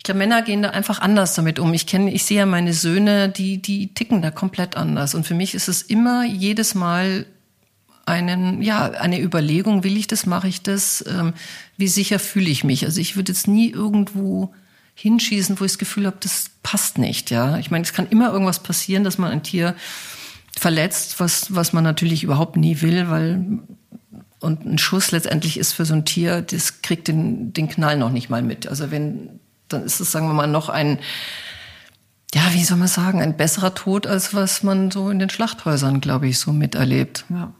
ich 0.00 0.04
glaube, 0.04 0.18
Männer 0.18 0.40
gehen 0.40 0.62
da 0.62 0.70
einfach 0.70 0.98
anders 1.00 1.34
damit 1.34 1.58
um. 1.58 1.74
Ich 1.74 1.86
kenne, 1.86 2.10
ich 2.10 2.24
sehe 2.24 2.38
ja 2.38 2.46
meine 2.46 2.72
Söhne, 2.72 3.28
die, 3.28 3.60
die 3.60 3.92
ticken 3.92 4.22
da 4.22 4.30
komplett 4.30 4.74
anders. 4.74 5.14
Und 5.14 5.26
für 5.26 5.34
mich 5.34 5.54
ist 5.54 5.68
es 5.68 5.82
immer 5.82 6.24
jedes 6.24 6.74
Mal 6.74 7.26
einen, 8.06 8.62
ja, 8.62 8.90
eine 8.90 9.20
Überlegung, 9.20 9.84
will 9.84 9.96
ich 9.96 10.06
das, 10.06 10.26
mache 10.26 10.48
ich 10.48 10.62
das, 10.62 11.04
ähm, 11.08 11.34
wie 11.76 11.88
sicher 11.88 12.18
fühle 12.18 12.50
ich 12.50 12.64
mich. 12.64 12.84
Also 12.84 13.00
ich 13.00 13.16
würde 13.16 13.32
jetzt 13.32 13.48
nie 13.48 13.70
irgendwo 13.70 14.54
hinschießen, 14.94 15.58
wo 15.60 15.64
ich 15.64 15.72
das 15.72 15.78
Gefühl 15.78 16.06
habe, 16.06 16.18
das 16.20 16.50
passt 16.62 16.98
nicht. 16.98 17.30
Ja, 17.30 17.58
ich 17.58 17.70
meine, 17.70 17.84
es 17.84 17.92
kann 17.92 18.08
immer 18.08 18.32
irgendwas 18.32 18.62
passieren, 18.62 19.04
dass 19.04 19.18
man 19.18 19.30
ein 19.30 19.42
Tier 19.42 19.74
verletzt, 20.58 21.20
was 21.20 21.54
was 21.54 21.72
man 21.72 21.84
natürlich 21.84 22.24
überhaupt 22.24 22.56
nie 22.56 22.82
will, 22.82 23.08
weil 23.08 23.60
und 24.40 24.64
ein 24.64 24.78
Schuss 24.78 25.10
letztendlich 25.10 25.58
ist 25.58 25.72
für 25.72 25.84
so 25.84 25.94
ein 25.94 26.04
Tier, 26.04 26.42
das 26.42 26.82
kriegt 26.82 27.08
den 27.08 27.52
den 27.52 27.68
Knall 27.68 27.96
noch 27.96 28.10
nicht 28.10 28.30
mal 28.30 28.42
mit. 28.42 28.66
Also 28.66 28.90
wenn 28.90 29.40
dann 29.72 29.84
ist 29.84 30.00
es, 30.00 30.12
sagen 30.12 30.26
wir 30.26 30.34
mal, 30.34 30.46
noch 30.46 30.68
ein, 30.68 30.98
ja, 32.34 32.42
wie 32.52 32.64
soll 32.64 32.76
man 32.76 32.88
sagen, 32.88 33.22
ein 33.22 33.36
besserer 33.36 33.74
Tod, 33.74 34.06
als 34.06 34.34
was 34.34 34.62
man 34.62 34.90
so 34.90 35.10
in 35.10 35.18
den 35.18 35.30
Schlachthäusern, 35.30 36.00
glaube 36.00 36.28
ich, 36.28 36.38
so 36.38 36.52
miterlebt. 36.52 37.24
Ja. 37.28 37.52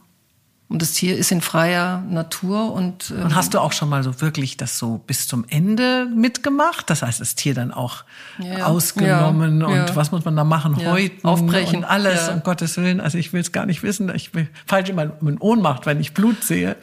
Und 0.71 0.81
das 0.81 0.93
Tier 0.93 1.17
ist 1.17 1.33
in 1.33 1.41
freier 1.41 2.01
Natur 2.09 2.71
und. 2.71 3.11
Ähm 3.11 3.23
und 3.23 3.35
hast 3.35 3.53
du 3.53 3.59
auch 3.59 3.73
schon 3.73 3.89
mal 3.89 4.03
so 4.03 4.21
wirklich 4.21 4.55
das 4.55 4.77
so 4.77 5.01
bis 5.05 5.27
zum 5.27 5.43
Ende 5.49 6.07
mitgemacht? 6.15 6.89
Das 6.89 7.01
heißt, 7.01 7.19
das 7.19 7.35
Tier 7.35 7.53
dann 7.53 7.73
auch 7.73 8.05
ja, 8.39 8.67
ausgenommen 8.67 9.59
ja, 9.59 9.67
und 9.67 9.75
ja. 9.89 9.95
was 9.97 10.13
muss 10.13 10.23
man 10.23 10.37
da 10.37 10.45
machen? 10.45 10.77
Häuten 10.77 11.27
aufbrechen 11.27 11.79
und 11.79 11.83
alles, 11.83 12.29
um 12.29 12.41
Gottes 12.41 12.77
Willen. 12.77 13.01
Also 13.01 13.17
ich 13.17 13.33
will 13.33 13.41
es 13.41 13.51
gar 13.51 13.65
nicht 13.65 13.83
wissen. 13.83 14.09
Ich 14.15 14.33
will 14.33 14.47
falsch 14.65 14.89
immer 14.89 15.11
in 15.21 15.39
Ohnmacht, 15.39 15.85
wenn 15.85 15.99
ich 15.99 16.13
Blut 16.13 16.41
sehe. 16.41 16.77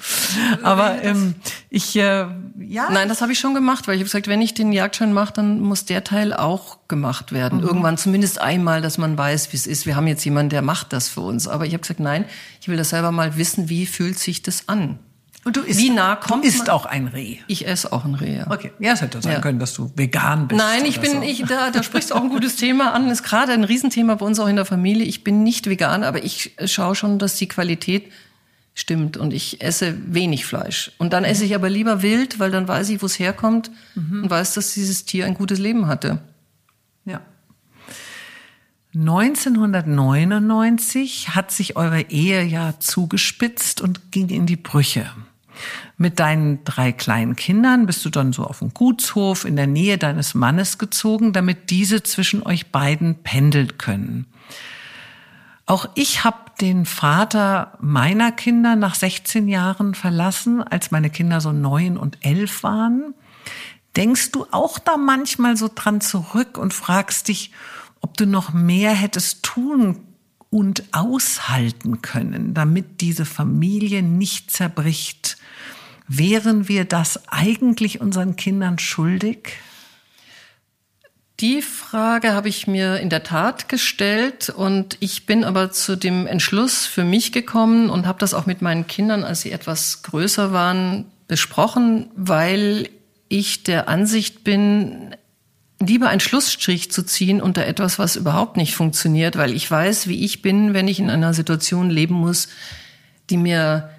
Aber 0.63 1.03
ähm, 1.03 1.37
ich, 1.71 1.97
äh, 1.97 2.27
ja. 2.59 2.91
Nein, 2.91 3.09
das 3.09 3.23
habe 3.23 3.33
ich 3.33 3.39
schon 3.39 3.55
gemacht, 3.55 3.89
weil 3.89 3.95
ich 3.95 4.01
habe 4.01 4.09
gesagt, 4.09 4.29
wenn 4.29 4.43
ich 4.43 4.53
den 4.53 4.71
Jagdschein 4.71 5.15
mache, 5.15 5.33
dann 5.33 5.61
muss 5.61 5.87
der 5.87 6.05
Teil 6.05 6.35
auch 6.35 6.77
gemacht 6.89 7.33
werden. 7.33 7.61
Mhm. 7.61 7.67
Irgendwann 7.67 7.97
zumindest 7.97 8.39
einmal, 8.39 8.83
dass 8.83 8.99
man 8.99 9.17
weiß, 9.17 9.53
wie 9.53 9.57
es 9.57 9.67
ist. 9.67 9.87
Wir 9.87 9.97
haben 9.97 10.07
jetzt 10.07 10.25
jemanden, 10.25 10.51
der 10.51 10.63
macht 10.63 10.93
das 10.93 11.09
für 11.09 11.21
uns. 11.23 11.49
Aber 11.49 11.65
ich 11.65 11.73
habe 11.73 11.81
gesagt, 11.81 12.01
nein, 12.01 12.27
ich 12.61 12.69
will 12.69 12.77
das 12.77 12.91
selber 12.91 13.13
mal 13.13 13.37
wissen, 13.37 13.69
wie 13.69 13.78
fühlt 13.87 14.19
sich 14.19 14.43
das 14.43 14.69
an. 14.69 14.99
Und 15.45 15.57
du 15.57 15.63
isst, 15.63 15.79
wie 15.79 15.91
nah 15.91 16.17
kommt 16.17 16.45
du 16.45 16.49
isst 16.49 16.59
man? 16.59 16.71
auch 16.71 16.85
ein 16.85 17.07
Reh. 17.07 17.39
Ich 17.47 17.67
esse 17.67 17.93
auch 17.93 18.05
ein 18.05 18.15
Reh. 18.15 18.39
Ja. 18.39 18.51
Okay, 18.51 18.73
ja, 18.81 18.93
es 18.93 19.01
hätte 19.01 19.23
sein 19.23 19.35
ja. 19.35 19.41
können, 19.41 19.59
dass 19.59 19.73
du 19.73 19.91
vegan 19.95 20.49
bist. 20.49 20.59
Nein, 20.59 20.85
ich 20.85 21.01
bin, 21.01 21.13
so. 21.13 21.23
ich, 21.23 21.45
da, 21.45 21.71
da 21.71 21.83
sprichst 21.83 22.11
du 22.11 22.17
auch 22.17 22.23
ein 22.23 22.29
gutes 22.29 22.57
Thema 22.57 22.93
an. 22.93 23.09
Das 23.09 23.21
ist 23.21 23.25
gerade 23.25 23.53
ein 23.53 23.65
Riesenthema 23.65 24.17
bei 24.17 24.27
uns 24.27 24.39
auch 24.41 24.49
in 24.49 24.57
der 24.57 24.65
Familie. 24.65 25.05
Ich 25.05 25.25
bin 25.25 25.43
nicht 25.43 25.69
vegan, 25.69 26.03
aber 26.03 26.25
ich 26.25 26.55
schaue 26.67 26.95
schon, 26.95 27.19
dass 27.19 27.37
die 27.37 27.49
Qualität 27.49 28.11
stimmt 28.75 29.17
und 29.17 29.33
ich 29.33 29.61
esse 29.61 29.97
wenig 30.13 30.45
Fleisch. 30.45 30.93
Und 30.99 31.13
dann 31.13 31.25
esse 31.25 31.45
ich 31.45 31.55
aber 31.55 31.71
lieber 31.71 32.03
wild, 32.03 32.39
weil 32.39 32.51
dann 32.51 32.69
weiß 32.69 32.91
ich, 32.91 33.01
wo 33.01 33.07
es 33.07 33.19
herkommt 33.19 33.71
mhm. 33.95 34.25
und 34.25 34.31
weiß, 34.31 34.55
dass 34.55 34.75
dieses 34.75 35.05
Tier 35.05 35.27
ein 35.27 35.35
gutes 35.35 35.59
Leben 35.59 35.87
hatte. 35.87 36.21
Ja. 37.05 37.21
1999 38.99 41.37
hat 41.37 41.53
sich 41.53 41.77
eure 41.77 42.11
Ehe 42.11 42.43
ja 42.43 42.75
zugespitzt 42.81 43.81
und 43.81 44.11
ging 44.11 44.29
in 44.29 44.47
die 44.47 44.57
Brüche. 44.57 45.09
Mit 45.97 46.19
deinen 46.19 46.65
drei 46.65 46.91
kleinen 46.91 47.37
Kindern 47.37 47.87
bist 47.87 48.05
du 48.05 48.11
dann 48.11 48.33
so 48.33 48.43
auf 48.43 48.59
den 48.59 48.75
Gutshof 48.75 49.45
in 49.45 49.55
der 49.55 49.69
Nähe 49.69 49.99
deines 49.99 50.35
Mannes 50.35 50.79
gezogen, 50.79 51.33
damit 51.33 51.71
diese 51.71 52.03
zwischen 52.03 52.43
euch 52.43 52.73
beiden 52.73 53.23
pendeln 53.23 53.79
können. 53.79 54.27
Auch 55.67 55.89
ich 55.95 56.25
habe 56.25 56.51
den 56.61 56.85
Vater 56.85 57.79
meiner 57.81 58.33
Kinder 58.33 58.75
nach 58.75 58.97
16 58.97 59.47
Jahren 59.47 59.95
verlassen, 59.95 60.61
als 60.61 60.91
meine 60.91 61.11
Kinder 61.11 61.41
so 61.41 61.53
neun 61.53 61.97
und 61.97 62.19
elf 62.23 62.65
waren. 62.65 63.15
Denkst 63.97 64.33
du 64.33 64.47
auch 64.51 64.81
da 64.81 64.97
manchmal 64.97 65.57
so 65.57 65.71
dran 65.73 66.01
zurück 66.01 66.59
und 66.59 66.75
fragst 66.75 67.29
dich, 67.29 67.53
ob 68.01 68.17
du 68.17 68.27
noch 68.27 68.53
mehr 68.53 68.93
hättest 68.93 69.43
tun 69.43 70.01
und 70.51 70.85
aushalten 70.93 72.03
können, 72.03 72.55
damit 72.55 73.01
diese 73.01 73.25
Familie 73.25 74.03
nicht 74.03 74.51
zerbricht? 74.51 75.37
Wären 76.07 76.69
wir 76.69 76.85
das 76.85 77.29
eigentlich 77.29 78.01
unseren 78.01 78.37
Kindern 78.37 78.79
schuldig? 78.79 79.59
Die 81.41 81.63
Frage 81.63 82.33
habe 82.33 82.49
ich 82.49 82.67
mir 82.67 82.99
in 82.99 83.11
der 83.11 83.23
Tat 83.23 83.69
gestellt 83.69 84.51
und 84.51 84.97
ich 84.99 85.25
bin 85.25 85.45
aber 85.45 85.71
zu 85.71 85.95
dem 85.95 86.27
Entschluss 86.27 86.85
für 86.85 87.05
mich 87.05 87.31
gekommen 87.31 87.91
und 87.91 88.07
habe 88.07 88.19
das 88.19 88.35
auch 88.35 88.47
mit 88.47 88.61
meinen 88.61 88.89
Kindern, 88.89 89.23
als 89.23 89.43
sie 89.43 89.53
etwas 89.53 90.03
größer 90.03 90.53
waren, 90.53 91.05
besprochen, 91.29 92.11
weil 92.17 92.89
ich 93.29 93.63
der 93.63 93.89
Ansicht 93.89 94.43
bin, 94.43 95.15
lieber 95.81 96.09
einen 96.09 96.21
Schlussstrich 96.21 96.91
zu 96.91 97.05
ziehen 97.05 97.41
unter 97.41 97.67
etwas, 97.67 97.99
was 97.99 98.17
überhaupt 98.17 98.57
nicht 98.57 98.75
funktioniert, 98.75 99.37
weil 99.37 99.53
ich 99.53 99.71
weiß, 99.71 100.09
wie 100.09 100.25
ich 100.25 100.43
bin, 100.43 100.75
wenn 100.75 100.89
ich 100.89 100.99
in 100.99 101.11
einer 101.11 101.35
Situation 101.35 101.91
leben 101.91 102.15
muss, 102.15 102.49
die 103.31 103.37
mir 103.37 103.91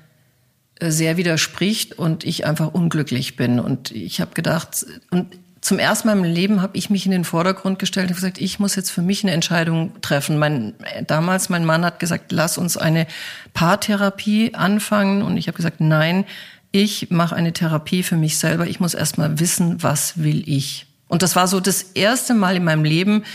äh, 0.79 0.91
sehr 0.91 1.17
widerspricht 1.17 1.97
und 1.97 2.23
ich 2.23 2.45
einfach 2.45 2.73
unglücklich 2.73 3.35
bin. 3.35 3.59
Und 3.59 3.91
ich 3.91 4.19
habe 4.19 4.33
gedacht, 4.33 4.85
und 5.11 5.27
zum 5.61 5.79
ersten 5.79 6.07
Mal 6.07 6.17
im 6.17 6.23
Leben 6.23 6.61
habe 6.61 6.77
ich 6.77 6.89
mich 6.89 7.05
in 7.05 7.11
den 7.11 7.25
Vordergrund 7.25 7.79
gestellt 7.79 8.09
und 8.09 8.15
gesagt, 8.15 8.39
ich 8.39 8.59
muss 8.59 8.75
jetzt 8.75 8.91
für 8.91 9.01
mich 9.01 9.23
eine 9.23 9.33
Entscheidung 9.33 10.01
treffen. 10.01 10.37
Mein, 10.37 10.73
damals 11.05 11.49
mein 11.49 11.65
Mann 11.65 11.85
hat 11.85 11.99
gesagt, 11.99 12.31
lass 12.31 12.57
uns 12.57 12.77
eine 12.77 13.07
Paartherapie 13.53 14.53
anfangen 14.53 15.21
und 15.21 15.37
ich 15.37 15.47
habe 15.47 15.57
gesagt, 15.57 15.81
nein, 15.81 16.25
ich 16.71 17.09
mache 17.09 17.35
eine 17.35 17.51
Therapie 17.51 18.03
für 18.03 18.15
mich 18.15 18.37
selber. 18.37 18.67
Ich 18.67 18.79
muss 18.79 18.93
erst 18.93 19.17
mal 19.17 19.39
wissen, 19.39 19.81
was 19.81 20.21
will 20.21 20.43
ich. 20.47 20.88
Und 21.09 21.21
das 21.21 21.35
war 21.35 21.49
so 21.49 21.59
das 21.59 21.81
erste 21.81 22.33
Mal 22.33 22.55
in 22.55 22.63
meinem 22.63 22.85
Leben, 22.85 23.25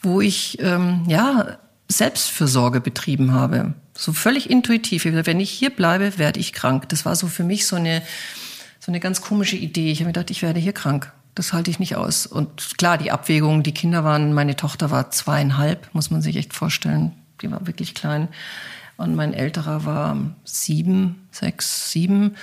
wo 0.00 0.20
ich 0.20 0.58
ähm, 0.60 1.04
ja 1.06 1.58
Selbstfürsorge 1.88 2.80
betrieben 2.80 3.32
habe. 3.32 3.74
So 3.94 4.12
völlig 4.12 4.50
intuitiv. 4.50 5.04
Wenn 5.04 5.38
ich 5.38 5.50
hier 5.50 5.70
bleibe, 5.70 6.18
werde 6.18 6.40
ich 6.40 6.52
krank. 6.52 6.88
Das 6.88 7.04
war 7.04 7.14
so 7.14 7.28
für 7.28 7.44
mich 7.44 7.66
so 7.66 7.76
eine 7.76 8.02
so 8.84 8.90
eine 8.90 8.98
ganz 8.98 9.20
komische 9.20 9.54
Idee. 9.54 9.92
Ich 9.92 10.00
habe 10.00 10.06
mir 10.06 10.12
gedacht, 10.12 10.32
ich 10.32 10.42
werde 10.42 10.58
hier 10.58 10.72
krank. 10.72 11.12
Das 11.36 11.52
halte 11.52 11.70
ich 11.70 11.78
nicht 11.78 11.94
aus. 11.94 12.26
Und 12.26 12.78
klar, 12.78 12.98
die 12.98 13.12
Abwägung, 13.12 13.62
die 13.62 13.72
Kinder 13.72 14.02
waren, 14.02 14.32
meine 14.34 14.56
Tochter 14.56 14.90
war 14.90 15.12
zweieinhalb, 15.12 15.88
muss 15.94 16.10
man 16.10 16.20
sich 16.20 16.36
echt 16.36 16.52
vorstellen. 16.52 17.12
Die 17.40 17.50
war 17.50 17.64
wirklich 17.68 17.94
klein. 17.94 18.26
Und 18.96 19.14
mein 19.14 19.34
älterer 19.34 19.84
war 19.84 20.16
sieben, 20.44 21.28
sechs, 21.30 21.92
sieben. 21.92 22.34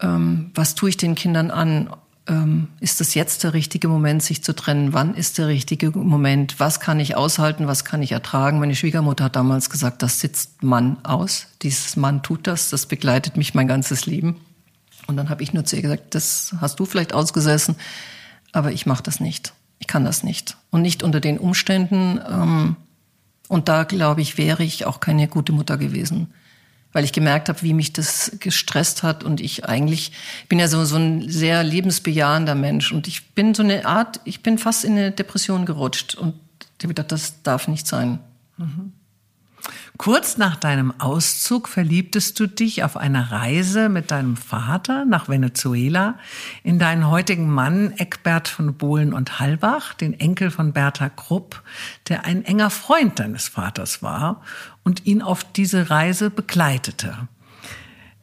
Ähm, 0.00 0.50
was 0.56 0.74
tue 0.74 0.88
ich 0.88 0.96
den 0.96 1.14
Kindern 1.14 1.52
an? 1.52 1.88
Ähm, 2.26 2.68
ist 2.80 3.00
das 3.00 3.14
jetzt 3.14 3.44
der 3.44 3.52
richtige 3.52 3.88
Moment, 3.88 4.22
sich 4.22 4.42
zu 4.42 4.54
trennen? 4.54 4.94
Wann 4.94 5.14
ist 5.14 5.36
der 5.36 5.48
richtige 5.48 5.90
Moment? 5.90 6.58
Was 6.58 6.80
kann 6.80 6.98
ich 6.98 7.16
aushalten? 7.16 7.66
Was 7.66 7.84
kann 7.84 8.02
ich 8.02 8.12
ertragen? 8.12 8.60
Meine 8.60 8.74
Schwiegermutter 8.74 9.24
hat 9.24 9.36
damals 9.36 9.68
gesagt, 9.68 10.02
das 10.02 10.20
sitzt 10.20 10.62
Mann 10.62 10.96
aus. 11.04 11.48
Dieses 11.62 11.96
Mann 11.96 12.22
tut 12.22 12.46
das. 12.46 12.70
Das 12.70 12.86
begleitet 12.86 13.36
mich 13.36 13.54
mein 13.54 13.68
ganzes 13.68 14.06
Leben. 14.06 14.40
Und 15.06 15.16
dann 15.16 15.28
habe 15.28 15.42
ich 15.42 15.52
nur 15.52 15.64
zu 15.64 15.76
ihr 15.76 15.82
gesagt, 15.82 16.14
das 16.14 16.54
hast 16.60 16.80
du 16.80 16.86
vielleicht 16.86 17.12
ausgesessen, 17.12 17.76
aber 18.52 18.72
ich 18.72 18.86
mache 18.86 19.02
das 19.02 19.20
nicht. 19.20 19.52
Ich 19.78 19.86
kann 19.86 20.04
das 20.04 20.22
nicht. 20.22 20.56
Und 20.70 20.82
nicht 20.82 21.02
unter 21.02 21.20
den 21.20 21.38
Umständen. 21.38 22.20
Ähm, 22.26 22.76
und 23.48 23.68
da, 23.68 23.84
glaube 23.84 24.22
ich, 24.22 24.38
wäre 24.38 24.64
ich 24.64 24.86
auch 24.86 25.00
keine 25.00 25.28
gute 25.28 25.52
Mutter 25.52 25.76
gewesen. 25.76 26.32
Weil 26.94 27.04
ich 27.04 27.12
gemerkt 27.12 27.50
habe, 27.50 27.60
wie 27.60 27.74
mich 27.74 27.92
das 27.92 28.38
gestresst 28.40 29.02
hat. 29.02 29.22
Und 29.22 29.42
ich 29.42 29.66
eigentlich 29.66 30.12
bin 30.48 30.58
ja 30.58 30.68
so, 30.68 30.86
so 30.86 30.96
ein 30.96 31.28
sehr 31.28 31.62
lebensbejahender 31.62 32.54
Mensch. 32.54 32.90
Und 32.90 33.06
ich 33.06 33.34
bin 33.34 33.52
so 33.52 33.62
eine 33.62 33.84
Art, 33.84 34.20
ich 34.24 34.42
bin 34.42 34.56
fast 34.56 34.84
in 34.84 34.92
eine 34.92 35.10
Depression 35.10 35.66
gerutscht. 35.66 36.14
Und 36.14 36.34
ich 36.78 36.84
habe 36.84 36.94
gedacht, 36.94 37.12
das 37.12 37.42
darf 37.42 37.68
nicht 37.68 37.86
sein. 37.86 38.20
Mhm. 38.56 38.92
Kurz 39.96 40.38
nach 40.38 40.56
deinem 40.56 40.92
Auszug 41.00 41.68
verliebtest 41.68 42.38
du 42.40 42.46
dich 42.46 42.82
auf 42.82 42.96
einer 42.96 43.30
Reise 43.30 43.88
mit 43.88 44.10
deinem 44.10 44.36
Vater 44.36 45.04
nach 45.04 45.28
Venezuela 45.28 46.18
in 46.62 46.78
deinen 46.78 47.08
heutigen 47.08 47.48
Mann 47.48 47.92
Eckbert 47.92 48.48
von 48.48 48.74
Bohlen 48.74 49.14
und 49.14 49.38
Halbach, 49.38 49.94
den 49.94 50.18
Enkel 50.18 50.50
von 50.50 50.72
Bertha 50.72 51.08
Krupp, 51.08 51.62
der 52.08 52.24
ein 52.24 52.44
enger 52.44 52.70
Freund 52.70 53.18
deines 53.18 53.48
Vaters 53.48 54.02
war 54.02 54.42
und 54.82 55.06
ihn 55.06 55.22
auf 55.22 55.44
diese 55.44 55.90
Reise 55.90 56.30
begleitete. 56.30 57.28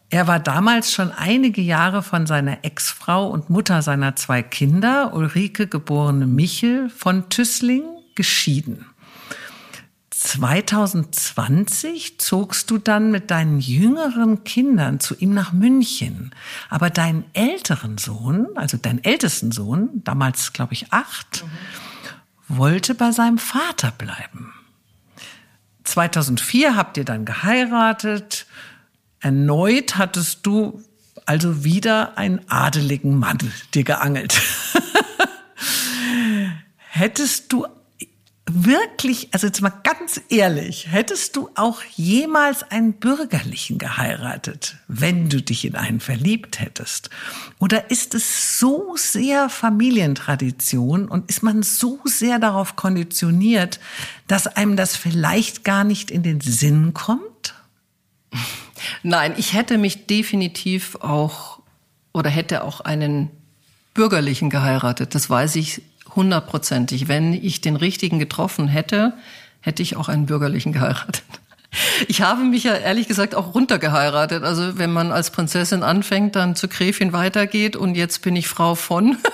Er 0.09 0.27
war 0.27 0.41
damals 0.41 0.91
schon 0.91 1.11
einige 1.11 1.61
Jahre 1.61 2.03
von 2.03 2.27
seiner 2.27 2.65
Ex-Frau 2.65 3.29
und 3.29 3.49
Mutter 3.49 3.81
seiner 3.81 4.17
zwei 4.17 4.43
Kinder, 4.43 5.13
Ulrike 5.13 5.67
geborene 5.67 6.27
Michel 6.27 6.89
von 6.89 7.29
Tüssling, 7.29 7.83
geschieden. 8.13 8.85
2020 10.23 12.19
zogst 12.19 12.69
du 12.69 12.77
dann 12.77 13.09
mit 13.09 13.31
deinen 13.31 13.59
jüngeren 13.59 14.43
Kindern 14.43 14.99
zu 14.99 15.15
ihm 15.15 15.33
nach 15.33 15.51
München. 15.51 16.35
Aber 16.69 16.91
deinen 16.91 17.25
älteren 17.33 17.97
Sohn, 17.97 18.45
also 18.55 18.77
deinen 18.77 19.03
ältesten 19.03 19.51
Sohn, 19.51 19.89
damals 20.03 20.53
glaube 20.53 20.73
ich 20.73 20.93
acht, 20.93 21.43
mhm. 21.43 22.57
wollte 22.57 22.93
bei 22.93 23.11
seinem 23.11 23.39
Vater 23.39 23.91
bleiben. 23.91 24.53
2004 25.85 26.75
habt 26.75 26.97
ihr 26.97 27.05
dann 27.05 27.25
geheiratet. 27.25 28.45
Erneut 29.21 29.97
hattest 29.97 30.45
du 30.45 30.83
also 31.25 31.63
wieder 31.63 32.19
einen 32.19 32.47
adeligen 32.47 33.17
Mann 33.17 33.39
dir 33.73 33.83
geangelt. 33.83 34.35
Hättest 36.77 37.51
du 37.51 37.65
wirklich, 38.53 39.29
also 39.31 39.47
jetzt 39.47 39.61
mal 39.61 39.73
ganz 39.83 40.21
ehrlich, 40.29 40.87
hättest 40.91 41.35
du 41.35 41.49
auch 41.55 41.81
jemals 41.95 42.63
einen 42.63 42.93
Bürgerlichen 42.93 43.77
geheiratet, 43.77 44.75
wenn 44.87 45.29
du 45.29 45.41
dich 45.41 45.65
in 45.65 45.75
einen 45.75 45.99
verliebt 45.99 46.59
hättest? 46.59 47.09
Oder 47.59 47.91
ist 47.91 48.13
es 48.15 48.59
so 48.59 48.95
sehr 48.95 49.49
Familientradition 49.49 51.07
und 51.07 51.29
ist 51.29 51.43
man 51.43 51.63
so 51.63 51.99
sehr 52.05 52.39
darauf 52.39 52.75
konditioniert, 52.75 53.79
dass 54.27 54.47
einem 54.47 54.75
das 54.75 54.95
vielleicht 54.95 55.63
gar 55.63 55.83
nicht 55.83 56.11
in 56.11 56.23
den 56.23 56.41
Sinn 56.41 56.93
kommt? 56.93 57.55
Nein, 59.03 59.33
ich 59.37 59.53
hätte 59.53 59.77
mich 59.77 60.07
definitiv 60.07 60.95
auch 60.95 61.59
oder 62.13 62.29
hätte 62.29 62.63
auch 62.63 62.81
einen 62.81 63.29
Bürgerlichen 63.93 64.49
geheiratet. 64.49 65.15
Das 65.15 65.29
weiß 65.29 65.55
ich 65.55 65.81
hundertprozentig. 66.15 67.07
Wenn 67.07 67.33
ich 67.33 67.61
den 67.61 67.75
richtigen 67.75 68.19
getroffen 68.19 68.67
hätte, 68.67 69.13
hätte 69.61 69.83
ich 69.83 69.95
auch 69.95 70.09
einen 70.09 70.25
bürgerlichen 70.25 70.73
geheiratet. 70.73 71.23
Ich 72.07 72.21
habe 72.21 72.43
mich 72.43 72.65
ja 72.65 72.75
ehrlich 72.75 73.07
gesagt 73.07 73.33
auch 73.33 73.55
runtergeheiratet. 73.55 74.43
Also 74.43 74.77
wenn 74.77 74.91
man 74.91 75.11
als 75.11 75.31
Prinzessin 75.31 75.83
anfängt, 75.83 76.35
dann 76.35 76.55
zur 76.55 76.69
Gräfin 76.69 77.13
weitergeht 77.13 77.75
und 77.75 77.95
jetzt 77.95 78.21
bin 78.21 78.35
ich 78.35 78.47
Frau 78.47 78.75
von. 78.75 79.17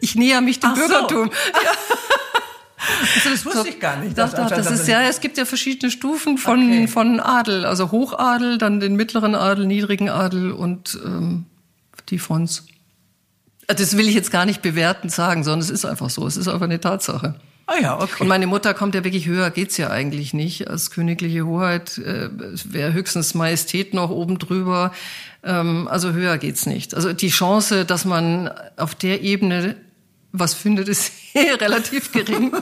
Ich 0.00 0.16
näher 0.16 0.40
mich 0.40 0.60
dem 0.60 0.70
Ach 0.70 0.74
Bürgertum. 0.74 1.26
So. 1.26 1.60
Ja. 1.64 1.70
Also 3.14 3.30
das 3.30 3.46
wusste 3.46 3.68
ich 3.68 3.80
gar 3.80 3.96
nicht. 3.96 4.18
Doch, 4.18 4.32
doch, 4.32 4.48
das 4.48 4.70
ist 4.70 4.86
ja, 4.86 5.02
es 5.02 5.20
gibt 5.20 5.38
ja 5.38 5.44
verschiedene 5.44 5.90
Stufen 5.90 6.36
von, 6.36 6.60
okay. 6.60 6.88
von 6.88 7.20
Adel. 7.20 7.64
Also 7.64 7.90
Hochadel, 7.90 8.58
dann 8.58 8.80
den 8.80 8.96
mittleren 8.96 9.34
Adel, 9.34 9.66
niedrigen 9.66 10.10
Adel 10.10 10.52
und 10.52 10.98
ähm, 11.04 11.46
die 12.10 12.18
Fons. 12.18 12.66
Das 13.68 13.96
will 13.96 14.08
ich 14.08 14.14
jetzt 14.14 14.30
gar 14.30 14.46
nicht 14.46 14.62
bewertend 14.62 15.12
sagen, 15.12 15.44
sondern 15.44 15.60
es 15.60 15.70
ist 15.70 15.84
einfach 15.84 16.10
so. 16.10 16.26
Es 16.26 16.36
ist 16.36 16.48
einfach 16.48 16.64
eine 16.64 16.80
Tatsache. 16.80 17.34
Ah 17.66 17.78
ja, 17.80 18.00
okay. 18.00 18.22
Und 18.22 18.28
meine 18.28 18.46
Mutter 18.46 18.72
kommt 18.72 18.94
ja 18.94 19.04
wirklich 19.04 19.26
höher, 19.26 19.50
geht's 19.50 19.76
ja 19.76 19.90
eigentlich 19.90 20.32
nicht. 20.32 20.68
Als 20.68 20.90
königliche 20.90 21.44
Hoheit 21.44 21.98
äh, 21.98 22.30
wäre 22.64 22.94
höchstens 22.94 23.34
Majestät 23.34 23.92
noch 23.92 24.08
oben 24.08 24.38
drüber. 24.38 24.90
Ähm, 25.44 25.86
also 25.86 26.12
höher 26.12 26.38
geht's 26.38 26.64
nicht. 26.64 26.94
Also 26.94 27.12
die 27.12 27.28
Chance, 27.28 27.84
dass 27.84 28.06
man 28.06 28.50
auf 28.78 28.94
der 28.94 29.20
Ebene 29.20 29.76
was 30.32 30.54
findet, 30.54 30.88
ist 30.88 31.12
relativ 31.60 32.10
gering. 32.10 32.52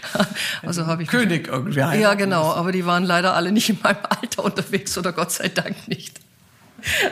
also 0.62 0.86
habe 0.86 1.02
ich 1.04 1.08
König 1.08 1.48
irgendwie. 1.48 1.78
Ja, 1.78 2.12
genau. 2.12 2.52
Aber 2.52 2.72
die 2.72 2.84
waren 2.84 3.04
leider 3.04 3.34
alle 3.34 3.52
nicht 3.52 3.70
in 3.70 3.78
meinem 3.82 4.04
Alter 4.06 4.44
unterwegs 4.44 4.98
oder 4.98 5.12
Gott 5.12 5.32
sei 5.32 5.48
Dank 5.48 5.88
nicht. 5.88 6.20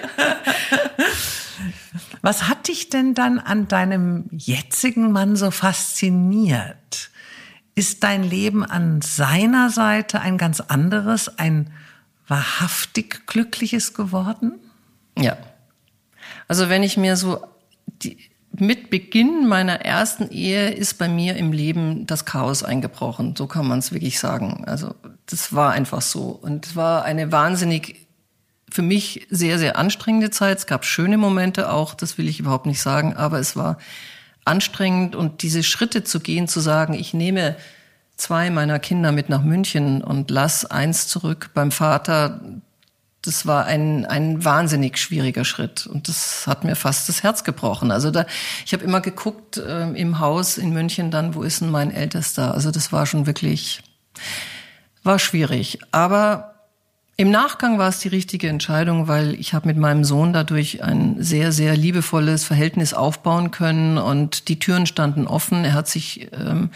Was 2.23 2.49
hat 2.49 2.69
dich 2.69 2.89
denn 2.89 3.15
dann 3.15 3.39
an 3.39 3.69
deinem 3.69 4.27
jetzigen 4.31 5.13
Mann 5.13 5.37
so 5.37 5.51
fasziniert? 5.51 7.11
Ist 7.75 8.03
dein 8.03 8.23
Leben 8.23 8.65
an 8.65 9.01
seiner 9.01 9.71
Seite 9.71 10.21
ein 10.21 10.37
ganz 10.37 10.61
anderes, 10.61 11.39
ein 11.39 11.71
wahrhaftig 12.27 13.27
glückliches 13.27 13.95
geworden? 13.95 14.53
Ja. 15.19 15.37
Also 16.47 16.69
wenn 16.69 16.83
ich 16.83 16.97
mir 16.97 17.17
so 17.17 17.45
die, 17.87 18.19
mit 18.53 18.91
Beginn 18.91 19.47
meiner 19.47 19.81
ersten 19.85 20.31
Ehe 20.31 20.71
ist 20.71 20.99
bei 20.99 21.09
mir 21.09 21.37
im 21.37 21.53
Leben 21.53 22.07
das 22.07 22.25
Chaos 22.25 22.63
eingebrochen. 22.63 23.35
So 23.37 23.47
kann 23.47 23.67
man 23.67 23.79
es 23.79 23.93
wirklich 23.93 24.19
sagen. 24.19 24.65
Also 24.67 24.95
das 25.27 25.55
war 25.55 25.73
einfach 25.73 26.03
so 26.03 26.39
und 26.43 26.67
es 26.67 26.77
war 26.77 27.05
eine 27.05 27.33
wahnsinnig 27.33 28.00
für 28.71 28.83
mich 28.83 29.27
sehr, 29.31 29.59
sehr 29.59 29.77
anstrengende 29.77 30.31
Zeit. 30.31 30.59
Es 30.59 30.67
gab 30.67 30.85
schöne 30.85 31.19
Momente 31.19 31.73
auch, 31.73 31.95
das 31.95 32.19
will 32.19 32.29
ich 32.29 32.41
überhaupt 32.41 32.67
nicht 32.67 32.81
sagen, 32.81 33.17
aber 33.17 33.39
es 33.39 33.57
war 33.57 33.79
anstrengend 34.45 35.15
und 35.15 35.43
diese 35.43 35.63
Schritte 35.63 36.05
zu 36.05 36.21
gehen, 36.21 36.49
zu 36.49 36.61
sagen, 36.61 36.95
ich 36.95 37.15
nehme 37.15 37.57
zwei 38.17 38.51
meiner 38.51 38.79
Kinder 38.79 39.13
mit 39.13 39.29
nach 39.29 39.43
München 39.43 40.03
und 40.03 40.31
lass 40.31 40.65
eins 40.65 41.09
zurück 41.09 41.51
beim 41.55 41.71
Vater, 41.73 42.41
das 43.23 43.47
war 43.47 43.67
ein, 43.67 44.07
ein 44.07 44.45
wahnsinnig 44.45 44.99
schwieriger 44.99 45.45
Schritt 45.45 45.87
und 45.87 46.09
das 46.09 46.47
hat 46.47 46.65
mir 46.65 46.75
fast 46.75 47.09
das 47.09 47.23
Herz 47.23 47.45
gebrochen. 47.45 47.91
Also 47.91 48.11
da, 48.11 48.25
ich 48.65 48.73
habe 48.73 48.85
immer 48.85 49.01
geguckt 49.01 49.59
äh, 49.59 49.91
im 49.91 50.21
Haus 50.21 50.57
in 50.57 50.73
München 50.73 51.11
dann, 51.11 51.35
wo 51.35 51.43
ist 51.43 51.61
denn 51.61 51.71
mein 51.71 51.91
Ältester? 51.91 52.55
Also 52.55 52.71
das 52.71 52.93
war 52.93 53.05
schon 53.05 53.27
wirklich, 53.27 53.83
war 55.03 55.19
schwierig. 55.19 55.81
Aber 55.93 56.60
im 57.21 57.31
Nachgang 57.31 57.77
war 57.77 57.91
es 57.91 57.99
die 57.99 58.09
richtige 58.09 58.49
Entscheidung, 58.49 59.07
weil 59.07 59.35
ich 59.35 59.53
habe 59.53 59.69
mit 59.69 59.77
meinem 59.77 60.05
Sohn 60.05 60.33
dadurch 60.33 60.83
ein 60.83 61.17
sehr, 61.19 61.53
sehr 61.53 61.77
liebevolles 61.77 62.45
Verhältnis 62.45 62.95
aufbauen 62.95 63.51
können 63.51 63.99
und 63.99 64.49
die 64.49 64.59
Türen 64.59 64.87
standen 64.87 65.27
offen. 65.27 65.67
Er 65.67 65.75
hat 65.75 65.87
sich 65.87 66.31
ähm, 66.33 66.71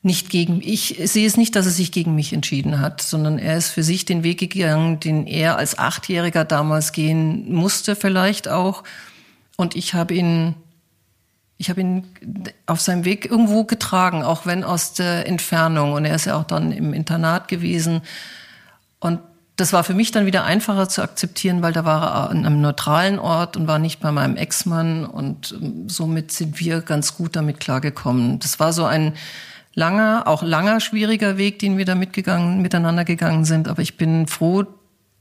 nicht 0.00 0.30
gegen, 0.30 0.62
ich 0.62 0.98
sehe 1.04 1.26
es 1.26 1.36
nicht, 1.36 1.54
dass 1.54 1.66
er 1.66 1.72
sich 1.72 1.92
gegen 1.92 2.14
mich 2.14 2.32
entschieden 2.32 2.80
hat, 2.80 3.02
sondern 3.02 3.38
er 3.38 3.58
ist 3.58 3.68
für 3.68 3.82
sich 3.82 4.06
den 4.06 4.24
Weg 4.24 4.38
gegangen, 4.38 5.00
den 5.00 5.26
er 5.26 5.58
als 5.58 5.78
Achtjähriger 5.78 6.46
damals 6.46 6.92
gehen 6.92 7.52
musste 7.52 7.94
vielleicht 7.94 8.48
auch. 8.48 8.84
Und 9.58 9.76
ich 9.76 9.92
habe 9.92 10.14
ihn, 10.14 10.54
ich 11.58 11.68
habe 11.68 11.82
ihn 11.82 12.06
auf 12.64 12.80
seinem 12.80 13.04
Weg 13.04 13.26
irgendwo 13.26 13.64
getragen, 13.64 14.22
auch 14.22 14.46
wenn 14.46 14.64
aus 14.64 14.94
der 14.94 15.28
Entfernung. 15.28 15.92
Und 15.92 16.06
er 16.06 16.14
ist 16.14 16.24
ja 16.24 16.40
auch 16.40 16.44
dann 16.44 16.72
im 16.72 16.94
Internat 16.94 17.48
gewesen. 17.48 18.00
Und 18.98 19.18
das 19.56 19.72
war 19.72 19.84
für 19.84 19.94
mich 19.94 20.10
dann 20.10 20.26
wieder 20.26 20.44
einfacher 20.44 20.88
zu 20.88 21.02
akzeptieren, 21.02 21.62
weil 21.62 21.72
da 21.72 21.84
war 21.84 22.02
er 22.02 22.30
an 22.30 22.46
einem 22.46 22.60
neutralen 22.60 23.18
Ort 23.18 23.56
und 23.56 23.66
war 23.66 23.78
nicht 23.78 24.00
bei 24.00 24.10
meinem 24.10 24.36
Ex-Mann 24.36 25.04
und 25.04 25.52
ähm, 25.60 25.88
somit 25.88 26.32
sind 26.32 26.58
wir 26.58 26.80
ganz 26.80 27.16
gut 27.16 27.36
damit 27.36 27.60
klargekommen. 27.60 28.38
Das 28.38 28.58
war 28.60 28.72
so 28.72 28.84
ein 28.84 29.14
langer, 29.74 30.24
auch 30.26 30.42
langer, 30.42 30.80
schwieriger 30.80 31.36
Weg, 31.36 31.58
den 31.58 31.78
wir 31.78 31.84
da 31.84 31.94
mitgegangen, 31.94 32.62
miteinander 32.62 33.04
gegangen 33.04 33.44
sind. 33.44 33.68
Aber 33.68 33.82
ich 33.82 33.96
bin 33.96 34.26
froh, 34.26 34.64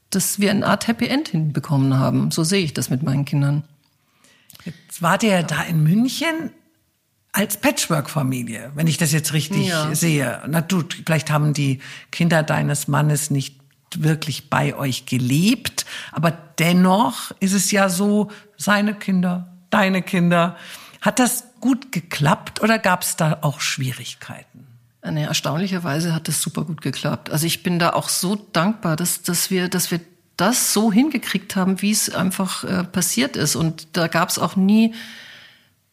dass 0.09 0.39
wir 0.39 0.51
eine 0.51 0.65
Art 0.65 0.87
Happy 0.87 1.07
End 1.07 1.29
hinbekommen 1.29 1.97
haben. 1.99 2.31
So 2.31 2.43
sehe 2.43 2.63
ich 2.63 2.73
das 2.73 2.89
mit 2.89 3.03
meinen 3.03 3.25
Kindern. 3.25 3.63
Jetzt 4.65 5.01
wart 5.01 5.23
ihr 5.23 5.31
ja 5.31 5.43
da 5.43 5.63
in 5.63 5.83
München 5.83 6.51
als 7.33 7.57
Patchwork-Familie, 7.57 8.71
wenn 8.75 8.87
ich 8.87 8.97
das 8.97 9.13
jetzt 9.13 9.33
richtig 9.33 9.67
ja. 9.67 9.95
sehe. 9.95 10.41
Na 10.47 10.61
du, 10.61 10.83
vielleicht 11.05 11.31
haben 11.31 11.53
die 11.53 11.79
Kinder 12.11 12.43
deines 12.43 12.87
Mannes 12.87 13.31
nicht 13.31 13.60
wirklich 13.99 14.49
bei 14.49 14.75
euch 14.75 15.05
gelebt, 15.05 15.85
aber 16.11 16.31
dennoch 16.31 17.31
ist 17.39 17.53
es 17.53 17.71
ja 17.71 17.89
so, 17.89 18.31
seine 18.57 18.93
Kinder, 18.93 19.47
deine 19.69 20.01
Kinder. 20.01 20.55
Hat 21.01 21.19
das 21.19 21.45
gut 21.59 21.91
geklappt 21.91 22.61
oder 22.61 22.79
gab 22.79 23.01
es 23.01 23.15
da 23.15 23.39
auch 23.41 23.59
Schwierigkeiten? 23.59 24.67
Nee, 25.03 25.23
erstaunlicherweise 25.23 26.13
hat 26.13 26.27
das 26.27 26.41
super 26.41 26.63
gut 26.63 26.81
geklappt. 26.81 27.31
Also 27.31 27.47
ich 27.47 27.63
bin 27.63 27.79
da 27.79 27.93
auch 27.93 28.07
so 28.07 28.35
dankbar, 28.35 28.95
dass, 28.95 29.23
dass, 29.23 29.49
wir, 29.49 29.67
dass 29.67 29.89
wir 29.89 29.99
das 30.37 30.73
so 30.73 30.91
hingekriegt 30.91 31.55
haben, 31.55 31.81
wie 31.81 31.91
es 31.91 32.13
einfach 32.13 32.63
äh, 32.63 32.83
passiert 32.83 33.35
ist. 33.35 33.55
Und 33.55 33.87
da 33.97 34.07
gab 34.07 34.29
es 34.29 34.37
auch 34.37 34.55
nie 34.55 34.93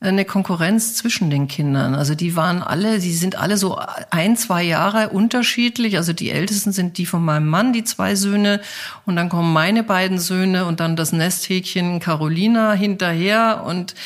eine 0.01 0.25
Konkurrenz 0.25 0.95
zwischen 0.95 1.29
den 1.29 1.49
Kindern. 1.49 1.97
Also 1.97 2.15
die 2.15 2.37
waren 2.37 2.63
alle, 2.63 3.01
die 3.01 3.15
sind 3.15 3.37
alle 3.37 3.57
so 3.57 3.81
ein, 4.11 4.37
zwei 4.37 4.63
Jahre 4.63 5.09
unterschiedlich. 5.09 5.97
Also 5.97 6.13
die 6.13 6.31
ältesten 6.31 6.71
sind 6.71 6.99
die 6.99 7.07
von 7.07 7.25
meinem 7.25 7.49
Mann, 7.49 7.73
die 7.73 7.83
zwei 7.83 8.15
Söhne. 8.15 8.61
Und 9.07 9.17
dann 9.17 9.29
kommen 9.29 9.53
meine 9.53 9.83
beiden 9.83 10.21
Söhne 10.21 10.67
und 10.67 10.79
dann 10.79 10.95
das 10.95 11.13
Nesthäkchen 11.13 11.99
Carolina 11.99 12.75
hinterher. 12.75 13.65
Und 13.67 13.97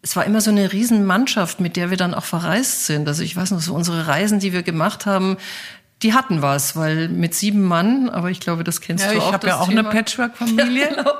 es 0.00 0.16
war 0.16 0.24
immer 0.24 0.40
so 0.40 0.50
eine 0.50 0.72
Riesenmannschaft, 0.72 1.60
mit 1.60 1.76
der 1.76 1.90
wir 1.90 1.98
dann 1.98 2.14
auch 2.14 2.24
verreist 2.24 2.86
sind. 2.86 3.06
Also 3.06 3.22
ich 3.22 3.36
weiß 3.36 3.50
noch, 3.50 3.60
so 3.60 3.74
unsere 3.74 4.06
Reisen, 4.06 4.40
die 4.40 4.54
wir 4.54 4.62
gemacht 4.62 5.04
haben, 5.04 5.36
die 6.02 6.14
hatten 6.14 6.40
was, 6.40 6.74
weil 6.74 7.08
mit 7.08 7.34
sieben 7.34 7.62
Mann, 7.62 8.08
aber 8.08 8.30
ich 8.30 8.40
glaube, 8.40 8.64
das 8.64 8.80
kennst 8.80 9.04
ja, 9.04 9.12
du 9.12 9.18
auch. 9.18 9.26
Ich 9.28 9.32
habe 9.32 9.46
ja 9.46 9.60
auch 9.60 9.68
Thema. 9.68 9.80
eine 9.80 9.90
Patchwork-Familie. 9.90 10.82
Ja, 10.90 11.02
genau. 11.02 11.12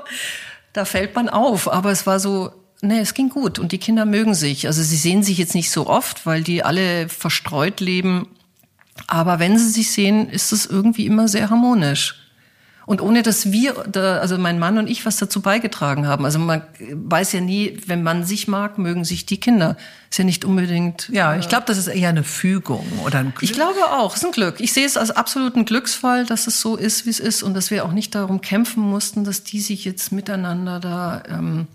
Da 0.72 0.86
fällt 0.86 1.14
man 1.14 1.28
auf, 1.28 1.70
aber 1.70 1.90
es 1.90 2.06
war 2.06 2.18
so, 2.18 2.50
nee, 2.82 2.98
es 2.98 3.14
ging 3.14 3.30
gut 3.30 3.58
und 3.58 3.72
die 3.72 3.78
Kinder 3.78 4.04
mögen 4.04 4.34
sich. 4.34 4.66
Also 4.66 4.82
sie 4.82 4.96
sehen 4.96 5.22
sich 5.22 5.38
jetzt 5.38 5.54
nicht 5.54 5.70
so 5.70 5.86
oft, 5.86 6.26
weil 6.26 6.42
die 6.42 6.62
alle 6.62 7.08
verstreut 7.08 7.80
leben. 7.80 8.28
Aber 9.06 9.38
wenn 9.38 9.56
sie 9.56 9.70
sich 9.70 9.90
sehen, 9.90 10.28
ist 10.28 10.52
es 10.52 10.66
irgendwie 10.66 11.06
immer 11.06 11.28
sehr 11.28 11.48
harmonisch. 11.48 12.18
Und 12.84 13.00
ohne 13.00 13.22
dass 13.22 13.52
wir, 13.52 13.86
also 13.96 14.38
mein 14.38 14.58
Mann 14.58 14.76
und 14.76 14.88
ich, 14.88 15.06
was 15.06 15.16
dazu 15.16 15.40
beigetragen 15.40 16.08
haben. 16.08 16.24
Also 16.24 16.40
man 16.40 16.62
weiß 16.92 17.32
ja 17.32 17.40
nie, 17.40 17.78
wenn 17.86 18.02
man 18.02 18.24
sich 18.24 18.48
mag, 18.48 18.76
mögen 18.76 19.04
sich 19.04 19.24
die 19.24 19.38
Kinder. 19.38 19.76
Ist 20.10 20.18
ja 20.18 20.24
nicht 20.24 20.44
unbedingt. 20.44 21.08
Ja, 21.10 21.36
ich 21.36 21.48
glaube, 21.48 21.64
das 21.66 21.78
ist 21.78 21.86
eher 21.86 22.08
eine 22.08 22.24
Fügung 22.24 22.84
oder 23.06 23.20
ein 23.20 23.30
Glück. 23.30 23.42
Ich 23.44 23.52
glaube 23.52 23.78
auch, 23.92 24.16
es 24.16 24.22
ist 24.22 24.26
ein 24.26 24.32
Glück. 24.32 24.56
Ich 24.58 24.72
sehe 24.72 24.84
es 24.84 24.96
als 24.96 25.12
absoluten 25.12 25.64
Glücksfall, 25.64 26.26
dass 26.26 26.48
es 26.48 26.60
so 26.60 26.76
ist, 26.76 27.06
wie 27.06 27.10
es 27.10 27.20
ist 27.20 27.44
und 27.44 27.54
dass 27.54 27.70
wir 27.70 27.84
auch 27.84 27.92
nicht 27.92 28.16
darum 28.16 28.40
kämpfen 28.40 28.82
mussten, 28.82 29.22
dass 29.22 29.44
die 29.44 29.60
sich 29.60 29.84
jetzt 29.84 30.10
miteinander 30.10 30.80
da 30.80 31.22
ähm, 31.28 31.68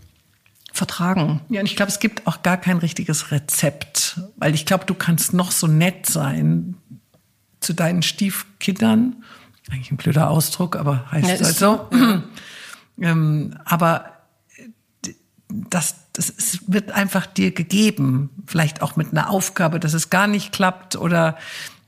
vertragen. 0.77 1.41
Ja, 1.49 1.59
und 1.59 1.65
ich 1.65 1.75
glaube, 1.75 1.91
es 1.91 1.99
gibt 1.99 2.27
auch 2.27 2.43
gar 2.43 2.57
kein 2.57 2.77
richtiges 2.77 3.31
Rezept, 3.31 4.21
weil 4.37 4.55
ich 4.55 4.65
glaube, 4.65 4.85
du 4.85 4.93
kannst 4.93 5.33
noch 5.33 5.51
so 5.51 5.67
nett 5.67 6.05
sein 6.05 6.75
zu 7.59 7.73
deinen 7.73 8.03
Stiefkindern 8.03 9.17
eigentlich 9.71 9.91
ein 9.91 9.97
blöder 9.97 10.29
Ausdruck, 10.29 10.75
aber 10.75 11.11
heißt 11.11 11.39
ja, 11.39 11.45
halt 11.45 11.55
so. 11.55 11.89
Ähm, 12.99 13.59
aber 13.63 14.13
das, 15.49 15.97
das 16.13 16.33
es 16.35 16.61
wird 16.65 16.89
einfach 16.91 17.27
dir 17.27 17.51
gegeben, 17.51 18.31
vielleicht 18.47 18.81
auch 18.81 18.95
mit 18.95 19.11
einer 19.11 19.29
Aufgabe, 19.29 19.79
dass 19.79 19.93
es 19.93 20.09
gar 20.09 20.25
nicht 20.25 20.51
klappt 20.51 20.95
oder 20.95 21.37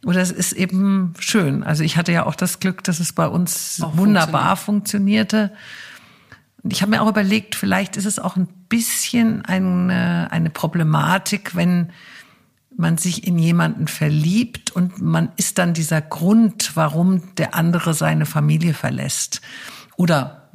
oder 0.05 0.21
es 0.21 0.31
ist 0.31 0.53
eben 0.53 1.13
schön. 1.19 1.63
Also 1.63 1.83
ich 1.83 1.97
hatte 1.97 2.11
ja 2.11 2.27
auch 2.27 2.35
das 2.35 2.59
Glück, 2.59 2.83
dass 2.83 2.99
es 2.99 3.11
bei 3.11 3.27
uns 3.27 3.81
auch 3.81 3.97
wunderbar 3.97 4.55
funktionierte. 4.55 5.51
Und 6.63 6.73
ich 6.73 6.81
habe 6.81 6.91
mir 6.91 7.01
auch 7.01 7.09
überlegt, 7.09 7.55
vielleicht 7.55 7.97
ist 7.97 8.05
es 8.05 8.19
auch 8.19 8.35
ein 8.35 8.47
bisschen 8.67 9.45
eine, 9.45 10.27
eine 10.31 10.49
Problematik, 10.49 11.55
wenn 11.55 11.91
man 12.75 12.97
sich 12.97 13.27
in 13.27 13.37
jemanden 13.37 13.87
verliebt 13.87 14.71
und 14.71 15.01
man 15.01 15.29
ist 15.35 15.57
dann 15.57 15.73
dieser 15.73 16.01
Grund, 16.01 16.71
warum 16.75 17.35
der 17.35 17.55
andere 17.55 17.93
seine 17.93 18.25
Familie 18.25 18.73
verlässt. 18.73 19.41
Oder 19.97 20.49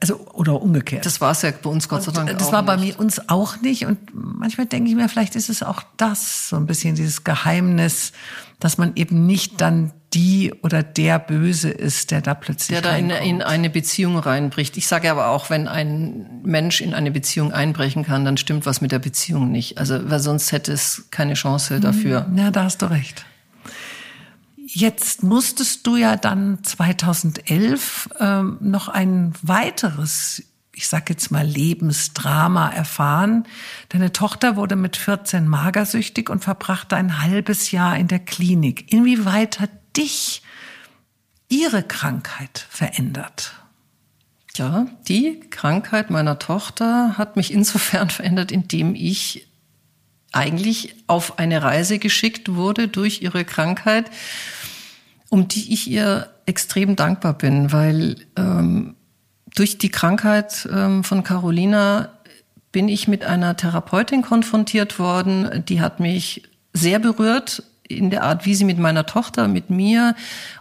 also 0.00 0.16
oder 0.32 0.60
umgekehrt. 0.62 1.04
Das 1.06 1.20
war 1.20 1.32
es 1.32 1.42
ja 1.42 1.50
bei 1.50 1.70
uns 1.70 1.88
Gott 1.88 2.02
sei 2.02 2.12
Dank. 2.12 2.30
Und 2.30 2.40
das 2.40 2.52
war 2.52 2.62
bei 2.62 2.76
nicht. 2.76 2.98
mir 2.98 3.00
uns 3.00 3.28
auch 3.28 3.60
nicht. 3.60 3.86
Und 3.86 3.98
manchmal 4.12 4.66
denke 4.66 4.90
ich 4.90 4.96
mir, 4.96 5.08
vielleicht 5.08 5.34
ist 5.34 5.48
es 5.48 5.62
auch 5.62 5.82
das 5.96 6.48
so 6.48 6.56
ein 6.56 6.66
bisschen 6.66 6.94
dieses 6.94 7.24
Geheimnis, 7.24 8.12
dass 8.60 8.78
man 8.78 8.92
eben 8.96 9.26
nicht 9.26 9.60
dann 9.60 9.92
die 10.14 10.54
oder 10.62 10.82
der 10.82 11.18
Böse 11.18 11.68
ist, 11.68 12.10
der 12.10 12.22
da 12.22 12.34
plötzlich 12.34 12.80
der 12.80 12.90
da 12.90 12.96
in, 12.96 13.10
in, 13.10 13.42
eine 13.42 13.68
Beziehung 13.68 14.18
reinbricht. 14.18 14.76
Ich 14.76 14.86
sage 14.86 15.10
aber 15.10 15.28
auch, 15.28 15.50
wenn 15.50 15.68
ein 15.68 16.40
Mensch 16.42 16.80
in 16.80 16.94
eine 16.94 17.10
Beziehung 17.10 17.52
einbrechen 17.52 18.04
kann, 18.04 18.24
dann 18.24 18.36
stimmt 18.36 18.64
was 18.64 18.80
mit 18.80 18.90
der 18.90 19.00
Beziehung 19.00 19.52
nicht. 19.52 19.78
Also 19.78 20.10
weil 20.10 20.20
sonst 20.20 20.50
hätte 20.52 20.72
es 20.72 21.08
keine 21.10 21.34
Chance 21.34 21.76
hm, 21.76 21.82
dafür. 21.82 22.26
Ja, 22.34 22.50
da 22.50 22.64
hast 22.64 22.82
du 22.82 22.86
recht. 22.86 23.26
Jetzt 24.66 25.22
musstest 25.22 25.86
du 25.86 25.96
ja 25.96 26.16
dann 26.16 26.62
2011 26.62 28.10
ähm, 28.18 28.58
noch 28.60 28.88
ein 28.88 29.34
weiteres 29.42 30.42
ich 30.78 30.86
sag 30.86 31.10
jetzt 31.10 31.32
mal 31.32 31.44
Lebensdrama 31.44 32.70
erfahren. 32.70 33.48
Deine 33.88 34.12
Tochter 34.12 34.54
wurde 34.54 34.76
mit 34.76 34.96
14 34.96 35.48
magersüchtig 35.48 36.30
und 36.30 36.44
verbrachte 36.44 36.94
ein 36.94 37.20
halbes 37.20 37.72
Jahr 37.72 37.96
in 37.96 38.06
der 38.06 38.20
Klinik. 38.20 38.92
Inwieweit 38.92 39.58
hat 39.58 39.70
dich 39.96 40.40
ihre 41.48 41.82
Krankheit 41.82 42.64
verändert? 42.70 43.54
Ja, 44.54 44.86
die 45.08 45.40
Krankheit 45.50 46.10
meiner 46.10 46.38
Tochter 46.38 47.18
hat 47.18 47.34
mich 47.34 47.52
insofern 47.52 48.08
verändert, 48.10 48.52
indem 48.52 48.94
ich 48.94 49.48
eigentlich 50.30 50.94
auf 51.08 51.40
eine 51.40 51.60
Reise 51.60 51.98
geschickt 51.98 52.54
wurde 52.54 52.86
durch 52.86 53.20
ihre 53.20 53.44
Krankheit, 53.44 54.12
um 55.28 55.48
die 55.48 55.74
ich 55.74 55.90
ihr 55.90 56.30
extrem 56.46 56.94
dankbar 56.94 57.32
bin, 57.32 57.72
weil 57.72 58.14
ähm, 58.36 58.94
durch 59.58 59.78
die 59.78 59.90
Krankheit 59.90 60.68
ähm, 60.72 61.02
von 61.02 61.24
Carolina 61.24 62.10
bin 62.70 62.88
ich 62.88 63.08
mit 63.08 63.24
einer 63.24 63.56
Therapeutin 63.56 64.22
konfrontiert 64.22 64.98
worden, 64.98 65.64
die 65.68 65.80
hat 65.80 66.00
mich 66.00 66.42
sehr 66.72 66.98
berührt 66.98 67.62
in 67.88 68.10
der 68.10 68.22
Art, 68.22 68.44
wie 68.44 68.54
sie 68.54 68.64
mit 68.64 68.78
meiner 68.78 69.06
Tochter, 69.06 69.48
mit 69.48 69.70
mir 69.70 70.14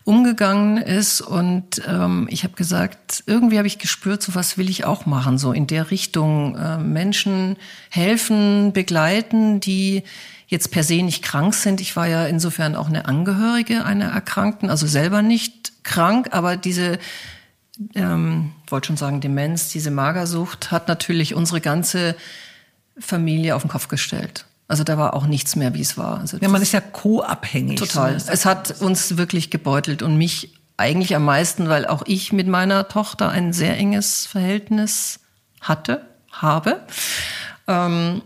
umgegangen 0.05 0.77
ist. 0.77 1.19
Und 1.19 1.81
ähm, 1.85 2.27
ich 2.31 2.43
habe 2.43 2.53
gesagt, 2.55 3.23
irgendwie 3.27 3.57
habe 3.57 3.67
ich 3.67 3.79
gespürt, 3.79 4.23
so 4.23 4.33
was 4.33 4.57
will 4.57 4.69
ich 4.69 4.85
auch 4.85 5.05
machen, 5.05 5.37
so 5.37 5.51
in 5.51 5.67
der 5.67 5.91
Richtung 5.91 6.55
äh, 6.55 6.77
Menschen 6.77 7.57
helfen, 7.89 8.71
begleiten, 8.71 9.59
die 9.59 10.03
jetzt 10.47 10.71
per 10.71 10.83
se 10.83 11.03
nicht 11.03 11.21
krank 11.21 11.53
sind. 11.53 11.81
Ich 11.81 11.97
war 11.97 12.07
ja 12.07 12.25
insofern 12.25 12.77
auch 12.77 12.87
eine 12.87 13.05
Angehörige 13.05 13.83
einer 13.83 14.07
Erkrankten, 14.07 14.69
also 14.69 14.87
selber 14.87 15.21
nicht 15.21 15.83
krank, 15.83 16.29
aber 16.31 16.55
diese 16.55 16.97
ähm, 17.95 18.51
wollte 18.67 18.87
schon 18.87 18.97
sagen, 18.97 19.21
Demenz, 19.21 19.69
diese 19.69 19.91
Magersucht 19.91 20.71
hat 20.71 20.87
natürlich 20.87 21.35
unsere 21.35 21.61
ganze 21.61 22.15
Familie 22.99 23.55
auf 23.55 23.61
den 23.61 23.69
Kopf 23.69 23.87
gestellt. 23.87 24.45
Also 24.67 24.83
da 24.83 24.97
war 24.97 25.13
auch 25.13 25.27
nichts 25.27 25.55
mehr, 25.55 25.73
wie 25.73 25.81
es 25.81 25.97
war. 25.97 26.19
Also 26.19 26.37
ja, 26.37 26.49
man 26.49 26.61
ist 26.61 26.73
ja 26.73 26.81
co-abhängig. 26.81 27.79
Total. 27.79 28.19
So 28.19 28.31
es 28.31 28.45
hat 28.45 28.81
uns 28.81 29.17
wirklich 29.17 29.49
gebeutelt 29.49 30.01
und 30.01 30.17
mich 30.17 30.53
eigentlich 30.75 31.15
am 31.15 31.23
meisten, 31.23 31.69
weil 31.69 31.85
auch 31.85 32.03
ich 32.05 32.33
mit 32.33 32.47
meiner 32.47 32.87
Tochter 32.87 33.29
ein 33.29 33.53
sehr 33.53 33.77
enges 33.77 34.25
Verhältnis 34.25 35.21
hatte, 35.61 36.05
habe. 36.31 36.81
Ähm, 37.67 38.21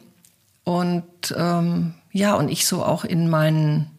und 0.63 1.33
ähm, 1.37 1.93
ja, 2.11 2.33
und 2.33 2.49
ich 2.49 2.65
so 2.65 2.83
auch 2.83 3.05
in 3.05 3.29
meinen 3.29 3.90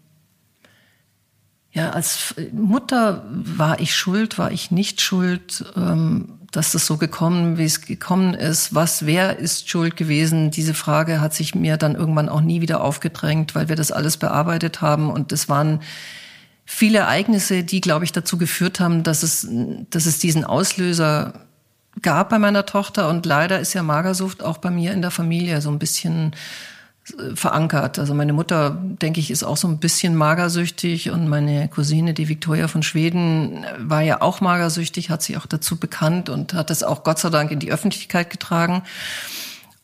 ja, 1.73 1.91
als 1.91 2.35
Mutter 2.53 3.25
war 3.31 3.81
ich 3.81 3.97
schuld, 3.97 4.37
war 4.37 4.53
ich 4.53 4.71
nicht 4.71 5.01
schuld, 5.01 5.65
ähm, 5.75 6.39
dass 6.51 6.75
es 6.75 6.87
so 6.87 6.99
gekommen, 6.99 7.57
wie 7.57 7.65
es 7.65 7.81
gekommen 7.81 8.35
ist. 8.35 8.75
Was, 8.75 9.07
wer 9.07 9.39
ist 9.39 9.71
schuld 9.71 9.97
gewesen? 9.97 10.51
Diese 10.51 10.75
Frage 10.75 11.23
hat 11.23 11.33
sich 11.33 11.55
mir 11.55 11.79
dann 11.79 11.95
irgendwann 11.95 12.29
auch 12.29 12.43
nie 12.43 12.61
wieder 12.61 12.83
aufgedrängt, 12.83 13.55
weil 13.55 13.71
wir 13.71 13.77
das 13.77 13.91
alles 13.91 14.19
bearbeitet 14.19 14.83
haben 14.83 15.11
und 15.11 15.33
es 15.33 15.49
waren 15.49 15.81
viele 16.67 16.99
Ereignisse, 16.99 17.65
die, 17.65 17.81
glaube 17.81 18.05
ich, 18.05 18.13
dazu 18.13 18.37
geführt 18.37 18.79
haben, 18.79 19.03
dass 19.03 19.23
es, 19.23 19.49
dass 19.89 20.05
es 20.05 20.19
diesen 20.19 20.45
Auslöser 20.45 21.47
gab 22.03 22.29
bei 22.29 22.39
meiner 22.39 22.67
Tochter 22.67 23.09
und 23.09 23.25
leider 23.25 23.61
ist 23.61 23.73
ja 23.73 23.83
Magersucht 23.83 24.43
auch 24.43 24.59
bei 24.59 24.71
mir 24.71 24.93
in 24.93 25.01
der 25.01 25.11
Familie 25.11 25.63
so 25.63 25.71
ein 25.71 25.79
bisschen 25.79 26.35
verankert. 27.35 27.99
Also 27.99 28.15
meine 28.15 28.33
Mutter, 28.33 28.71
denke 28.81 29.19
ich, 29.19 29.31
ist 29.31 29.43
auch 29.43 29.57
so 29.57 29.67
ein 29.67 29.79
bisschen 29.79 30.15
magersüchtig 30.15 31.11
und 31.11 31.29
meine 31.29 31.69
Cousine, 31.69 32.15
die 32.15 32.29
Victoria 32.29 32.69
von 32.69 32.83
Schweden, 32.83 33.67
war 33.79 34.03
ja 34.03 34.23
auch 34.23 34.41
magersüchtig, 34.41 35.11
hat 35.11 35.23
sich 35.23 35.37
auch 35.37 35.47
dazu 35.47 35.77
bekannt 35.77 36.29
und 36.29 36.55
hat 36.55 36.71
das 36.71 36.85
auch 36.85 37.03
Gott 37.03 37.19
sei 37.19 37.31
Dank 37.31 37.51
in 37.51 37.59
die 37.59 37.73
Öffentlichkeit 37.73 38.31
getragen. 38.31 38.83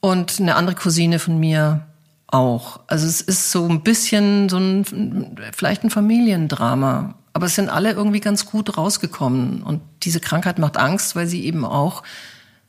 Und 0.01 0.39
eine 0.39 0.55
andere 0.55 0.77
Cousine 0.77 1.19
von 1.19 1.41
mir 1.41 1.87
auch. 2.29 2.81
Also 2.87 3.07
es 3.07 3.21
ist 3.21 3.51
so 3.51 3.69
ein 3.69 3.83
bisschen 3.83 4.49
so 4.49 4.59
ein, 4.59 5.37
vielleicht 5.53 5.83
ein 5.83 5.91
Familiendrama. 5.91 7.15
Aber 7.33 7.47
es 7.47 7.57
sind 7.57 7.69
alle 7.69 7.93
irgendwie 7.93 8.21
ganz 8.21 8.47
gut 8.47 8.77
rausgekommen. 8.77 9.63
Und 9.63 9.81
diese 10.03 10.21
Krankheit 10.21 10.59
macht 10.59 10.77
Angst, 10.77 11.17
weil 11.17 11.27
sie 11.27 11.45
eben 11.45 11.65
auch 11.65 12.03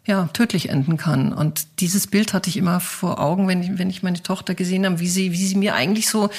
ja, 0.05 0.27
tödlich 0.33 0.69
enden 0.69 0.97
kann. 0.97 1.33
Und 1.33 1.79
dieses 1.79 2.07
Bild 2.07 2.33
hatte 2.33 2.49
ich 2.49 2.57
immer 2.57 2.79
vor 2.79 3.19
Augen, 3.19 3.47
wenn 3.47 3.61
ich, 3.61 3.77
wenn 3.77 3.89
ich 3.89 4.03
meine 4.03 4.21
Tochter 4.21 4.55
gesehen 4.55 4.85
habe, 4.85 4.99
wie 4.99 5.07
sie, 5.07 5.31
wie 5.31 5.45
sie 5.45 5.55
mir 5.55 5.75
eigentlich 5.75 6.09
so 6.09 6.29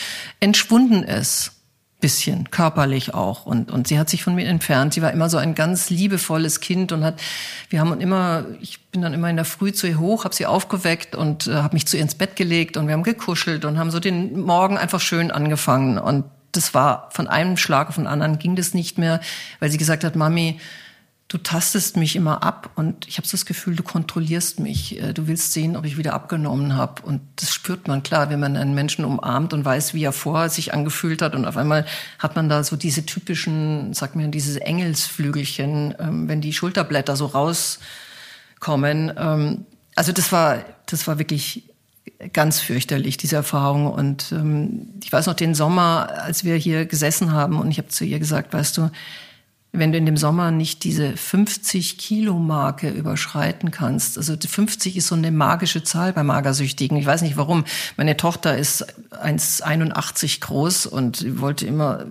entschwunden 0.41 1.03
ist. 1.03 1.53
Bisschen, 2.01 2.51
körperlich 2.51 3.13
auch. 3.13 3.45
Und, 3.45 3.71
und 3.71 3.87
sie 3.87 3.99
hat 3.99 4.09
sich 4.09 4.25
von 4.25 4.35
mir 4.35 4.47
entfernt. 4.47 4.95
Sie 4.95 5.03
war 5.03 5.13
immer 5.13 5.29
so 5.29 5.37
ein 5.37 5.55
ganz 5.55 5.91
liebevolles 5.91 6.61
Kind 6.61 6.93
und 6.93 7.05
hat, 7.05 7.21
wir 7.69 7.79
haben 7.79 8.01
immer, 8.01 8.47
ich 8.63 8.81
bin 8.87 9.03
dann 9.03 9.13
immer 9.13 9.29
in 9.29 9.37
der 9.37 9.45
Früh 9.45 9.71
zu 9.73 9.87
ihr 9.87 9.99
hoch, 9.99 10.25
habe 10.25 10.35
sie 10.35 10.47
aufgeweckt 10.47 11.15
und 11.15 11.47
äh, 11.47 11.57
habe 11.57 11.75
mich 11.75 11.87
zu 11.87 11.99
ihr 11.99 12.03
ins 12.03 12.15
Bett 12.15 12.37
gelegt 12.37 12.79
und 12.79 12.87
wir 12.87 12.95
haben 12.95 13.03
gekuschelt 13.03 13.67
und 13.67 13.79
haben 13.79 13.91
so 13.91 14.01
den 14.01 14.41
Morgen 14.41 14.79
einfach 14.79 15.01
schön 15.01 15.31
angefangen. 15.31 15.99
Und 15.99 16.25
das 16.53 16.73
war 16.73 17.11
von 17.13 17.29
einem 17.29 17.59
Schlag 17.59 17.91
auf 17.91 17.97
den 17.97 18.07
anderen 18.07 18.39
ging 18.39 18.57
das 18.57 18.73
nicht 18.73 18.97
mehr, 18.97 19.21
weil 19.61 19.71
sie 19.71 19.79
gesagt 19.79 20.03
hat, 20.03 20.17
Mami, 20.17 20.59
du 21.31 21.39
tastest 21.39 21.97
mich 21.97 22.17
immer 22.17 22.43
ab 22.43 22.71
und 22.75 23.07
ich 23.07 23.17
habe 23.17 23.27
so 23.27 23.37
das 23.37 23.47
Gefühl, 23.47 23.77
du 23.77 23.85
kontrollierst 23.85 24.59
mich. 24.59 25.01
Äh, 25.01 25.15
du 25.15 25.29
willst 25.29 25.53
sehen, 25.53 25.77
ob 25.77 25.85
ich 25.85 25.97
wieder 25.97 26.13
abgenommen 26.13 26.75
habe. 26.75 27.03
Und 27.03 27.21
das 27.37 27.55
spürt 27.55 27.87
man 27.87 28.03
klar, 28.03 28.31
wenn 28.31 28.41
man 28.41 28.57
einen 28.57 28.75
Menschen 28.75 29.05
umarmt 29.05 29.53
und 29.53 29.65
weiß, 29.65 29.95
wie 29.95 30.03
er 30.03 30.13
vorher 30.13 30.51
sich 30.51 30.75
angefühlt 30.75 31.23
hat. 31.23 31.37
Und 31.37 31.47
auf 31.47 31.57
einmal 31.57 31.87
hat 32.19 32.35
man 32.35 32.49
da 32.49 32.65
so 32.65 32.75
diese 32.75 33.07
typischen, 33.07 33.95
sag 33.95 34.17
mir, 34.17 34.27
diese 34.27 34.61
Engelsflügelchen, 34.61 35.95
ähm, 36.01 36.29
wenn 36.29 36.41
die 36.41 36.53
Schulterblätter 36.53 37.15
so 37.15 37.27
rauskommen. 37.27 39.13
Ähm, 39.17 39.67
also 39.95 40.11
das 40.11 40.33
war, 40.33 40.65
das 40.87 41.07
war 41.07 41.21
wirklich 41.21 41.63
ganz 42.33 42.59
fürchterlich, 42.59 43.19
diese 43.19 43.37
Erfahrung. 43.37 43.87
Und 43.87 44.33
ähm, 44.33 44.95
ich 45.01 45.13
weiß 45.13 45.27
noch 45.27 45.35
den 45.35 45.55
Sommer, 45.55 46.11
als 46.25 46.43
wir 46.43 46.57
hier 46.57 46.87
gesessen 46.87 47.31
haben 47.31 47.61
und 47.61 47.71
ich 47.71 47.79
habe 47.79 47.89
zu 47.89 48.05
ihr 48.05 48.19
gesagt, 48.19 48.53
weißt 48.53 48.77
du, 48.79 48.91
wenn 49.73 49.93
du 49.93 49.99
in 49.99 50.07
dem 50.07 50.17
Sommer 50.17 50.51
nicht 50.51 50.83
diese 50.83 51.17
50 51.17 51.97
Kilo 51.97 52.39
Marke 52.39 52.91
überschreiten 52.91 53.71
kannst, 53.71 54.19
also 54.19 54.37
50 54.37 54.97
ist 54.97 55.07
so 55.07 55.15
eine 55.15 55.31
magische 55.31 55.85
Zahl 55.85 56.13
bei 56.13 56.25
Magersüchtigen. 56.25 56.97
Ich 56.97 57.07
weiß 57.07 57.23
nicht 57.23 57.37
warum. 57.37 57.65
Meine 57.97 58.17
Tochter 58.17 58.59
ist 58.59 58.85
1,81 59.13 60.41
groß 60.41 60.87
und 60.87 61.41
wollte 61.41 61.67
immer, 61.67 62.07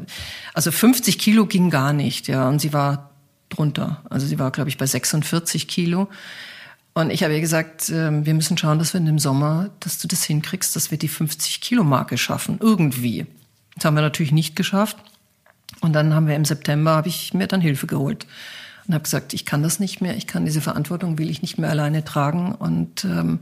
also 0.53 0.71
50 0.71 1.19
Kilo 1.19 1.45
ging 1.47 1.69
gar 1.69 1.91
nicht, 1.91 2.27
ja. 2.27 2.47
Und 2.47 2.59
sie 2.59 2.71
war 2.71 3.09
drunter. 3.49 4.03
Also 4.09 4.25
sie 4.25 4.39
war, 4.39 4.51
glaube 4.51 4.69
ich, 4.69 4.77
bei 4.77 4.85
46 4.85 5.67
Kilo. 5.67 6.07
Und 6.93 7.11
ich 7.11 7.23
habe 7.23 7.33
ihr 7.33 7.41
gesagt, 7.41 7.89
ähm, 7.89 8.25
wir 8.25 8.33
müssen 8.33 8.57
schauen, 8.57 8.79
dass 8.79 8.93
wir 8.93 8.99
in 8.99 9.05
dem 9.05 9.19
Sommer, 9.19 9.69
dass 9.79 9.99
du 9.99 10.07
das 10.07 10.23
hinkriegst, 10.23 10.75
dass 10.75 10.91
wir 10.91 10.97
die 10.97 11.07
50 11.07 11.61
Kilo 11.61 11.83
Marke 11.83 12.17
schaffen. 12.17 12.57
Irgendwie. 12.61 13.25
Das 13.75 13.85
haben 13.85 13.95
wir 13.95 14.01
natürlich 14.01 14.31
nicht 14.31 14.55
geschafft. 14.55 14.97
Und 15.81 15.93
dann 15.93 16.13
haben 16.13 16.27
wir 16.27 16.35
im 16.35 16.45
September, 16.45 16.91
habe 16.91 17.07
ich 17.07 17.33
mir 17.33 17.47
dann 17.47 17.61
Hilfe 17.61 17.87
geholt 17.87 18.27
und 18.87 18.93
habe 18.93 19.03
gesagt, 19.03 19.33
ich 19.33 19.45
kann 19.45 19.63
das 19.63 19.79
nicht 19.79 20.01
mehr, 20.01 20.17
ich 20.17 20.27
kann 20.27 20.45
diese 20.45 20.61
Verantwortung, 20.61 21.17
will 21.17 21.29
ich 21.29 21.41
nicht 21.41 21.57
mehr 21.57 21.69
alleine 21.69 22.03
tragen 22.03 22.53
und 22.53 23.05
ähm, 23.05 23.39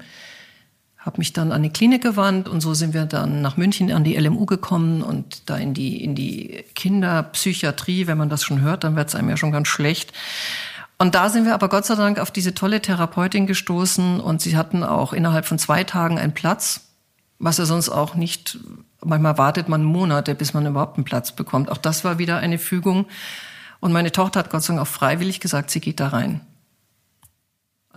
habe 0.98 1.20
mich 1.20 1.32
dann 1.32 1.54
an 1.54 1.64
die 1.64 1.70
Klinik 1.70 2.04
gewandt 2.04 2.50
und 2.50 2.60
so 2.60 2.74
sind 2.74 2.94
wir 2.94 3.06
dann 3.06 3.42
nach 3.42 3.56
München 3.56 3.92
an 3.94 4.04
die 4.04 4.18
LMU 4.18 4.46
gekommen 4.46 5.02
und 5.02 5.50
da 5.50 5.56
in 5.56 5.74
die 5.74 6.04
in 6.04 6.16
die 6.16 6.66
Kinderpsychiatrie. 6.76 8.08
Wenn 8.08 8.18
man 8.18 8.30
das 8.30 8.44
schon 8.44 8.60
hört, 8.60 8.84
dann 8.84 8.98
wird 8.98 9.08
es 9.08 9.16
einem 9.16 9.30
ja 9.30 9.38
schon 9.38 9.54
ganz 9.54 9.70
schlecht. 9.70 10.12
Und 10.98 11.16
da 11.16 11.30
sind 11.30 11.46
wir 11.46 11.54
aber 11.54 11.70
Gott 11.70 11.86
sei 11.86 11.96
Dank 11.96 12.20
auf 12.20 12.32
diese 12.32 12.54
tolle 12.54 12.82
Therapeutin 12.82 13.48
gestoßen 13.48 14.20
und 14.20 14.42
sie 14.42 14.58
hatten 14.58 14.84
auch 14.84 15.14
innerhalb 15.14 15.46
von 15.46 15.60
zwei 15.60 15.86
Tagen 15.86 16.20
einen 16.20 16.34
Platz, 16.34 16.82
was 17.40 17.58
ja 17.58 17.66
sonst 17.66 17.90
auch 17.90 18.16
nicht 18.16 18.60
Manchmal 19.04 19.38
wartet 19.38 19.70
man 19.70 19.84
Monate, 19.84 20.36
bis 20.36 20.54
man 20.54 20.66
überhaupt 20.66 20.98
einen 20.98 21.06
Platz 21.06 21.32
bekommt. 21.32 21.70
Auch 21.70 21.78
das 21.78 22.04
war 22.04 22.18
wieder 22.18 22.38
eine 22.38 22.58
Fügung. 22.58 23.06
Und 23.80 23.94
meine 23.94 24.12
Tochter 24.12 24.40
hat 24.40 24.50
Gott 24.50 24.64
sei 24.64 24.74
Dank 24.74 24.82
auch 24.82 24.92
freiwillig 24.92 25.40
gesagt, 25.40 25.70
sie 25.70 25.80
geht 25.80 26.00
da 26.00 26.10
rein. 26.10 26.42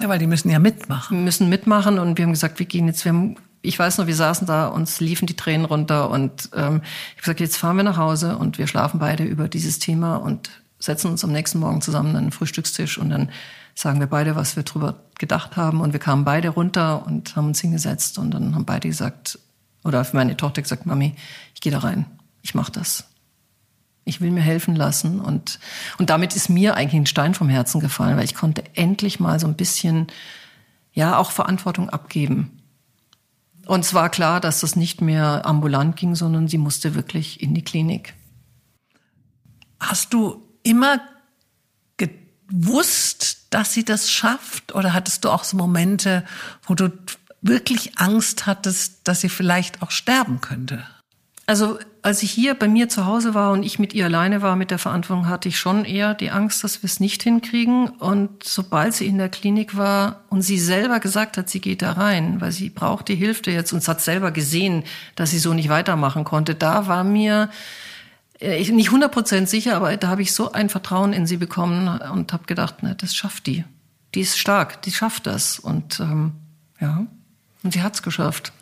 Ja, 0.00 0.08
weil 0.08 0.18
die 0.18 0.26
müssen 0.26 0.50
ja 0.50 0.58
mitmachen. 0.58 1.18
Wir 1.18 1.24
müssen 1.24 1.48
mitmachen 1.48 1.98
und 1.98 2.16
wir 2.16 2.24
haben 2.24 2.32
gesagt, 2.32 2.58
wir 2.58 2.66
gehen 2.66 2.86
jetzt, 2.86 3.04
wir 3.04 3.12
haben, 3.12 3.36
ich 3.62 3.78
weiß 3.78 3.98
noch, 3.98 4.06
wir 4.06 4.14
saßen 4.14 4.46
da, 4.46 4.68
uns 4.68 5.00
liefen 5.00 5.26
die 5.26 5.36
Tränen 5.36 5.66
runter 5.66 6.10
und 6.10 6.50
ähm, 6.54 6.80
ich 6.82 7.16
habe 7.16 7.20
gesagt, 7.20 7.40
jetzt 7.40 7.56
fahren 7.58 7.76
wir 7.76 7.82
nach 7.82 7.98
Hause 7.98 8.36
und 8.36 8.56
wir 8.58 8.66
schlafen 8.66 8.98
beide 8.98 9.24
über 9.24 9.48
dieses 9.48 9.78
Thema 9.78 10.16
und 10.16 10.50
setzen 10.78 11.10
uns 11.10 11.22
am 11.22 11.32
nächsten 11.32 11.58
Morgen 11.58 11.82
zusammen 11.82 12.16
an 12.16 12.24
den 12.24 12.32
Frühstückstisch 12.32 12.96
und 12.96 13.10
dann 13.10 13.30
sagen 13.74 14.00
wir 14.00 14.06
beide, 14.06 14.36
was 14.36 14.56
wir 14.56 14.62
drüber 14.62 15.04
gedacht 15.18 15.56
haben 15.56 15.80
und 15.80 15.92
wir 15.92 16.00
kamen 16.00 16.24
beide 16.24 16.48
runter 16.48 17.04
und 17.06 17.36
haben 17.36 17.48
uns 17.48 17.60
hingesetzt 17.60 18.18
und 18.18 18.32
dann 18.32 18.54
haben 18.54 18.64
beide 18.64 18.88
gesagt, 18.88 19.38
oder 19.84 20.04
für 20.04 20.16
meine 20.16 20.36
Tochter 20.36 20.62
gesagt, 20.62 20.86
Mami, 20.86 21.14
ich 21.54 21.60
gehe 21.60 21.72
da 21.72 21.78
rein, 21.78 22.06
ich 22.42 22.54
mache 22.54 22.72
das. 22.72 23.06
Ich 24.04 24.20
will 24.20 24.30
mir 24.30 24.40
helfen 24.40 24.74
lassen 24.74 25.20
und 25.20 25.60
und 25.98 26.10
damit 26.10 26.34
ist 26.34 26.48
mir 26.48 26.74
eigentlich 26.74 27.00
ein 27.00 27.06
Stein 27.06 27.34
vom 27.34 27.48
Herzen 27.48 27.80
gefallen, 27.80 28.16
weil 28.16 28.24
ich 28.24 28.34
konnte 28.34 28.64
endlich 28.74 29.20
mal 29.20 29.38
so 29.38 29.46
ein 29.46 29.54
bisschen 29.54 30.06
ja 30.92 31.16
auch 31.18 31.30
Verantwortung 31.30 31.90
abgeben. 31.90 32.60
Und 33.66 33.84
es 33.84 33.94
war 33.94 34.10
klar, 34.10 34.40
dass 34.40 34.60
das 34.60 34.74
nicht 34.74 35.00
mehr 35.00 35.46
ambulant 35.46 35.96
ging, 35.96 36.16
sondern 36.16 36.48
sie 36.48 36.58
musste 36.58 36.94
wirklich 36.94 37.40
in 37.40 37.54
die 37.54 37.62
Klinik. 37.62 38.14
Hast 39.78 40.12
du 40.12 40.42
immer 40.62 41.00
gewusst, 41.96 43.46
dass 43.50 43.72
sie 43.72 43.84
das 43.84 44.10
schafft? 44.10 44.74
Oder 44.74 44.92
hattest 44.92 45.24
du 45.24 45.30
auch 45.30 45.44
so 45.44 45.56
Momente, 45.56 46.24
wo 46.64 46.74
du 46.74 46.90
wirklich 47.42 47.98
Angst 47.98 48.46
hattest, 48.46 49.00
dass 49.04 49.20
sie 49.20 49.28
vielleicht 49.28 49.82
auch 49.82 49.90
sterben 49.90 50.40
könnte? 50.40 50.84
Also 51.46 51.78
als 52.02 52.22
ich 52.22 52.30
hier 52.30 52.54
bei 52.54 52.68
mir 52.68 52.88
zu 52.88 53.06
Hause 53.06 53.34
war 53.34 53.50
und 53.50 53.64
ich 53.64 53.78
mit 53.78 53.92
ihr 53.92 54.04
alleine 54.04 54.40
war 54.40 54.54
mit 54.54 54.70
der 54.70 54.78
Verantwortung, 54.78 55.28
hatte 55.28 55.48
ich 55.48 55.58
schon 55.58 55.84
eher 55.84 56.14
die 56.14 56.30
Angst, 56.30 56.62
dass 56.62 56.82
wir 56.82 56.86
es 56.86 57.00
nicht 57.00 57.24
hinkriegen. 57.24 57.88
Und 57.88 58.44
sobald 58.44 58.94
sie 58.94 59.06
in 59.06 59.18
der 59.18 59.28
Klinik 59.28 59.76
war 59.76 60.20
und 60.28 60.42
sie 60.42 60.58
selber 60.58 61.00
gesagt 61.00 61.36
hat, 61.36 61.50
sie 61.50 61.60
geht 61.60 61.82
da 61.82 61.92
rein, 61.92 62.40
weil 62.40 62.52
sie 62.52 62.70
braucht 62.70 63.08
die 63.08 63.16
Hilfe 63.16 63.50
jetzt 63.50 63.72
und 63.72 63.86
hat 63.88 64.00
selber 64.00 64.30
gesehen, 64.30 64.84
dass 65.16 65.30
sie 65.30 65.40
so 65.40 65.52
nicht 65.52 65.68
weitermachen 65.68 66.24
konnte, 66.24 66.54
da 66.54 66.86
war 66.86 67.02
mir 67.02 67.50
äh, 68.40 68.56
ich 68.56 68.70
nicht 68.70 68.90
100% 68.90 69.46
sicher, 69.46 69.76
aber 69.76 69.96
da 69.96 70.08
habe 70.08 70.22
ich 70.22 70.32
so 70.32 70.52
ein 70.52 70.68
Vertrauen 70.68 71.12
in 71.12 71.26
sie 71.26 71.36
bekommen 71.36 71.88
und 71.88 72.32
habe 72.32 72.44
gedacht, 72.46 72.82
ne, 72.82 72.94
das 72.94 73.14
schafft 73.14 73.46
die. 73.46 73.64
Die 74.14 74.20
ist 74.20 74.38
stark, 74.38 74.82
die 74.82 74.92
schafft 74.92 75.26
das. 75.26 75.58
Und 75.58 76.00
ähm, 76.00 76.32
ja. 76.80 77.06
Und 77.62 77.72
sie 77.72 77.82
hat's 77.82 78.02
geschafft. 78.02 78.52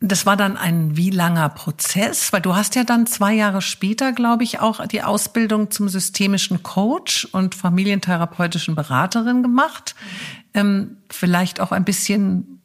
Das 0.00 0.26
war 0.26 0.36
dann 0.36 0.56
ein 0.56 0.96
wie 0.96 1.10
langer 1.10 1.48
Prozess? 1.48 2.32
Weil 2.32 2.40
du 2.40 2.56
hast 2.56 2.74
ja 2.74 2.82
dann 2.82 3.06
zwei 3.06 3.34
Jahre 3.34 3.62
später, 3.62 4.12
glaube 4.12 4.42
ich, 4.42 4.58
auch 4.58 4.84
die 4.88 5.02
Ausbildung 5.02 5.70
zum 5.70 5.88
systemischen 5.88 6.64
Coach 6.64 7.28
und 7.30 7.54
familientherapeutischen 7.54 8.74
Beraterin 8.74 9.42
gemacht. 9.42 9.94
Ähm, 10.54 10.96
vielleicht 11.08 11.60
auch 11.60 11.70
ein 11.70 11.84
bisschen 11.84 12.60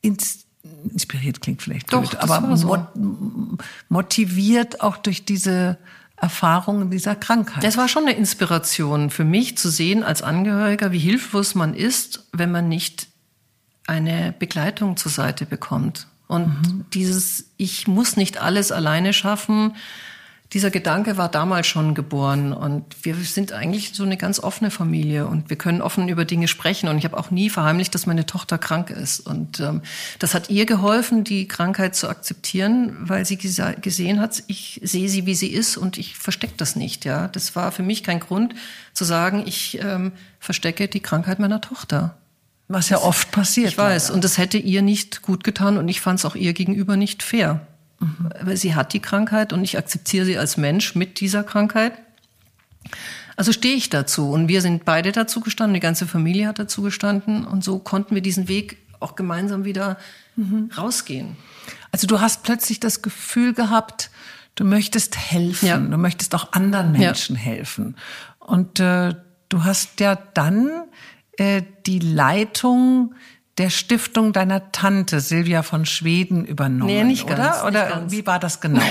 ins, 0.00 0.46
inspiriert 0.90 1.40
klingt 1.40 1.62
vielleicht 1.62 1.92
Doch, 1.92 2.00
blöd, 2.00 2.16
aber 2.16 2.56
so. 2.56 2.76
motiviert 3.88 4.80
auch 4.80 4.96
durch 4.96 5.24
diese 5.24 5.78
Erfahrungen 6.16 6.90
dieser 6.90 7.14
Krankheit. 7.14 7.62
Das 7.62 7.76
war 7.76 7.86
schon 7.86 8.04
eine 8.04 8.16
Inspiration 8.16 9.10
für 9.10 9.24
mich 9.24 9.56
zu 9.56 9.70
sehen 9.70 10.02
als 10.02 10.22
Angehöriger, 10.22 10.90
wie 10.90 10.98
hilflos 10.98 11.54
man 11.54 11.74
ist, 11.74 12.26
wenn 12.32 12.50
man 12.50 12.68
nicht 12.68 13.06
eine 13.86 14.34
Begleitung 14.38 14.96
zur 14.96 15.12
Seite 15.12 15.46
bekommt. 15.46 16.08
Und 16.28 16.48
mhm. 16.48 16.84
dieses, 16.92 17.46
ich 17.56 17.86
muss 17.86 18.16
nicht 18.16 18.38
alles 18.38 18.72
alleine 18.72 19.12
schaffen, 19.12 19.74
dieser 20.52 20.70
Gedanke 20.70 21.16
war 21.16 21.28
damals 21.28 21.66
schon 21.66 21.94
geboren 21.94 22.52
und 22.52 22.84
wir 23.02 23.16
sind 23.16 23.52
eigentlich 23.52 23.94
so 23.94 24.04
eine 24.04 24.16
ganz 24.16 24.38
offene 24.38 24.70
Familie 24.70 25.26
und 25.26 25.50
wir 25.50 25.56
können 25.56 25.82
offen 25.82 26.08
über 26.08 26.24
Dinge 26.24 26.46
sprechen 26.46 26.88
und 26.88 26.98
ich 26.98 27.04
habe 27.04 27.18
auch 27.18 27.32
nie 27.32 27.50
verheimlicht, 27.50 27.94
dass 27.94 28.06
meine 28.06 28.26
Tochter 28.26 28.56
krank 28.56 28.90
ist 28.90 29.20
und 29.20 29.58
ähm, 29.58 29.82
das 30.20 30.34
hat 30.34 30.48
ihr 30.48 30.64
geholfen, 30.64 31.24
die 31.24 31.48
Krankheit 31.48 31.96
zu 31.96 32.08
akzeptieren, 32.08 32.96
weil 33.00 33.26
sie 33.26 33.36
gesehen 33.36 34.20
hat, 34.20 34.44
ich 34.46 34.80
sehe 34.84 35.08
sie, 35.08 35.26
wie 35.26 35.34
sie 35.34 35.48
ist 35.48 35.76
und 35.76 35.98
ich 35.98 36.16
verstecke 36.16 36.54
das 36.56 36.76
nicht. 36.76 37.04
Ja, 37.04 37.26
das 37.26 37.56
war 37.56 37.72
für 37.72 37.82
mich 37.82 38.04
kein 38.04 38.20
Grund 38.20 38.54
zu 38.94 39.04
sagen, 39.04 39.42
ich 39.46 39.80
ähm, 39.82 40.12
verstecke 40.38 40.86
die 40.86 41.00
Krankheit 41.00 41.40
meiner 41.40 41.60
Tochter. 41.60 42.16
Was 42.68 42.88
ja 42.88 42.98
oft 42.98 43.30
passiert. 43.30 43.70
Ich 43.70 43.78
weiß. 43.78 44.04
Leider. 44.04 44.14
Und 44.14 44.24
das 44.24 44.38
hätte 44.38 44.58
ihr 44.58 44.82
nicht 44.82 45.22
gut 45.22 45.44
getan 45.44 45.78
und 45.78 45.88
ich 45.88 46.00
fand 46.00 46.18
es 46.18 46.24
auch 46.24 46.34
ihr 46.34 46.52
gegenüber 46.52 46.96
nicht 46.96 47.22
fair. 47.22 47.66
Mhm. 48.00 48.30
Weil 48.40 48.56
sie 48.56 48.74
hat 48.74 48.92
die 48.92 49.00
Krankheit 49.00 49.52
und 49.52 49.62
ich 49.62 49.78
akzeptiere 49.78 50.26
sie 50.26 50.36
als 50.36 50.56
Mensch 50.56 50.94
mit 50.94 51.20
dieser 51.20 51.44
Krankheit. 51.44 51.92
Also 53.36 53.52
stehe 53.52 53.76
ich 53.76 53.90
dazu. 53.90 54.30
Und 54.30 54.48
wir 54.48 54.62
sind 54.62 54.84
beide 54.84 55.12
dazu 55.12 55.40
gestanden, 55.40 55.74
die 55.74 55.80
ganze 55.80 56.06
Familie 56.06 56.48
hat 56.48 56.58
dazu 56.58 56.82
gestanden. 56.82 57.46
Und 57.46 57.62
so 57.62 57.78
konnten 57.78 58.14
wir 58.14 58.22
diesen 58.22 58.48
Weg 58.48 58.78
auch 58.98 59.14
gemeinsam 59.14 59.64
wieder 59.64 59.98
mhm. 60.36 60.70
rausgehen. 60.76 61.36
Also 61.92 62.06
du 62.06 62.20
hast 62.20 62.42
plötzlich 62.42 62.80
das 62.80 63.02
Gefühl 63.02 63.54
gehabt, 63.54 64.10
du 64.54 64.64
möchtest 64.64 65.16
helfen, 65.16 65.66
ja. 65.66 65.78
du 65.78 65.96
möchtest 65.98 66.34
auch 66.34 66.52
anderen 66.52 66.92
Menschen 66.92 67.36
ja. 67.36 67.42
helfen. 67.42 67.96
Und 68.38 68.80
äh, 68.80 69.14
du 69.48 69.64
hast 69.64 70.00
ja 70.00 70.16
dann 70.16 70.70
äh, 71.36 71.62
die 71.86 71.98
Leitung 71.98 73.14
der 73.58 73.70
Stiftung 73.70 74.32
deiner 74.32 74.70
Tante 74.72 75.20
Silvia 75.20 75.62
von 75.62 75.86
Schweden 75.86 76.44
übernommen, 76.44 76.86
nee, 76.86 77.04
nicht 77.04 77.24
oder? 77.24 77.36
Ganz, 77.36 77.62
oder 77.62 77.84
nicht 77.84 77.94
ganz. 77.94 78.12
wie 78.12 78.26
war 78.26 78.38
das 78.38 78.60
genau? 78.60 78.82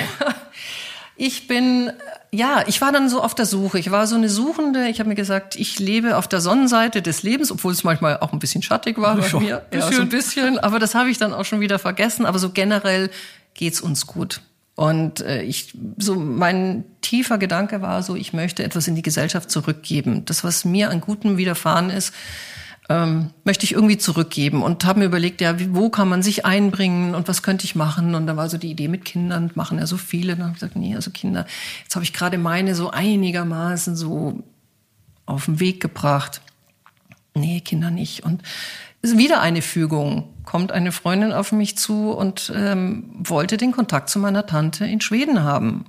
ich 1.15 1.47
bin 1.47 1.91
ja, 2.35 2.63
ich 2.67 2.81
war 2.81 2.91
dann 2.91 3.07
so 3.07 3.21
auf 3.21 3.33
der 3.33 3.45
Suche. 3.45 3.79
Ich 3.79 3.91
war 3.91 4.07
so 4.07 4.15
eine 4.15 4.27
Suchende. 4.27 4.89
Ich 4.89 4.99
habe 4.99 5.07
mir 5.07 5.15
gesagt, 5.15 5.55
ich 5.55 5.79
lebe 5.79 6.17
auf 6.17 6.27
der 6.27 6.41
Sonnenseite 6.41 7.01
des 7.01 7.23
Lebens, 7.23 7.51
obwohl 7.51 7.71
es 7.71 7.83
manchmal 7.85 8.19
auch 8.19 8.33
ein 8.33 8.39
bisschen 8.39 8.61
schattig 8.61 8.97
war 8.97 9.15
bei 9.15 9.39
mir. 9.39 9.65
Ja, 9.71 9.91
so 9.91 10.01
ein 10.01 10.09
bisschen. 10.09 10.59
Aber 10.59 10.79
das 10.79 10.95
habe 10.95 11.09
ich 11.09 11.17
dann 11.17 11.33
auch 11.33 11.45
schon 11.45 11.61
wieder 11.61 11.79
vergessen. 11.79 12.25
Aber 12.25 12.37
so 12.37 12.49
generell 12.49 13.09
geht's 13.53 13.79
uns 13.79 14.05
gut. 14.05 14.41
Und 14.75 15.21
äh, 15.21 15.41
ich, 15.43 15.73
so 15.97 16.15
mein 16.15 16.83
tiefer 17.01 17.37
Gedanke 17.37 17.81
war 17.81 18.03
so, 18.03 18.15
ich 18.15 18.33
möchte 18.33 18.63
etwas 18.63 18.87
in 18.87 18.95
die 18.95 19.01
Gesellschaft 19.01 19.49
zurückgeben. 19.49 20.25
Das, 20.25 20.43
was 20.43 20.65
mir 20.65 20.89
an 20.89 21.01
Gutem 21.01 21.37
widerfahren 21.37 21.89
ist, 21.89 22.13
ähm, 22.89 23.31
möchte 23.43 23.63
ich 23.63 23.71
irgendwie 23.71 23.97
zurückgeben 23.97 24.61
und 24.61 24.85
habe 24.85 24.99
mir 24.99 25.05
überlegt, 25.05 25.41
ja, 25.41 25.55
wo 25.73 25.89
kann 25.89 26.09
man 26.09 26.21
sich 26.21 26.45
einbringen 26.45 27.15
und 27.15 27.27
was 27.27 27.41
könnte 27.41 27.65
ich 27.65 27.75
machen? 27.75 28.13
Und 28.13 28.27
da 28.27 28.35
war 28.37 28.49
so 28.49 28.57
die 28.57 28.69
Idee 28.69 28.89
mit 28.89 29.05
Kindern, 29.05 29.49
machen 29.55 29.79
ja 29.79 29.87
so 29.87 29.97
viele. 29.97 30.35
Dann 30.35 30.43
habe 30.43 30.53
ich 30.53 30.59
gesagt, 30.59 30.75
nee, 30.75 30.93
also 30.93 31.09
Kinder, 31.09 31.47
jetzt 31.83 31.95
habe 31.95 32.03
ich 32.03 32.13
gerade 32.13 32.37
meine 32.37 32.75
so 32.75 32.91
einigermaßen 32.91 33.95
so 33.95 34.43
auf 35.25 35.45
den 35.45 35.59
Weg 35.59 35.81
gebracht. 35.81 36.41
Nee, 37.33 37.61
Kinder 37.61 37.91
nicht. 37.91 38.23
Und 38.23 38.43
ist 39.01 39.17
wieder 39.17 39.41
eine 39.41 39.61
Fügung. 39.61 40.34
Kommt 40.45 40.71
eine 40.71 40.91
Freundin 40.91 41.33
auf 41.33 41.51
mich 41.51 41.77
zu 41.77 42.11
und 42.11 42.51
ähm, 42.55 43.09
wollte 43.17 43.57
den 43.57 43.71
Kontakt 43.71 44.09
zu 44.09 44.19
meiner 44.19 44.45
Tante 44.45 44.85
in 44.85 45.01
Schweden 45.01 45.43
haben. 45.43 45.85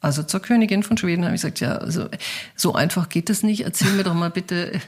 also 0.00 0.22
zur 0.22 0.40
Königin 0.40 0.82
von 0.82 0.96
Schweden, 0.96 1.24
habe 1.24 1.34
ich 1.34 1.42
gesagt, 1.42 1.60
ja, 1.60 1.76
also 1.76 2.08
so 2.54 2.74
einfach 2.74 3.08
geht 3.08 3.28
das 3.28 3.42
nicht. 3.42 3.62
Erzähl 3.62 3.90
mir 3.92 4.04
doch 4.04 4.14
mal 4.14 4.30
bitte, 4.30 4.80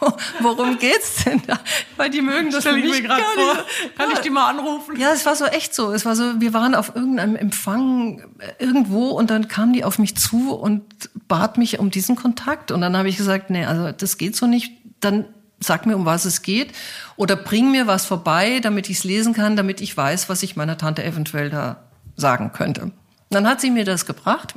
worum 0.40 0.78
geht's 0.78 1.24
denn 1.24 1.40
da? 1.46 1.58
Weil 1.96 2.10
die 2.10 2.20
mögen 2.22 2.50
das 2.50 2.64
Stell 2.64 2.78
ich 2.78 2.84
nicht 2.84 3.02
mir 3.02 3.08
gerade 3.08 3.22
gar 3.22 3.32
vor. 3.32 3.64
Kann 3.96 4.10
ich 4.12 4.18
die 4.20 4.30
mal 4.30 4.48
anrufen? 4.50 4.98
Ja, 4.98 5.12
es 5.12 5.24
war 5.26 5.36
so 5.36 5.46
echt 5.46 5.74
so. 5.74 5.92
Es 5.92 6.04
war 6.04 6.16
so, 6.16 6.40
wir 6.40 6.52
waren 6.52 6.74
auf 6.74 6.94
irgendeinem 6.94 7.36
Empfang 7.36 8.22
irgendwo 8.58 9.08
und 9.08 9.30
dann 9.30 9.48
kam 9.48 9.72
die 9.72 9.84
auf 9.84 9.98
mich 9.98 10.16
zu 10.16 10.54
und 10.54 10.82
bat 11.26 11.58
mich 11.58 11.78
um 11.78 11.90
diesen 11.90 12.16
Kontakt. 12.16 12.70
Und 12.70 12.80
dann 12.80 12.96
habe 12.96 13.08
ich 13.08 13.16
gesagt, 13.16 13.50
nee, 13.50 13.64
also 13.64 13.92
das 13.92 14.18
geht 14.18 14.36
so 14.36 14.46
nicht. 14.46 14.72
Dann 15.00 15.26
sag 15.60 15.86
mir, 15.86 15.96
um 15.96 16.04
was 16.04 16.24
es 16.24 16.42
geht 16.42 16.72
oder 17.16 17.36
bring 17.36 17.70
mir 17.70 17.86
was 17.86 18.06
vorbei, 18.06 18.60
damit 18.60 18.88
ich 18.88 18.98
es 18.98 19.04
lesen 19.04 19.32
kann, 19.32 19.56
damit 19.56 19.80
ich 19.80 19.96
weiß, 19.96 20.28
was 20.28 20.42
ich 20.42 20.56
meiner 20.56 20.78
Tante 20.78 21.04
eventuell 21.04 21.50
da 21.50 21.84
sagen 22.16 22.52
könnte. 22.52 22.92
Dann 23.30 23.46
hat 23.46 23.60
sie 23.60 23.70
mir 23.70 23.84
das 23.84 24.06
gebracht. 24.06 24.54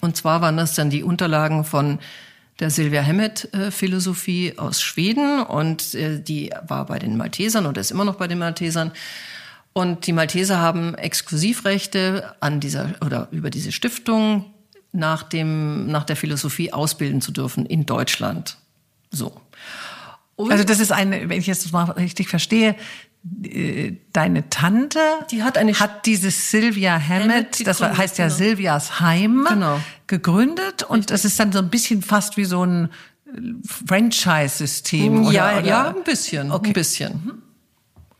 Und 0.00 0.16
zwar 0.16 0.40
waren 0.40 0.56
das 0.56 0.74
dann 0.74 0.90
die 0.90 1.02
Unterlagen 1.02 1.64
von 1.64 1.98
der 2.60 2.70
Silvia 2.70 3.02
Hammett 3.02 3.48
äh, 3.52 4.56
aus 4.56 4.82
Schweden 4.82 5.42
und 5.42 5.94
äh, 5.94 6.20
die 6.20 6.52
war 6.66 6.86
bei 6.86 6.98
den 6.98 7.16
Maltesern 7.16 7.66
oder 7.66 7.80
ist 7.80 7.90
immer 7.90 8.04
noch 8.04 8.16
bei 8.16 8.28
den 8.28 8.38
Maltesern. 8.38 8.92
Und 9.72 10.06
die 10.06 10.12
Malteser 10.12 10.58
haben 10.58 10.94
Exklusivrechte 10.94 12.34
an 12.40 12.60
dieser 12.60 12.90
oder 13.04 13.28
über 13.30 13.50
diese 13.50 13.72
Stiftung 13.72 14.52
nach 14.92 15.22
dem 15.22 15.86
nach 15.86 16.04
der 16.04 16.16
Philosophie 16.16 16.72
ausbilden 16.72 17.22
zu 17.22 17.32
dürfen 17.32 17.64
in 17.64 17.86
Deutschland. 17.86 18.58
So. 19.10 19.40
Und 20.36 20.50
Also 20.52 20.64
das 20.64 20.80
ist 20.80 20.92
eine, 20.92 21.28
wenn 21.28 21.38
ich 21.38 21.46
jetzt 21.46 21.72
mal 21.72 21.84
richtig 21.92 22.28
verstehe, 22.28 22.74
äh, 23.44 23.92
deine 24.12 24.48
Tante, 24.50 24.98
Die 25.30 25.42
hat 25.44 25.56
eine- 25.58 25.74
hat 25.78 26.06
dieses 26.06 26.50
Sylvia 26.50 26.94
Hammett 26.98 27.22
Hammett, 27.60 27.66
das 27.66 27.80
heißt 27.80 28.18
ja 28.18 28.26
genau. 28.26 28.36
Silvias 28.36 29.00
Heim, 29.00 29.46
Genau. 29.48 29.78
gegründet 30.08 30.82
und 30.82 31.10
das 31.10 31.24
ist 31.24 31.38
dann 31.38 31.52
so 31.52 31.58
ein 31.60 31.68
bisschen 31.70 32.02
fast 32.02 32.36
wie 32.36 32.44
so 32.44 32.64
ein 32.64 32.88
Franchise-System. 33.86 35.26
oder- 35.26 35.32
ja, 35.32 35.58
oder? 35.58 35.66
ja, 35.66 35.88
ein 35.88 36.04
bisschen, 36.04 36.50
ein 36.52 36.72
bisschen. 36.72 37.42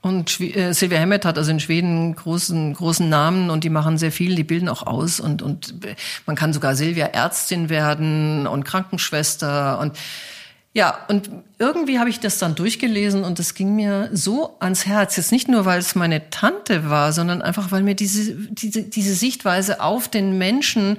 Und 0.00 0.40
äh, 0.40 0.72
Silvia 0.72 0.98
Hammett 1.00 1.24
hat 1.24 1.38
also 1.38 1.52
in 1.52 1.60
Schweden 1.60 2.14
großen 2.16 2.74
großen 2.74 3.08
Namen 3.08 3.50
und 3.50 3.62
die 3.62 3.70
machen 3.70 3.98
sehr 3.98 4.10
viel, 4.10 4.34
die 4.34 4.42
bilden 4.42 4.68
auch 4.68 4.84
aus 4.84 5.20
und 5.20 5.42
und 5.42 5.84
äh, 5.84 5.94
man 6.26 6.34
kann 6.34 6.52
sogar 6.52 6.74
Silvia 6.74 7.06
Ärztin 7.06 7.68
werden 7.68 8.46
und 8.48 8.64
Krankenschwester 8.64 9.78
und 9.78 9.96
ja, 10.74 11.04
und 11.08 11.28
irgendwie 11.58 11.98
habe 11.98 12.08
ich 12.08 12.18
das 12.18 12.38
dann 12.38 12.54
durchgelesen 12.54 13.24
und 13.24 13.38
es 13.38 13.54
ging 13.54 13.76
mir 13.76 14.08
so 14.12 14.56
ans 14.58 14.86
Herz. 14.86 15.16
Jetzt 15.16 15.30
nicht 15.30 15.46
nur, 15.46 15.66
weil 15.66 15.78
es 15.78 15.94
meine 15.94 16.30
Tante 16.30 16.88
war, 16.88 17.12
sondern 17.12 17.42
einfach, 17.42 17.70
weil 17.72 17.82
mir 17.82 17.94
diese, 17.94 18.34
diese, 18.34 18.82
diese 18.82 19.14
Sichtweise 19.14 19.82
auf 19.82 20.08
den 20.08 20.38
Menschen 20.38 20.96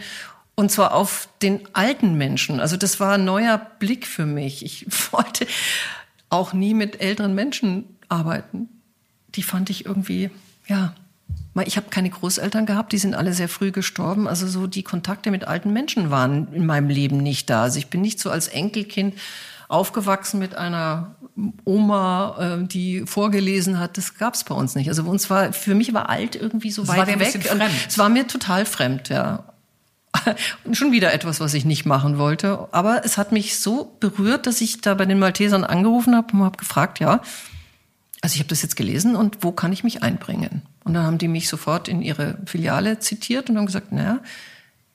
und 0.55 0.71
zwar 0.71 0.93
auf 0.93 1.27
den 1.41 1.61
alten 1.73 2.13
Menschen. 2.15 2.59
Also 2.59 2.77
das 2.77 2.99
war 2.99 3.13
ein 3.13 3.25
neuer 3.25 3.57
Blick 3.79 4.05
für 4.05 4.27
mich. 4.27 4.63
Ich 4.63 4.85
wollte 5.11 5.47
auch 6.29 6.53
nie 6.53 6.75
mit 6.75 7.01
älteren 7.01 7.33
Menschen 7.33 7.85
arbeiten. 8.09 8.69
Die 9.29 9.43
fand 9.43 9.71
ich 9.71 9.87
irgendwie, 9.87 10.29
ja, 10.67 10.93
ich 11.65 11.77
habe 11.77 11.89
keine 11.89 12.11
Großeltern 12.11 12.67
gehabt, 12.67 12.93
die 12.93 12.97
sind 12.99 13.15
alle 13.15 13.33
sehr 13.33 13.49
früh 13.49 13.71
gestorben. 13.71 14.27
Also 14.27 14.47
so 14.47 14.67
die 14.67 14.83
Kontakte 14.83 15.31
mit 15.31 15.45
alten 15.47 15.73
Menschen 15.73 16.11
waren 16.11 16.53
in 16.53 16.67
meinem 16.67 16.89
Leben 16.89 17.17
nicht 17.17 17.49
da. 17.49 17.63
Also 17.63 17.79
ich 17.79 17.87
bin 17.87 18.01
nicht 18.01 18.19
so 18.19 18.29
als 18.29 18.47
Enkelkind 18.47 19.15
aufgewachsen 19.73 20.39
mit 20.39 20.55
einer 20.55 21.15
Oma, 21.65 22.59
äh, 22.61 22.67
die 22.67 23.05
vorgelesen 23.05 23.79
hat. 23.79 23.97
Das 23.97 24.15
gab 24.17 24.35
es 24.35 24.43
bei 24.43 24.53
uns 24.53 24.75
nicht. 24.75 24.87
Also 24.87 25.03
bei 25.03 25.09
uns 25.09 25.29
war, 25.29 25.51
für 25.51 25.75
mich 25.75 25.93
war 25.93 26.09
alt 26.09 26.35
irgendwie 26.35 26.71
so 26.71 26.87
war 26.87 26.97
weit 26.97 27.09
ein 27.09 27.19
weg. 27.19 27.39
Es 27.87 27.97
war 27.97 28.09
mir 28.09 28.27
total 28.27 28.65
fremd, 28.65 29.09
ja. 29.09 29.43
Und 30.63 30.77
schon 30.77 30.91
wieder 30.91 31.11
etwas, 31.11 31.39
was 31.39 31.55
ich 31.55 31.65
nicht 31.65 31.85
machen 31.85 32.19
wollte. 32.19 32.67
Aber 32.71 33.03
es 33.03 33.17
hat 33.17 33.31
mich 33.31 33.57
so 33.57 33.97
berührt, 33.99 34.45
dass 34.45 34.61
ich 34.61 34.81
da 34.81 34.93
bei 34.93 35.05
den 35.05 35.17
Maltesern 35.17 35.63
angerufen 35.63 36.15
habe 36.15 36.33
und 36.33 36.43
habe 36.43 36.57
gefragt, 36.57 36.99
ja, 36.99 37.21
also 38.21 38.35
ich 38.35 38.39
habe 38.39 38.49
das 38.49 38.61
jetzt 38.61 38.75
gelesen 38.75 39.15
und 39.15 39.39
wo 39.41 39.51
kann 39.51 39.73
ich 39.73 39.83
mich 39.83 40.03
einbringen? 40.03 40.61
Und 40.83 40.93
dann 40.93 41.03
haben 41.03 41.17
die 41.17 41.27
mich 41.27 41.49
sofort 41.49 41.87
in 41.87 42.01
ihre 42.01 42.37
Filiale 42.45 42.99
zitiert 42.99 43.49
und 43.49 43.57
haben 43.57 43.65
gesagt, 43.65 43.91
naja, 43.91 44.19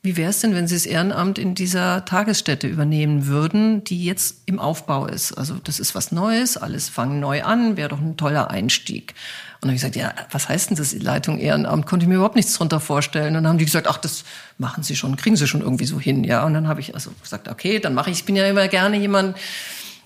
wie 0.02 0.16
wäre 0.16 0.30
es 0.30 0.40
denn, 0.40 0.54
wenn 0.54 0.68
Sie 0.68 0.76
das 0.76 0.86
Ehrenamt 0.86 1.38
in 1.38 1.54
dieser 1.56 2.04
Tagesstätte 2.04 2.68
übernehmen 2.68 3.26
würden, 3.26 3.82
die 3.82 4.04
jetzt 4.04 4.42
im 4.46 4.60
Aufbau 4.60 5.06
ist? 5.06 5.32
Also 5.32 5.56
das 5.62 5.80
ist 5.80 5.94
was 5.94 6.12
Neues, 6.12 6.56
alles 6.56 6.88
fangen 6.88 7.18
neu 7.18 7.42
an, 7.42 7.76
wäre 7.76 7.88
doch 7.88 8.00
ein 8.00 8.16
toller 8.16 8.50
Einstieg. 8.50 9.14
Und 9.54 9.64
dann 9.64 9.70
habe 9.70 9.76
ich 9.76 9.82
gesagt, 9.82 9.96
ja, 9.96 10.14
was 10.30 10.48
heißt 10.48 10.70
denn 10.70 10.76
das, 10.76 10.92
Leitung 10.94 11.38
Ehrenamt? 11.38 11.86
Konnte 11.86 12.04
ich 12.04 12.08
mir 12.08 12.14
überhaupt 12.14 12.36
nichts 12.36 12.54
drunter 12.54 12.78
vorstellen. 12.78 13.28
Und 13.28 13.42
dann 13.42 13.48
haben 13.48 13.58
die 13.58 13.64
gesagt, 13.64 13.88
ach, 13.88 13.98
das 13.98 14.22
machen 14.56 14.84
Sie 14.84 14.94
schon, 14.94 15.16
kriegen 15.16 15.34
Sie 15.34 15.48
schon 15.48 15.62
irgendwie 15.62 15.86
so 15.86 15.98
hin, 15.98 16.22
ja. 16.22 16.44
Und 16.44 16.54
dann 16.54 16.68
habe 16.68 16.80
ich 16.80 16.94
also 16.94 17.10
gesagt, 17.20 17.48
okay, 17.48 17.80
dann 17.80 17.94
mache 17.94 18.10
ich, 18.10 18.18
ich 18.18 18.24
bin 18.24 18.36
ja 18.36 18.46
immer 18.46 18.68
gerne 18.68 18.96
jemand, 18.98 19.36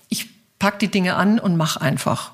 ich 0.09 0.27
pack 0.57 0.79
die 0.79 0.87
Dinge 0.87 1.15
an 1.15 1.37
und 1.37 1.55
mach 1.55 1.77
einfach 1.77 2.33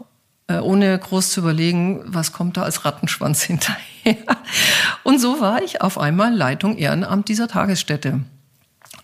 ohne 0.57 0.97
groß 0.97 1.31
zu 1.31 1.41
überlegen, 1.41 2.01
was 2.05 2.33
kommt 2.33 2.57
da 2.57 2.63
als 2.63 2.85
Rattenschwanz 2.85 3.43
hinterher. 3.43 4.17
Und 5.03 5.19
so 5.19 5.39
war 5.39 5.61
ich 5.61 5.81
auf 5.81 5.97
einmal 5.97 6.33
Leitung 6.33 6.77
Ehrenamt 6.77 7.29
dieser 7.29 7.47
Tagesstätte 7.47 8.21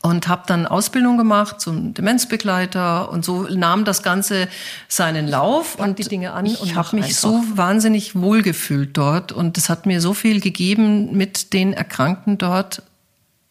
und 0.02 0.28
habe 0.28 0.44
dann 0.46 0.68
Ausbildung 0.68 1.18
gemacht 1.18 1.60
zum 1.60 1.94
Demenzbegleiter 1.94 3.10
und 3.12 3.26
so 3.26 3.48
nahm 3.50 3.86
das 3.86 4.04
Ganze 4.04 4.48
seinen 4.88 5.28
Lauf 5.28 5.76
und 5.76 5.98
die 5.98 6.04
Dinge 6.04 6.34
an 6.34 6.46
Ich 6.46 6.62
und 6.62 6.76
habe 6.76 6.96
mich 6.98 7.06
einfach. 7.06 7.18
so 7.18 7.44
wahnsinnig 7.56 8.16
wohlgefühlt 8.16 8.96
dort 8.96 9.32
und 9.32 9.58
es 9.58 9.68
hat 9.70 9.86
mir 9.88 10.02
so 10.02 10.14
viel 10.14 10.42
gegeben 10.42 11.18
mit 11.18 11.54
den 11.54 11.74
Erkrankten 11.74 12.38
dort 12.38 12.84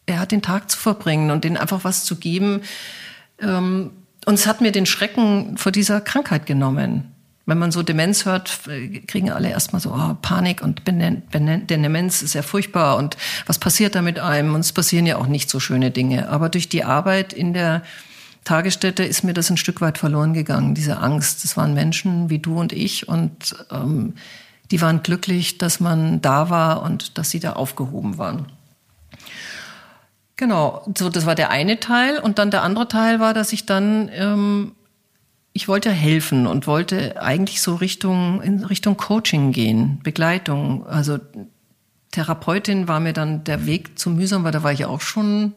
er 0.05 0.19
hat 0.19 0.31
den 0.31 0.41
Tag 0.41 0.69
zu 0.69 0.77
verbringen 0.77 1.31
und 1.31 1.43
denen 1.43 1.57
einfach 1.57 1.83
was 1.83 2.05
zu 2.05 2.15
geben 2.15 2.61
ähm, 3.39 3.91
und 4.25 4.33
es 4.33 4.47
hat 4.47 4.61
mir 4.61 4.71
den 4.71 4.85
Schrecken 4.85 5.57
vor 5.57 5.71
dieser 5.71 6.01
Krankheit 6.01 6.45
genommen. 6.45 7.14
Wenn 7.47 7.59
man 7.59 7.71
so 7.71 7.83
Demenz 7.83 8.25
hört, 8.25 8.61
kriegen 9.07 9.31
alle 9.31 9.49
erstmal 9.49 9.79
so 9.79 9.91
oh, 9.91 10.17
Panik 10.21 10.63
und 10.63 10.83
Benen- 10.83 11.21
Benen- 11.31 11.67
Demenz 11.67 12.23
ist 12.23 12.33
ja 12.33 12.41
furchtbar 12.41 12.97
und 12.97 13.17
was 13.45 13.59
passiert 13.59 13.93
da 13.93 14.01
mit 14.01 14.17
einem? 14.19 14.55
Und 14.55 14.61
es 14.61 14.73
passieren 14.73 15.05
ja 15.05 15.17
auch 15.17 15.27
nicht 15.27 15.49
so 15.49 15.59
schöne 15.59 15.91
Dinge. 15.91 16.29
Aber 16.29 16.49
durch 16.49 16.69
die 16.69 16.83
Arbeit 16.83 17.33
in 17.33 17.53
der 17.53 17.83
Tagesstätte 18.45 19.03
ist 19.03 19.23
mir 19.23 19.33
das 19.33 19.49
ein 19.51 19.57
Stück 19.57 19.81
weit 19.81 19.97
verloren 19.97 20.33
gegangen, 20.33 20.73
diese 20.73 20.97
Angst. 20.97 21.43
Das 21.43 21.55
waren 21.55 21.73
Menschen 21.75 22.29
wie 22.29 22.39
du 22.39 22.59
und 22.59 22.73
ich 22.73 23.07
und 23.07 23.55
ähm, 23.71 24.15
die 24.71 24.81
waren 24.81 25.03
glücklich, 25.03 25.59
dass 25.59 25.79
man 25.79 26.21
da 26.21 26.49
war 26.49 26.81
und 26.81 27.17
dass 27.17 27.29
sie 27.29 27.39
da 27.39 27.53
aufgehoben 27.53 28.17
waren. 28.17 28.47
Genau, 30.35 30.85
so 30.97 31.09
das 31.09 31.25
war 31.25 31.35
der 31.35 31.49
eine 31.49 31.79
Teil 31.79 32.19
und 32.19 32.39
dann 32.39 32.51
der 32.51 32.63
andere 32.63 32.87
Teil 32.87 33.19
war, 33.19 33.33
dass 33.33 33.53
ich 33.53 33.65
dann 33.65 34.09
ähm, 34.13 34.71
ich 35.55 35.69
wollte 35.69 35.89
helfen 35.89 36.47
und 36.47 36.67
wollte 36.67 37.21
eigentlich 37.21 37.61
so 37.61 37.75
Richtung 37.75 38.41
in 38.41 38.65
Richtung 38.65 38.97
Coaching 38.97 39.53
gehen, 39.53 40.01
Begleitung. 40.03 40.85
Also 40.85 41.17
Therapeutin 42.11 42.89
war 42.89 42.99
mir 42.99 43.13
dann 43.13 43.45
der 43.45 43.65
Weg 43.65 43.97
zu 43.97 44.09
mühsam, 44.09 44.43
weil 44.43 44.51
da 44.51 44.63
war 44.63 44.73
ich 44.73 44.83
auch 44.83 44.99
schon, 44.99 45.53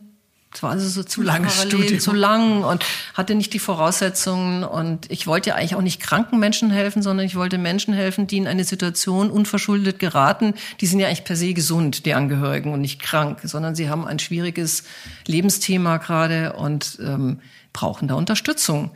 es 0.54 0.62
war 0.62 0.70
also 0.70 0.88
so 0.88 1.02
zu 1.02 1.24
parallel, 1.24 1.50
Studium. 1.50 1.98
zu 1.98 2.12
lang 2.12 2.62
und 2.62 2.84
hatte 3.14 3.34
nicht 3.34 3.52
die 3.54 3.58
Voraussetzungen 3.58 4.62
und 4.62 5.10
ich 5.10 5.26
wollte 5.26 5.50
ja 5.50 5.56
eigentlich 5.56 5.74
auch 5.74 5.82
nicht 5.82 6.00
kranken 6.00 6.38
Menschen 6.38 6.70
helfen, 6.70 7.02
sondern 7.02 7.26
ich 7.26 7.34
wollte 7.34 7.58
Menschen 7.58 7.92
helfen, 7.92 8.28
die 8.28 8.36
in 8.36 8.46
eine 8.46 8.62
Situation 8.62 9.30
unverschuldet 9.30 9.98
geraten. 9.98 10.54
Die 10.80 10.86
sind 10.86 11.00
ja 11.00 11.08
eigentlich 11.08 11.24
per 11.24 11.34
se 11.34 11.54
gesund, 11.54 12.06
die 12.06 12.14
Angehörigen 12.14 12.72
und 12.72 12.82
nicht 12.82 13.02
krank, 13.02 13.40
sondern 13.42 13.74
sie 13.74 13.90
haben 13.90 14.06
ein 14.06 14.20
schwieriges 14.20 14.84
Lebensthema 15.26 15.96
gerade 15.96 16.52
und 16.52 17.00
ähm, 17.02 17.40
brauchen 17.72 18.06
da 18.06 18.14
Unterstützung. 18.14 18.92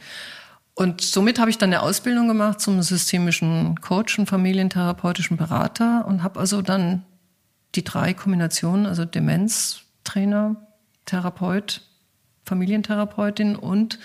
Und 0.74 1.02
somit 1.02 1.38
habe 1.38 1.50
ich 1.50 1.58
dann 1.58 1.70
eine 1.70 1.82
Ausbildung 1.82 2.28
gemacht 2.28 2.60
zum 2.60 2.80
systemischen 2.82 3.80
Coach 3.80 4.18
und 4.18 4.26
familientherapeutischen 4.26 5.36
Berater 5.36 6.06
und 6.06 6.22
habe 6.22 6.40
also 6.40 6.62
dann 6.62 7.04
die 7.74 7.84
drei 7.84 8.14
Kombinationen, 8.14 8.86
also 8.86 9.04
Demenztrainer, 9.04 10.56
Therapeut, 11.04 11.82
Familientherapeutin 12.44 13.56
und 13.56 13.98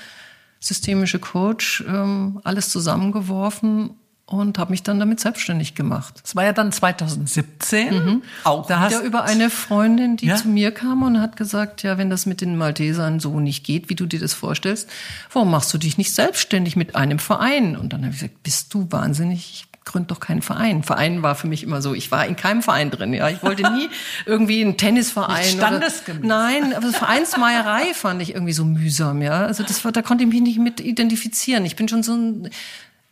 systemische 0.60 1.20
Coach, 1.20 1.84
ähm, 1.88 2.42
alles 2.44 2.70
zusammengeworfen 2.70 3.96
und 4.28 4.60
habe 4.60 4.72
mich 4.72 4.84
dann 4.84 5.00
damit 5.00 5.20
selbstständig 5.22 5.74
gemacht. 5.74 6.16
Das 6.22 6.36
war 6.36 6.44
ja 6.44 6.54
dann 6.54 6.72
2017. 6.72 8.22
Auch 8.44 8.68
da 8.68 8.80
hast 8.82 8.92
Ja, 8.94 9.02
über 9.02 9.24
eine 9.24 9.50
Freundin, 9.50 10.18
die 10.18 10.28
Ja? 10.28 10.36
zu 10.36 10.48
mir 10.50 10.72
kam 10.72 11.02
und 11.04 11.20
hat 11.22 11.38
gesagt, 11.38 11.82
ja, 11.84 11.98
wenn 11.98 12.10
das 12.10 12.26
mit 12.26 12.42
den 12.42 12.58
Maltesern 12.58 13.20
so 13.20 13.40
nicht 13.40 13.64
geht, 13.66 13.90
wie 13.90 13.96
du 13.96 14.06
dir 14.06 14.20
das 14.20 14.34
vorstellst, 14.34 14.90
warum 15.32 15.50
machst 15.52 15.74
du 15.74 15.78
dich 15.78 15.98
nicht 15.98 16.14
selbstständig 16.14 16.76
mit 16.76 16.96
einem 16.96 17.20
Verein? 17.20 17.76
Und 17.78 17.94
dann 17.94 18.02
habe 18.04 18.14
ich 18.14 18.20
gesagt, 18.20 18.44
bist 18.44 18.74
du 18.74 18.88
wahnsinnig? 18.92 19.40
Ich 19.74 19.82
gründ 19.86 20.12
doch 20.12 20.20
keinen 20.20 20.42
Verein. 20.42 20.84
Verein 20.84 21.24
war 21.24 21.36
für 21.36 21.48
mich 21.48 21.64
immer 21.64 21.82
so, 21.82 21.94
ich 21.94 22.12
war 22.12 22.26
in 22.26 22.36
keinem 22.36 22.62
Verein 22.62 22.92
drin. 22.92 23.14
Ja, 23.14 23.30
ich 23.30 23.42
wollte 23.42 23.72
nie 23.72 23.88
irgendwie 24.26 24.62
einen 24.62 24.76
Tennisverein. 24.76 25.46
Nicht 25.46 25.56
oder- 25.58 25.68
standesgemäß. 25.68 26.24
Nein, 26.28 26.74
aber 26.76 26.90
Vereinsmeierei 26.92 27.94
fand 27.94 28.22
ich 28.22 28.34
irgendwie 28.34 28.52
so 28.52 28.66
mühsam. 28.66 29.22
Ja, 29.22 29.46
also 29.46 29.64
das 29.64 29.86
war, 29.86 29.94
da 29.94 30.02
konnte 30.02 30.26
ich 30.26 30.30
mich 30.30 30.42
nicht 30.42 30.60
mit 30.60 30.82
identifizieren. 30.82 31.64
Ich 31.66 31.78
bin 31.78 31.88
schon 31.88 32.04
so 32.04 32.14
ein 32.16 32.50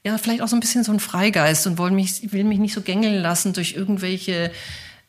ja, 0.05 0.19
vielleicht 0.19 0.43
auch 0.43 0.47
so 0.47 0.55
ein 0.55 0.59
bisschen 0.59 0.83
so 0.83 0.91
ein 0.91 0.99
Freigeist 0.99 1.65
und 1.65 1.79
will 1.79 1.89
mich, 1.89 2.31
will 2.31 2.43
mich 2.43 2.59
nicht 2.59 2.75
so 2.75 2.81
gängeln 2.81 3.23
lassen 3.23 3.53
durch 3.53 3.73
irgendwelche 3.73 4.51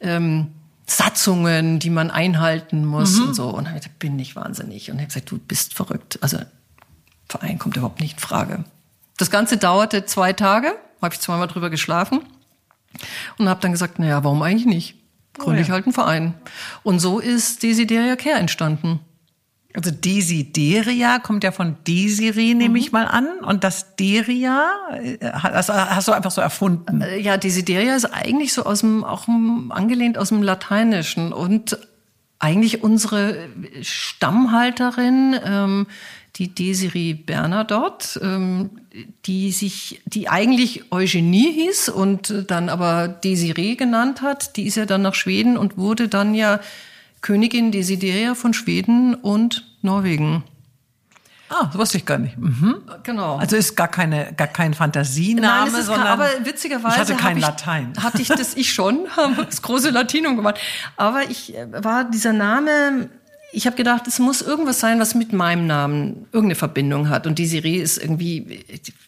ähm, 0.01 0.49
Satzungen, 0.87 1.79
die 1.79 1.91
man 1.91 2.11
einhalten 2.11 2.87
muss 2.87 3.19
mhm. 3.19 3.27
und 3.27 3.35
so. 3.35 3.49
Und 3.49 3.57
dann 3.57 3.67
habe 3.67 3.77
ich 3.77 3.83
gesagt, 3.83 3.99
bin 3.99 4.19
ich 4.19 4.37
wahnsinnig. 4.37 4.91
Und 4.91 4.97
ich 4.97 5.03
habe 5.03 5.09
gesagt, 5.09 5.31
du 5.31 5.37
bist 5.37 5.75
verrückt. 5.75 6.19
Also 6.23 6.39
Verein 7.29 7.59
kommt 7.59 7.77
überhaupt 7.77 8.01
nicht 8.01 8.15
in 8.15 8.21
Frage. 8.21 8.65
Das 9.19 9.31
Ganze 9.31 9.59
dauerte 9.59 10.07
zwei 10.07 10.33
Tage, 10.33 10.75
habe 11.03 11.15
ich 11.15 11.21
zweimal 11.21 11.49
drüber 11.49 11.69
geschlafen 11.69 12.21
und 13.37 13.51
habe 13.51 13.61
dann 13.61 13.73
gesagt, 13.73 13.99
naja, 13.99 14.25
warum 14.25 14.41
eigentlich 14.41 14.67
nicht? 14.67 14.95
Gründe 15.35 15.61
oh, 15.61 15.63
ich 15.63 15.71
halt 15.71 15.85
einen 15.85 15.93
Verein. 15.93 16.33
Und 16.83 17.01
so 17.01 17.19
ist 17.19 17.63
Desideria 17.63 18.17
Care 18.17 18.39
entstanden. 18.39 19.01
Also 19.77 19.91
Desideria 19.91 21.19
kommt 21.19 21.45
ja 21.45 21.53
von 21.53 21.77
Desiree, 21.87 22.55
nehme 22.55 22.71
mhm. 22.71 22.77
ich 22.77 22.93
mal 22.93 23.05
an. 23.05 23.27
Und 23.43 23.63
das 23.63 23.95
Deria 23.97 24.71
äh, 25.03 25.19
hast, 25.33 25.69
hast 25.69 26.09
du 26.09 26.13
einfach 26.13 26.31
so 26.31 26.41
erfunden. 26.41 27.03
Äh, 27.03 27.21
ja, 27.21 27.37
Desideria 27.37 27.95
ist 27.95 28.07
eigentlich 28.07 28.55
so 28.55 28.65
aus 28.65 28.81
dem, 28.81 29.05
auch 29.05 29.29
angelehnt 29.69 30.17
aus 30.17 30.31
dem 30.31 30.43
Lateinischen. 30.43 31.35
Und 31.35 31.79
eigentlich 32.39 32.83
unsere 32.83 33.49
Stammhalterin, 33.83 35.37
ähm, 35.45 35.87
die 36.37 36.55
Desiree 36.55 37.13
Bernadotte, 37.13 38.21
ähm, 38.23 38.71
die 39.27 39.53
sich, 39.53 40.01
die 40.07 40.31
eigentlich 40.31 40.91
Eugenie 40.91 41.53
hieß 41.53 41.91
und 41.91 42.45
dann 42.49 42.71
aber 42.71 43.09
Desiree 43.09 43.75
genannt 43.75 44.23
hat, 44.23 44.57
die 44.57 44.67
ist 44.67 44.77
ja 44.77 44.87
dann 44.87 45.03
nach 45.03 45.15
Schweden 45.15 45.59
und 45.59 45.77
wurde 45.77 46.09
dann 46.09 46.35
ja 46.35 46.61
Königin 47.21 47.73
Desideria 47.73 48.35
von 48.35 48.55
Schweden 48.55 49.15
und 49.15 49.65
Norwegen. 49.83 50.45
Ah, 51.49 51.67
das 51.67 51.79
wusste 51.79 51.99
ich 51.99 52.07
gar 52.07 52.19
nicht. 52.19 52.37
Mhm. 52.37 52.83
Genau. 53.05 53.37
Also 53.37 53.57
ist 53.57 53.77
gar 53.77 53.89
keine, 53.89 54.33
gar 54.37 54.49
kein 54.49 54.75
Fantasiename, 54.75 55.71
Nein, 55.71 55.83
sondern. 55.83 56.07
aber 56.07 56.29
witzigerweise. 56.43 56.95
Ich 56.95 57.01
hatte 57.01 57.15
kein 57.15 57.37
ich, 57.37 57.43
Latein. 57.43 57.93
Hatte 58.03 58.21
ich 58.21 58.29
das 58.29 58.55
ich 58.55 58.73
schon, 58.73 59.07
habe 59.17 59.45
das 59.45 59.63
große 59.63 59.91
Latinum 59.91 60.37
gemacht. 60.37 60.59
Aber 60.97 61.23
ich 61.31 61.57
äh, 61.57 61.67
war 61.85 62.05
dieser 62.05 62.33
Name 62.33 63.11
ich 63.57 63.65
habe 63.65 63.75
gedacht, 63.75 64.07
es 64.07 64.19
muss 64.19 64.43
irgendwas 64.43 64.81
sein, 64.81 65.01
was 65.01 65.15
mit 65.15 65.33
meinem 65.33 65.67
Namen 65.67 66.27
irgendeine 66.31 66.57
Verbindung 66.57 67.09
hat. 67.09 67.27
Und 67.27 67.39
Desiree 67.39 67.79
ist 67.79 67.97
irgendwie, 67.97 68.63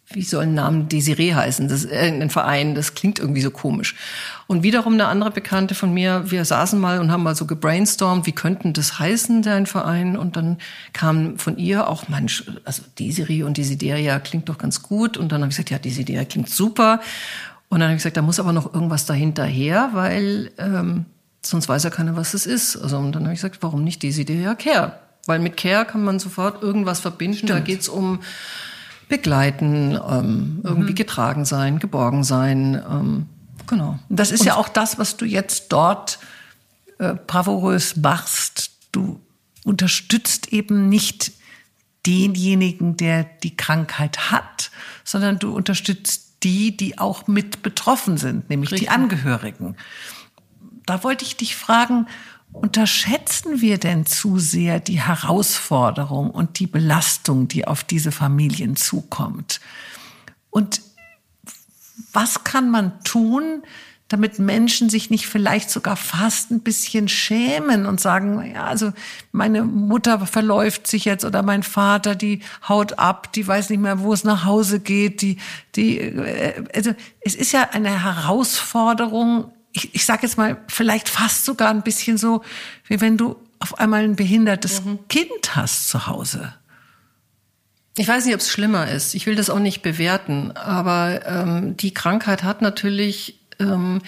wie 0.09 0.23
soll 0.23 0.45
ein 0.45 0.55
Name 0.55 0.85
Desiree 0.85 1.35
heißen? 1.35 1.69
Das 1.69 1.85
ist 1.85 1.93
irgendein 1.93 2.31
Verein, 2.31 2.75
das 2.75 2.95
klingt 2.95 3.19
irgendwie 3.19 3.43
so 3.43 3.51
komisch. 3.51 3.95
Und 4.47 4.63
wiederum 4.63 4.95
eine 4.95 5.05
andere 5.09 5.33
Bekannte 5.33 5.75
von 5.75 5.93
mir, 5.93 6.31
wir 6.31 6.47
saßen 6.47 6.81
mal 6.81 6.99
und 6.99 7.13
haben 7.13 7.25
mal 7.25 7.35
so 7.35 7.45
gebrainstormt, 7.45 8.25
wie 8.25 8.33
könnten 8.33 8.73
das 8.73 8.99
heißen, 8.99 9.43
dein 9.43 9.67
Verein? 9.67 10.17
Und 10.17 10.37
dann 10.37 10.57
kam 10.95 11.37
von 11.39 11.59
ihr 11.59 11.87
auch, 11.87 12.09
Mensch, 12.09 12.45
also 12.65 12.83
Desiree 12.99 13.43
und 13.43 13.59
Desideria 13.59 14.19
klingt 14.19 14.49
doch 14.49 14.57
ganz 14.57 14.83
gut. 14.83 15.19
Und 15.19 15.31
dann 15.31 15.43
habe 15.43 15.51
ich 15.51 15.59
gesagt, 15.59 15.69
ja, 15.69 15.79
Desideria 15.79 16.25
klingt 16.25 16.49
super. 16.49 17.01
Und 17.69 17.81
dann 17.81 17.91
habe 17.91 17.97
ich 17.97 18.03
gesagt, 18.03 18.17
da 18.17 18.23
muss 18.23 18.41
aber 18.41 18.55
noch 18.55 18.73
irgendwas 18.73 19.05
dahinter 19.05 19.45
her, 19.45 19.91
weil 19.93 20.53
ähm, 20.57 21.05
sonst 21.43 21.69
weiß 21.69 21.85
ja 21.85 21.91
keiner, 21.91 22.17
was 22.17 22.35
es 22.35 22.47
ist. 22.47 22.77
Also 22.77 22.99
und 22.99 23.13
dann 23.13 23.25
habe 23.25 23.35
ich 23.35 23.41
gesagt, 23.41 23.63
warum 23.63 23.85
nicht 23.85 24.03
Desideria 24.03 24.55
Care? 24.55 24.99
Weil 25.27 25.39
mit 25.41 25.57
Care 25.57 25.85
kann 25.85 26.05
man 26.05 26.19
sofort 26.19 26.63
irgendwas 26.63 27.01
verbinden. 27.01 27.37
Stimmt. 27.39 27.51
Da 27.51 27.61
geht's 27.61 27.89
um 27.89 28.21
begleiten, 29.09 29.99
ähm, 30.09 30.61
irgendwie 30.63 30.93
mhm. 30.93 30.97
getragen 30.97 31.45
sein, 31.45 31.79
geborgen 31.79 32.25
sein. 32.25 32.83
Ähm, 32.91 33.27
genau. 33.67 33.99
Das 34.09 34.31
ist 34.31 34.41
Und 34.41 34.47
ja 34.47 34.57
auch 34.57 34.69
das, 34.69 34.99
was 34.99 35.17
du 35.17 35.25
jetzt 35.25 35.69
dort 35.73 36.19
äh, 36.99 37.15
bravourös 37.15 37.97
machst. 37.97 38.71
Du 38.93 39.21
unterstützt 39.65 40.53
eben 40.53 40.89
nicht 40.89 41.33
denjenigen, 42.07 42.97
der 42.97 43.25
die 43.25 43.57
Krankheit 43.57 44.31
hat, 44.31 44.71
sondern 45.05 45.39
du 45.39 45.55
unterstützt 45.55 46.43
die, 46.43 46.77
die 46.77 46.99
auch 46.99 47.27
mit 47.27 47.63
betroffen 47.63 48.17
sind, 48.17 48.49
nämlich 48.49 48.71
Richtig. 48.71 48.89
die 48.89 48.95
Angehörigen 48.95 49.77
da 50.89 51.05
wollte 51.05 51.25
ich 51.25 51.37
dich 51.37 51.57
fragen, 51.57 52.07
unterschätzen 52.53 53.61
wir 53.61 53.79
denn 53.79 54.07
zu 54.07 54.39
sehr 54.39 54.81
die 54.81 55.01
Herausforderung 55.01 56.31
und 56.31 56.59
die 56.59 56.67
Belastung, 56.67 57.49
die 57.49 57.67
auf 57.67 57.85
diese 57.85 58.13
Familien 58.13 58.77
zukommt? 58.77 59.61
Und 60.51 60.81
was 62.13 62.45
kann 62.45 62.71
man 62.71 63.03
tun, 63.05 63.63
damit 64.09 64.39
Menschen 64.39 64.89
sich 64.89 65.11
nicht 65.11 65.27
vielleicht 65.27 65.69
sogar 65.69 65.97
fast 65.97 66.51
ein 66.51 66.61
bisschen 66.61 67.09
schämen 67.09 67.85
und 67.85 68.01
sagen, 68.01 68.55
ja, 68.55 68.65
also 68.65 68.93
meine 69.33 69.63
Mutter 69.65 70.27
verläuft 70.27 70.87
sich 70.87 71.05
jetzt 71.05 71.27
oder 71.27 71.43
mein 71.43 71.63
Vater, 71.63 72.15
die 72.15 72.41
haut 72.67 72.99
ab, 72.99 73.31
die 73.35 73.47
weiß 73.47 73.69
nicht 73.69 73.81
mehr, 73.81 74.01
wo 74.01 74.15
es 74.15 74.25
nach 74.25 74.47
Hause 74.47 74.81
geht, 74.81 75.21
die, 75.21 75.37
die, 75.77 75.99
äh, 75.99 76.65
also 76.75 76.95
es 77.21 77.35
ist 77.35 77.53
ja 77.53 77.69
eine 77.73 78.03
Herausforderung, 78.03 79.53
ich, 79.73 79.95
ich 79.95 80.05
sage 80.05 80.23
jetzt 80.23 80.37
mal, 80.37 80.57
vielleicht 80.69 81.09
fast 81.09 81.45
sogar 81.45 81.71
ein 81.71 81.83
bisschen 81.83 82.19
so, 82.19 82.43
wie 82.87 83.01
wenn 83.01 83.17
du 83.17 83.37
auf 83.61 83.79
einmal 83.79 84.05
ein 84.05 84.17
behindertes 84.17 84.85
mhm. 84.85 85.01
Kind 85.09 85.57
hast 85.57 85.89
zu 85.89 86.07
Hause. 86.07 86.55
Ich 87.97 88.07
weiß 88.07 88.25
nicht, 88.25 88.35
ob 88.35 88.41
es 88.41 88.51
schlimmer 88.51 88.89
ist. 88.89 89.15
Ich 89.15 89.27
will 89.27 89.35
das 89.35 89.51
auch 89.51 89.59
nicht 89.59 89.83
bewerten. 89.83 90.53
Aber 90.53 91.27
ähm, 91.27 91.77
die 91.77 91.93
Krankheit 91.93 92.45
hat 92.45 92.63
natürlich 92.63 93.41
ähm, 93.59 94.01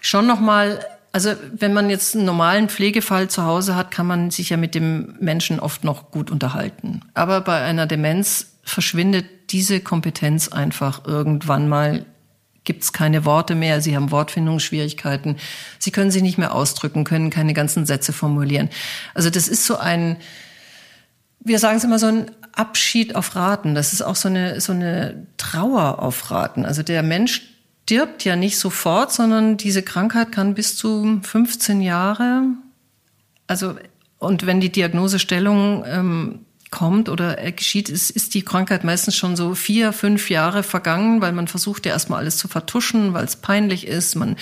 schon 0.00 0.26
noch 0.26 0.38
mal 0.38 0.78
also 1.12 1.34
wenn 1.52 1.74
man 1.74 1.90
jetzt 1.90 2.16
einen 2.16 2.24
normalen 2.24 2.68
Pflegefall 2.68 3.28
zu 3.28 3.44
Hause 3.44 3.76
hat, 3.76 3.90
kann 3.90 4.06
man 4.06 4.30
sich 4.30 4.48
ja 4.48 4.56
mit 4.56 4.74
dem 4.74 5.14
Menschen 5.20 5.60
oft 5.60 5.84
noch 5.84 6.10
gut 6.10 6.30
unterhalten. 6.30 7.02
Aber 7.12 7.42
bei 7.42 7.60
einer 7.60 7.86
Demenz 7.86 8.46
verschwindet 8.64 9.26
diese 9.50 9.80
Kompetenz 9.80 10.48
einfach 10.48 11.04
irgendwann 11.04 11.68
mal 11.68 12.06
gibt 12.64 12.84
es 12.84 12.92
keine 12.92 13.24
Worte 13.24 13.54
mehr, 13.54 13.80
sie 13.80 13.96
haben 13.96 14.10
Wortfindungsschwierigkeiten, 14.10 15.36
sie 15.78 15.90
können 15.90 16.10
sich 16.10 16.22
nicht 16.22 16.38
mehr 16.38 16.54
ausdrücken, 16.54 17.04
können 17.04 17.30
keine 17.30 17.54
ganzen 17.54 17.86
Sätze 17.86 18.12
formulieren. 18.12 18.70
Also 19.14 19.30
das 19.30 19.48
ist 19.48 19.66
so 19.66 19.76
ein, 19.76 20.16
wir 21.40 21.58
sagen 21.58 21.78
es 21.78 21.84
immer 21.84 21.98
so 21.98 22.06
ein 22.06 22.30
Abschied 22.52 23.14
auf 23.16 23.34
Raten. 23.34 23.74
Das 23.74 23.92
ist 23.92 24.02
auch 24.02 24.16
so 24.16 24.28
eine, 24.28 24.60
so 24.60 24.72
eine 24.72 25.26
Trauer 25.38 25.98
auf 26.00 26.30
Raten. 26.30 26.64
Also 26.64 26.82
der 26.82 27.02
Mensch 27.02 27.42
stirbt 27.84 28.24
ja 28.24 28.36
nicht 28.36 28.58
sofort, 28.58 29.12
sondern 29.12 29.56
diese 29.56 29.82
Krankheit 29.82 30.32
kann 30.32 30.54
bis 30.54 30.76
zu 30.76 31.20
15 31.22 31.80
Jahre, 31.80 32.44
also 33.46 33.74
und 34.18 34.46
wenn 34.46 34.60
die 34.60 34.70
Diagnosestellung 34.70 35.84
ähm, 35.86 36.46
kommt 36.72 37.08
oder 37.08 37.36
geschieht, 37.52 37.88
ist, 37.88 38.10
ist 38.10 38.34
die 38.34 38.42
Krankheit 38.42 38.82
meistens 38.82 39.14
schon 39.14 39.36
so 39.36 39.54
vier, 39.54 39.92
fünf 39.92 40.30
Jahre 40.30 40.64
vergangen, 40.64 41.20
weil 41.20 41.32
man 41.32 41.46
versucht 41.46 41.86
ja 41.86 41.92
erstmal 41.92 42.18
alles 42.18 42.38
zu 42.38 42.48
vertuschen, 42.48 43.14
weil 43.14 43.24
es 43.24 43.36
peinlich 43.36 43.86
ist, 43.86 44.16
man 44.16 44.36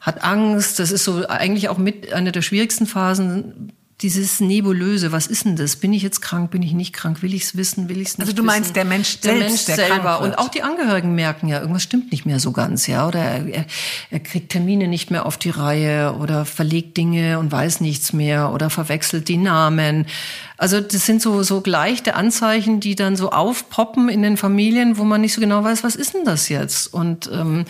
hat 0.00 0.24
Angst. 0.24 0.80
Das 0.80 0.90
ist 0.90 1.04
so 1.04 1.28
eigentlich 1.28 1.68
auch 1.68 1.78
mit 1.78 2.12
einer 2.12 2.32
der 2.32 2.42
schwierigsten 2.42 2.86
Phasen, 2.86 3.72
dieses 4.02 4.40
Nebulöse, 4.40 5.10
was 5.10 5.26
ist 5.26 5.46
denn 5.46 5.56
das? 5.56 5.76
Bin 5.76 5.94
ich 5.94 6.02
jetzt 6.02 6.20
krank? 6.20 6.50
Bin 6.50 6.62
ich 6.62 6.72
nicht 6.72 6.92
krank? 6.92 7.22
Will 7.22 7.32
ich 7.32 7.44
es 7.44 7.56
wissen? 7.56 7.88
Will 7.88 7.98
ich 7.98 8.08
es 8.08 8.18
nicht 8.18 8.26
Also 8.26 8.36
du 8.36 8.42
meinst 8.42 8.64
wissen? 8.64 8.74
der 8.74 8.84
Mensch 8.84 9.20
der 9.20 9.34
Mensch 9.36 9.64
der 9.64 9.76
selber 9.76 10.20
und 10.20 10.36
auch 10.36 10.50
die 10.50 10.62
Angehörigen 10.62 11.14
merken 11.14 11.48
ja, 11.48 11.60
irgendwas 11.60 11.82
stimmt 11.82 12.12
nicht 12.12 12.26
mehr 12.26 12.38
so 12.38 12.52
ganz, 12.52 12.86
ja, 12.86 13.08
oder 13.08 13.20
er, 13.20 13.64
er 14.10 14.20
kriegt 14.20 14.52
Termine 14.52 14.86
nicht 14.86 15.10
mehr 15.10 15.24
auf 15.24 15.38
die 15.38 15.48
Reihe 15.48 16.14
oder 16.14 16.44
verlegt 16.44 16.98
Dinge 16.98 17.38
und 17.38 17.50
weiß 17.50 17.80
nichts 17.80 18.12
mehr 18.12 18.52
oder 18.52 18.68
verwechselt 18.68 19.28
die 19.28 19.38
Namen. 19.38 20.04
Also 20.58 20.80
das 20.80 21.04
sind 21.04 21.20
so 21.20 21.42
so 21.42 21.62
leichte 21.64 22.14
Anzeichen, 22.14 22.80
die 22.80 22.94
dann 22.94 23.16
so 23.16 23.30
aufpoppen 23.30 24.08
in 24.08 24.22
den 24.22 24.36
Familien, 24.36 24.96
wo 24.96 25.04
man 25.04 25.20
nicht 25.20 25.34
so 25.34 25.40
genau 25.40 25.62
weiß, 25.62 25.84
was 25.84 25.96
ist 25.96 26.14
denn 26.14 26.24
das 26.24 26.48
jetzt? 26.48 26.92
Und 26.92 27.30
ähm, 27.32 27.64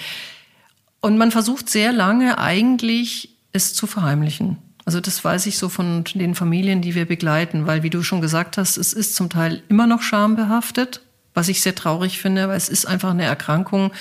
und 1.01 1.19
man 1.19 1.31
versucht 1.31 1.69
sehr 1.69 1.93
lange 1.93 2.39
eigentlich 2.39 3.37
es 3.53 3.75
zu 3.75 3.87
verheimlichen. 3.87 4.59
Also 4.85 5.01
das 5.01 5.25
weiß 5.25 5.47
ich 5.47 5.59
so 5.59 5.69
von 5.69 6.05
den 6.15 6.37
Familien, 6.37 6.81
die 6.81 6.95
wir 6.95 7.07
begleiten, 7.07 7.67
weil 7.67 7.83
wie 7.83 7.91
du 7.91 8.05
schon 8.05 8.21
gesagt 8.21 8.57
hast, 8.57 8.77
es 8.77 8.93
ist 8.93 9.17
zum 9.17 9.29
Teil 9.29 9.63
immer 9.69 9.89
noch 9.89 10.01
schambehaftet, 10.01 11.01
was 11.35 11.49
ich 11.49 11.61
sehr 11.61 11.75
traurig 11.75 12.21
finde, 12.21 12.49
weil 12.49 12.57
es 12.57 12.69
ist 12.69 12.87
einfach 12.87 13.11
eine 13.11 13.25
Erkrankung, 13.25 13.93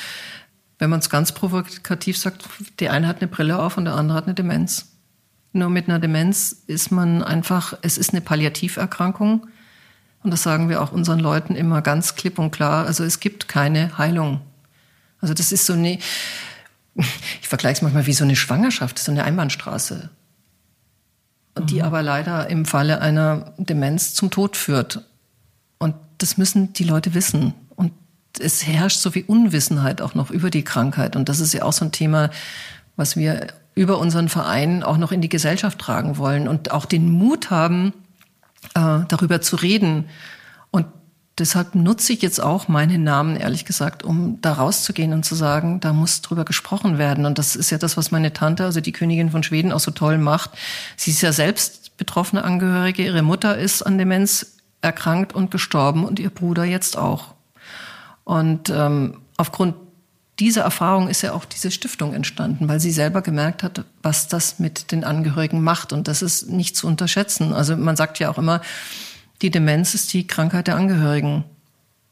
wenn 0.78 0.92
man 0.92 1.00
es 1.00 1.10
ganz 1.10 1.32
provokativ 1.32 2.18
sagt, 2.18 2.46
der 2.80 2.92
eine 2.92 3.08
hat 3.08 3.22
eine 3.22 3.28
Brille 3.28 3.58
auf 3.58 3.78
und 3.78 3.86
der 3.86 3.96
andere 3.96 4.18
hat 4.18 4.26
eine 4.26 4.36
Demenz. 4.36 4.95
Nur 5.56 5.70
mit 5.70 5.88
einer 5.88 6.00
Demenz 6.00 6.64
ist 6.68 6.92
man 6.92 7.24
einfach, 7.24 7.78
es 7.82 7.98
ist 7.98 8.12
eine 8.12 8.22
Palliativerkrankung. 8.22 9.48
Und 10.22 10.32
das 10.32 10.44
sagen 10.44 10.70
wir 10.70 10.82
auch 10.82 10.92
unseren 10.92 11.20
Leuten 11.20 11.56
immer 11.56 11.82
ganz 11.82 12.16
klipp 12.16 12.38
und 12.40 12.52
klar. 12.52 12.86
Also 12.86 13.04
es 13.04 13.20
gibt 13.20 13.48
keine 13.48 13.98
Heilung. 13.98 14.42
Also 15.22 15.34
das 15.34 15.52
ist 15.52 15.66
so 15.66 15.74
eine, 15.74 15.98
ich 16.96 17.48
vergleiche 17.48 17.78
es 17.78 17.82
manchmal 17.82 18.06
wie 18.06 18.14
so 18.14 18.24
eine 18.24 18.36
Schwangerschaft, 18.36 19.00
so 19.00 19.12
eine 19.12 19.24
Einbahnstraße 19.24 20.10
die 21.60 21.82
aber 21.82 22.02
leider 22.02 22.50
im 22.50 22.66
Falle 22.66 23.02
einer 23.02 23.54
Demenz 23.58 24.14
zum 24.14 24.30
Tod 24.30 24.58
führt. 24.58 25.06
Und 25.78 25.96
das 26.18 26.38
müssen 26.38 26.74
die 26.74 26.84
Leute 26.84 27.14
wissen. 27.14 27.54
Und 27.76 27.94
es 28.40 28.66
herrscht 28.66 29.00
so 29.00 29.16
wie 29.16 29.24
Unwissenheit 29.24 30.02
auch 30.02 30.16
noch 30.16 30.32
über 30.32 30.50
die 30.50 30.64
Krankheit. 30.64 31.16
Und 31.16 31.30
das 31.30 31.40
ist 31.40 31.54
ja 31.54 31.64
auch 31.64 31.74
so 31.74 31.86
ein 31.86 31.92
Thema, 31.92 32.30
was 32.96 33.16
wir 33.16 33.48
über 33.76 34.00
unseren 34.00 34.30
Verein 34.30 34.84
auch 34.84 34.98
noch 34.98 35.12
in 35.12 35.22
die 35.22 35.30
Gesellschaft 35.30 35.78
tragen 35.80 36.18
wollen 36.18 36.48
und 36.48 36.72
auch 36.72 36.86
den 36.86 37.12
Mut 37.12 37.52
haben, 37.52 37.94
äh, 38.74 39.00
darüber 39.08 39.42
zu 39.42 39.58
reden. 39.58 40.06
Und 40.72 40.88
deshalb 41.38 41.76
nutze 41.76 42.14
ich 42.14 42.22
jetzt 42.22 42.42
auch 42.42 42.70
meinen 42.70 43.04
Namen, 43.04 43.36
ehrlich 43.36 43.66
gesagt, 43.66 44.04
um 44.04 44.40
da 44.42 44.54
rauszugehen 44.54 45.12
und 45.12 45.26
zu 45.26 45.36
sagen, 45.36 45.82
da 45.82 45.92
muss 45.92 46.22
drüber 46.22 46.46
gesprochen 46.46 46.98
werden. 46.98 47.26
Und 47.26 47.38
das 47.38 47.58
ist 47.58 47.70
ja 47.70 47.78
das, 47.78 47.98
was 47.98 48.12
meine 48.12 48.32
Tante, 48.32 48.64
also 48.64 48.80
die 48.80 48.94
Königin 48.94 49.30
von 49.30 49.44
Schweden, 49.44 49.74
auch 49.74 49.82
so 49.82 49.92
toll 49.92 50.18
macht. 50.18 50.52
Sie 50.96 51.12
ist 51.12 51.22
ja 51.22 51.34
selbst 51.34 51.98
betroffene 51.98 52.46
Angehörige. 52.46 53.04
Ihre 53.04 53.24
Mutter 53.24 53.58
ist 53.58 53.82
an 53.82 53.98
Demenz 53.98 54.58
erkrankt 54.82 55.34
und 55.34 55.52
gestorben 55.52 56.06
und 56.06 56.20
ihr 56.20 56.30
Bruder 56.30 56.64
jetzt 56.64 56.98
auch. 56.98 57.34
Und 58.24 58.70
ähm, 58.70 59.22
aufgrund 59.38 59.76
dieser 60.40 60.64
Erfahrung 60.64 61.08
ist 61.08 61.22
ja 61.22 61.34
auch 61.34 61.46
diese 61.46 61.72
Stiftung 61.72 62.14
entstanden, 62.14 62.68
weil 62.68 62.80
sie 62.80 62.92
selber 62.92 63.22
gemerkt 63.22 63.64
hat, 63.64 63.86
was 64.04 64.28
das 64.28 64.60
mit 64.60 64.92
den 64.92 65.04
Angehörigen 65.04 65.62
macht. 65.62 65.94
Und 65.94 66.08
das 66.08 66.22
ist 66.22 66.50
nicht 66.50 66.76
zu 66.76 66.88
unterschätzen. 66.88 67.54
Also 67.54 67.78
man 67.78 67.96
sagt 67.96 68.20
ja 68.20 68.30
auch 68.30 68.38
immer, 68.38 68.62
die 69.42 69.52
Demenz 69.52 69.94
ist 69.94 70.12
die 70.14 70.28
Krankheit 70.28 70.68
der 70.68 70.76
Angehörigen, 70.76 71.46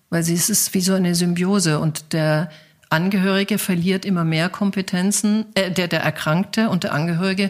weil 0.10 0.24
sie 0.24 0.36
es 0.36 0.50
ist 0.50 0.74
wie 0.74 0.82
so 0.82 0.94
eine 0.94 1.16
Symbiose 1.16 1.80
und 1.80 2.14
der 2.14 2.50
Angehörige 2.90 3.58
verliert 3.58 4.06
immer 4.06 4.24
mehr 4.24 4.50
Kompetenzen, 4.50 5.46
äh, 5.56 5.72
der, 5.72 5.88
der 5.88 6.02
Erkrankte 6.02 6.70
und 6.70 6.84
der 6.84 6.94
Angehörige 6.94 7.50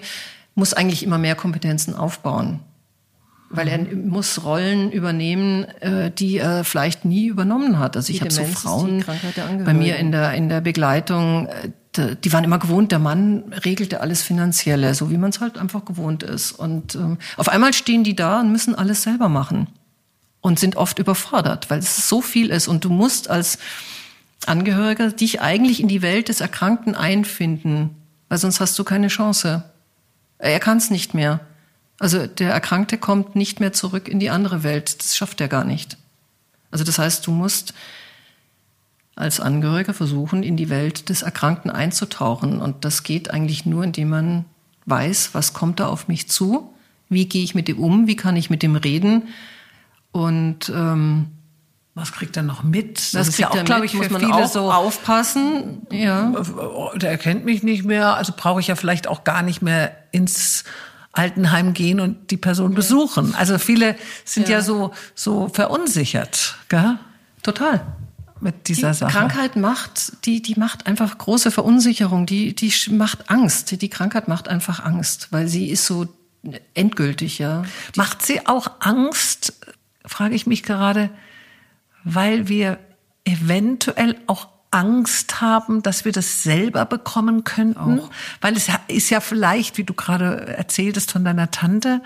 muss 0.56 0.74
eigentlich 0.74 1.04
immer 1.04 1.18
mehr 1.18 1.36
Kompetenzen 1.36 1.96
aufbauen. 1.96 2.62
Weil 3.56 3.68
er 3.68 3.78
mhm. 3.78 4.10
muss 4.10 4.44
Rollen 4.44 4.92
übernehmen, 4.92 5.66
äh, 5.80 6.12
die 6.12 6.38
er 6.38 6.64
vielleicht 6.64 7.06
nie 7.06 7.28
übernommen 7.28 7.80
hat. 7.80 7.96
Also 7.96 8.12
ich 8.12 8.22
habe 8.22 8.32
so 8.32 8.44
Frauen 8.44 9.06
bei 9.64 9.74
mir 9.74 9.98
in 9.98 10.12
der, 10.12 10.34
in 10.34 10.50
der 10.50 10.60
Begleitung, 10.60 11.48
äh, 11.48 11.70
die 12.24 12.34
waren 12.34 12.44
immer 12.44 12.58
gewohnt, 12.58 12.92
der 12.92 13.00
Mann 13.00 13.54
regelte 13.64 14.02
alles 14.02 14.24
Finanzielle, 14.24 14.96
so 14.96 15.12
wie 15.12 15.18
man 15.18 15.30
es 15.30 15.40
halt 15.40 15.58
einfach 15.58 15.86
gewohnt 15.86 16.24
ist. 16.24 16.52
Und 16.52 16.96
ähm, 16.96 17.18
auf 17.38 17.50
einmal 17.50 17.74
stehen 17.74 18.04
die 18.04 18.16
da 18.16 18.42
und 18.42 18.52
müssen 18.52 18.74
alles 18.74 19.04
selber 19.04 19.30
machen 19.30 19.68
und 20.42 20.60
sind 20.60 20.76
oft 20.76 21.00
überfordert, 21.00 21.70
weil 21.70 21.80
es 21.80 22.10
so 22.10 22.22
viel 22.22 22.50
ist. 22.50 22.68
Und 22.68 22.84
du 22.84 22.90
musst 22.90 23.30
als 23.30 23.60
Angehöriger 24.46 25.12
dich 25.12 25.42
eigentlich 25.42 25.80
in 25.80 25.88
die 25.88 26.02
Welt 26.02 26.30
des 26.30 26.42
Erkrankten 26.42 26.96
einfinden, 26.96 27.92
weil 28.28 28.38
sonst 28.40 28.60
hast 28.60 28.78
du 28.78 28.84
keine 28.84 29.08
Chance. 29.08 29.64
Er 30.40 30.60
kann 30.60 30.78
es 30.78 30.90
nicht 30.90 31.14
mehr. 31.14 31.40
Also 32.04 32.28
der 32.28 32.52
Erkrankte 32.52 32.98
kommt 32.98 33.34
nicht 33.38 33.62
mehr 33.62 33.72
zurück 33.72 34.10
in 34.10 34.20
die 34.20 34.30
andere 34.30 34.62
Welt. 34.64 35.00
Das 35.00 35.16
schafft 35.16 35.40
er 35.40 35.48
gar 35.48 35.64
nicht. 35.64 35.96
Also 36.70 36.84
das 36.84 37.00
heißt, 37.00 37.26
du 37.26 37.32
musst 37.32 37.74
als 39.16 39.40
Angehöriger 39.40 39.94
versuchen, 39.94 40.44
in 40.44 40.58
die 40.58 40.70
Welt 40.70 41.08
des 41.08 41.22
Erkrankten 41.22 41.72
einzutauchen. 41.72 42.60
Und 42.60 42.84
das 42.84 43.04
geht 43.04 43.32
eigentlich 43.32 43.66
nur, 43.66 43.86
indem 43.86 44.10
man 44.10 44.44
weiß, 44.86 45.30
was 45.32 45.54
kommt 45.54 45.80
da 45.80 45.88
auf 45.88 46.10
mich 46.10 46.28
zu, 46.28 46.74
wie 47.08 47.30
gehe 47.30 47.42
ich 47.42 47.56
mit 47.56 47.70
dem 47.70 47.80
um, 47.80 48.06
wie 48.06 48.18
kann 48.18 48.36
ich 48.36 48.50
mit 48.50 48.64
dem 48.64 48.76
reden 48.76 49.30
und 50.12 50.68
ähm, 50.76 51.28
was 51.96 52.12
kriegt 52.12 52.36
er 52.36 52.44
noch 52.44 52.64
mit? 52.64 52.98
Das, 52.98 53.12
das 53.12 53.28
ist 53.30 53.40
ja 53.40 53.50
auch, 53.50 53.64
glaube 53.64 53.86
ich, 53.86 53.94
muss 53.94 54.10
man 54.10 54.30
auch 54.30 54.48
so 54.48 54.70
aufpassen. 54.74 55.88
Ja. 55.90 56.34
Der 56.96 57.12
erkennt 57.12 57.46
mich 57.46 57.64
nicht 57.64 57.86
mehr, 57.86 58.16
also 58.18 58.34
brauche 58.36 58.60
ich 58.60 58.68
ja 58.68 58.76
vielleicht 58.76 59.08
auch 59.08 59.24
gar 59.24 59.42
nicht 59.42 59.62
mehr 59.62 59.96
ins 60.12 60.66
Altenheim 61.14 61.74
gehen 61.74 62.00
und 62.00 62.32
die 62.32 62.38
Person 62.38 62.74
besuchen. 62.74 63.34
Also 63.36 63.58
viele 63.58 63.96
sind 64.26 64.50
ja, 64.50 64.58
ja 64.58 64.62
so 64.62 64.94
so 65.16 65.48
verunsichert, 65.48 66.58
gell? 66.70 66.98
Total 67.44 67.82
mit 68.44 68.68
dieser 68.68 68.90
die 68.92 68.98
Sache. 68.98 69.12
Krankheit 69.12 69.56
macht, 69.56 70.26
die, 70.26 70.42
die 70.42 70.60
macht 70.60 70.86
einfach 70.86 71.18
große 71.18 71.50
Verunsicherung, 71.50 72.26
die, 72.26 72.54
die 72.54 72.74
macht 72.92 73.30
Angst. 73.30 73.82
Die 73.82 73.90
Krankheit 73.90 74.28
macht 74.28 74.50
einfach 74.50 74.84
Angst, 74.84 75.30
weil 75.32 75.48
sie 75.48 75.70
ist 75.70 75.86
so 75.86 76.08
endgültig, 76.74 77.40
ja. 77.40 77.64
Macht 77.96 78.26
sie 78.26 78.46
auch 78.46 78.70
Angst, 78.82 79.54
frage 80.06 80.36
ich 80.36 80.46
mich 80.46 80.64
gerade, 80.64 81.10
weil 82.04 82.50
wir 82.50 82.80
eventuell 83.24 84.18
auch 84.28 84.50
Angst 84.74 85.40
haben, 85.42 85.84
dass 85.84 86.04
wir 86.06 86.12
das 86.12 86.44
selber 86.44 86.86
bekommen 86.86 87.44
könnten? 87.44 88.00
Auch. 88.00 88.10
Weil 88.42 88.58
es 88.58 88.68
ist 88.88 89.10
ja 89.10 89.20
vielleicht, 89.20 89.78
wie 89.78 89.84
du 89.84 89.94
gerade 89.94 90.48
erzähltest 90.48 91.12
von 91.12 91.24
deiner 91.24 91.52
Tante, 91.52 92.02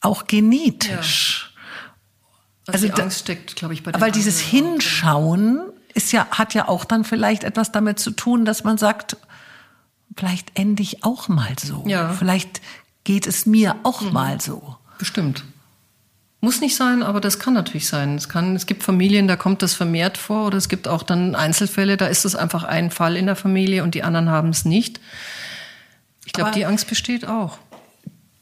auch 0.00 0.26
genetisch. 0.26 1.52
Ja. 2.66 2.72
Also, 2.72 2.86
also 2.86 2.96
die 2.96 3.02
Angst 3.02 3.20
steckt, 3.20 3.56
glaube 3.56 3.74
ich, 3.74 3.82
bei 3.82 3.92
den 3.92 4.00
Weil 4.00 4.10
dieses 4.10 4.40
Hinschauen 4.40 5.60
ist 5.92 6.12
ja, 6.12 6.26
hat 6.30 6.54
ja 6.54 6.68
auch 6.68 6.84
dann 6.84 7.04
vielleicht 7.04 7.44
etwas 7.44 7.72
damit 7.72 7.98
zu 7.98 8.10
tun, 8.10 8.44
dass 8.44 8.64
man 8.64 8.78
sagt, 8.78 9.16
vielleicht 10.16 10.58
ende 10.58 10.82
ich 10.82 11.04
auch 11.04 11.28
mal 11.28 11.54
so. 11.62 11.84
Ja. 11.86 12.12
Vielleicht 12.12 12.60
geht 13.04 13.26
es 13.26 13.46
mir 13.46 13.76
auch 13.84 14.00
mhm. 14.00 14.12
mal 14.12 14.40
so. 14.40 14.76
Bestimmt. 14.98 15.44
Muss 16.44 16.60
nicht 16.60 16.76
sein, 16.76 17.02
aber 17.02 17.22
das 17.22 17.38
kann 17.38 17.54
natürlich 17.54 17.88
sein. 17.88 18.16
Es 18.16 18.28
kann, 18.28 18.54
es 18.54 18.66
gibt 18.66 18.82
Familien, 18.82 19.26
da 19.26 19.34
kommt 19.34 19.62
das 19.62 19.72
vermehrt 19.72 20.18
vor, 20.18 20.46
oder 20.46 20.58
es 20.58 20.68
gibt 20.68 20.86
auch 20.86 21.02
dann 21.02 21.34
Einzelfälle, 21.34 21.96
da 21.96 22.04
ist 22.04 22.26
es 22.26 22.36
einfach 22.36 22.64
ein 22.64 22.90
Fall 22.90 23.16
in 23.16 23.24
der 23.24 23.34
Familie 23.34 23.82
und 23.82 23.94
die 23.94 24.02
anderen 24.02 24.28
haben 24.28 24.50
es 24.50 24.66
nicht. 24.66 25.00
Ich 26.26 26.34
glaube, 26.34 26.50
die 26.50 26.66
Angst 26.66 26.86
besteht 26.86 27.26
auch 27.26 27.56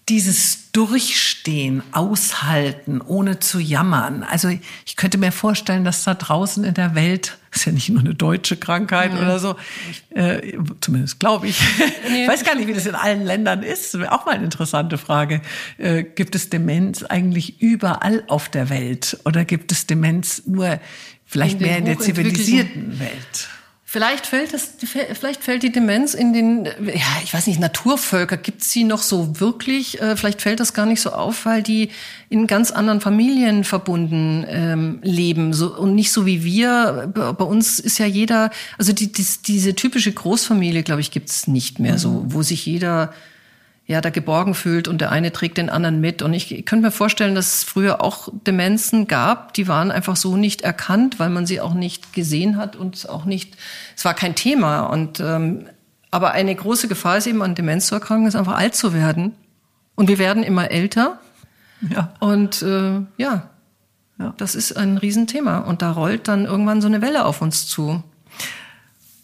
dieses 0.08 0.72
Durchstehen, 0.72 1.82
Aushalten, 1.92 3.00
ohne 3.00 3.38
zu 3.38 3.60
jammern. 3.60 4.24
Also 4.24 4.48
ich 4.84 4.96
könnte 4.96 5.18
mir 5.18 5.32
vorstellen, 5.32 5.84
dass 5.84 6.04
da 6.04 6.14
draußen 6.14 6.64
in 6.64 6.74
der 6.74 6.94
Welt, 6.94 7.38
ist 7.52 7.66
ja 7.66 7.72
nicht 7.72 7.88
nur 7.88 8.00
eine 8.00 8.14
deutsche 8.14 8.56
Krankheit 8.56 9.12
nee. 9.14 9.20
oder 9.20 9.38
so, 9.38 9.56
äh, 10.10 10.56
zumindest 10.80 11.20
glaube 11.20 11.48
ich, 11.48 11.60
nee. 12.10 12.26
weiß 12.28 12.44
gar 12.44 12.56
nicht, 12.56 12.66
wie 12.66 12.72
das 12.72 12.86
in 12.86 12.94
allen 12.94 13.24
Ländern 13.24 13.62
ist. 13.62 13.94
Auch 14.08 14.26
mal 14.26 14.32
eine 14.32 14.44
interessante 14.44 14.98
Frage. 14.98 15.40
Äh, 15.78 16.02
gibt 16.02 16.34
es 16.34 16.50
Demenz 16.50 17.04
eigentlich 17.04 17.60
überall 17.60 18.24
auf 18.26 18.48
der 18.48 18.70
Welt 18.70 19.18
oder 19.24 19.44
gibt 19.44 19.70
es 19.70 19.86
Demenz 19.86 20.42
nur 20.46 20.80
vielleicht 21.26 21.60
mehr 21.60 21.78
in 21.78 21.84
der 21.84 21.98
zivilisierten 21.98 22.98
Welt? 22.98 23.48
Vielleicht 23.92 24.24
fällt 24.24 24.54
das, 24.54 24.70
vielleicht 24.80 25.44
fällt 25.44 25.62
die 25.62 25.70
Demenz 25.70 26.14
in 26.14 26.32
den, 26.32 26.64
ja, 26.64 27.20
ich 27.24 27.34
weiß 27.34 27.46
nicht, 27.46 27.60
Naturvölker. 27.60 28.38
Gibt's 28.38 28.70
sie 28.70 28.84
noch 28.84 29.02
so 29.02 29.38
wirklich? 29.38 30.00
Äh, 30.00 30.16
vielleicht 30.16 30.40
fällt 30.40 30.60
das 30.60 30.72
gar 30.72 30.86
nicht 30.86 31.02
so 31.02 31.10
auf, 31.10 31.44
weil 31.44 31.62
die 31.62 31.90
in 32.30 32.46
ganz 32.46 32.70
anderen 32.70 33.02
Familien 33.02 33.64
verbunden 33.64 34.46
ähm, 34.48 35.00
leben 35.02 35.52
so, 35.52 35.76
und 35.76 35.94
nicht 35.94 36.10
so 36.10 36.24
wie 36.24 36.42
wir. 36.42 37.12
Bei 37.12 37.44
uns 37.44 37.78
ist 37.78 37.98
ja 37.98 38.06
jeder, 38.06 38.50
also 38.78 38.94
die, 38.94 39.12
die, 39.12 39.26
diese 39.46 39.74
typische 39.74 40.10
Großfamilie, 40.10 40.84
glaube 40.84 41.02
ich, 41.02 41.10
gibt's 41.10 41.46
nicht 41.46 41.78
mehr 41.78 41.92
mhm. 41.92 41.98
so, 41.98 42.24
wo 42.28 42.40
sich 42.40 42.64
jeder 42.64 43.12
ja, 43.86 44.00
da 44.00 44.10
geborgen 44.10 44.54
fühlt 44.54 44.86
und 44.86 45.00
der 45.00 45.10
eine 45.10 45.32
trägt 45.32 45.58
den 45.58 45.68
anderen 45.68 46.00
mit. 46.00 46.22
Und 46.22 46.34
ich, 46.34 46.52
ich 46.52 46.64
könnte 46.64 46.86
mir 46.86 46.92
vorstellen, 46.92 47.34
dass 47.34 47.54
es 47.54 47.64
früher 47.64 48.00
auch 48.00 48.28
Demenzen 48.46 49.08
gab, 49.08 49.54
die 49.54 49.66
waren 49.66 49.90
einfach 49.90 50.16
so 50.16 50.36
nicht 50.36 50.62
erkannt, 50.62 51.18
weil 51.18 51.30
man 51.30 51.46
sie 51.46 51.60
auch 51.60 51.74
nicht 51.74 52.12
gesehen 52.12 52.56
hat 52.56 52.76
und 52.76 53.08
auch 53.08 53.24
nicht, 53.24 53.56
es 53.96 54.04
war 54.04 54.14
kein 54.14 54.34
Thema. 54.34 54.82
Und 54.82 55.20
ähm, 55.20 55.66
aber 56.10 56.32
eine 56.32 56.54
große 56.54 56.88
Gefahr 56.88 57.16
ist 57.16 57.26
eben 57.26 57.42
an 57.42 57.54
Demenz 57.54 57.86
zu 57.86 57.94
erkranken, 57.94 58.28
ist 58.28 58.36
einfach 58.36 58.56
alt 58.56 58.74
zu 58.74 58.92
werden. 58.92 59.34
Und 59.94 60.08
wir 60.08 60.18
werden 60.18 60.42
immer 60.42 60.70
älter. 60.70 61.18
Ja. 61.90 62.14
Und 62.20 62.62
äh, 62.62 63.00
ja, 63.16 63.50
ja, 64.18 64.34
das 64.36 64.54
ist 64.54 64.76
ein 64.76 64.98
Riesenthema. 64.98 65.58
Und 65.58 65.82
da 65.82 65.90
rollt 65.90 66.28
dann 66.28 66.44
irgendwann 66.44 66.80
so 66.80 66.86
eine 66.86 67.02
Welle 67.02 67.24
auf 67.24 67.42
uns 67.42 67.66
zu. 67.66 68.02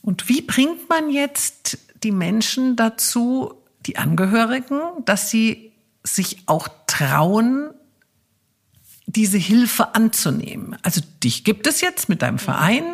Und 0.02 0.28
wie 0.28 0.42
bringt 0.42 0.88
man 0.88 1.10
jetzt 1.10 1.78
die 2.02 2.12
Menschen 2.12 2.74
dazu, 2.76 3.54
die 3.88 3.96
Angehörigen, 3.96 4.80
dass 5.04 5.30
sie 5.30 5.72
sich 6.04 6.42
auch 6.46 6.68
trauen, 6.86 7.70
diese 9.06 9.38
Hilfe 9.38 9.94
anzunehmen. 9.94 10.76
Also 10.82 11.00
dich 11.24 11.42
gibt 11.42 11.66
es 11.66 11.80
jetzt 11.80 12.08
mit 12.08 12.22
deinem 12.22 12.38
Verein. 12.38 12.84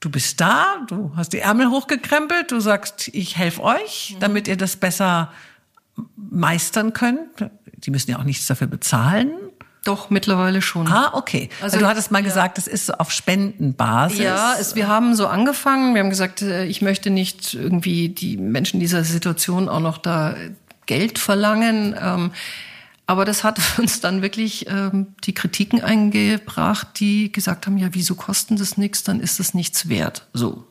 Du 0.00 0.10
bist 0.10 0.40
da, 0.40 0.84
du 0.88 1.12
hast 1.16 1.32
die 1.32 1.38
Ärmel 1.38 1.70
hochgekrempelt, 1.70 2.50
du 2.50 2.60
sagst, 2.60 3.08
ich 3.08 3.38
helfe 3.38 3.62
euch, 3.62 4.16
damit 4.20 4.46
ihr 4.46 4.56
das 4.56 4.76
besser 4.76 5.32
meistern 6.16 6.92
könnt. 6.92 7.50
Die 7.78 7.90
müssen 7.90 8.10
ja 8.10 8.18
auch 8.18 8.24
nichts 8.24 8.46
dafür 8.46 8.66
bezahlen. 8.66 9.32
Doch, 9.84 10.10
mittlerweile 10.10 10.62
schon. 10.62 10.86
Ah, 10.86 11.10
okay. 11.14 11.48
Also 11.60 11.78
du 11.78 11.86
hattest 11.86 12.12
mal 12.12 12.20
ja. 12.20 12.24
gesagt, 12.24 12.56
es 12.56 12.68
ist 12.68 13.00
auf 13.00 13.10
Spendenbasis. 13.10 14.20
Ja, 14.20 14.54
es, 14.60 14.76
wir 14.76 14.86
haben 14.86 15.16
so 15.16 15.26
angefangen. 15.26 15.94
Wir 15.94 16.02
haben 16.02 16.10
gesagt, 16.10 16.42
äh, 16.42 16.66
ich 16.66 16.82
möchte 16.82 17.10
nicht 17.10 17.54
irgendwie 17.54 18.08
die 18.08 18.36
Menschen 18.36 18.78
dieser 18.78 19.02
Situation 19.02 19.68
auch 19.68 19.80
noch 19.80 19.98
da 19.98 20.36
Geld 20.86 21.18
verlangen. 21.18 21.96
Ähm, 22.00 22.30
aber 23.06 23.24
das 23.24 23.42
hat 23.42 23.58
uns 23.78 24.00
dann 24.00 24.22
wirklich 24.22 24.68
ähm, 24.68 25.08
die 25.24 25.34
Kritiken 25.34 25.82
eingebracht, 25.82 26.88
die 27.00 27.32
gesagt 27.32 27.66
haben, 27.66 27.76
ja, 27.76 27.88
wieso 27.90 28.14
kosten 28.14 28.56
das 28.56 28.76
nichts, 28.76 29.02
dann 29.02 29.18
ist 29.18 29.40
das 29.40 29.52
nichts 29.52 29.88
wert. 29.88 30.28
So. 30.32 30.64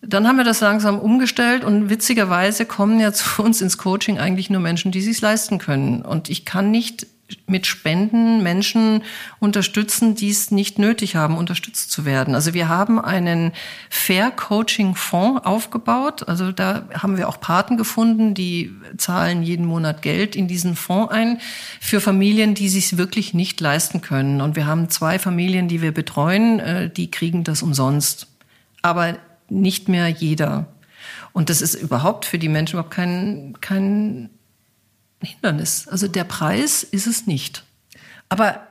Dann 0.00 0.28
haben 0.28 0.36
wir 0.36 0.44
das 0.44 0.60
langsam 0.60 1.00
umgestellt 1.00 1.64
und 1.64 1.90
witzigerweise 1.90 2.64
kommen 2.64 3.00
ja 3.00 3.12
zu 3.14 3.42
uns 3.42 3.60
ins 3.60 3.76
Coaching 3.76 4.20
eigentlich 4.20 4.50
nur 4.50 4.60
Menschen, 4.60 4.92
die 4.92 5.00
sich 5.00 5.20
leisten 5.20 5.58
können. 5.58 6.02
Und 6.02 6.30
ich 6.30 6.44
kann 6.44 6.70
nicht 6.70 7.08
mit 7.46 7.66
Spenden 7.66 8.42
Menschen 8.42 9.02
unterstützen, 9.38 10.14
die 10.14 10.30
es 10.30 10.50
nicht 10.50 10.78
nötig 10.78 11.16
haben, 11.16 11.36
unterstützt 11.36 11.90
zu 11.90 12.04
werden. 12.04 12.34
Also 12.34 12.54
wir 12.54 12.68
haben 12.68 12.98
einen 12.98 13.52
Fair 13.90 14.30
Coaching 14.30 14.94
Fonds 14.94 15.44
aufgebaut. 15.44 16.26
Also 16.26 16.52
da 16.52 16.84
haben 16.94 17.16
wir 17.18 17.28
auch 17.28 17.40
Paten 17.40 17.76
gefunden, 17.76 18.34
die 18.34 18.72
zahlen 18.96 19.42
jeden 19.42 19.66
Monat 19.66 20.00
Geld 20.00 20.36
in 20.36 20.48
diesen 20.48 20.74
Fonds 20.74 21.12
ein 21.12 21.38
für 21.80 22.00
Familien, 22.00 22.54
die 22.54 22.68
sich 22.68 22.96
wirklich 22.96 23.34
nicht 23.34 23.60
leisten 23.60 24.00
können. 24.00 24.40
Und 24.40 24.56
wir 24.56 24.66
haben 24.66 24.88
zwei 24.88 25.18
Familien, 25.18 25.68
die 25.68 25.82
wir 25.82 25.92
betreuen, 25.92 26.60
äh, 26.60 26.90
die 26.90 27.10
kriegen 27.10 27.44
das 27.44 27.62
umsonst. 27.62 28.28
Aber 28.80 29.18
nicht 29.50 29.88
mehr 29.88 30.08
jeder. 30.08 30.66
Und 31.32 31.50
das 31.50 31.62
ist 31.62 31.74
überhaupt 31.74 32.24
für 32.24 32.38
die 32.38 32.48
Menschen 32.48 32.76
überhaupt 32.76 32.94
kein, 32.94 33.54
kein 33.60 34.30
Hindernis. 35.26 35.88
Also 35.88 36.08
der 36.08 36.24
Preis 36.24 36.82
ist 36.82 37.06
es 37.06 37.26
nicht. 37.26 37.64
Aber 38.28 38.66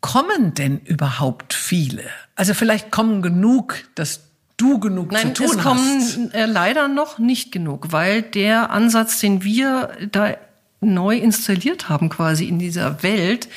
kommen 0.00 0.54
denn 0.54 0.78
überhaupt 0.80 1.54
viele? 1.54 2.04
Also 2.34 2.54
vielleicht 2.54 2.90
kommen 2.90 3.22
genug, 3.22 3.84
dass 3.94 4.20
du 4.56 4.78
genug 4.78 5.12
Nein, 5.12 5.34
zu 5.34 5.44
tun 5.44 5.56
es 5.56 5.62
kommen 5.62 6.30
äh, 6.32 6.46
leider 6.46 6.88
noch 6.88 7.18
nicht 7.18 7.52
genug, 7.52 7.92
weil 7.92 8.22
der 8.22 8.70
Ansatz, 8.70 9.18
den 9.20 9.44
wir 9.44 9.92
da 10.10 10.36
neu 10.80 11.16
installiert 11.16 11.88
haben 11.88 12.08
quasi 12.08 12.44
in 12.46 12.58
dieser 12.58 13.02
Welt, 13.02 13.48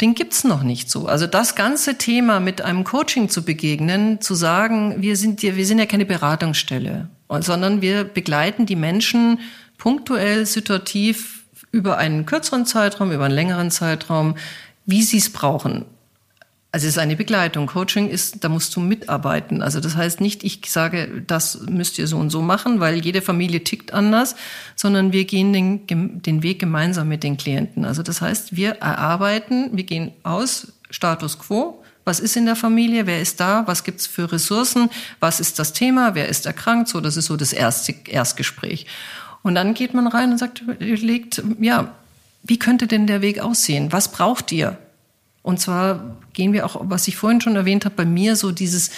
den 0.00 0.14
gibt's 0.14 0.44
noch 0.44 0.62
nicht 0.62 0.90
so. 0.90 1.06
Also 1.06 1.26
das 1.26 1.54
ganze 1.54 1.96
Thema 1.96 2.38
mit 2.38 2.60
einem 2.60 2.84
Coaching 2.84 3.30
zu 3.30 3.42
begegnen, 3.44 4.20
zu 4.20 4.34
sagen, 4.34 5.00
wir 5.00 5.16
sind 5.16 5.42
ja, 5.42 5.56
wir 5.56 5.64
sind 5.64 5.78
ja 5.78 5.86
keine 5.86 6.04
Beratungsstelle, 6.04 7.08
sondern 7.40 7.80
wir 7.80 8.04
begleiten 8.04 8.66
die 8.66 8.76
Menschen 8.76 9.40
punktuell, 9.78 10.44
situativ 10.44 11.45
über 11.72 11.98
einen 11.98 12.26
kürzeren 12.26 12.66
Zeitraum, 12.66 13.12
über 13.12 13.24
einen 13.24 13.34
längeren 13.34 13.70
Zeitraum, 13.70 14.36
wie 14.86 15.02
sie 15.02 15.18
es 15.18 15.30
brauchen. 15.32 15.84
Also 16.76 16.88
es 16.88 16.96
ist 16.96 16.98
eine 16.98 17.16
Begleitung. 17.16 17.68
Coaching 17.68 18.08
ist, 18.10 18.44
da 18.44 18.50
musst 18.50 18.76
du 18.76 18.80
mitarbeiten. 18.80 19.62
Also 19.62 19.80
das 19.80 19.96
heißt 19.96 20.20
nicht, 20.20 20.44
ich 20.44 20.60
sage, 20.66 21.22
das 21.26 21.60
müsst 21.62 21.98
ihr 21.98 22.06
so 22.06 22.18
und 22.18 22.28
so 22.28 22.42
machen, 22.42 22.80
weil 22.80 22.96
jede 22.96 23.22
Familie 23.22 23.64
tickt 23.64 23.94
anders, 23.94 24.36
sondern 24.74 25.10
wir 25.10 25.24
gehen 25.24 25.54
den, 25.54 26.20
den 26.20 26.42
Weg 26.42 26.58
gemeinsam 26.58 27.08
mit 27.08 27.22
den 27.22 27.38
Klienten. 27.38 27.86
Also 27.86 28.02
das 28.02 28.20
heißt, 28.20 28.56
wir 28.56 28.72
erarbeiten, 28.72 29.70
wir 29.72 29.84
gehen 29.84 30.12
aus 30.22 30.72
Status 30.90 31.38
quo, 31.38 31.82
was 32.04 32.20
ist 32.20 32.36
in 32.36 32.44
der 32.44 32.56
Familie, 32.56 33.06
wer 33.06 33.22
ist 33.22 33.40
da, 33.40 33.66
was 33.66 33.82
gibt's 33.82 34.06
für 34.06 34.30
Ressourcen, 34.30 34.90
was 35.18 35.40
ist 35.40 35.58
das 35.58 35.72
Thema, 35.72 36.14
wer 36.14 36.28
ist 36.28 36.44
erkrankt, 36.44 36.88
so 36.88 37.00
das 37.00 37.16
ist 37.16 37.24
so 37.24 37.36
das 37.38 37.52
erste 37.52 37.94
Erstgespräch. 38.06 38.86
Und 39.46 39.54
dann 39.54 39.74
geht 39.74 39.94
man 39.94 40.08
rein 40.08 40.32
und 40.32 40.38
sagt, 40.38 40.64
legt, 40.80 41.40
ja, 41.60 41.94
wie 42.42 42.58
könnte 42.58 42.88
denn 42.88 43.06
der 43.06 43.22
Weg 43.22 43.38
aussehen? 43.38 43.92
Was 43.92 44.10
braucht 44.10 44.50
ihr? 44.50 44.76
Und 45.42 45.60
zwar 45.60 46.16
gehen 46.32 46.52
wir 46.52 46.66
auch, 46.66 46.80
was 46.80 47.06
ich 47.06 47.14
vorhin 47.14 47.40
schon 47.40 47.54
erwähnt 47.54 47.84
habe, 47.84 47.94
bei 47.94 48.04
mir 48.04 48.34
so 48.34 48.50
dieses 48.50 48.90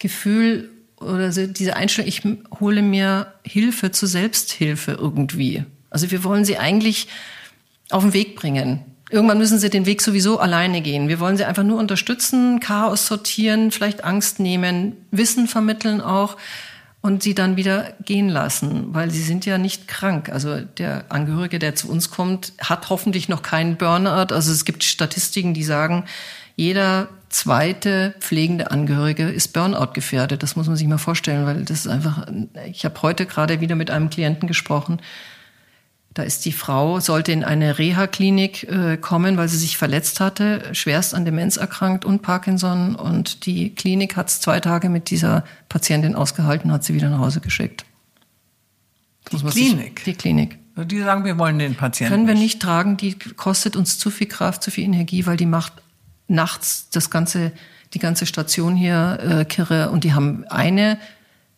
Gefühl 0.00 0.70
oder 0.96 1.30
diese 1.30 1.76
Einstellung, 1.76 2.08
ich 2.08 2.22
hole 2.58 2.82
mir 2.82 3.32
Hilfe 3.44 3.92
zur 3.92 4.08
Selbsthilfe 4.08 4.90
irgendwie. 4.90 5.62
Also 5.88 6.10
wir 6.10 6.24
wollen 6.24 6.44
sie 6.44 6.58
eigentlich 6.58 7.06
auf 7.90 8.02
den 8.02 8.12
Weg 8.12 8.34
bringen. 8.34 8.80
Irgendwann 9.08 9.38
müssen 9.38 9.60
sie 9.60 9.70
den 9.70 9.86
Weg 9.86 10.02
sowieso 10.02 10.40
alleine 10.40 10.80
gehen. 10.80 11.06
Wir 11.06 11.20
wollen 11.20 11.36
sie 11.36 11.44
einfach 11.44 11.62
nur 11.62 11.78
unterstützen, 11.78 12.58
Chaos 12.58 13.06
sortieren, 13.06 13.70
vielleicht 13.70 14.02
Angst 14.02 14.40
nehmen, 14.40 14.96
Wissen 15.12 15.46
vermitteln 15.46 16.00
auch 16.00 16.38
und 17.02 17.22
sie 17.22 17.34
dann 17.34 17.56
wieder 17.56 17.92
gehen 18.04 18.28
lassen, 18.28 18.94
weil 18.94 19.10
sie 19.10 19.22
sind 19.22 19.44
ja 19.44 19.58
nicht 19.58 19.88
krank. 19.88 20.28
Also 20.30 20.60
der 20.60 21.06
Angehörige, 21.08 21.58
der 21.58 21.74
zu 21.74 21.90
uns 21.90 22.10
kommt, 22.10 22.52
hat 22.60 22.88
hoffentlich 22.90 23.28
noch 23.28 23.42
keinen 23.42 23.76
Burnout. 23.76 24.32
Also 24.32 24.52
es 24.52 24.64
gibt 24.64 24.84
Statistiken, 24.84 25.52
die 25.52 25.64
sagen, 25.64 26.04
jeder 26.54 27.08
zweite 27.28 28.14
pflegende 28.20 28.70
Angehörige 28.70 29.24
ist 29.24 29.52
Burnout 29.52 29.92
gefährdet. 29.94 30.44
Das 30.44 30.54
muss 30.54 30.68
man 30.68 30.76
sich 30.76 30.86
mal 30.86 30.98
vorstellen, 30.98 31.44
weil 31.44 31.64
das 31.64 31.80
ist 31.80 31.88
einfach. 31.88 32.28
Ich 32.70 32.84
habe 32.84 33.02
heute 33.02 33.26
gerade 33.26 33.60
wieder 33.60 33.74
mit 33.74 33.90
einem 33.90 34.08
Klienten 34.08 34.46
gesprochen, 34.46 35.00
da 36.14 36.22
ist 36.22 36.44
die 36.44 36.52
Frau, 36.52 37.00
sollte 37.00 37.32
in 37.32 37.42
eine 37.42 37.78
Reha-Klinik 37.78 38.64
äh, 38.64 38.96
kommen, 38.98 39.36
weil 39.38 39.48
sie 39.48 39.56
sich 39.56 39.78
verletzt 39.78 40.20
hatte, 40.20 40.62
schwerst 40.72 41.14
an 41.14 41.24
Demenz 41.24 41.56
erkrankt 41.56 42.04
und 42.04 42.20
Parkinson. 42.20 42.94
Und 42.94 43.46
die 43.46 43.74
Klinik 43.74 44.16
hat 44.16 44.28
es 44.28 44.40
zwei 44.40 44.60
Tage 44.60 44.90
mit 44.90 45.08
dieser 45.10 45.44
Patientin 45.68 46.14
ausgehalten, 46.14 46.70
hat 46.70 46.84
sie 46.84 46.94
wieder 46.94 47.08
nach 47.08 47.20
Hause 47.20 47.40
geschickt. 47.40 47.86
Die 49.30 49.38
Klinik? 49.38 50.00
Sich, 50.00 50.04
die 50.04 50.14
Klinik. 50.14 50.58
Die 50.76 51.00
sagen, 51.00 51.24
wir 51.24 51.38
wollen 51.38 51.58
den 51.58 51.76
Patienten. 51.76 52.12
Können 52.12 52.26
wir 52.26 52.34
nicht 52.34 52.60
tragen, 52.60 52.96
die 52.96 53.14
kostet 53.14 53.76
uns 53.76 53.98
zu 53.98 54.10
viel 54.10 54.26
Kraft, 54.26 54.62
zu 54.62 54.70
viel 54.70 54.84
Energie, 54.84 55.26
weil 55.26 55.36
die 55.36 55.46
macht 55.46 55.74
nachts 56.28 56.88
das 56.90 57.10
ganze, 57.10 57.52
die 57.94 57.98
ganze 57.98 58.26
Station 58.26 58.74
hier 58.74 59.18
äh, 59.22 59.44
kirre 59.44 59.90
und 59.90 60.04
die 60.04 60.12
haben 60.12 60.44
eine 60.48 60.98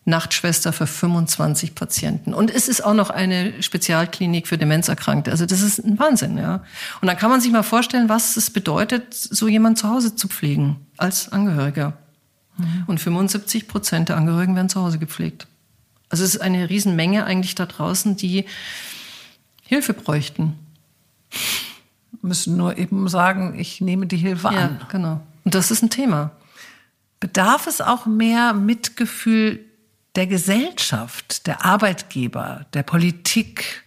Nachtschwester 0.05 0.71
für 0.71 0.85
25 0.85 1.73
Patienten. 1.73 2.35
Und 2.35 2.51
es 2.51 2.67
ist 2.67 2.85
auch 2.85 2.93
noch 2.93 3.09
eine 3.09 3.61
Spezialklinik 3.61 4.47
für 4.47 4.57
Demenzerkrankte. 4.57 5.31
Also 5.31 5.47
das 5.47 5.61
ist 5.61 5.79
ein 5.79 5.97
Wahnsinn, 5.97 6.37
ja. 6.37 6.63
Und 7.01 7.07
dann 7.07 7.17
kann 7.17 7.31
man 7.31 7.41
sich 7.41 7.51
mal 7.51 7.63
vorstellen, 7.63 8.07
was 8.07 8.37
es 8.37 8.51
bedeutet, 8.51 9.13
so 9.13 9.47
jemand 9.47 9.79
zu 9.79 9.89
Hause 9.89 10.15
zu 10.15 10.27
pflegen 10.27 10.77
als 10.97 11.31
Angehöriger. 11.31 11.93
Mhm. 12.57 12.83
Und 12.85 12.99
75 12.99 13.67
Prozent 13.67 14.09
der 14.09 14.17
Angehörigen 14.17 14.55
werden 14.55 14.69
zu 14.69 14.79
Hause 14.79 14.99
gepflegt. 14.99 15.47
Also 16.09 16.23
es 16.23 16.35
ist 16.35 16.41
eine 16.41 16.69
Riesenmenge 16.69 17.25
eigentlich 17.25 17.55
da 17.55 17.65
draußen, 17.65 18.15
die 18.15 18.45
Hilfe 19.63 19.93
bräuchten. 19.93 20.53
Müssen 22.21 22.57
nur 22.57 22.77
eben 22.77 23.07
sagen, 23.09 23.57
ich 23.57 23.81
nehme 23.81 24.05
die 24.05 24.17
Hilfe 24.17 24.49
ja, 24.53 24.65
an. 24.65 24.81
Genau. 24.89 25.21
Und 25.43 25.55
das 25.55 25.71
ist 25.71 25.81
ein 25.81 25.89
Thema. 25.89 26.31
Bedarf 27.19 27.65
es 27.65 27.81
auch 27.81 28.05
mehr 28.05 28.53
Mitgefühl 28.53 29.65
der 30.15 30.27
Gesellschaft, 30.27 31.47
der 31.47 31.65
Arbeitgeber, 31.65 32.65
der 32.73 32.83
Politik, 32.83 33.83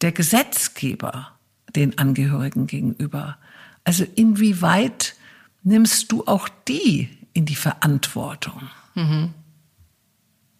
der 0.00 0.12
Gesetzgeber 0.12 1.32
den 1.74 1.98
Angehörigen 1.98 2.66
gegenüber. 2.66 3.38
Also 3.84 4.04
inwieweit 4.14 5.14
nimmst 5.62 6.12
du 6.12 6.24
auch 6.26 6.48
die 6.68 7.08
in 7.32 7.44
die 7.44 7.56
Verantwortung? 7.56 8.62
Mhm. 8.94 9.34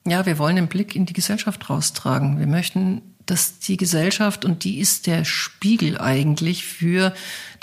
Ja, 0.07 0.27
wir 0.27 0.39
wollen 0.39 0.57
den 0.57 0.69
Blick 0.69 0.95
in 0.95 1.07
die 1.07 1.13
Gesellschaft 1.13 1.69
raustragen. 1.69 2.39
Wir 2.39 2.47
möchten 2.47 3.03
dass 3.27 3.59
die 3.59 3.77
Gesellschaft, 3.77 4.45
und 4.45 4.65
die 4.65 4.79
ist 4.79 5.07
der 5.07 5.25
Spiegel 5.25 5.99
eigentlich 5.99 6.65
für 6.65 7.13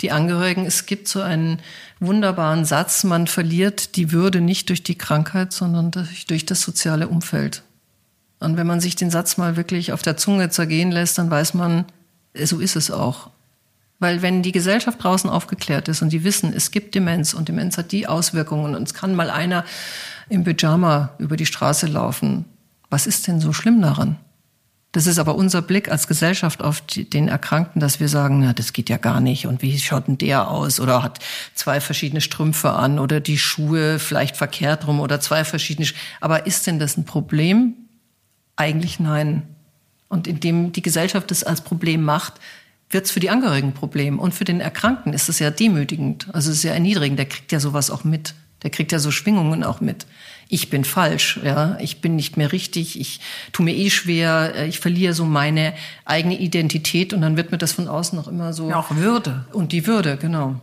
die 0.00 0.12
Angehörigen, 0.12 0.66
es 0.66 0.86
gibt 0.86 1.08
so 1.08 1.20
einen 1.20 1.60
wunderbaren 2.00 2.64
Satz, 2.64 3.04
man 3.04 3.26
verliert 3.26 3.96
die 3.96 4.12
Würde 4.12 4.40
nicht 4.40 4.68
durch 4.68 4.82
die 4.82 4.96
Krankheit, 4.96 5.52
sondern 5.52 5.90
durch, 5.90 6.46
das 6.46 6.60
soziale 6.60 7.08
Umfeld. 7.08 7.62
Und 8.40 8.56
wenn 8.56 8.66
man 8.66 8.80
sich 8.80 8.96
den 8.96 9.10
Satz 9.10 9.36
mal 9.36 9.56
wirklich 9.56 9.92
auf 9.92 10.02
der 10.02 10.16
Zunge 10.16 10.50
zergehen 10.50 10.90
lässt, 10.90 11.18
dann 11.18 11.30
weiß 11.30 11.54
man, 11.54 11.86
so 12.34 12.58
ist 12.58 12.76
es 12.76 12.90
auch. 12.90 13.30
Weil 14.00 14.22
wenn 14.22 14.42
die 14.42 14.52
Gesellschaft 14.52 15.02
draußen 15.02 15.30
aufgeklärt 15.30 15.88
ist 15.88 16.02
und 16.02 16.12
die 16.12 16.24
wissen, 16.24 16.52
es 16.54 16.70
gibt 16.70 16.94
Demenz 16.94 17.32
und 17.32 17.48
Demenz 17.48 17.78
hat 17.78 17.92
die 17.92 18.06
Auswirkungen 18.06 18.74
und 18.74 18.82
es 18.82 18.94
kann 18.94 19.14
mal 19.14 19.30
einer 19.30 19.64
im 20.28 20.44
Pyjama 20.44 21.10
über 21.18 21.36
die 21.36 21.46
Straße 21.46 21.86
laufen, 21.86 22.44
was 22.90 23.06
ist 23.06 23.26
denn 23.26 23.40
so 23.40 23.52
schlimm 23.52 23.80
daran? 23.80 24.18
Das 24.94 25.08
ist 25.08 25.18
aber 25.18 25.34
unser 25.34 25.60
Blick 25.60 25.90
als 25.90 26.06
Gesellschaft 26.06 26.62
auf 26.62 26.80
den 26.80 27.26
Erkrankten, 27.26 27.80
dass 27.80 27.98
wir 27.98 28.08
sagen, 28.08 28.38
na, 28.38 28.52
das 28.52 28.72
geht 28.72 28.88
ja 28.88 28.96
gar 28.96 29.20
nicht. 29.20 29.48
Und 29.48 29.60
wie 29.60 29.76
schaut 29.76 30.06
denn 30.06 30.18
der 30.18 30.48
aus? 30.48 30.78
Oder 30.78 31.02
hat 31.02 31.18
zwei 31.56 31.80
verschiedene 31.80 32.20
Strümpfe 32.20 32.70
an 32.70 33.00
oder 33.00 33.18
die 33.18 33.36
Schuhe 33.36 33.98
vielleicht 33.98 34.36
verkehrt 34.36 34.86
rum 34.86 35.00
oder 35.00 35.18
zwei 35.18 35.44
verschiedene. 35.44 35.88
Aber 36.20 36.46
ist 36.46 36.68
denn 36.68 36.78
das 36.78 36.96
ein 36.96 37.04
Problem? 37.04 37.74
Eigentlich 38.54 39.00
nein. 39.00 39.42
Und 40.08 40.28
indem 40.28 40.70
die 40.70 40.82
Gesellschaft 40.82 41.28
das 41.32 41.42
als 41.42 41.62
Problem 41.62 42.04
macht, 42.04 42.34
wird 42.88 43.06
es 43.06 43.10
für 43.10 43.18
die 43.18 43.30
Angehörigen 43.30 43.70
ein 43.70 43.74
Problem. 43.74 44.20
Und 44.20 44.32
für 44.32 44.44
den 44.44 44.60
Erkrankten 44.60 45.12
ist 45.12 45.28
es 45.28 45.40
ja 45.40 45.50
demütigend. 45.50 46.28
Also 46.32 46.52
es 46.52 46.58
ist 46.58 46.62
ja 46.62 46.72
erniedrigend. 46.72 47.18
Der 47.18 47.26
kriegt 47.26 47.50
ja 47.50 47.58
sowas 47.58 47.90
auch 47.90 48.04
mit. 48.04 48.34
Der 48.64 48.70
kriegt 48.70 48.90
ja 48.90 48.98
so 48.98 49.12
Schwingungen 49.12 49.62
auch 49.62 49.80
mit 49.80 50.06
ich 50.48 50.70
bin 50.70 50.84
falsch, 50.84 51.40
ja, 51.42 51.78
ich 51.80 52.00
bin 52.00 52.16
nicht 52.16 52.36
mehr 52.36 52.52
richtig, 52.52 53.00
ich 53.00 53.20
tue 53.52 53.64
mir 53.64 53.74
eh 53.74 53.90
schwer, 53.90 54.54
äh, 54.54 54.68
ich 54.68 54.80
verliere 54.80 55.14
so 55.14 55.24
meine 55.24 55.74
eigene 56.04 56.38
Identität 56.38 57.12
und 57.12 57.22
dann 57.22 57.36
wird 57.36 57.50
mir 57.50 57.58
das 57.58 57.72
von 57.72 57.88
außen 57.88 58.16
noch 58.16 58.28
immer 58.28 58.52
so. 58.52 58.68
Ja, 58.68 58.78
auch 58.78 58.94
Würde. 58.94 59.46
Und 59.52 59.72
die 59.72 59.86
Würde, 59.86 60.16
genau. 60.16 60.60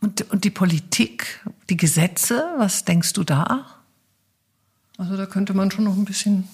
Und, 0.00 0.28
und 0.30 0.44
die 0.44 0.50
Politik, 0.50 1.40
die 1.68 1.76
Gesetze, 1.76 2.44
was 2.56 2.84
denkst 2.84 3.12
du 3.12 3.22
da? 3.22 3.66
Also 4.96 5.16
da 5.16 5.26
könnte 5.26 5.54
man 5.54 5.70
schon 5.70 5.84
noch 5.84 5.96
ein 5.96 6.04
bisschen 6.04 6.48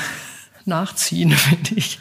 nachziehen, 0.66 1.32
finde 1.32 1.74
ich. 1.74 1.98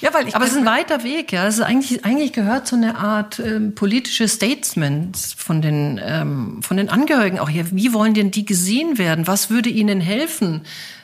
Ja, 0.00 0.14
weil 0.14 0.28
ich 0.28 0.34
Aber 0.34 0.44
es 0.44 0.52
ist 0.52 0.58
ein 0.58 0.66
weiter 0.66 1.02
Weg, 1.02 1.32
ja. 1.32 1.46
Es 1.46 1.56
ist 1.56 1.64
eigentlich, 1.64 2.04
eigentlich 2.04 2.32
gehört 2.32 2.66
so 2.66 2.76
eine 2.76 2.96
Art 2.96 3.38
ähm, 3.40 3.74
politische 3.74 4.28
Statement 4.28 5.16
von 5.16 5.60
den, 5.60 6.00
ähm, 6.02 6.62
von 6.62 6.76
den 6.76 6.88
Angehörigen 6.88 7.38
auch 7.38 7.48
hier. 7.48 7.66
Wie 7.72 7.92
wollen 7.92 8.14
denn 8.14 8.30
die 8.30 8.44
gesehen 8.44 8.98
werden? 8.98 9.26
Was 9.26 9.50
würde 9.50 9.68
ihnen 9.68 10.00
helfen? 10.00 10.62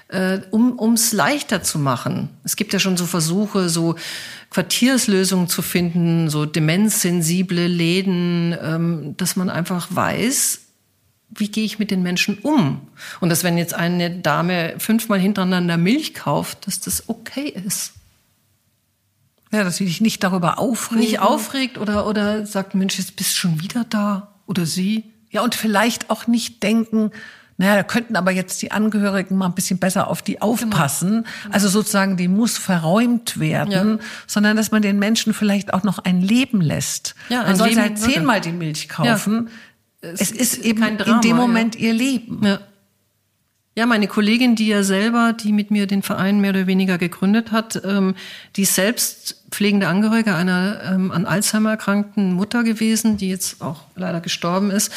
Äh, 0.08 0.40
um 0.50 0.92
es 0.92 1.12
leichter 1.12 1.62
zu 1.62 1.78
machen. 1.78 2.28
Es 2.44 2.56
gibt 2.56 2.72
ja 2.72 2.78
schon 2.78 2.96
so 2.96 3.06
Versuche, 3.06 3.68
so 3.68 3.96
Quartierslösungen 4.50 5.48
zu 5.48 5.62
finden, 5.62 6.30
so 6.30 6.46
demenzsensible 6.46 7.66
Läden, 7.66 8.56
ähm, 8.62 9.16
dass 9.16 9.34
man 9.34 9.50
einfach 9.50 9.88
weiß, 9.90 10.60
wie 11.30 11.48
gehe 11.48 11.64
ich 11.64 11.78
mit 11.78 11.90
den 11.90 12.02
Menschen 12.02 12.38
um? 12.38 12.82
Und 13.20 13.30
dass 13.30 13.42
wenn 13.42 13.58
jetzt 13.58 13.74
eine 13.74 14.10
Dame 14.10 14.74
fünfmal 14.78 15.18
hintereinander 15.18 15.78
Milch 15.78 16.14
kauft, 16.14 16.66
dass 16.66 16.80
das 16.80 17.08
okay 17.08 17.48
ist. 17.48 17.94
Ja, 19.54 19.64
dass 19.64 19.76
sie 19.76 19.86
sich 19.86 20.00
nicht 20.00 20.22
darüber 20.24 20.58
aufregt. 20.58 21.00
Nicht 21.00 21.20
aufregt 21.20 21.78
oder, 21.78 22.06
oder 22.06 22.44
sagt, 22.46 22.74
Mensch, 22.74 22.98
jetzt 22.98 23.16
bist 23.16 23.32
du 23.32 23.36
schon 23.36 23.62
wieder 23.62 23.84
da. 23.84 24.34
Oder 24.46 24.66
sie. 24.66 25.04
Ja, 25.30 25.42
und 25.42 25.54
vielleicht 25.54 26.10
auch 26.10 26.26
nicht 26.26 26.62
denken, 26.62 27.10
naja, 27.56 27.76
da 27.76 27.82
könnten 27.84 28.16
aber 28.16 28.32
jetzt 28.32 28.62
die 28.62 28.72
Angehörigen 28.72 29.36
mal 29.36 29.46
ein 29.46 29.54
bisschen 29.54 29.78
besser 29.78 30.08
auf 30.08 30.22
die 30.22 30.42
aufpassen. 30.42 31.24
Genau. 31.42 31.54
Also 31.54 31.68
sozusagen, 31.68 32.16
die 32.16 32.26
muss 32.26 32.58
verräumt 32.58 33.38
werden, 33.38 33.98
ja. 33.98 34.04
sondern 34.26 34.56
dass 34.56 34.72
man 34.72 34.82
den 34.82 34.98
Menschen 34.98 35.32
vielleicht 35.34 35.72
auch 35.72 35.84
noch 35.84 35.98
ein 36.00 36.20
Leben 36.20 36.60
lässt. 36.60 37.14
Ja, 37.28 37.44
man 37.44 37.54
soll 37.54 37.76
halt 37.76 37.98
zehnmal 37.98 38.40
die 38.40 38.52
Milch 38.52 38.88
kaufen. 38.88 39.50
Ja. 40.02 40.10
Es, 40.10 40.20
es, 40.20 40.32
ist 40.32 40.58
eben 40.58 40.98
Drama, 40.98 41.14
in 41.14 41.20
dem 41.20 41.36
Moment 41.36 41.76
ja. 41.76 41.88
ihr 41.88 41.92
Leben. 41.94 42.40
Ja. 42.44 42.58
Ja, 43.76 43.86
meine 43.86 44.06
Kollegin, 44.06 44.54
die 44.54 44.68
ja 44.68 44.84
selber, 44.84 45.32
die 45.32 45.52
mit 45.52 45.72
mir 45.72 45.88
den 45.88 46.02
Verein 46.02 46.40
mehr 46.40 46.50
oder 46.50 46.68
weniger 46.68 46.96
gegründet 46.96 47.50
hat, 47.50 47.80
ähm, 47.84 48.14
die 48.54 48.62
ist 48.62 48.76
selbst 48.76 49.43
pflegende 49.54 49.86
Angehörige 49.86 50.34
einer 50.34 50.80
ähm, 50.84 51.10
an 51.12 51.26
Alzheimer 51.26 51.70
erkrankten 51.70 52.32
Mutter 52.32 52.64
gewesen, 52.64 53.16
die 53.16 53.28
jetzt 53.28 53.62
auch 53.62 53.82
leider 53.94 54.20
gestorben 54.20 54.70
ist. 54.70 54.92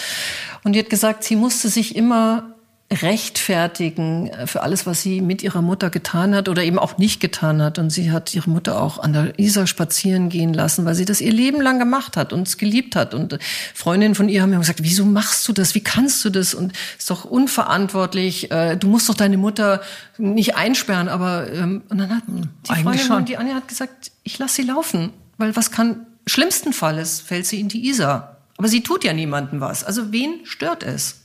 Und 0.64 0.74
die 0.74 0.80
hat 0.80 0.90
gesagt, 0.90 1.24
sie 1.24 1.36
musste 1.36 1.70
sich 1.70 1.96
immer 1.96 2.57
rechtfertigen 2.90 4.28
äh, 4.28 4.48
für 4.48 4.64
alles, 4.64 4.86
was 4.86 5.02
sie 5.02 5.20
mit 5.20 5.44
ihrer 5.44 5.62
Mutter 5.62 5.90
getan 5.90 6.34
hat 6.34 6.48
oder 6.48 6.64
eben 6.64 6.80
auch 6.80 6.98
nicht 6.98 7.20
getan 7.20 7.62
hat. 7.62 7.80
Und 7.80 7.90
sie 7.90 8.12
hat 8.12 8.34
ihre 8.34 8.50
Mutter 8.50 8.82
auch 8.82 9.00
an 9.00 9.14
der 9.14 9.38
Isar 9.40 9.68
spazieren 9.68 10.30
gehen 10.30 10.54
lassen, 10.54 10.86
weil 10.86 10.96
sie 10.96 11.06
das 11.06 11.20
ihr 11.20 11.34
Leben 11.34 11.62
lang 11.62 11.80
gemacht 11.80 12.16
hat 12.16 12.32
und 12.32 12.48
es 12.48 12.58
geliebt 12.58 12.96
hat. 12.96 13.14
Und 13.14 13.40
Freundinnen 13.74 14.16
von 14.16 14.30
ihr 14.30 14.42
haben 14.42 14.52
mir 14.52 14.60
gesagt, 14.60 14.84
wieso 14.84 15.06
machst 15.06 15.48
du 15.48 15.54
das? 15.54 15.76
Wie 15.76 15.82
kannst 15.82 16.24
du 16.24 16.30
das? 16.30 16.54
Und 16.54 16.74
ist 16.98 17.10
doch 17.10 17.26
unverantwortlich. 17.26 18.52
Äh, 18.52 18.78
du 18.78 18.88
musst 18.88 19.10
doch 19.10 19.16
deine 19.16 19.38
Mutter 19.38 19.82
nicht 20.18 20.56
einsperren. 20.56 21.10
Aber 21.10 21.52
ähm, 21.52 21.84
und 21.90 21.98
dann 21.98 22.10
hat 22.10 22.24
die 22.28 22.70
Eigentlich 22.70 22.84
Freundin 22.84 23.06
schon. 23.06 23.26
die 23.26 23.38
Anja 23.38 23.56
hat 23.56 23.68
gesagt, 23.68 24.12
ich 24.24 24.40
lass 24.40 24.56
sie 24.56 24.64
laufen, 24.64 25.12
weil 25.38 25.56
was 25.58 25.72
kann 25.72 26.06
schlimmsten 26.26 26.74
Falles 26.74 27.20
fällt 27.20 27.46
sie 27.46 27.60
in 27.60 27.68
die 27.68 27.88
Isar. 27.88 28.38
Aber 28.58 28.70
sie 28.70 28.82
tut 28.82 29.04
ja 29.04 29.14
niemandem 29.14 29.60
was. 29.60 29.84
Also 29.84 30.12
wen 30.12 30.46
stört 30.46 30.84
es? 30.84 31.22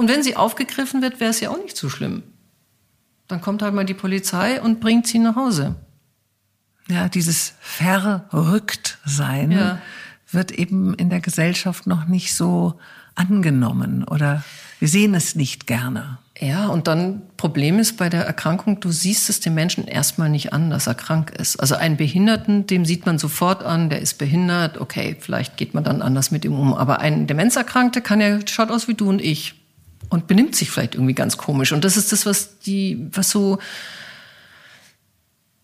Und 0.00 0.08
wenn 0.08 0.22
sie 0.22 0.34
aufgegriffen 0.34 1.02
wird, 1.02 1.20
wäre 1.20 1.28
es 1.28 1.40
ja 1.40 1.50
auch 1.50 1.62
nicht 1.62 1.76
so 1.76 1.90
schlimm. 1.90 2.22
Dann 3.28 3.42
kommt 3.42 3.60
halt 3.60 3.74
mal 3.74 3.84
die 3.84 3.92
Polizei 3.92 4.58
und 4.58 4.80
bringt 4.80 5.06
sie 5.06 5.18
nach 5.18 5.36
Hause. 5.36 5.74
Ja, 6.88 7.10
dieses 7.10 7.52
Verrücktsein 7.60 9.50
ja. 9.50 9.78
wird 10.30 10.52
eben 10.52 10.94
in 10.94 11.10
der 11.10 11.20
Gesellschaft 11.20 11.86
noch 11.86 12.06
nicht 12.06 12.34
so 12.34 12.80
angenommen 13.14 14.04
oder 14.04 14.42
wir 14.78 14.88
sehen 14.88 15.12
es 15.12 15.34
nicht 15.34 15.66
gerne. 15.66 16.16
Ja, 16.40 16.68
und 16.68 16.86
dann 16.88 17.20
Problem 17.36 17.78
ist 17.78 17.98
bei 17.98 18.08
der 18.08 18.24
Erkrankung, 18.24 18.80
du 18.80 18.90
siehst 18.90 19.28
es 19.28 19.40
dem 19.40 19.52
Menschen 19.52 19.86
erstmal 19.86 20.30
nicht 20.30 20.54
an, 20.54 20.70
dass 20.70 20.86
er 20.86 20.94
krank 20.94 21.32
ist. 21.32 21.56
Also 21.56 21.74
einen 21.74 21.98
Behinderten, 21.98 22.66
dem 22.66 22.86
sieht 22.86 23.04
man 23.04 23.18
sofort 23.18 23.62
an, 23.62 23.90
der 23.90 24.00
ist 24.00 24.14
behindert, 24.14 24.78
okay, 24.78 25.18
vielleicht 25.20 25.58
geht 25.58 25.74
man 25.74 25.84
dann 25.84 26.00
anders 26.00 26.30
mit 26.30 26.46
ihm 26.46 26.58
um. 26.58 26.72
Aber 26.72 27.00
ein 27.00 27.26
Demenzerkrankte 27.26 28.00
kann 28.00 28.22
ja, 28.22 28.38
schaut 28.48 28.70
aus 28.70 28.88
wie 28.88 28.94
du 28.94 29.06
und 29.06 29.20
ich 29.20 29.59
und 30.10 30.26
benimmt 30.26 30.54
sich 30.54 30.70
vielleicht 30.70 30.94
irgendwie 30.94 31.14
ganz 31.14 31.38
komisch. 31.38 31.72
Und 31.72 31.84
das 31.84 31.96
ist 31.96 32.12
das, 32.12 32.26
was 32.26 32.58
die, 32.58 33.08
was 33.12 33.30
so, 33.30 33.58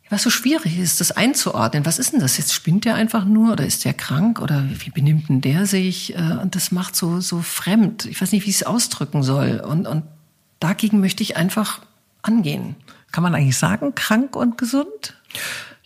was 0.09 0.23
so 0.23 0.31
schwierig 0.31 0.78
ist, 0.78 1.01
das 1.01 1.10
einzuordnen. 1.10 1.85
Was 1.85 1.98
ist 1.98 2.12
denn 2.12 2.20
das? 2.20 2.39
Jetzt 2.39 2.55
spinnt 2.55 2.85
der 2.85 2.94
einfach 2.94 3.24
nur 3.24 3.52
oder 3.52 3.66
ist 3.66 3.85
der 3.85 3.93
krank 3.93 4.40
oder 4.40 4.64
wie 4.68 4.90
benimmt 4.90 5.28
denn 5.28 5.40
der 5.40 5.66
sich? 5.66 6.14
Äh, 6.14 6.39
und 6.40 6.55
das 6.55 6.70
macht 6.70 6.94
so, 6.94 7.20
so 7.20 7.43
fremd. 7.43 8.06
Ich 8.06 8.23
weiß 8.23 8.32
nicht, 8.32 8.47
wie 8.47 8.51
ich 8.51 8.56
es 8.56 8.62
ausdrücken 8.62 9.24
soll. 9.24 9.60
Und, 9.60 9.86
und 9.86 10.05
dagegen 10.60 11.01
möchte 11.01 11.24
ich 11.24 11.36
einfach 11.36 11.81
angehen. 12.23 12.77
Kann 13.10 13.24
man 13.24 13.35
eigentlich 13.35 13.59
sagen, 13.59 13.94
krank 13.97 14.36
und 14.36 14.59
gesund? 14.59 15.14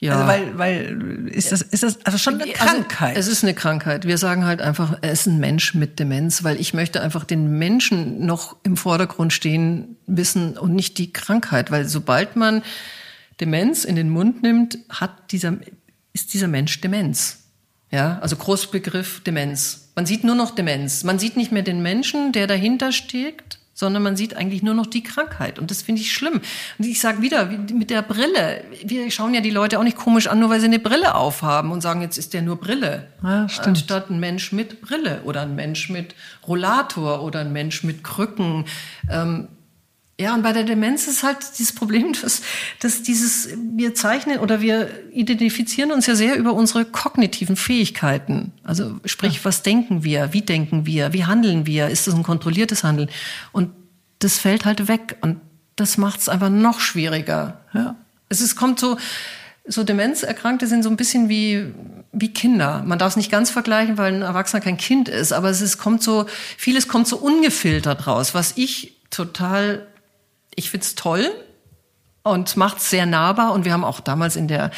Ja. 0.00 0.14
Also 0.14 0.26
weil, 0.26 0.58
weil 0.58 1.28
ist 1.28 1.52
das, 1.52 1.60
ist 1.60 1.82
das 1.82 2.04
also 2.06 2.16
schon 2.16 2.40
eine 2.40 2.44
also 2.44 2.54
Krankheit? 2.54 3.16
Also 3.16 3.30
es 3.30 3.38
ist 3.38 3.44
eine 3.44 3.54
Krankheit. 3.54 4.06
Wir 4.06 4.16
sagen 4.16 4.46
halt 4.46 4.62
einfach, 4.62 4.98
er 5.02 5.12
ist 5.12 5.26
ein 5.26 5.38
Mensch 5.38 5.74
mit 5.74 5.98
Demenz, 5.98 6.42
weil 6.42 6.58
ich 6.58 6.72
möchte 6.72 7.02
einfach 7.02 7.24
den 7.24 7.58
Menschen 7.58 8.24
noch 8.24 8.56
im 8.62 8.78
Vordergrund 8.78 9.34
stehen 9.34 9.96
wissen 10.06 10.56
und 10.56 10.74
nicht 10.74 10.96
die 10.96 11.12
Krankheit, 11.12 11.70
weil 11.70 11.86
sobald 11.86 12.34
man 12.34 12.62
Demenz 13.40 13.84
in 13.84 13.94
den 13.94 14.08
Mund 14.08 14.42
nimmt, 14.42 14.78
hat 14.88 15.32
dieser, 15.32 15.58
ist 16.14 16.32
dieser 16.32 16.48
Mensch 16.48 16.80
Demenz. 16.80 17.44
Ja, 17.90 18.18
also 18.20 18.36
Großbegriff 18.36 19.20
Demenz. 19.20 19.90
Man 19.96 20.06
sieht 20.06 20.24
nur 20.24 20.34
noch 20.34 20.54
Demenz. 20.54 21.04
Man 21.04 21.18
sieht 21.18 21.36
nicht 21.36 21.52
mehr 21.52 21.62
den 21.62 21.82
Menschen, 21.82 22.32
der 22.32 22.46
dahinter 22.46 22.92
steht, 22.92 23.59
sondern 23.80 24.02
man 24.02 24.14
sieht 24.14 24.36
eigentlich 24.36 24.62
nur 24.62 24.74
noch 24.74 24.86
die 24.86 25.02
Krankheit. 25.02 25.58
Und 25.58 25.70
das 25.70 25.80
finde 25.80 26.02
ich 26.02 26.12
schlimm. 26.12 26.42
Und 26.78 26.84
ich 26.84 27.00
sage 27.00 27.22
wieder, 27.22 27.46
mit 27.46 27.88
der 27.88 28.02
Brille, 28.02 28.62
wir 28.84 29.10
schauen 29.10 29.32
ja 29.32 29.40
die 29.40 29.50
Leute 29.50 29.78
auch 29.78 29.82
nicht 29.82 29.96
komisch 29.96 30.26
an, 30.26 30.38
nur 30.38 30.50
weil 30.50 30.60
sie 30.60 30.66
eine 30.66 30.78
Brille 30.78 31.14
aufhaben 31.14 31.72
und 31.72 31.80
sagen, 31.80 32.02
jetzt 32.02 32.18
ist 32.18 32.34
der 32.34 32.42
nur 32.42 32.56
Brille. 32.56 33.08
Ja, 33.22 33.48
stimmt. 33.48 33.68
Anstatt 33.68 34.10
ein 34.10 34.20
Mensch 34.20 34.52
mit 34.52 34.82
Brille 34.82 35.22
oder 35.24 35.40
ein 35.40 35.54
Mensch 35.54 35.88
mit 35.88 36.14
Rollator 36.46 37.22
oder 37.22 37.40
ein 37.40 37.54
Mensch 37.54 37.82
mit 37.82 38.04
Krücken. 38.04 38.66
Ähm, 39.08 39.48
ja, 40.20 40.34
und 40.34 40.42
bei 40.42 40.52
der 40.52 40.64
Demenz 40.64 41.06
ist 41.08 41.22
halt 41.22 41.38
dieses 41.58 41.74
Problem, 41.74 42.12
dass, 42.22 42.42
dass 42.80 43.02
dieses, 43.02 43.48
wir 43.74 43.94
zeichnen 43.94 44.38
oder 44.38 44.60
wir 44.60 44.90
identifizieren 45.12 45.92
uns 45.92 46.06
ja 46.06 46.14
sehr 46.14 46.36
über 46.36 46.52
unsere 46.52 46.84
kognitiven 46.84 47.56
Fähigkeiten. 47.56 48.52
Also 48.62 49.00
sprich, 49.06 49.36
ja. 49.36 49.44
was 49.44 49.62
denken 49.62 50.04
wir, 50.04 50.32
wie 50.34 50.42
denken 50.42 50.84
wir, 50.84 51.14
wie 51.14 51.24
handeln 51.24 51.66
wir, 51.66 51.88
ist 51.88 52.06
das 52.06 52.14
ein 52.14 52.22
kontrolliertes 52.22 52.84
Handeln? 52.84 53.08
Und 53.52 53.70
das 54.18 54.38
fällt 54.38 54.66
halt 54.66 54.88
weg 54.88 55.16
und 55.22 55.40
das 55.76 55.96
macht 55.96 56.20
es 56.20 56.28
einfach 56.28 56.50
noch 56.50 56.80
schwieriger. 56.80 57.60
Ja. 57.72 57.96
Es 58.28 58.42
ist, 58.42 58.56
kommt 58.56 58.78
so, 58.78 58.98
so 59.66 59.84
Demenzerkrankte 59.84 60.66
sind 60.66 60.82
so 60.82 60.90
ein 60.90 60.96
bisschen 60.96 61.30
wie, 61.30 61.72
wie 62.12 62.32
Kinder. 62.32 62.82
Man 62.84 62.98
darf 62.98 63.12
es 63.12 63.16
nicht 63.16 63.30
ganz 63.30 63.48
vergleichen, 63.48 63.96
weil 63.96 64.12
ein 64.12 64.22
Erwachsener 64.22 64.60
kein 64.60 64.76
Kind 64.76 65.08
ist, 65.08 65.32
aber 65.32 65.48
es 65.48 65.62
ist, 65.62 65.78
kommt 65.78 66.02
so, 66.02 66.26
vieles 66.58 66.88
kommt 66.88 67.08
so 67.08 67.16
ungefiltert 67.16 68.06
raus, 68.06 68.34
was 68.34 68.52
ich 68.56 68.98
total 69.08 69.86
ich 70.60 70.70
find's 70.70 70.94
toll 70.94 71.28
und 72.22 72.56
macht's 72.56 72.90
sehr 72.90 73.06
nahbar. 73.06 73.52
Und 73.52 73.64
wir 73.64 73.72
haben 73.72 73.84
auch 73.84 74.00
damals 74.00 74.36
in 74.36 74.46
der 74.46 74.70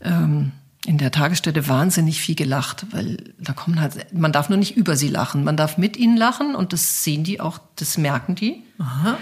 ähm, 0.00 0.52
in 0.84 0.98
der 0.98 1.12
Tagesstätte 1.12 1.68
wahnsinnig 1.68 2.20
viel 2.20 2.34
gelacht, 2.34 2.86
weil 2.90 3.34
da 3.38 3.52
kommen 3.52 3.80
halt, 3.80 4.12
man 4.12 4.32
darf 4.32 4.48
nur 4.48 4.58
nicht 4.58 4.76
über 4.76 4.96
sie 4.96 5.08
lachen, 5.08 5.44
man 5.44 5.56
darf 5.56 5.78
mit 5.78 5.96
ihnen 5.96 6.16
lachen 6.16 6.56
und 6.56 6.72
das 6.72 7.04
sehen 7.04 7.22
die 7.22 7.40
auch, 7.40 7.60
das 7.76 7.98
merken 7.98 8.34
die. 8.34 8.64
Aha. 8.78 9.16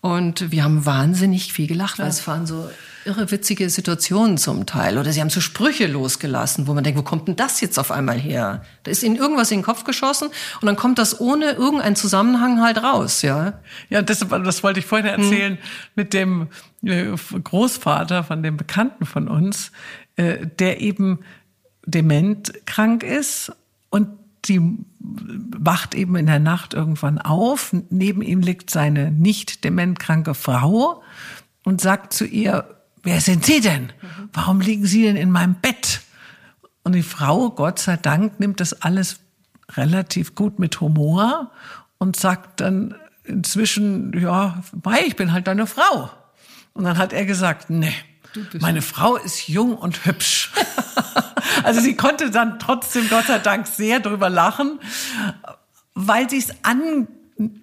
Und 0.00 0.50
wir 0.50 0.64
haben 0.64 0.86
wahnsinnig 0.86 1.52
viel 1.52 1.68
gelacht, 1.68 1.98
ja. 1.98 2.04
weil 2.04 2.10
es 2.10 2.26
waren 2.26 2.46
so 2.46 2.68
irre 3.08 3.30
witzige 3.30 3.70
Situationen 3.70 4.36
zum 4.36 4.66
Teil. 4.66 4.98
Oder 4.98 5.12
sie 5.12 5.20
haben 5.20 5.30
so 5.30 5.40
Sprüche 5.40 5.86
losgelassen, 5.86 6.66
wo 6.66 6.74
man 6.74 6.84
denkt, 6.84 6.98
wo 6.98 7.02
kommt 7.02 7.26
denn 7.26 7.36
das 7.36 7.60
jetzt 7.60 7.78
auf 7.78 7.90
einmal 7.90 8.18
her? 8.18 8.62
Da 8.82 8.90
ist 8.90 9.02
ihnen 9.02 9.16
irgendwas 9.16 9.50
in 9.50 9.58
den 9.58 9.64
Kopf 9.64 9.84
geschossen 9.84 10.28
und 10.60 10.66
dann 10.66 10.76
kommt 10.76 10.98
das 10.98 11.20
ohne 11.20 11.52
irgendeinen 11.52 11.96
Zusammenhang 11.96 12.60
halt 12.60 12.82
raus, 12.82 13.22
ja. 13.22 13.54
Ja, 13.88 14.02
das, 14.02 14.20
das 14.20 14.62
wollte 14.62 14.80
ich 14.80 14.86
vorhin 14.86 15.10
hm. 15.10 15.22
erzählen 15.22 15.52
hm. 15.54 15.58
mit 15.94 16.12
dem 16.12 16.48
äh, 16.84 17.06
Großvater 17.42 18.22
von 18.22 18.42
dem 18.42 18.56
Bekannten 18.56 19.06
von 19.06 19.28
uns, 19.28 19.72
äh, 20.16 20.46
der 20.46 20.80
eben 20.80 21.20
dement 21.86 22.52
krank 22.66 23.02
ist 23.02 23.52
und 23.88 24.08
die 24.44 24.60
wacht 25.00 25.94
eben 25.94 26.16
in 26.16 26.26
der 26.26 26.38
Nacht 26.38 26.74
irgendwann 26.74 27.18
auf. 27.18 27.74
Neben 27.90 28.22
ihm 28.22 28.40
liegt 28.40 28.70
seine 28.70 29.10
nicht 29.10 29.64
dementkranke 29.64 30.34
Frau 30.34 31.02
und 31.64 31.80
sagt 31.80 32.12
zu 32.12 32.24
ihr, 32.24 32.77
wer 33.08 33.20
sind 33.22 33.46
Sie 33.46 33.60
denn? 33.60 33.90
Warum 34.34 34.60
liegen 34.60 34.84
Sie 34.84 35.02
denn 35.02 35.16
in 35.16 35.30
meinem 35.30 35.54
Bett? 35.54 36.02
Und 36.82 36.92
die 36.94 37.02
Frau, 37.02 37.50
Gott 37.50 37.78
sei 37.78 37.96
Dank, 37.96 38.38
nimmt 38.38 38.60
das 38.60 38.82
alles 38.82 39.20
relativ 39.72 40.34
gut 40.34 40.58
mit 40.58 40.80
Humor 40.80 41.50
und 41.96 42.16
sagt 42.16 42.60
dann 42.60 42.94
inzwischen, 43.24 44.18
ja, 44.18 44.62
ich 45.06 45.16
bin 45.16 45.32
halt 45.32 45.46
deine 45.46 45.66
Frau. 45.66 46.10
Und 46.74 46.84
dann 46.84 46.98
hat 46.98 47.12
er 47.12 47.24
gesagt, 47.24 47.70
nee, 47.70 47.94
meine 48.60 48.82
Frau 48.82 49.16
ist 49.16 49.48
jung 49.48 49.76
und 49.76 50.04
hübsch. 50.04 50.52
also 51.64 51.80
sie 51.80 51.96
konnte 51.96 52.30
dann 52.30 52.58
trotzdem, 52.58 53.08
Gott 53.08 53.26
sei 53.26 53.38
Dank, 53.38 53.66
sehr 53.66 54.00
drüber 54.00 54.28
lachen, 54.28 54.80
weil 55.94 56.28
sie 56.28 56.38
es 56.38 56.52
an, 56.62 57.08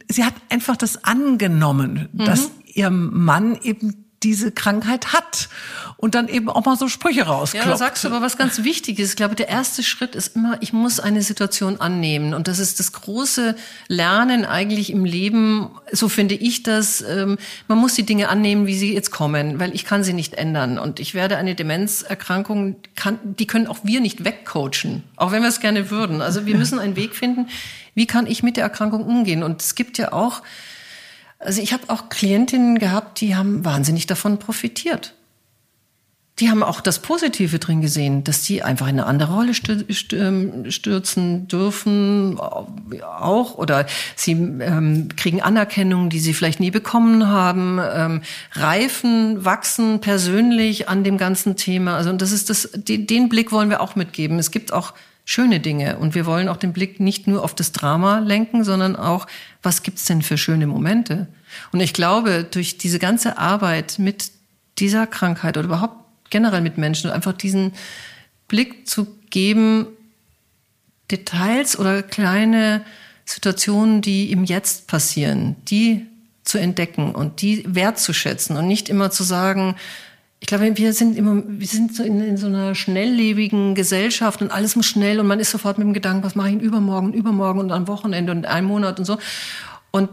sie 0.10 0.24
hat 0.24 0.34
einfach 0.50 0.76
das 0.76 1.04
angenommen, 1.04 2.10
mhm. 2.14 2.26
dass 2.26 2.50
ihr 2.66 2.90
Mann 2.90 3.58
eben 3.62 4.05
diese 4.26 4.52
Krankheit 4.52 5.14
hat 5.14 5.50
und 5.98 6.16
dann 6.16 6.28
eben 6.28 6.50
auch 6.50 6.66
mal 6.66 6.76
so 6.76 6.88
Sprüche 6.88 7.28
rausklopft. 7.28 7.68
Ja, 7.68 7.72
da 7.72 7.78
sagst 7.78 8.04
du 8.04 8.08
aber 8.08 8.22
was 8.22 8.38
ganz 8.38 8.64
Wichtiges. 8.64 9.12
Ich 9.12 9.16
glaube, 9.16 9.36
der 9.36 9.50
erste 9.50 9.84
Schritt 9.84 10.16
ist 10.16 10.36
immer, 10.36 10.58
ich 10.62 10.74
muss 10.74 11.00
eine 11.00 11.22
Situation 11.22 11.80
annehmen. 11.80 12.34
Und 12.34 12.48
das 12.48 12.58
ist 12.58 12.80
das 12.80 12.92
große 12.92 13.56
Lernen 13.88 14.44
eigentlich 14.44 14.90
im 14.92 15.06
Leben. 15.06 15.70
So 15.92 16.10
finde 16.10 16.34
ich 16.34 16.64
das. 16.64 17.02
Ähm, 17.02 17.38
man 17.68 17.78
muss 17.78 17.94
die 17.94 18.04
Dinge 18.04 18.30
annehmen, 18.30 18.66
wie 18.66 18.76
sie 18.76 18.96
jetzt 18.96 19.12
kommen, 19.12 19.60
weil 19.60 19.76
ich 19.76 19.86
kann 19.86 20.04
sie 20.04 20.14
nicht 20.14 20.34
ändern. 20.34 20.80
Und 20.80 21.00
ich 21.00 21.14
werde 21.14 21.38
eine 21.38 21.54
Demenzerkrankung, 21.54 22.78
kann, 22.96 23.20
die 23.24 23.46
können 23.46 23.68
auch 23.68 23.80
wir 23.84 24.02
nicht 24.02 24.26
wegcoachen, 24.26 25.04
auch 25.18 25.32
wenn 25.32 25.44
wir 25.44 25.50
es 25.50 25.60
gerne 25.60 25.92
würden. 25.92 26.24
Also 26.24 26.48
wir 26.48 26.58
müssen 26.58 26.80
einen 26.80 26.96
Weg 26.96 27.16
finden, 27.16 27.48
wie 27.94 28.08
kann 28.08 28.26
ich 28.26 28.42
mit 28.42 28.58
der 28.58 28.64
Erkrankung 28.64 29.06
umgehen. 29.06 29.44
Und 29.44 29.62
es 29.62 29.76
gibt 29.76 30.00
ja 30.00 30.14
auch, 30.14 30.42
also 31.40 31.62
ich 31.62 31.74
habe 31.74 31.90
auch 31.90 32.10
Klientinnen 32.10 32.80
gehabt, 32.80 33.22
die 33.22 33.36
haben 33.36 33.66
wahnsinnig 33.66 34.08
davon 34.08 34.40
profitiert 34.40 35.14
die 36.40 36.50
haben 36.50 36.64
auch 36.64 36.82
das 36.82 37.00
Positive 37.00 37.60
drin 37.60 37.80
gesehen, 37.80 38.26
dass 38.26 38.42
die 38.42 38.62
einfach 38.62 38.88
in 38.88 39.00
eine 39.00 39.06
andere 39.06 39.34
Rolle 39.34 39.54
ähm, 40.12 40.70
stürzen 40.70 41.48
dürfen, 41.48 42.38
auch 42.40 43.56
oder 43.56 43.86
sie 44.18 44.34
ähm, 44.34 45.08
kriegen 45.16 45.42
Anerkennung, 45.42 46.10
die 46.10 46.20
sie 46.20 46.34
vielleicht 46.34 46.60
nie 46.60 46.72
bekommen 46.72 47.30
haben, 47.30 47.80
ähm, 47.82 48.22
reifen, 48.52 49.46
wachsen 49.46 50.02
persönlich 50.02 50.90
an 50.90 51.06
dem 51.06 51.18
ganzen 51.18 51.56
Thema. 51.56 51.96
Also 51.96 52.10
und 52.10 52.22
das 52.22 52.34
ist 52.34 52.50
das, 52.50 52.70
den 52.74 53.30
Blick 53.30 53.54
wollen 53.54 53.70
wir 53.70 53.80
auch 53.80 53.96
mitgeben. 53.96 54.38
Es 54.38 54.52
gibt 54.52 54.74
auch 54.74 54.94
schöne 55.26 55.60
Dinge 55.60 55.98
und 55.98 56.14
wir 56.14 56.28
wollen 56.28 56.48
auch 56.48 56.58
den 56.58 56.72
Blick 56.72 57.00
nicht 57.00 57.28
nur 57.28 57.44
auf 57.44 57.56
das 57.56 57.72
Drama 57.72 58.20
lenken, 58.20 58.64
sondern 58.64 58.96
auch, 58.96 59.26
was 59.64 59.82
gibt's 59.82 60.06
denn 60.06 60.22
für 60.22 60.38
schöne 60.38 60.68
Momente? 60.68 61.28
Und 61.72 61.80
ich 61.80 61.94
glaube, 61.94 62.46
durch 62.50 62.78
diese 62.78 63.00
ganze 63.00 63.38
Arbeit 63.38 63.98
mit 63.98 64.32
dieser 64.78 65.08
Krankheit 65.08 65.58
oder 65.58 65.66
überhaupt 65.66 65.96
generell 66.30 66.62
mit 66.62 66.78
Menschen, 66.78 67.10
einfach 67.10 67.34
diesen 67.34 67.74
Blick 68.48 68.88
zu 68.88 69.08
geben, 69.32 69.88
Details 71.10 71.78
oder 71.78 72.04
kleine 72.04 72.84
Situationen, 73.26 74.02
die 74.02 74.32
im 74.32 74.44
Jetzt 74.44 74.88
passieren, 74.88 75.56
die 75.68 76.06
zu 76.44 76.60
entdecken 76.60 77.14
und 77.16 77.42
die 77.42 77.64
wertzuschätzen 77.68 78.56
und 78.56 78.68
nicht 78.68 78.90
immer 78.90 79.10
zu 79.10 79.24
sagen, 79.24 79.76
ich 80.46 80.48
glaube, 80.48 80.78
wir 80.78 80.94
sind 80.94 81.18
immer, 81.18 81.42
wir 81.44 81.66
sind 81.66 81.96
so 81.96 82.04
in, 82.04 82.22
in, 82.22 82.38
so 82.38 82.46
einer 82.46 82.76
schnelllebigen 82.76 83.74
Gesellschaft 83.74 84.44
und 84.44 84.52
alles 84.52 84.76
muss 84.76 84.86
schnell 84.86 85.20
und 85.20 85.26
man 85.26 85.40
ist 85.40 85.50
sofort 85.50 85.80
mit 85.80 85.88
dem 85.88 85.94
Gedanken, 85.96 86.24
was 86.24 86.36
mache 86.36 86.52
ich 86.52 86.62
übermorgen, 86.62 87.14
übermorgen 87.14 87.62
und 87.62 87.72
am 87.72 87.88
Wochenende 87.88 88.32
und 88.32 88.46
einem 88.46 88.68
Monat 88.68 89.00
und 89.00 89.06
so. 89.06 89.18
Und 89.90 90.12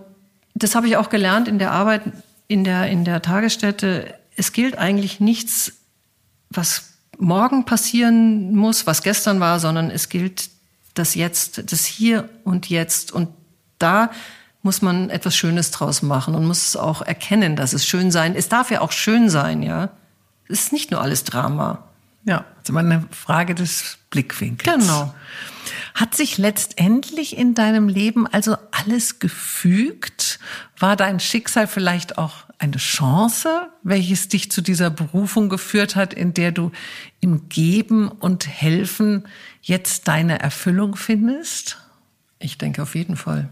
das 0.54 0.74
habe 0.74 0.88
ich 0.88 0.96
auch 0.96 1.10
gelernt 1.10 1.48
in 1.48 1.58
der 1.58 1.72
Arbeit 1.72 2.00
in 2.48 2.64
der, 2.64 2.88
in 2.88 3.04
der 3.04 3.20
Tagesstätte. 3.20 4.14
Es 4.34 4.54
gilt 4.54 4.78
eigentlich 4.78 5.20
nichts 5.20 5.74
was 6.48 6.94
morgen 7.18 7.66
passieren 7.66 8.56
muss, 8.56 8.86
was 8.86 9.02
gestern 9.02 9.38
war, 9.38 9.60
sondern 9.60 9.90
es 9.90 10.08
gilt 10.08 10.48
das 10.94 11.14
Jetzt, 11.14 11.70
das 11.70 11.84
Hier 11.84 12.26
und 12.44 12.70
Jetzt. 12.70 13.12
Und 13.12 13.28
da 13.78 14.10
muss 14.62 14.80
man 14.80 15.10
etwas 15.10 15.36
Schönes 15.36 15.72
draus 15.72 16.00
machen 16.00 16.34
und 16.34 16.46
muss 16.46 16.74
auch 16.74 17.02
erkennen, 17.02 17.54
dass 17.54 17.74
es 17.74 17.86
schön 17.86 18.10
sein. 18.10 18.34
Es 18.34 18.48
darf 18.48 18.70
ja 18.70 18.80
auch 18.80 18.92
schön 18.92 19.28
sein, 19.28 19.62
ja. 19.62 19.90
Es 20.52 20.64
ist 20.64 20.72
nicht 20.72 20.90
nur 20.90 21.00
alles 21.00 21.24
Drama. 21.24 21.82
Ja, 22.24 22.38
das 22.38 22.64
ist 22.64 22.68
immer 22.68 22.80
eine 22.80 23.06
Frage 23.10 23.54
des 23.54 23.98
Blickwinkels. 24.10 24.78
Genau. 24.78 25.14
Hat 25.94 26.14
sich 26.14 26.38
letztendlich 26.38 27.36
in 27.36 27.54
deinem 27.54 27.88
Leben 27.88 28.26
also 28.26 28.56
alles 28.70 29.18
gefügt? 29.18 30.38
War 30.78 30.94
dein 30.96 31.20
Schicksal 31.20 31.66
vielleicht 31.66 32.18
auch 32.18 32.44
eine 32.58 32.76
Chance, 32.76 33.68
welches 33.82 34.28
dich 34.28 34.50
zu 34.50 34.60
dieser 34.60 34.90
Berufung 34.90 35.48
geführt 35.48 35.96
hat, 35.96 36.14
in 36.14 36.34
der 36.34 36.52
du 36.52 36.70
im 37.20 37.48
Geben 37.48 38.08
und 38.08 38.46
Helfen 38.46 39.24
jetzt 39.62 40.06
deine 40.06 40.38
Erfüllung 40.38 40.96
findest? 40.96 41.78
Ich 42.38 42.58
denke 42.58 42.82
auf 42.82 42.94
jeden 42.94 43.16
Fall. 43.16 43.48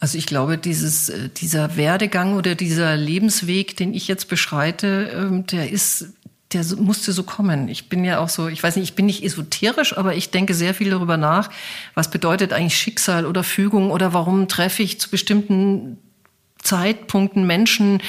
Also 0.00 0.18
ich 0.18 0.26
glaube, 0.26 0.58
dieses, 0.58 1.08
äh, 1.08 1.28
dieser 1.28 1.76
Werdegang 1.76 2.34
oder 2.34 2.56
dieser 2.56 2.96
Lebensweg, 2.96 3.76
den 3.76 3.94
ich 3.94 4.08
jetzt 4.08 4.28
beschreite, 4.28 5.12
ähm, 5.14 5.46
der 5.46 5.70
ist 5.70 6.08
der 6.54 6.64
musste 6.76 7.12
so 7.12 7.22
kommen. 7.22 7.68
Ich 7.68 7.88
bin 7.88 8.04
ja 8.04 8.18
auch 8.18 8.28
so, 8.28 8.48
ich 8.48 8.62
weiß 8.62 8.76
nicht, 8.76 8.84
ich 8.84 8.94
bin 8.94 9.06
nicht 9.06 9.24
esoterisch, 9.24 9.96
aber 9.96 10.14
ich 10.14 10.30
denke 10.30 10.54
sehr 10.54 10.74
viel 10.74 10.90
darüber 10.90 11.16
nach, 11.16 11.50
was 11.94 12.10
bedeutet 12.10 12.52
eigentlich 12.52 12.76
Schicksal 12.76 13.26
oder 13.26 13.42
Fügung 13.42 13.90
oder 13.90 14.12
warum 14.12 14.48
treffe 14.48 14.82
ich 14.82 15.00
zu 15.00 15.10
bestimmten 15.10 15.98
Zeitpunkten 16.62 17.44
Menschen, 17.46 18.00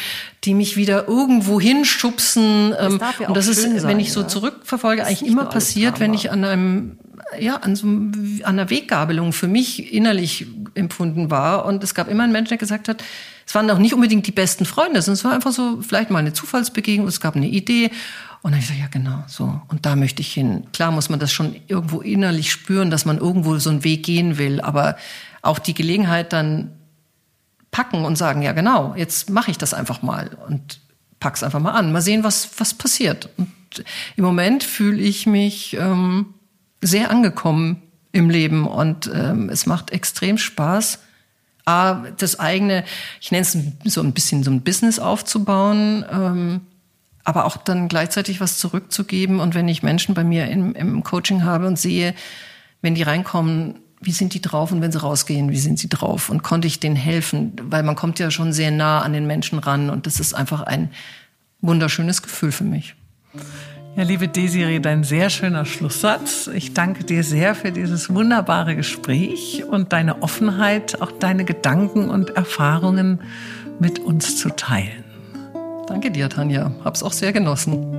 die 0.43 0.53
mich 0.53 0.77
wieder 0.77 1.07
irgendwo 1.07 1.59
hinschubsen. 1.59 2.71
Das 2.71 2.93
ähm, 2.93 3.01
ja 3.19 3.27
und 3.27 3.35
das 3.35 3.47
ist, 3.47 3.63
sein, 3.63 3.83
wenn 3.83 3.99
ich 3.99 4.13
so 4.13 4.23
zurückverfolge, 4.23 5.05
eigentlich 5.05 5.27
immer 5.27 5.45
passiert, 5.45 5.99
wenn 5.99 6.13
ich 6.13 6.31
an 6.31 6.43
einem 6.43 6.97
ja, 7.39 7.55
an 7.57 7.75
so 7.75 7.87
an 7.87 8.41
einer 8.43 8.69
Weggabelung 8.69 9.33
für 9.33 9.47
mich 9.47 9.93
innerlich 9.93 10.45
empfunden 10.75 11.31
war. 11.31 11.65
Und 11.65 11.83
es 11.83 11.95
gab 11.95 12.07
immer 12.07 12.23
einen 12.23 12.31
Menschen, 12.31 12.49
der 12.49 12.57
gesagt 12.57 12.87
hat, 12.87 13.03
es 13.45 13.55
waren 13.55 13.69
auch 13.71 13.77
nicht 13.77 13.93
unbedingt 13.93 14.27
die 14.27 14.31
besten 14.31 14.65
Freunde, 14.65 15.01
sondern 15.01 15.17
es 15.17 15.23
war 15.23 15.33
einfach 15.33 15.51
so 15.51 15.81
vielleicht 15.81 16.09
mal 16.09 16.19
eine 16.19 16.33
Zufallsbegegnung, 16.33 17.07
es 17.07 17.19
gab 17.19 17.35
eine 17.35 17.47
Idee. 17.47 17.91
Und 18.43 18.51
dann 18.51 18.59
ich 18.59 18.67
so, 18.67 18.73
ja 18.73 18.87
genau, 18.87 19.23
so. 19.25 19.61
Und 19.69 19.85
da 19.85 19.95
möchte 19.95 20.21
ich 20.21 20.33
hin. 20.33 20.67
Klar 20.73 20.91
muss 20.91 21.09
man 21.09 21.19
das 21.19 21.31
schon 21.31 21.55
irgendwo 21.67 22.01
innerlich 22.01 22.51
spüren, 22.51 22.91
dass 22.91 23.05
man 23.05 23.17
irgendwo 23.17 23.57
so 23.57 23.69
einen 23.69 23.85
Weg 23.85 24.03
gehen 24.03 24.37
will. 24.37 24.59
Aber 24.59 24.97
auch 25.41 25.59
die 25.59 25.73
Gelegenheit 25.73 26.33
dann 26.33 26.71
packen 27.71 28.03
und 28.03 28.17
sagen, 28.17 28.41
ja 28.41 28.51
genau, 28.51 28.95
jetzt 28.95 29.29
mache 29.29 29.49
ich 29.49 29.57
das 29.57 29.73
einfach 29.73 30.01
mal 30.01 30.31
und 30.47 30.81
pack's 31.21 31.41
einfach 31.41 31.61
mal 31.61 31.71
an. 31.71 31.93
Mal 31.93 32.01
sehen, 32.01 32.25
was, 32.25 32.49
was 32.57 32.73
passiert. 32.73 33.29
Und 33.37 33.85
im 34.17 34.25
Moment 34.25 34.63
fühle 34.63 35.01
ich 35.01 35.25
mich 35.25 35.77
ähm, 35.79 36.33
sehr 36.81 37.11
angekommen 37.11 37.81
im 38.11 38.29
Leben 38.29 38.67
und 38.67 39.09
ähm, 39.13 39.49
es 39.49 39.65
macht 39.65 39.91
extrem 39.91 40.37
Spaß, 40.37 40.99
A, 41.65 42.03
das 42.17 42.39
eigene, 42.41 42.83
ich 43.21 43.31
nenne 43.31 43.43
es 43.43 43.57
so 43.85 44.01
ein 44.01 44.11
bisschen 44.11 44.43
so 44.43 44.51
ein 44.51 44.61
Business 44.61 44.99
aufzubauen, 44.99 46.03
ähm, 46.11 46.61
aber 47.23 47.45
auch 47.45 47.57
dann 47.57 47.87
gleichzeitig 47.87 48.41
was 48.41 48.57
zurückzugeben. 48.57 49.39
Und 49.39 49.55
wenn 49.55 49.67
ich 49.67 49.83
Menschen 49.83 50.13
bei 50.13 50.23
mir 50.23 50.47
im, 50.47 50.75
im 50.75 51.03
Coaching 51.03 51.43
habe 51.43 51.67
und 51.67 51.79
sehe, 51.79 52.13
wenn 52.81 52.95
die 52.95 53.03
reinkommen, 53.03 53.75
wie 54.01 54.11
sind 54.11 54.33
die 54.33 54.41
drauf 54.41 54.71
und 54.71 54.81
wenn 54.81 54.91
sie 54.91 54.99
rausgehen, 54.99 55.49
wie 55.51 55.57
sind 55.57 55.79
sie 55.79 55.89
drauf? 55.89 56.29
Und 56.29 56.43
konnte 56.43 56.67
ich 56.67 56.79
denen 56.79 56.97
helfen? 56.97 57.53
Weil 57.63 57.83
man 57.83 57.95
kommt 57.95 58.19
ja 58.19 58.31
schon 58.31 58.51
sehr 58.51 58.71
nah 58.71 59.01
an 59.01 59.13
den 59.13 59.25
Menschen 59.25 59.59
ran 59.59 59.89
und 59.89 60.05
das 60.05 60.19
ist 60.19 60.33
einfach 60.33 60.61
ein 60.61 60.89
wunderschönes 61.61 62.21
Gefühl 62.21 62.51
für 62.51 62.65
mich. 62.65 62.95
Ja, 63.95 64.03
liebe 64.03 64.27
Desiree, 64.27 64.79
dein 64.79 65.03
sehr 65.03 65.29
schöner 65.29 65.65
Schlusssatz. 65.65 66.49
Ich 66.53 66.73
danke 66.73 67.03
dir 67.03 67.23
sehr 67.23 67.53
für 67.53 67.71
dieses 67.71 68.13
wunderbare 68.13 68.75
Gespräch 68.75 69.63
und 69.69 69.93
deine 69.93 70.23
Offenheit, 70.23 71.01
auch 71.01 71.11
deine 71.11 71.45
Gedanken 71.45 72.09
und 72.09 72.31
Erfahrungen 72.31 73.21
mit 73.79 73.99
uns 73.99 74.35
zu 74.35 74.49
teilen. 74.49 75.02
Danke 75.87 76.11
dir, 76.11 76.29
Tanja. 76.29 76.71
Hab's 76.83 77.03
auch 77.03 77.11
sehr 77.11 77.33
genossen. 77.33 77.93